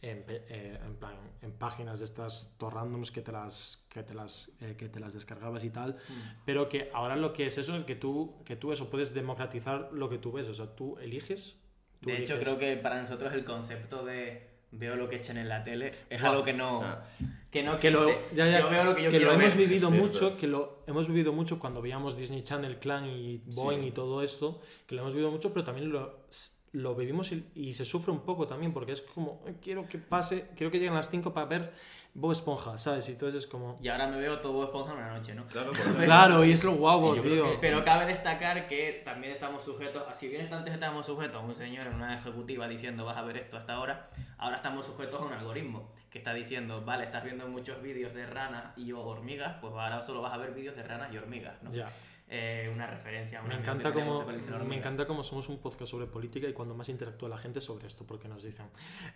en, 0.00 0.24
eh, 0.28 0.78
en 0.84 0.94
plan, 0.96 1.14
en 1.42 1.52
páginas 1.52 1.98
de 1.98 2.04
estas 2.04 2.54
to 2.58 2.70
randoms 2.70 3.10
que 3.10 3.20
te 3.20 3.32
las 3.32 3.84
que 3.88 4.02
te 4.04 4.14
las 4.14 4.52
eh, 4.60 4.74
que 4.78 4.88
te 4.88 5.00
las 5.00 5.12
descargabas 5.12 5.64
y 5.64 5.70
tal 5.70 5.96
pero 6.44 6.68
que 6.68 6.88
ahora 6.94 7.16
lo 7.16 7.32
que 7.32 7.46
es 7.46 7.58
eso 7.58 7.74
es 7.76 7.84
que 7.84 7.96
tú 7.96 8.36
que 8.44 8.54
tú 8.54 8.70
eso 8.72 8.88
puedes 8.90 9.12
democratizar 9.12 9.90
lo 9.92 10.08
que 10.08 10.18
tú 10.18 10.30
ves 10.32 10.46
o 10.48 10.54
sea 10.54 10.66
tú 10.76 10.96
eliges 10.98 11.56
tú 12.00 12.10
De 12.10 12.18
hecho, 12.18 12.34
eliges- 12.36 12.40
creo 12.42 12.58
que 12.60 12.76
para 12.76 13.00
nosotros 13.00 13.32
el 13.32 13.44
concepto 13.44 14.04
de 14.04 14.46
veo 14.70 14.94
lo 14.96 15.08
que 15.08 15.16
echen 15.16 15.36
en 15.38 15.48
la 15.48 15.64
tele 15.64 15.92
es 16.10 16.22
algo 16.22 16.44
que 16.44 16.52
no, 16.52 16.78
o 16.78 16.82
sea, 16.82 17.08
que 17.50 17.62
no 17.64 17.76
que 17.78 17.90
lo, 17.90 18.08
ya, 18.34 18.46
ya, 18.50 18.60
yo 18.60 18.68
veo 18.70 18.84
lo 18.84 18.94
que 18.94 19.02
yo 19.04 19.10
que 19.10 19.16
quiero 19.16 19.32
lo 19.32 19.40
hemos 19.40 19.56
ver. 19.56 19.66
vivido 19.66 19.88
Es 19.88 19.94
mucho, 19.94 20.36
que 20.36 20.46
lo 20.46 20.84
hemos 20.86 21.08
vivido 21.08 21.32
mucho 21.32 21.58
cuando 21.58 21.80
veíamos 21.82 22.16
Disney 22.18 22.42
Channel, 22.42 22.78
Clan 22.78 23.06
y 23.06 23.38
Boeing 23.46 23.80
Sí. 23.80 23.86
y 23.88 23.90
todo 23.92 24.22
esto, 24.22 24.60
que 24.86 24.94
lo 24.94 25.00
hemos 25.00 25.14
vivido 25.14 25.30
mucho, 25.30 25.50
pero 25.54 25.64
también 25.64 25.90
lo, 25.90 26.26
lo 26.72 26.94
vivimos 26.94 27.32
y, 27.32 27.46
y 27.54 27.72
se 27.74 27.84
sufre 27.84 28.12
un 28.12 28.20
poco 28.20 28.46
también, 28.46 28.72
porque 28.72 28.92
es 28.92 29.02
como, 29.02 29.42
"Eh, 29.46 29.54
quiero 29.62 29.86
que 29.88 29.98
pase, 29.98 30.48
quiero 30.56 30.70
que 30.70 30.78
lleguen 30.78 30.94
las 30.94 31.08
5 31.10 31.32
para 31.32 31.46
ver 31.46 31.72
Bob 32.14 32.32
Esponja, 32.32 32.76
¿sabes? 32.78 33.08
Y 33.08 33.12
entonces 33.12 33.44
es 33.44 33.46
como... 33.48 33.78
Y 33.80 33.88
ahora 33.88 34.06
me 34.08 34.18
veo 34.18 34.40
todo 34.40 34.64
Esponja 34.64 34.92
en 34.92 34.98
una 34.98 35.14
noche, 35.14 35.34
¿no? 35.34 35.44
Claro, 36.04 36.44
y 36.44 36.52
es 36.52 36.64
lo 36.64 36.72
guapo, 36.72 37.14
Y 37.16 37.20
tío. 37.20 37.52
que- 37.52 37.58
Pero 37.60 37.84
cabe 37.84 38.06
destacar 38.06 38.66
que 38.66 39.02
también 39.04 39.32
estamos 39.32 39.64
sujetos, 39.64 40.02
a- 40.08 40.12
si 40.14 40.28
bien 40.28 40.52
antes 40.52 40.74
estábamos 40.74 41.06
sujetos 41.06 41.36
a 41.36 41.44
un 41.44 41.54
señor 41.54 41.86
en 41.86 41.94
una 41.94 42.18
ejecutiva 42.18 42.66
diciendo 42.68 43.04
vas 43.04 43.16
a 43.16 43.22
ver 43.22 43.36
esto 43.38 43.56
hasta 43.56 43.74
ahora, 43.74 44.10
ahora 44.36 44.56
estamos 44.56 44.84
sujetos 44.86 45.20
a 45.20 45.24
un 45.24 45.32
algoritmo 45.32 45.92
que 46.10 46.18
está 46.18 46.32
diciendo, 46.34 46.82
vale, 46.84 47.04
estás 47.04 47.22
viendo 47.24 47.46
muchos 47.48 47.80
vídeos 47.82 48.14
de 48.14 48.26
ranas 48.26 48.76
y 48.76 48.92
hormigas, 48.92 49.56
pues 49.60 49.72
ahora 49.74 50.02
solo 50.02 50.20
vas 50.22 50.32
a 50.32 50.38
ver 50.38 50.52
vídeos 50.52 50.74
de 50.74 50.82
ranas 50.82 51.12
y 51.12 51.18
hormigas, 51.18 51.62
¿no? 51.62 51.70
Ya. 51.72 51.86
Eh, 52.30 52.70
una 52.70 52.86
referencia 52.86 53.40
una 53.40 53.48
Me 53.48 53.54
que 53.54 53.60
encanta, 53.62 53.90
como, 53.90 54.22
me 54.66 54.76
encanta 54.76 55.06
como 55.06 55.22
somos 55.22 55.48
un 55.48 55.58
podcast 55.60 55.90
sobre 55.90 56.06
política 56.06 56.46
y 56.46 56.52
cuando 56.52 56.74
más 56.74 56.90
interactúa 56.90 57.26
la 57.26 57.38
gente 57.38 57.62
sobre 57.62 57.86
esto, 57.86 58.04
porque 58.06 58.28
nos 58.28 58.42
dicen, 58.42 58.66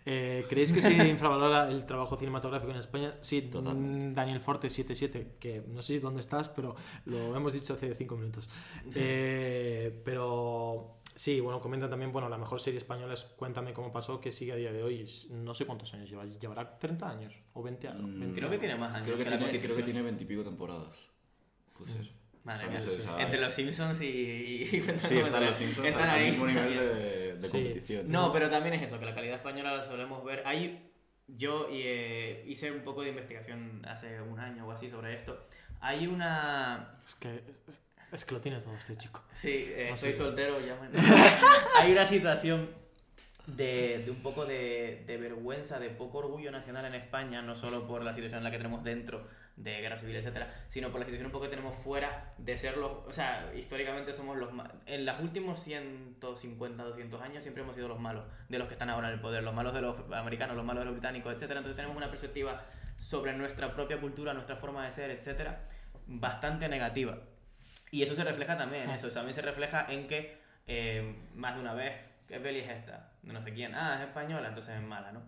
eh, 0.06 0.46
¿creéis 0.48 0.72
que 0.72 0.80
se 0.80 0.92
infravalora 1.08 1.70
el 1.70 1.84
trabajo 1.84 2.16
cinematográfico 2.16 2.72
en 2.72 2.78
España? 2.78 3.14
Sí, 3.20 3.42
Totalmente. 3.42 4.10
mm, 4.10 4.12
Daniel 4.14 4.40
Forte 4.40 4.70
77, 4.70 5.36
que 5.38 5.62
no 5.68 5.82
sé 5.82 6.00
dónde 6.00 6.20
estás, 6.20 6.48
pero 6.48 6.74
lo 7.04 7.36
hemos 7.36 7.52
dicho 7.52 7.74
hace 7.74 7.92
cinco 7.92 8.16
minutos. 8.16 8.48
Eh, 8.94 10.00
pero 10.06 11.02
sí, 11.14 11.40
bueno, 11.40 11.60
comentan 11.60 11.90
también, 11.90 12.12
bueno, 12.12 12.30
la 12.30 12.38
mejor 12.38 12.60
serie 12.60 12.78
española 12.78 13.12
es 13.12 13.24
Cuéntame 13.24 13.74
cómo 13.74 13.92
pasó, 13.92 14.22
que 14.22 14.32
sigue 14.32 14.52
a 14.52 14.56
día 14.56 14.72
de 14.72 14.82
hoy, 14.82 15.06
no 15.28 15.52
sé 15.52 15.66
cuántos 15.66 15.92
años 15.92 16.08
lleva, 16.08 16.24
llevará 16.24 16.78
30 16.78 17.10
años 17.10 17.34
o 17.52 17.62
20 17.62 17.88
años. 17.88 18.08
Mm, 18.08 18.20
20 18.20 18.40
Creo 18.40 18.50
que 18.50 18.58
tiene 18.58 18.76
más 18.76 18.94
años. 18.94 19.06
Creo 19.06 19.18
que, 19.18 19.24
la 19.28 19.36
tiene, 19.36 19.60
creo 19.60 19.76
que 19.76 19.82
tiene 19.82 20.00
veintipico 20.00 20.42
temporadas. 20.42 21.10
Puede 21.76 21.92
ser. 21.92 22.21
Madre 22.44 22.68
mía, 22.68 22.80
no 23.06 23.18
Entre 23.20 23.38
los 23.40 23.54
Simpsons 23.54 24.00
y... 24.00 24.04
y 24.06 24.66
Sí, 24.66 25.18
están 25.18 25.44
los 25.44 25.56
Simpsons 25.56 25.86
Están 25.88 26.08
al 26.08 26.18
ahí. 26.18 26.30
mismo 26.30 26.46
nivel 26.46 26.76
de, 26.76 27.34
de 27.34 27.42
Sí. 27.42 27.50
competición. 27.62 28.10
No, 28.10 28.32
pero 28.32 28.50
también 28.50 28.74
es 28.74 28.82
eso, 28.82 28.98
que 28.98 29.04
la 29.06 29.14
calidad 29.14 29.36
española 29.36 29.76
la 29.76 29.82
solemos 29.82 30.24
ver. 30.24 30.42
Hay 30.44 30.88
yo 31.28 31.68
eh, 31.70 32.44
hice 32.46 32.70
un 32.72 32.82
poco 32.82 33.02
de 33.02 33.10
investigación 33.10 33.82
hace 33.86 34.20
un 34.20 34.38
año 34.38 34.66
o 34.66 34.72
así 34.72 34.88
sobre 34.90 35.14
esto. 35.14 35.46
Hay 35.80 36.06
una... 36.06 36.94
Es 37.06 37.14
que, 37.14 37.42
es, 37.68 37.80
es 38.12 38.24
que 38.24 38.34
lo 38.34 38.40
tiene 38.40 38.58
todo 38.60 38.74
este 38.76 38.96
chico. 38.96 39.22
Sí, 39.34 39.50
eh, 39.68 39.86
No 39.90 39.96
soy 39.96 40.12
soltero, 40.12 40.58
llamen. 40.60 40.90
Hay 41.80 41.92
una 41.92 42.06
situación 42.06 42.68
de, 43.46 44.02
de 44.04 44.10
un 44.10 44.22
poco 44.22 44.44
de, 44.44 45.04
de 45.06 45.16
vergüenza, 45.16 45.78
de 45.80 45.90
poco 45.90 46.18
orgullo 46.18 46.50
nacional 46.50 46.84
en 46.84 46.94
España, 46.94 47.40
no 47.42 47.54
solo 47.56 47.86
por 47.86 48.02
la 48.04 48.12
situación 48.12 48.38
en 48.38 48.44
la 48.44 48.50
que 48.50 48.58
tenemos 48.58 48.84
dentro 48.84 49.26
de 49.56 49.80
guerra 49.80 49.96
civil, 49.98 50.16
etcétera, 50.16 50.52
sino 50.68 50.90
por 50.90 50.98
la 51.00 51.04
situación 51.04 51.26
un 51.26 51.32
poco 51.32 51.44
que 51.44 51.50
tenemos 51.50 51.76
fuera 51.82 52.32
de 52.38 52.56
ser 52.56 52.76
los, 52.78 52.90
o 53.06 53.12
sea, 53.12 53.52
históricamente 53.54 54.12
somos 54.14 54.36
los 54.38 54.50
en 54.86 55.04
los 55.04 55.20
últimos 55.20 55.60
150, 55.60 56.82
200 56.82 57.20
años 57.22 57.42
siempre 57.42 57.62
hemos 57.62 57.74
sido 57.74 57.88
los 57.88 58.00
malos 58.00 58.24
de 58.48 58.58
los 58.58 58.66
que 58.68 58.74
están 58.74 58.88
ahora 58.90 59.08
en 59.08 59.14
el 59.14 59.20
poder, 59.20 59.42
los 59.42 59.54
malos 59.54 59.74
de 59.74 59.82
los 59.82 59.96
americanos, 60.12 60.56
los 60.56 60.64
malos 60.64 60.80
de 60.82 60.84
los 60.86 60.94
británicos, 60.94 61.34
etcétera. 61.34 61.58
Entonces 61.58 61.76
tenemos 61.76 61.96
una 61.96 62.08
perspectiva 62.08 62.64
sobre 62.98 63.32
nuestra 63.34 63.74
propia 63.74 64.00
cultura, 64.00 64.32
nuestra 64.32 64.56
forma 64.56 64.84
de 64.84 64.90
ser, 64.90 65.10
etcétera, 65.10 65.60
bastante 66.06 66.68
negativa. 66.68 67.18
Y 67.90 68.02
eso 68.02 68.14
se 68.14 68.24
refleja 68.24 68.56
también 68.56 68.84
en 68.84 68.90
Ah. 68.90 68.94
eso, 68.94 69.10
también 69.10 69.34
se 69.34 69.42
refleja 69.42 69.86
en 69.90 70.08
que 70.08 70.40
eh, 70.66 71.14
más 71.34 71.56
de 71.56 71.60
una 71.60 71.74
vez, 71.74 71.92
¿qué 72.28 72.38
peli 72.40 72.60
es 72.60 72.70
esta? 72.70 73.10
De 73.22 73.32
no 73.32 73.42
sé 73.42 73.52
quién, 73.52 73.74
ah, 73.74 73.96
es 74.00 74.08
española, 74.08 74.48
entonces 74.48 74.76
es 74.76 74.82
mala, 74.82 75.10
¿no? 75.12 75.20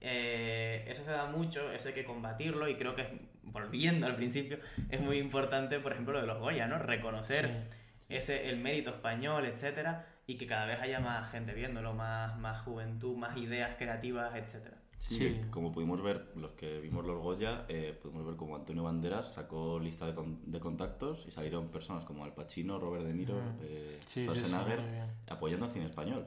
Eh, 0.00 0.84
eso 0.88 1.04
se 1.04 1.10
da 1.12 1.26
mucho, 1.26 1.70
eso 1.72 1.88
hay 1.88 1.94
que 1.94 2.04
combatirlo 2.04 2.68
y 2.68 2.76
creo 2.76 2.94
que, 2.96 3.02
es- 3.02 3.08
volviendo 3.42 4.06
al 4.06 4.16
principio, 4.16 4.58
es 4.88 5.00
muy 5.00 5.18
importante, 5.18 5.78
por 5.80 5.92
ejemplo, 5.92 6.14
lo 6.14 6.20
de 6.20 6.26
los 6.26 6.38
Goya, 6.38 6.66
¿no? 6.66 6.78
Reconocer 6.78 7.68
Sí. 8.08 8.14
ese, 8.16 8.48
el 8.50 8.58
mérito 8.58 8.90
español, 8.90 9.44
etcétera, 9.46 10.06
y 10.26 10.36
que 10.36 10.46
cada 10.46 10.66
vez 10.66 10.80
haya 10.80 11.00
más 11.00 11.30
gente 11.30 11.52
viéndolo, 11.54 11.92
más, 11.94 12.38
más 12.38 12.60
juventud, 12.62 13.16
más 13.16 13.36
ideas 13.36 13.76
creativas, 13.78 14.34
etcétera. 14.36 14.76
Sí, 14.98 15.16
Sí. 15.16 15.40
como 15.50 15.72
pudimos 15.72 16.02
ver, 16.02 16.26
los 16.36 16.52
que 16.52 16.78
vimos 16.80 17.06
los 17.06 17.20
Goya, 17.22 17.64
eh, 17.68 17.98
pudimos 18.00 18.26
ver 18.26 18.36
como 18.36 18.54
Antonio 18.54 18.82
Banderas 18.84 19.32
sacó 19.32 19.80
lista 19.80 20.06
de, 20.06 20.14
con- 20.14 20.50
de 20.52 20.60
contactos 20.60 21.24
y 21.26 21.30
salieron 21.30 21.68
personas 21.70 22.04
como 22.04 22.24
Al 22.24 22.34
Pacino, 22.34 22.78
Robert 22.78 23.04
De 23.06 23.14
Niro, 23.14 23.40
eh, 23.62 23.98
Sí, 24.06 24.22
sí, 24.24 24.28
sí, 24.28 24.40
Schwarzenegger, 24.46 24.80
apoyando 25.28 25.66
al 25.66 25.72
cine 25.72 25.86
español, 25.86 26.26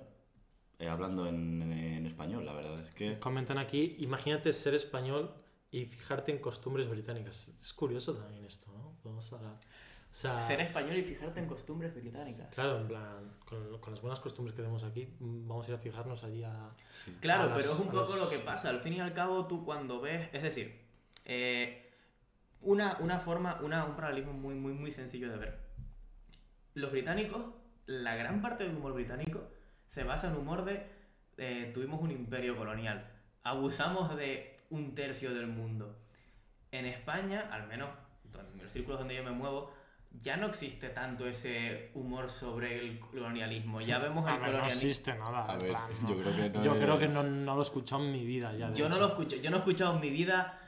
eh, 0.80 0.88
hablando 0.90 1.28
en, 1.28 1.62
en 1.72 2.06
español. 2.08 2.46
La 2.46 2.54
verdad 2.54 2.80
es 2.80 2.92
que 2.92 3.20
Comentan 3.20 3.58
aquí, 3.60 3.96
imagínate 4.00 4.52
ser 4.54 4.74
español 4.74 5.32
y 5.74 5.86
fijarte 5.86 6.32
en 6.32 6.38
costumbres 6.38 6.88
británicas. 6.90 7.50
Es 7.60 7.74
curioso 7.74 8.14
también 8.16 8.46
esto, 8.46 8.72
¿no? 8.72 8.94
Vamos 9.04 9.34
a... 9.34 9.38
O 9.38 10.16
sea, 10.16 10.40
Ser 10.40 10.62
español 10.62 10.96
y 10.96 11.02
fijarte 11.02 11.40
en 11.40 11.48
costumbres 11.48 11.96
británicas. 11.96 12.54
claro, 12.54 12.80
en 12.80 12.88
plan, 12.88 13.34
con, 13.46 13.80
con 13.80 13.92
las 13.94 14.00
buenas 14.02 14.20
costumbres 14.20 14.54
que 14.56 14.62
tenemos 14.62 14.84
aquí, 14.84 15.12
vamos 15.20 15.66
a 15.66 15.70
ir 15.72 15.76
a 15.76 15.80
fijarnos 15.80 16.24
allí 16.24 16.44
a... 16.44 16.70
Claro, 17.20 17.44
a 17.44 17.46
las- 17.48 17.58
pero 17.58 17.74
es 17.74 17.80
un 17.80 17.88
a 17.88 17.92
poco 17.92 18.12
las- 18.12 18.20
lo 18.20 18.30
que 18.30 18.38
pasa. 18.38 18.70
Al 18.70 18.80
fin 18.82 18.94
y 18.94 19.00
al 19.00 19.12
cabo, 19.14 19.48
tú 19.48 19.66
cuando 19.66 20.00
ves. 20.00 20.30
Es 20.32 20.44
decir, 20.44 20.80
eh, 21.26 21.92
una, 22.62 22.98
una 23.00 23.20
forma, 23.20 23.60
una, 23.64 23.86
un 23.86 23.96
paralelismo 23.96 24.34
muy, 24.34 24.54
muy, 24.54 24.74
muy 24.74 24.92
sencillo 24.92 25.32
de 25.32 25.38
ver. 25.38 25.60
Los 26.76 26.92
británicos, 26.92 27.46
la 27.88 28.16
gran 28.16 28.40
parte 28.42 28.66
del 28.66 28.76
humor 28.76 28.94
británico 28.94 29.48
se 29.88 30.04
basa 30.04 30.28
en 30.28 30.36
humor 30.36 30.64
de. 30.64 30.86
eh, 31.38 31.72
tuvimos 31.74 32.00
un 32.02 32.12
imperio 32.12 32.56
colonial. 32.56 33.10
Abusamos 33.42 34.16
de 34.16 34.53
un 34.74 34.96
tercio 34.96 35.34
del 35.34 35.48
mundo. 35.48 35.96
En 36.72 36.86
España, 36.86 37.50
al 37.52 37.68
menos 37.68 37.90
en 38.56 38.64
los 38.64 38.72
círculos 38.72 39.00
donde 39.00 39.16
yo 39.16 39.24
me 39.24 39.32
muevo, 39.32 39.72
ya 40.22 40.38
no 40.38 40.48
existe 40.48 40.90
tanto 40.90 41.28
ese 41.28 41.90
humor 41.94 42.30
sobre 42.30 42.80
el 42.80 43.00
colonialismo. 43.00 43.82
Ya 43.82 44.00
vemos 44.00 44.26
el 44.28 44.34
ver, 44.34 44.42
no 44.42 44.46
colonialismo. 44.48 44.82
existe 44.90 45.14
nada. 45.16 45.46
A 45.50 45.54
en 45.54 45.60
ver, 45.60 45.70
plan, 45.70 45.84
no. 46.02 46.10
yo 46.10 46.16
creo 46.22 46.34
que 46.36 46.50
no 46.50 46.64
Yo 46.64 46.80
creo 46.80 46.98
que 47.00 47.06
es- 47.06 47.12
no, 47.12 47.24
no 47.24 47.54
lo 47.56 47.60
he 47.62 47.64
escuchado 47.64 48.04
en 48.04 48.12
mi 48.12 48.26
vida 48.26 48.54
ya. 48.54 48.74
Yo 48.74 48.90
no 48.90 48.98
lo 48.98 49.08
escucho, 49.08 49.36
yo 49.38 49.50
no 49.50 49.58
he 49.58 49.60
escuchado 49.60 49.96
en 49.96 50.02
mi 50.02 50.10
vida. 50.10 50.60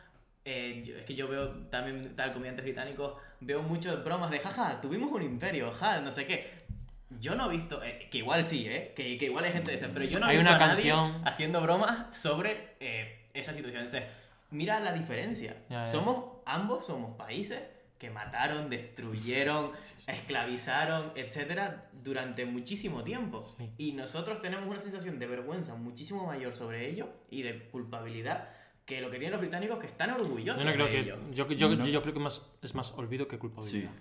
eh, 0.48 0.84
yo- 0.86 0.96
es 0.98 1.06
que 1.06 1.16
yo 1.16 1.28
veo 1.28 1.50
también 1.72 2.16
tal 2.16 2.32
comediantes 2.32 2.64
británicos, 2.64 3.16
veo 3.40 3.64
muchas 3.64 4.04
bromas 4.04 4.30
de 4.30 4.38
jaja, 4.40 4.80
tuvimos 4.80 5.12
un 5.12 5.24
imperio, 5.24 5.72
ja, 5.72 6.00
no 6.02 6.12
sé 6.12 6.28
qué. 6.28 6.52
Yo 7.20 7.34
no 7.34 7.48
he 7.50 7.56
visto, 7.56 7.82
eh, 7.84 8.08
que 8.12 8.20
igual 8.20 8.44
sí, 8.44 8.68
eh, 8.68 8.94
que, 8.96 9.18
que 9.18 9.26
igual 9.26 9.46
hay 9.46 9.54
gente 9.54 9.72
de 9.72 9.78
esa, 9.78 9.88
pero 9.92 10.06
yo 10.06 10.20
no 10.20 10.28
he 10.28 10.30
Hay 10.30 10.38
visto 10.38 10.52
una 10.54 10.64
a 10.64 10.68
nadie 10.68 10.92
canción- 10.92 11.22
haciendo 11.28 11.62
bromas 11.62 12.16
sobre 12.16 12.76
eh, 12.80 13.25
esa 13.36 13.54
situación. 13.54 13.84
Entonces, 13.86 14.04
mira 14.52 14.80
la 14.80 14.94
diferencia. 14.94 15.56
Ya, 15.70 15.86
ya. 15.86 15.88
Somos, 15.88 16.42
ambos 16.46 16.86
somos 16.86 17.16
países 17.18 17.62
que 18.00 18.10
mataron, 18.10 18.70
destruyeron, 18.70 19.72
esclavizaron, 20.08 21.12
etcétera, 21.16 21.90
durante 22.04 22.46
muchísimo 22.46 23.04
tiempo. 23.04 23.46
Sí. 23.58 23.70
Y 23.78 23.92
nosotros 23.94 24.42
tenemos 24.42 24.68
una 24.68 24.80
sensación 24.80 25.20
de 25.20 25.28
vergüenza 25.28 25.76
muchísimo 25.76 26.26
mayor 26.26 26.54
sobre 26.54 26.90
ello 26.90 27.10
y 27.30 27.42
de 27.44 27.70
culpabilidad 27.70 28.50
que 28.86 29.02
lo 29.02 29.10
que 29.10 29.18
tienen 29.18 29.32
los 29.32 29.42
británicos 29.42 29.80
que 29.80 29.88
están 29.88 30.12
orgullosos 30.12 30.62
Yo 30.64 30.70
no 30.70 30.74
creo 30.76 30.86
de 30.86 30.92
que. 30.92 31.00
ello. 31.00 31.18
Yo, 31.32 31.48
yo, 31.50 31.70
No. 31.70 31.86
yo 31.88 32.02
creo 32.02 32.14
que 32.14 32.20
más, 32.20 32.42
es 32.62 32.76
más 32.76 32.92
olvido 32.92 33.28
que 33.28 33.36
sí. 33.38 33.40
culpabilidad. 33.40 33.92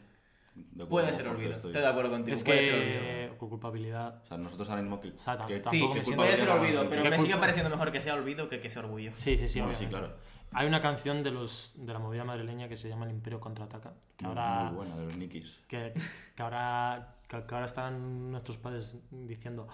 Puede 0.89 1.13
ser 1.13 1.29
olvido. 1.29 1.51
estoy. 1.53 1.71
Estoy 1.71 1.83
de 1.83 1.89
acuerdo 1.89 2.11
contigo. 2.11 2.35
Es 2.35 2.45
puede 2.45 2.63
ser 2.63 2.75
olvido. 2.75 3.01
que. 3.01 3.37
culpabilidad. 3.39 4.23
O 4.23 4.27
sea, 4.27 4.39
nosotros 4.39 4.69
ahora 4.71 4.83
mismo 4.83 5.01
que... 5.01 5.09
O 5.09 5.19
sea, 5.19 5.37
que- 5.47 5.61
tampoco 5.61 5.95
sí, 6.03 6.11
que 6.11 6.17
Puede 6.17 6.37
ser 6.37 6.49
olvido, 6.49 6.89
pero 6.89 7.03
¿Qué 7.03 7.11
me 7.11 7.19
sigue 7.19 7.37
pareciendo 7.37 7.71
mejor 7.71 7.91
que 7.93 8.01
sea 8.01 8.15
olvido 8.15 8.49
que 8.49 8.61
que 8.61 8.71
sea 8.71 8.83
orgullo. 8.83 9.11
Sí, 9.15 9.37
sí, 9.37 9.49
sí. 9.49 9.61
No, 9.61 9.73
sí, 9.75 9.87
claro. 9.87 10.13
Hay 10.53 10.67
una 10.69 10.81
canción 10.81 11.23
de 11.25 11.33
los 11.33 11.73
de 11.77 11.93
la 11.93 11.99
movida 11.99 12.23
madrileña 12.25 12.69
que 12.69 12.77
se 12.77 12.89
llama 12.89 13.07
El 13.07 13.11
Imperio 13.11 13.41
contraataca. 13.41 13.93
Que 14.17 14.25
Muy- 14.25 14.37
ahora. 14.37 14.65
Muy 14.67 14.77
buena, 14.77 14.97
de 14.97 15.07
los 15.07 15.17
Nikis. 15.17 15.61
Que, 15.67 15.93
que 16.37 16.43
ahora. 16.43 17.17
Que, 17.29 17.43
que 17.45 17.55
ahora 17.55 17.67
están 17.67 18.31
nuestros 18.31 18.57
padres 18.59 18.97
diciendo. 19.11 19.67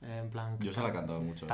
En 0.00 0.30
plan. 0.30 0.58
Yo 0.60 0.72
se 0.72 0.80
la 0.80 0.92
mucho. 1.20 1.46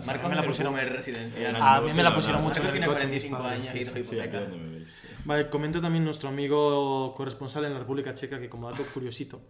sí. 0.00 0.06
Marcos 0.06 0.24
a 0.24 0.28
mí 0.28 0.28
me 0.28 0.36
la 0.36 0.46
pusieron. 0.46 0.76
residencial. 0.76 1.56
A 1.56 1.80
mí 1.80 1.92
me 1.92 2.02
la 2.02 2.14
pusieron 2.14 2.42
mucho 2.42 2.60
en 2.60 2.66
el 2.66 2.72
tiene 2.72 2.86
coche 2.86 3.06
mis 3.06 3.24
45 3.24 3.38
padres, 3.38 3.70
años 3.70 3.96
y. 3.96 5.24
Vale, 5.24 5.50
comenta 5.50 5.80
también 5.80 6.04
nuestro 6.04 6.28
amigo 6.28 7.14
corresponsal 7.14 7.64
en 7.64 7.72
la 7.72 7.78
República 7.80 8.14
Checa 8.14 8.38
que 8.38 8.48
como 8.48 8.70
dato 8.70 8.84
curiosito, 8.92 9.40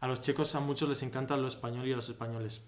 a 0.00 0.06
los 0.06 0.20
checos 0.20 0.54
a 0.54 0.60
muchos 0.60 0.88
les 0.88 1.02
encanta 1.02 1.36
lo 1.36 1.48
español 1.48 1.86
y 1.86 1.92
a 1.92 1.96
los 1.96 2.08
españoles. 2.08 2.62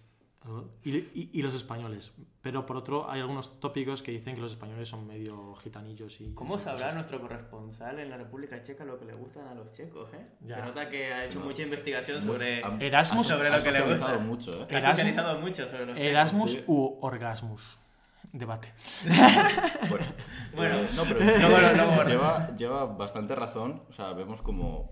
Y, 0.84 0.90
y- 0.96 1.30
y 1.32 1.42
los 1.42 1.54
españoles. 1.54 2.12
Pero 2.42 2.66
por 2.66 2.76
otro 2.76 3.10
hay 3.10 3.20
algunos 3.22 3.58
tópicos 3.60 4.02
que 4.02 4.12
dicen 4.12 4.34
que 4.34 4.42
los 4.42 4.52
españoles 4.52 4.88
son 4.90 5.06
medio 5.06 5.54
gitanillos 5.54 6.20
y... 6.20 6.34
¿Cómo 6.34 6.58
sabrá 6.58 6.80
cosas. 6.88 6.94
nuestro 6.96 7.20
corresponsal 7.22 7.98
en 7.98 8.10
la 8.10 8.18
República 8.18 8.62
Checa 8.62 8.84
lo 8.84 8.98
que 8.98 9.06
le 9.06 9.14
gustan 9.14 9.46
a 9.48 9.54
los 9.54 9.72
checos, 9.72 10.10
eh? 10.12 10.26
Ya. 10.42 10.56
Se 10.56 10.62
nota 10.62 10.90
que 10.90 11.14
ha 11.14 11.24
hecho 11.24 11.38
no. 11.38 11.46
mucha 11.46 11.62
investigación 11.62 12.18
Muy- 12.26 12.34
sobre... 12.34 12.62
ha- 12.62 12.68
Erasmus- 12.78 13.20
ha- 13.20 13.24
sobre 13.24 13.48
lo 13.48 13.56
ha 13.56 13.62
que 13.62 13.72
le 13.72 13.80
gusta. 13.80 14.18
mucho, 14.18 14.50
¿eh? 14.52 14.66
Ha 14.68 14.72
Erasmus- 14.78 14.90
socializado 14.90 15.40
mucho 15.40 15.66
sobre 15.66 15.86
los 15.86 15.94
checos. 15.96 16.08
Erasmus 16.10 16.52
Sí. 16.52 16.64
u 16.66 16.98
orgasmus. 17.00 17.78
Debate. 18.32 18.72
Bueno, 19.88 20.06
Bueno, 20.54 20.76
no, 20.96 21.02
pero 21.04 21.20
luego 21.24 21.58
lo- 21.58 21.74
luego- 21.74 22.04
lleva, 22.04 22.56
lleva 22.56 22.84
bastante 22.86 23.34
razón. 23.34 23.82
O 23.88 23.92
sea, 23.92 24.12
vemos 24.12 24.42
como. 24.42 24.90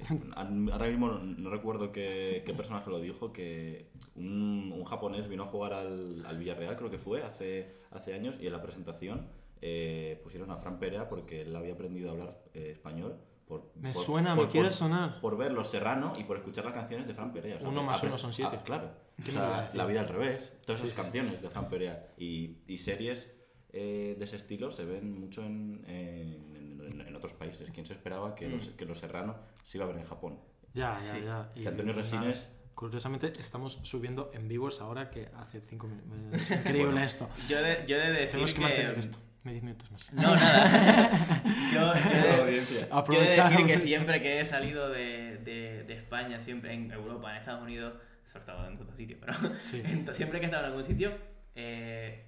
Eh, 0.00 0.30
ahora 0.72 0.86
mismo 0.88 1.08
no, 1.08 1.18
no 1.20 1.50
recuerdo 1.50 1.90
qué, 1.92 2.42
qué 2.46 2.54
personaje 2.54 2.90
lo 2.90 3.00
dijo, 3.00 3.32
que 3.32 3.90
un, 4.16 4.72
un 4.74 4.84
japonés 4.84 5.28
vino 5.28 5.44
a 5.44 5.46
jugar 5.46 5.72
al, 5.74 6.24
al 6.26 6.38
Villarreal, 6.38 6.76
creo 6.76 6.90
que 6.90 6.98
fue, 6.98 7.22
hace, 7.22 7.74
hace 7.90 8.14
años, 8.14 8.36
y 8.40 8.46
en 8.46 8.52
la 8.52 8.62
presentación 8.62 9.28
eh, 9.60 10.20
pusieron 10.22 10.50
a 10.50 10.56
Fran 10.56 10.78
Perea 10.78 11.08
porque 11.08 11.42
él 11.42 11.54
había 11.56 11.72
aprendido 11.74 12.08
a 12.10 12.12
hablar 12.12 12.38
eh, 12.54 12.70
español. 12.72 13.16
Por, 13.46 13.70
Me 13.76 13.92
por- 13.92 14.02
suena, 14.02 14.34
por- 14.34 14.46
me 14.46 14.50
quiere 14.50 14.70
sonar. 14.70 15.20
Por 15.20 15.36
ver 15.36 15.52
Los 15.52 15.68
Serrano 15.68 16.14
y 16.18 16.24
por 16.24 16.38
escuchar 16.38 16.64
las 16.64 16.72
canciones 16.74 17.06
de 17.06 17.12
Fran 17.14 17.30
Perea. 17.32 17.56
O 17.56 17.60
sea, 17.60 17.68
Uno 17.68 17.82
más 17.82 18.02
uno 18.02 18.16
son 18.16 18.32
siete. 18.32 18.56
Ah, 18.58 18.62
claro. 18.64 18.90
O 19.20 19.22
¿Qué 19.22 19.32
me 19.32 19.38
iba 19.38 19.58
a 19.58 19.62
sea? 19.66 19.74
La 19.76 19.84
vida 19.86 20.00
al 20.00 20.08
revés. 20.08 20.52
Todas 20.64 20.80
esas 20.80 20.90
sí, 20.92 20.96
sí. 20.96 21.02
canciones 21.02 21.42
de 21.42 21.48
Fran 21.48 21.68
Perea 21.68 22.08
y, 22.16 22.56
y 22.66 22.78
series 22.78 23.30
eh, 23.70 24.16
de 24.18 24.24
ese 24.24 24.36
estilo 24.36 24.70
se 24.72 24.84
ven 24.86 25.20
mucho 25.20 25.42
en, 25.44 25.84
en- 25.86 26.53
en- 26.86 27.00
en 27.00 27.16
otros 27.16 27.32
países. 27.34 27.70
¿Quién 27.72 27.86
se 27.86 27.92
esperaba 27.94 28.34
que, 28.34 28.48
Mm. 28.48 28.52
los, 28.52 28.68
que 28.70 28.84
Los 28.84 28.98
Serrano 28.98 29.36
se 29.64 29.78
iba 29.78 29.84
a 29.84 29.88
ver 29.88 29.98
en 29.98 30.06
Japón? 30.06 30.38
Ya, 30.74 30.90
ya, 30.98 31.14
Sí. 31.14 31.20
ya. 31.24 31.50
Que 31.62 31.68
Antonio 31.68 31.94
Resines- 31.94 32.48
Curiosamente 32.74 33.32
estamos 33.38 33.78
subiendo 33.82 34.32
en 34.34 34.48
viewers 34.48 34.80
ahora 34.80 35.08
que 35.08 35.28
hace 35.36 35.60
cinco 35.60 35.86
minutos. 35.86 36.10
Es 36.42 36.50
increíble 36.50 36.84
Bueno. 36.92 37.00
esto. 37.06 37.28
Yo 37.48 37.62
de, 37.62 37.84
yo 37.86 37.96
he 37.96 38.00
de 38.00 38.12
decir 38.12 38.30
Tenemos 38.32 38.50
que 38.50 38.56
que... 38.56 38.62
mantener 38.62 38.98
esto. 38.98 39.18
Me 39.44 39.52
10 39.52 39.62
minutos 39.62 39.90
más. 39.92 40.12
No, 40.12 40.34
nada. 40.34 41.10
yo, 41.72 41.94
yo 41.94 42.46
he 42.48 42.50
de-. 42.52 42.64
Quiero 42.66 42.94
Aprovechar, 42.96 43.50
decir 43.52 43.66
que 43.66 43.78
siempre 43.78 44.20
que 44.22 44.40
he 44.40 44.44
salido 44.44 44.88
de, 44.88 45.36
de, 45.44 45.84
de 45.84 45.94
España, 45.94 46.40
siempre 46.40 46.72
en 46.72 46.90
Europa, 46.90 47.30
en 47.30 47.36
Estados 47.38 47.62
Unidos, 47.62 47.94
sobre 48.32 48.44
todo 48.46 48.66
en 48.66 48.74
otros 48.74 48.96
sitios, 48.96 49.20
pero 49.20 49.34
Sí. 49.62 49.80
ent- 49.84 50.12
siempre 50.12 50.40
que 50.40 50.46
he 50.46 50.48
estado 50.48 50.64
en 50.64 50.70
algún 50.70 50.82
sitio, 50.84 51.12
eh, 51.54 52.26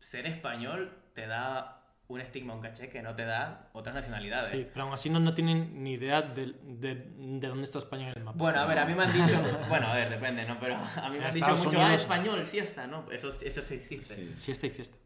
ser 0.00 0.26
español 0.26 0.92
te 1.14 1.26
da 1.28 1.83
un 2.08 2.20
estigma, 2.20 2.54
un 2.54 2.60
caché 2.60 2.88
que 2.90 3.00
no 3.02 3.14
te 3.14 3.24
da 3.24 3.70
otras 3.72 3.94
nacionalidades. 3.94 4.50
Sí, 4.50 4.66
pero 4.72 4.84
aún 4.84 4.92
así 4.94 5.08
no, 5.10 5.20
no 5.20 5.32
tienen 5.32 5.82
ni 5.82 5.92
idea 5.94 6.20
de, 6.22 6.52
de, 6.62 6.94
de 7.16 7.48
dónde 7.48 7.64
está 7.64 7.78
España 7.78 8.10
en 8.10 8.18
el 8.18 8.24
mapa. 8.24 8.36
Bueno, 8.38 8.60
a 8.60 8.66
ver, 8.66 8.78
a 8.78 8.84
mí 8.84 8.94
me 8.94 9.04
han 9.04 9.12
dicho, 9.26 9.40
bueno, 9.68 9.86
a 9.88 9.94
ver, 9.94 10.10
depende, 10.10 10.44
¿no? 10.44 10.58
Pero 10.60 10.76
a 10.76 11.08
mí 11.08 11.18
me 11.18 11.24
han 11.24 11.32
dicho 11.32 11.50
mucho, 11.56 11.80
ah, 11.80 11.84
Unidos- 11.86 12.00
español, 12.02 12.44
siesta, 12.44 12.86
¿no? 12.86 13.10
Eso, 13.10 13.30
eso 13.30 13.62
sí 13.62 13.74
existe. 13.74 14.14
Sí. 14.16 14.32
Siesta 14.36 14.66
y 14.66 14.70
fiesta. 14.70 14.96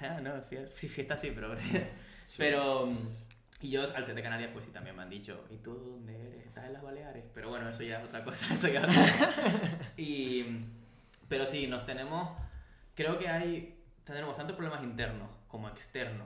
Ah, 0.00 0.20
no, 0.22 0.34
fie- 0.50 0.68
sí, 0.74 0.88
fiesta 0.88 1.16
sí, 1.16 1.32
pero... 1.34 1.54
Pero... 2.36 2.86
mm, 2.86 2.98
Y 3.62 3.70
yo 3.70 3.82
al 3.82 4.04
ser 4.04 4.14
de 4.14 4.22
Canarias, 4.22 4.50
pues 4.52 4.64
sí, 4.66 4.70
también 4.70 4.94
me 4.96 5.02
han 5.02 5.08
dicho, 5.10 5.44
¿y 5.50 5.56
tú 5.58 5.74
dónde 5.74 6.14
eres? 6.14 6.46
¿Estás 6.46 6.66
en 6.66 6.72
las 6.74 6.82
Baleares? 6.82 7.24
Pero 7.32 7.48
bueno, 7.48 7.68
eso 7.70 7.82
ya 7.82 7.98
es 8.00 8.04
otra 8.04 8.22
cosa, 8.24 8.46
eso 8.52 8.68
ya 8.68 8.80
es 8.80 8.84
otra 8.84 9.78
y, 9.96 10.44
Pero 11.28 11.46
sí, 11.46 11.66
nos 11.66 11.86
tenemos... 11.86 12.36
Creo 12.94 13.18
que 13.18 13.28
hay... 13.28 13.73
Tenemos 14.04 14.36
tantos 14.36 14.56
problemas 14.56 14.82
internos 14.82 15.28
como 15.48 15.68
externo, 15.68 16.24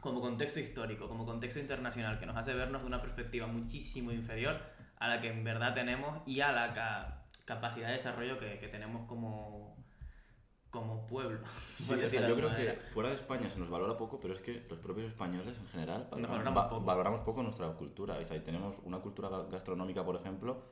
como 0.00 0.20
contexto 0.20 0.60
histórico, 0.60 1.08
como 1.08 1.24
contexto 1.24 1.60
internacional, 1.60 2.18
que 2.18 2.26
nos 2.26 2.36
hace 2.36 2.52
vernos 2.54 2.82
de 2.82 2.86
una 2.88 3.00
perspectiva 3.00 3.46
muchísimo 3.46 4.10
inferior 4.12 4.60
a 4.98 5.08
la 5.08 5.20
que 5.20 5.28
en 5.28 5.44
verdad 5.44 5.74
tenemos 5.74 6.26
y 6.26 6.40
a 6.40 6.52
la 6.52 6.72
ca- 6.74 7.22
capacidad 7.44 7.88
de 7.88 7.94
desarrollo 7.94 8.38
que, 8.38 8.58
que 8.58 8.68
tenemos 8.68 9.06
como, 9.08 9.76
como 10.70 11.06
pueblo. 11.06 11.40
Sí, 11.76 11.92
o 11.92 12.08
sea, 12.08 12.26
yo 12.26 12.34
creo 12.34 12.48
alguna 12.48 12.56
que 12.56 12.64
manera. 12.64 12.88
fuera 12.92 13.08
de 13.10 13.14
España 13.16 13.50
se 13.50 13.58
nos 13.58 13.68
valora 13.70 13.96
poco, 13.96 14.18
pero 14.20 14.34
es 14.34 14.40
que 14.40 14.64
los 14.68 14.78
propios 14.78 15.06
españoles 15.08 15.58
en 15.58 15.66
general 15.68 16.08
valoramos, 16.10 16.30
valoramos 16.30 16.64
va- 16.64 16.68
poco. 16.70 16.84
valoramos 16.84 17.20
poco 17.20 17.42
nuestra 17.42 17.68
cultura. 17.74 18.14
O 18.18 18.26
sea, 18.26 18.42
tenemos 18.42 18.74
una 18.82 18.98
cultura 18.98 19.28
ga- 19.28 19.48
gastronómica, 19.50 20.04
por 20.04 20.16
ejemplo, 20.16 20.62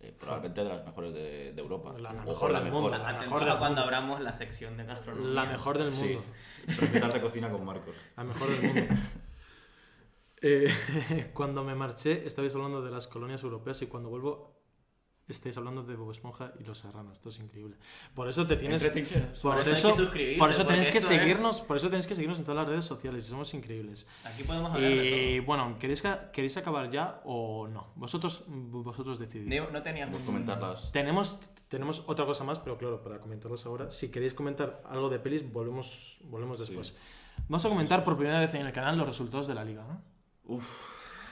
eh, 0.00 0.14
probablemente 0.18 0.62
de 0.62 0.68
las 0.68 0.84
mejores 0.84 1.12
de, 1.14 1.52
de 1.52 1.60
Europa. 1.62 1.94
La- 1.98 2.12
mejor 2.12 2.50
la 2.50 2.58
del 2.58 2.64
mejor. 2.66 2.82
mundo, 2.82 2.98
la 2.98 3.12
mejor 3.18 3.44
del 3.44 3.58
cuando 3.58 3.66
mundo. 3.68 3.82
abramos 3.82 4.20
la 4.20 4.32
sección 4.32 4.76
de 4.76 4.84
gastronomía. 4.84 5.30
La 5.30 5.44
mejor 5.44 5.78
del 5.78 5.94
Sí. 5.94 6.04
mundo. 6.14 6.24
Recetas 6.66 7.14
de 7.14 7.20
cocina 7.20 7.50
con 7.50 7.64
Marcos. 7.64 7.94
La 8.16 8.24
mejor 8.24 8.48
del 8.48 8.62
mundo. 8.74 8.94
Eh, 10.42 10.68
cuando 11.34 11.62
me 11.64 11.74
marché, 11.74 12.26
estabais 12.26 12.54
hablando 12.54 12.80
de 12.80 12.90
las 12.90 13.06
colonias 13.06 13.42
europeas 13.42 13.82
y 13.82 13.88
cuando 13.88 14.08
vuelvo, 14.08 14.59
estáis 15.32 15.56
hablando 15.56 15.82
de 15.82 15.96
Bob 15.96 16.10
Esponja 16.10 16.52
y 16.58 16.64
los 16.64 16.78
serranos. 16.78 17.12
Esto 17.14 17.28
es 17.28 17.38
increíble. 17.38 17.76
Por 18.14 18.28
eso 18.28 18.46
te 18.46 18.56
tienes. 18.56 18.82
Por, 19.42 19.56
Por 19.56 19.68
eso 19.68 19.94
que 20.10 20.36
por 20.38 20.50
eso 20.50 20.66
tenéis 20.66 20.88
que 20.88 20.98
esto 20.98 21.08
seguirnos, 21.10 21.60
por 21.62 21.76
eso 21.76 21.88
tenéis 21.88 22.06
que 22.06 22.14
seguirnos 22.14 22.38
en 22.38 22.44
todas 22.44 22.56
las 22.62 22.68
redes 22.68 22.84
sociales, 22.84 23.26
y 23.26 23.30
somos 23.30 23.52
increíbles. 23.54 24.06
Aquí 24.24 24.42
podemos 24.44 24.72
hablar 24.72 24.90
de 24.90 24.96
Y 25.34 25.36
todo. 25.38 25.46
bueno, 25.46 25.76
¿queréis, 25.78 26.02
¿queréis 26.32 26.56
acabar 26.56 26.90
ya 26.90 27.20
o 27.24 27.68
no? 27.68 27.88
Vosotros, 27.96 28.44
vosotros 28.48 29.18
decidís. 29.18 29.46
No, 29.62 29.70
no 29.70 29.82
tenías 29.82 30.06
Vamos 30.08 30.22
a 30.22 30.24
un- 30.24 30.26
comentar 30.26 30.60
las... 30.60 30.92
Tenemos, 30.92 31.38
tenemos 31.68 32.04
otra 32.06 32.24
cosa 32.26 32.44
más, 32.44 32.58
pero 32.58 32.76
claro, 32.78 33.02
para 33.02 33.18
comentarlas 33.20 33.64
ahora. 33.66 33.90
Si 33.90 34.08
queréis 34.10 34.34
comentar 34.34 34.82
algo 34.88 35.08
de 35.08 35.18
pelis, 35.18 35.50
volvemos, 35.52 36.18
volvemos 36.24 36.58
Sí. 36.58 36.64
después. 36.66 36.94
Vamos 37.48 37.64
a 37.64 37.68
comentar 37.68 38.04
por 38.04 38.16
primera 38.16 38.38
vez 38.40 38.52
en 38.54 38.66
el 38.66 38.72
canal 38.72 38.98
los 38.98 39.06
resultados 39.06 39.46
de 39.46 39.54
la 39.54 39.64
liga, 39.64 39.82
¿no? 39.84 40.02
Uf, 40.44 40.68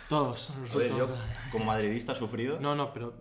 Todos 0.08 0.50
los 0.50 0.72
ver, 0.74 0.88
resultados. 0.90 0.98
yo 0.98 1.06
de 1.14 1.18
la 1.20 1.26
liga. 1.26 1.48
como 1.52 1.64
madridista 1.66 2.14
sufrido... 2.14 2.58
No, 2.60 2.74
no, 2.74 2.92
pero 2.92 3.12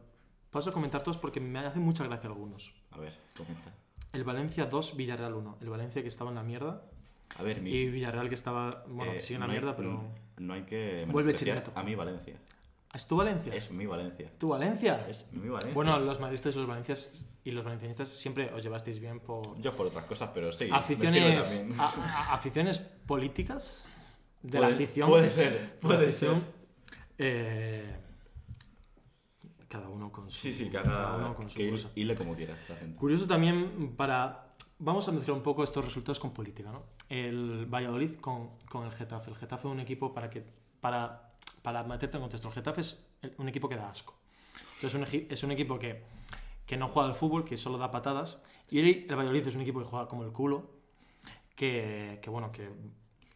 paso 0.52 0.70
a 0.70 0.74
comentar 0.74 1.02
todos 1.04 1.18
porque 1.18 1.40
me 1.40 1.60
hacen 1.60 1.82
mucha 1.82 2.04
gracia 2.04 2.30
algunos. 2.30 2.74
A 2.92 2.98
ver, 3.00 3.14
comenta. 3.36 3.72
El 4.14 4.24
Valencia 4.24 4.66
2, 4.66 4.96
Villarreal 4.98 5.34
1. 5.34 5.58
El 5.62 5.70
Valencia 5.70 6.02
que 6.02 6.08
estaba 6.08 6.30
en 6.32 6.36
la 6.38 6.44
mierda 6.44 6.82
A 7.38 7.44
ver, 7.44 7.62
mi... 7.62 7.72
y 7.72 7.90
Villarreal 7.90 8.30
que 8.30 8.36
estaba, 8.36 8.70
bueno, 8.88 9.12
eh, 9.14 9.20
sigue 9.20 9.36
en 9.36 9.42
la 9.42 9.48
no 9.48 9.52
hay- 9.54 9.60
mierda, 9.60 9.76
pero... 9.76 10.04
No 10.38 10.54
hay 10.54 10.64
que 10.64 11.06
Vuelve 11.10 11.34
Chirineto. 11.34 11.72
a 11.76 11.84
mi 11.84 11.96
Valencia. 11.96 12.36
¿Es 12.94 13.06
tu 13.08 13.18
Valencia? 13.18 13.54
Es 13.54 13.70
mi 13.72 13.86
Valencia. 13.86 14.32
¿Tu 14.40 14.48
Valencia? 14.48 15.06
Es 15.10 15.26
mi 15.34 15.50
Valencia. 15.50 15.74
Bueno, 15.74 16.00
los 16.00 16.20
madridistas 16.20 16.56
y 16.56 16.58
los 16.60 16.68
valencias 16.68 17.26
y 17.44 17.52
los 17.52 17.64
valencianistas 17.66 18.10
siempre 18.10 18.52
os 18.54 18.64
llevasteis 18.64 19.00
bien 19.00 19.20
por 19.20 19.60
Yo 19.62 19.76
por 19.76 19.88
otras 19.88 20.06
cosas, 20.06 20.30
pero 20.34 20.52
sí. 20.52 20.70
aficiones, 20.72 21.66
a- 21.78 21.86
a- 21.86 22.34
aficiones 22.34 22.80
políticas 22.80 23.86
de 24.42 24.58
Puede- 24.58 24.70
la 24.70 24.76
afición. 24.76 25.10
Puede 25.10 25.30
ser, 25.32 25.80
puede 25.80 26.12
ser. 26.12 26.36
eh, 27.18 27.96
cada 29.68 29.90
uno 29.90 30.12
con 30.12 30.30
su, 30.30 30.40
Sí, 30.40 30.54
sí, 30.54 30.70
cada 30.70 31.16
haga 31.16 31.18
uno 31.26 31.36
con 31.36 31.50
su 31.50 31.58
que 31.58 31.70
cosa. 31.70 31.90
hile 31.96 32.16
como 32.16 32.36
quiera 32.36 32.58
la 32.70 32.76
gente. 32.76 32.98
Curioso 32.98 33.28
también 33.28 33.94
para... 33.96 34.56
Vamos 34.80 35.08
a 35.08 35.12
mezclar 35.12 35.36
un 35.36 35.44
poco 35.44 35.64
estos 35.64 35.84
resultados 35.84 36.20
con 36.20 36.32
política, 36.34 36.72
¿no? 36.72 36.84
El 37.10 37.66
Valladolid 37.66 38.16
con, 38.20 38.52
con 38.70 38.86
el 38.86 38.92
Getafe. 38.92 39.32
El 39.32 39.36
Getafe 39.38 39.68
es 39.68 39.74
un 39.74 39.80
equipo 39.80 40.14
para 40.14 40.30
que... 40.30 40.44
Para, 40.80 41.34
para 41.64 41.84
meterte 41.84 42.18
en 42.18 42.22
contexto, 42.22 42.48
el 42.50 42.54
Getafe 42.54 42.82
es 42.82 42.98
un 43.38 43.50
equipo 43.50 43.68
que 43.68 43.76
da 43.76 43.90
asco. 43.90 44.14
Entonces 44.76 45.02
es 45.02 45.14
un, 45.14 45.28
es 45.32 45.44
un 45.44 45.52
equipo 45.52 45.80
que, 45.80 46.04
que 46.66 46.78
no 46.78 46.88
juega 46.88 47.10
al 47.10 47.16
fútbol, 47.16 47.44
que 47.44 47.58
solo 47.58 47.78
da 47.78 47.90
patadas. 47.90 48.42
Y 48.70 48.80
el, 48.80 49.06
el 49.10 49.16
Valladolid 49.16 49.48
es 49.48 49.56
un 49.56 49.62
equipo 49.62 49.80
que 49.80 49.86
juega 49.86 50.08
como 50.08 50.24
el 50.24 50.32
culo, 50.32 50.70
que, 51.56 52.20
que 52.22 52.30
bueno, 52.30 52.52
que... 52.52 52.70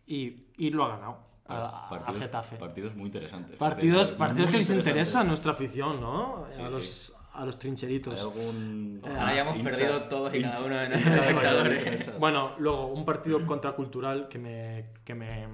Y, 0.06 0.46
y 0.58 0.70
lo 0.70 0.86
ha 0.86 0.90
ganado 0.90 1.31
a- 1.52 1.86
a- 1.86 1.90
partidos, 1.90 2.22
Getafe. 2.22 2.56
partidos 2.58 2.96
muy 2.96 3.06
interesantes. 3.08 3.56
Partidos, 3.58 4.10
Muy 4.10 4.18
partidos 4.20 4.50
que 4.52 4.58
les 4.58 4.70
interesa 4.70 5.22
a 5.22 5.24
nuestra 5.24 5.52
afición, 5.52 6.00
¿no? 6.02 6.46
Sí, 6.50 6.62
a, 6.62 6.68
sí. 6.70 6.76
los, 6.76 7.16
a 7.34 7.46
los 7.46 7.56
¿Hay 7.56 7.60
trincheritos. 7.60 8.20
algún. 8.22 9.02
Ojalá 9.04 9.28
hayamos 9.30 9.56
hincha- 9.58 9.64
perdido 9.64 10.04
todos 10.04 10.34
y 10.36 10.42
cada 10.42 10.56
hincha- 10.56 10.66
uno 10.66 10.76
de 10.78 10.90
nuestros 10.90 11.16
espectadores. 11.16 12.20
Bueno, 12.20 12.52
luego 12.60 12.88
un 12.88 13.06
partido 13.06 13.46
contracultural 13.46 14.28
que 14.28 14.40
me, 14.40 14.86
que 15.04 15.16
me, 15.16 15.48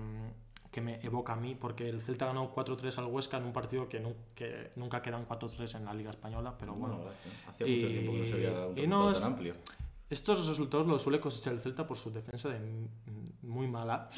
que 0.72 0.82
me 0.82 1.00
evoca 1.04 1.34
a 1.34 1.36
mí, 1.36 1.56
porque 1.56 1.90
el 1.90 2.02
Celta 2.04 2.28
ganó 2.28 2.54
4-3 2.54 2.98
al 3.00 3.06
Huesca 3.06 3.38
en 3.38 3.46
un 3.46 3.54
partido 3.54 3.90
que, 3.90 4.00
nu- 4.00 4.16
que 4.36 4.72
nunca 4.76 5.02
quedan 5.02 5.26
4-3 5.28 5.76
en 5.76 5.86
la 5.86 5.94
Liga 5.94 6.12
Española, 6.12 6.56
pero 6.60 6.74
Bueno, 6.76 7.00
que 7.02 7.50
hacía 7.50 7.66
mucho 7.66 7.88
Y- 7.88 7.90
tiempo 7.92 8.12
que 8.12 8.20
no 8.20 8.26
se 8.28 8.34
veía 8.34 8.50
un 8.52 8.56
y 8.78 8.82
resultado 8.82 8.88
no, 8.88 9.14
tan 9.14 9.24
amplio. 9.24 9.54
Estos 10.10 10.48
resultados 10.48 10.88
los 10.88 11.02
suele 11.02 11.20
cosechar 11.20 11.54
el 11.54 11.60
Celta 11.62 11.86
por 11.86 11.98
su 11.98 12.12
defensa 12.12 12.48
de 12.50 12.60
muy 13.48 13.68
mala. 13.68 14.10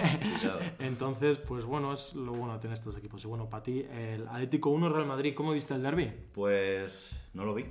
Entonces, 0.78 1.38
pues 1.38 1.64
bueno, 1.64 1.92
es 1.92 2.14
lo 2.14 2.32
bueno 2.32 2.54
de 2.54 2.60
tener 2.60 2.74
estos 2.74 2.96
equipos. 2.96 3.24
Y 3.24 3.26
bueno, 3.26 3.48
para 3.48 3.62
ti, 3.62 3.84
el 3.90 4.26
Atlético 4.28 4.70
1 4.70 4.88
Real 4.88 5.06
Madrid, 5.06 5.34
¿cómo 5.34 5.52
viste 5.52 5.74
el 5.74 5.82
derby? 5.82 6.12
Pues 6.32 7.10
no 7.34 7.44
lo 7.44 7.54
vi. 7.54 7.66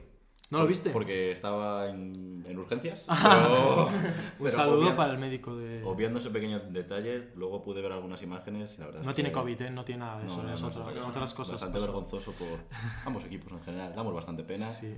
¿No 0.52 0.58
lo 0.58 0.66
viste? 0.66 0.90
Porque 0.90 1.32
estaba 1.32 1.90
en, 1.90 2.44
en 2.48 2.58
urgencias. 2.58 3.06
Ah, 3.08 3.46
pero- 3.48 3.86
Un 3.86 3.94
pero 4.40 4.50
saludo 4.50 4.82
obvia- 4.82 4.96
para 4.96 5.12
el 5.12 5.20
médico 5.20 5.56
de... 5.56 5.84
Obviando 5.84 6.18
ese 6.18 6.32
pequeño 6.32 6.60
detalle, 6.60 7.30
luego 7.36 7.62
pude 7.62 7.84
ver 7.84 7.92
algunas 7.92 8.24
imágenes 8.24 8.74
y 8.76 8.80
la 8.80 8.86
verdad 8.88 9.02
es 9.02 9.06
No 9.06 9.12
que- 9.12 9.16
tiene 9.16 9.32
COVID, 9.32 9.62
¿eh? 9.62 9.70
No 9.70 9.86
tiene 9.86 10.00
nada 10.00 10.20
de 10.22 10.26
eso, 10.26 10.42
no, 10.42 10.52
es 10.52 10.60
no, 10.60 10.70
otra- 10.70 11.08
otras 11.08 11.34
cosas. 11.36 11.52
Bastante 11.62 11.80
vergonzoso 11.80 12.32
por 12.32 12.58
ambos 13.06 13.24
equipos 13.26 13.52
en 13.54 13.62
general. 13.62 13.94
Damos 13.96 14.12
bastante 14.16 14.44
pena. 14.44 14.66
Sí. 14.68 14.98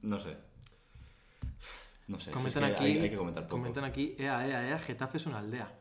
No 0.00 0.18
sé. 0.18 0.34
No 2.08 2.18
sé. 2.18 2.24
si 2.24 2.30
es 2.30 2.36
Comentan 2.36 2.64
que 2.64 2.74
aquí, 2.74 2.84
hay, 2.84 2.98
hay 2.98 3.10
que 3.10 3.16
comentar 3.16 3.44
poco. 3.44 3.56
comentan 3.58 3.84
aquí, 3.84 4.14
ea, 4.18 4.46
ea, 4.46 4.68
ea, 4.68 4.78
Getafe 4.78 5.16
es 5.18 5.26
una 5.26 5.38
aldea 5.40 5.72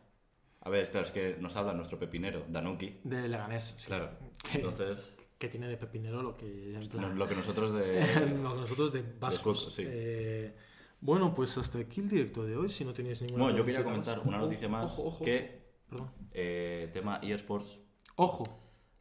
A 0.62 0.70
ver, 0.70 0.90
claro, 0.90 1.06
es 1.06 1.12
que 1.12 1.38
nos 1.40 1.56
habla 1.56 1.74
nuestro 1.74 2.00
pepinero, 2.00 2.46
Danuki. 2.50 3.00
de 3.04 3.28
Leganés. 3.28 3.76
sí. 3.78 3.86
Claro. 3.88 4.10
Que- 4.44 4.58
Entonces, 4.58 5.14
Que 5.38 5.50
tiene 5.50 5.68
de 5.68 5.78
pepinero 5.78 6.24
lo 6.24 6.36
que 6.38 6.74
en 6.76 6.88
plan- 6.88 7.02
no- 7.10 7.14
lo 7.14 7.28
que 7.28 7.36
nosotros 7.36 7.74
de. 7.74 8.00
lo 8.42 8.54
que 8.56 8.62
nosotros 8.62 8.92
de 8.94 9.04
vascos. 9.20 9.74
sí. 9.76 9.84
Eh, 9.86 10.56
bueno, 11.02 11.34
pues 11.34 11.56
hasta 11.58 11.78
aquí 11.78 12.00
el 12.02 12.10
directo 12.10 12.44
de 12.44 12.56
hoy, 12.56 12.70
si 12.70 12.84
no 12.86 12.94
tenéis 12.94 13.22
ninguna 13.22 13.44
Bueno, 13.44 13.58
yo 13.60 13.66
quería 13.66 13.84
comentar 13.84 14.20
una 14.22 14.38
noticia 14.40 14.68
más 14.70 14.86
Ojo, 14.86 15.04
ojo, 15.06 15.26
que 15.26 15.62
Perdón. 15.90 16.10
eh, 16.32 16.90
tema 16.94 17.20
eSports. 17.22 17.78
Ojo. 18.16 18.44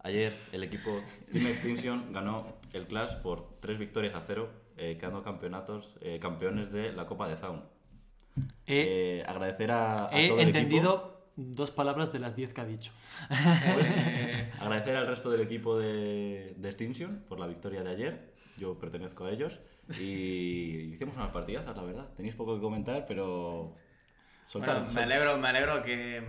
Ayer 0.01 0.35
el 0.53 0.63
equipo 0.65 1.01
Team 1.33 1.47
Extinction 1.47 2.13
ganó 2.13 2.59
el 2.75 2.87
Clash 2.87 3.15
por 3.23 3.59
3 3.61 3.79
victorias 3.79 4.15
a 4.15 4.21
0, 4.21 4.51
eh, 4.77 4.97
quedando 4.99 5.23
campeonatos, 5.23 5.95
eh, 6.01 6.19
campeones 6.21 6.71
de 6.73 6.93
la 6.93 7.07
Copa 7.07 7.29
de 7.29 7.37
Zaun. 7.37 7.63
He, 8.67 9.21
Eh, 9.21 9.25
agradecer 9.27 9.71
a, 9.71 10.09
a 10.09 10.21
he 10.21 10.29
todo 10.29 10.41
el 10.41 10.49
entendido 10.49 11.13
dos 11.37 11.71
palabras 11.71 12.13
de 12.13 12.19
las 12.21 12.35
diez 12.37 12.53
que 12.53 12.61
ha 12.61 12.65
dicho. 12.65 12.93
equipo. 13.31 14.55
Agradecer 14.61 14.97
al 14.97 15.07
resto 15.07 15.31
del 15.31 15.41
equipo 15.43 15.79
de, 15.79 16.55
de 16.57 16.69
Extinction 16.69 17.25
por 17.29 17.39
la 17.41 17.47
victoria 17.47 17.83
de 17.83 17.91
ayer. 17.91 18.35
Yo 18.57 18.79
pertenezco 18.79 19.25
a 19.25 19.31
ellos. 19.33 19.59
Y 20.01 20.95
hicimos 20.95 21.17
unas 21.17 21.31
partidazas, 21.31 21.77
la 21.77 21.83
verdad. 21.83 22.09
Tenéis 22.17 22.35
poco 22.35 22.55
que 22.55 22.61
comentar, 22.61 23.05
pero. 23.07 23.75
soltar- 24.47 24.79
Bueno, 24.81 24.93
me 24.95 25.03
alegro, 25.03 25.39
me 25.39 25.49
alegro 25.49 25.83
que. 25.83 26.23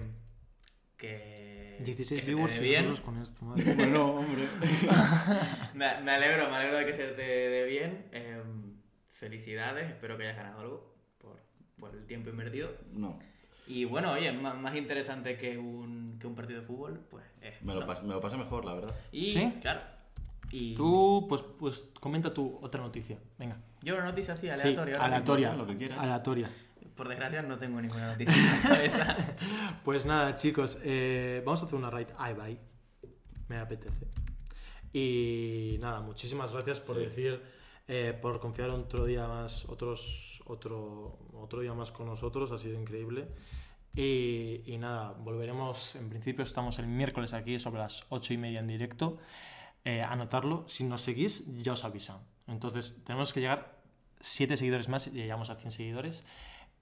que 0.98 1.55
16 1.84 2.22
que 2.22 2.26
se 2.26 2.32
te 2.32 2.36
viewers 2.36 2.62
y 2.62 2.72
nosotros 2.72 3.02
con 3.02 3.22
esto, 3.22 3.46
madre. 3.46 3.74
Bueno, 3.74 4.06
hombre. 4.16 4.44
Me, 5.74 6.02
me 6.02 6.12
alegro, 6.12 6.50
me 6.50 6.56
alegro 6.56 6.78
de 6.78 6.86
que 6.86 6.94
se 6.94 7.08
te 7.10 7.22
dé 7.22 7.66
bien. 7.66 8.06
Em, 8.12 8.76
felicidades, 9.12 9.90
espero 9.90 10.18
que 10.18 10.24
hayas 10.24 10.38
ganado 10.38 10.62
algo 10.62 10.96
por, 11.18 11.40
por 11.80 11.94
el 11.96 12.06
tiempo 12.06 12.30
invertido. 12.30 12.72
No, 12.92 13.14
Y 13.68 13.86
bueno, 13.86 14.12
oye, 14.14 14.32
más, 14.32 14.56
más 14.58 14.76
interesante 14.76 15.38
que 15.38 15.58
un, 15.58 16.18
que 16.20 16.28
un 16.28 16.36
partido 16.36 16.62
de 16.62 16.66
fútbol, 16.68 17.00
pues 17.10 17.24
es. 17.42 17.62
me 17.62 17.74
lo, 17.74 17.82
¿no? 17.82 17.88
pas- 17.88 18.02
me 18.02 18.14
lo 18.14 18.22
pasé 18.22 18.38
mejor, 18.38 18.66
la 18.66 18.74
verdad. 18.74 18.96
Y 19.12 19.28
¿Sí? 19.28 19.54
claro. 19.62 19.82
Y 20.52 20.76
Tú, 20.76 21.26
pues, 21.28 21.42
pues 21.42 21.86
comenta 22.00 22.32
tú 22.34 22.60
otra 22.62 22.80
noticia. 22.82 23.18
Venga. 23.40 23.58
yo 23.82 23.96
una 23.96 24.06
noticia 24.06 24.36
así, 24.36 24.48
Sí, 24.48 24.62
aleatoria. 24.62 24.96
ahora 24.96 25.06
aleatoria. 25.08 25.54
lo 25.56 25.66
que 25.66 25.76
quieras. 25.78 25.98
Aleatoria. 25.98 26.50
Por 26.96 27.08
desgracia 27.10 27.42
no 27.42 27.58
tengo 27.58 27.82
ninguna 27.82 28.08
noticia 28.12 28.34
en 28.34 28.46
la 28.52 28.62
cabeza. 28.70 29.18
Pues 29.84 30.06
nada, 30.06 30.36
chicos, 30.36 30.80
eh, 30.84 31.42
vamos 31.46 31.62
a 31.62 31.66
hacer 31.66 31.78
una 31.78 31.90
raid 31.90 32.08
Ay, 32.18 32.34
bye. 32.34 32.60
Me 33.50 33.58
apetece. 33.58 34.08
Y 34.94 35.78
nada, 35.82 36.00
muchísimas 36.02 36.52
gracias 36.52 36.80
por 36.80 36.96
Sí. 36.98 37.04
decir, 37.04 37.42
eh, 37.88 38.18
por 38.20 38.40
confiar 38.40 38.70
otro 38.70 39.06
día 39.06 39.28
más, 39.28 39.66
otros, 39.66 40.42
otro, 40.46 41.20
otro 41.34 41.60
día 41.60 41.74
más 41.74 41.92
con 41.92 42.08
nosotros, 42.08 42.52
ha 42.52 42.58
sido 42.58 42.80
increíble. 42.80 43.28
Y, 43.94 44.62
y 44.66 44.78
nada, 44.78 45.12
volveremos, 45.12 45.96
en 45.96 46.10
principio 46.10 46.44
estamos 46.44 46.80
el 46.80 46.88
miércoles 46.88 47.34
aquí 47.34 47.60
sobre 47.60 47.80
las 47.80 48.06
ocho 48.10 48.34
y 48.34 48.38
media 48.38 48.60
en 48.60 48.68
directo. 48.68 49.18
Eh, 49.84 50.02
anotarlo, 50.02 50.64
si 50.68 50.84
nos 50.84 51.02
seguís 51.02 51.44
ya 51.62 51.74
os 51.74 51.84
avisan. 51.84 52.20
Entonces 52.48 52.96
tenemos 53.04 53.32
que 53.34 53.42
llegar 53.42 53.78
siete 54.20 54.58
seguidores 54.58 54.90
más 54.90 55.08
y 55.08 55.12
llegamos 55.12 55.50
a 55.50 55.56
100 55.56 55.72
seguidores. 55.72 56.24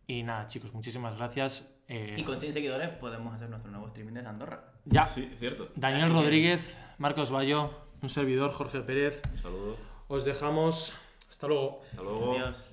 Y 0.07 0.23
nada, 0.23 0.47
chicos, 0.47 0.73
muchísimas 0.73 1.15
gracias. 1.17 1.69
Eh, 1.88 2.15
y 2.17 2.23
con 2.23 2.39
100 2.39 2.53
seguidores 2.53 2.89
podemos 2.89 3.34
hacer 3.34 3.49
nuestro 3.49 3.71
nuevo 3.71 3.88
streaming 3.88 4.13
de 4.13 4.19
Andorra. 4.21 4.63
ya, 4.85 5.05
Sí, 5.05 5.30
cierto. 5.38 5.69
Daniel 5.75 6.03
Así 6.03 6.13
que- 6.13 6.19
Rodríguez, 6.21 6.80
Marcos 6.97 7.31
Bayo, 7.31 7.71
un 8.01 8.09
servidor, 8.09 8.51
Jorge 8.51 8.81
Pérez. 8.81 9.21
Un 9.31 9.38
saludo. 9.41 9.77
Os 10.07 10.25
dejamos. 10.25 10.93
Hasta 11.30 11.47
luego. 11.47 11.81
Hasta 11.91 12.01
luego. 12.03 12.34
Adiós. 12.34 12.72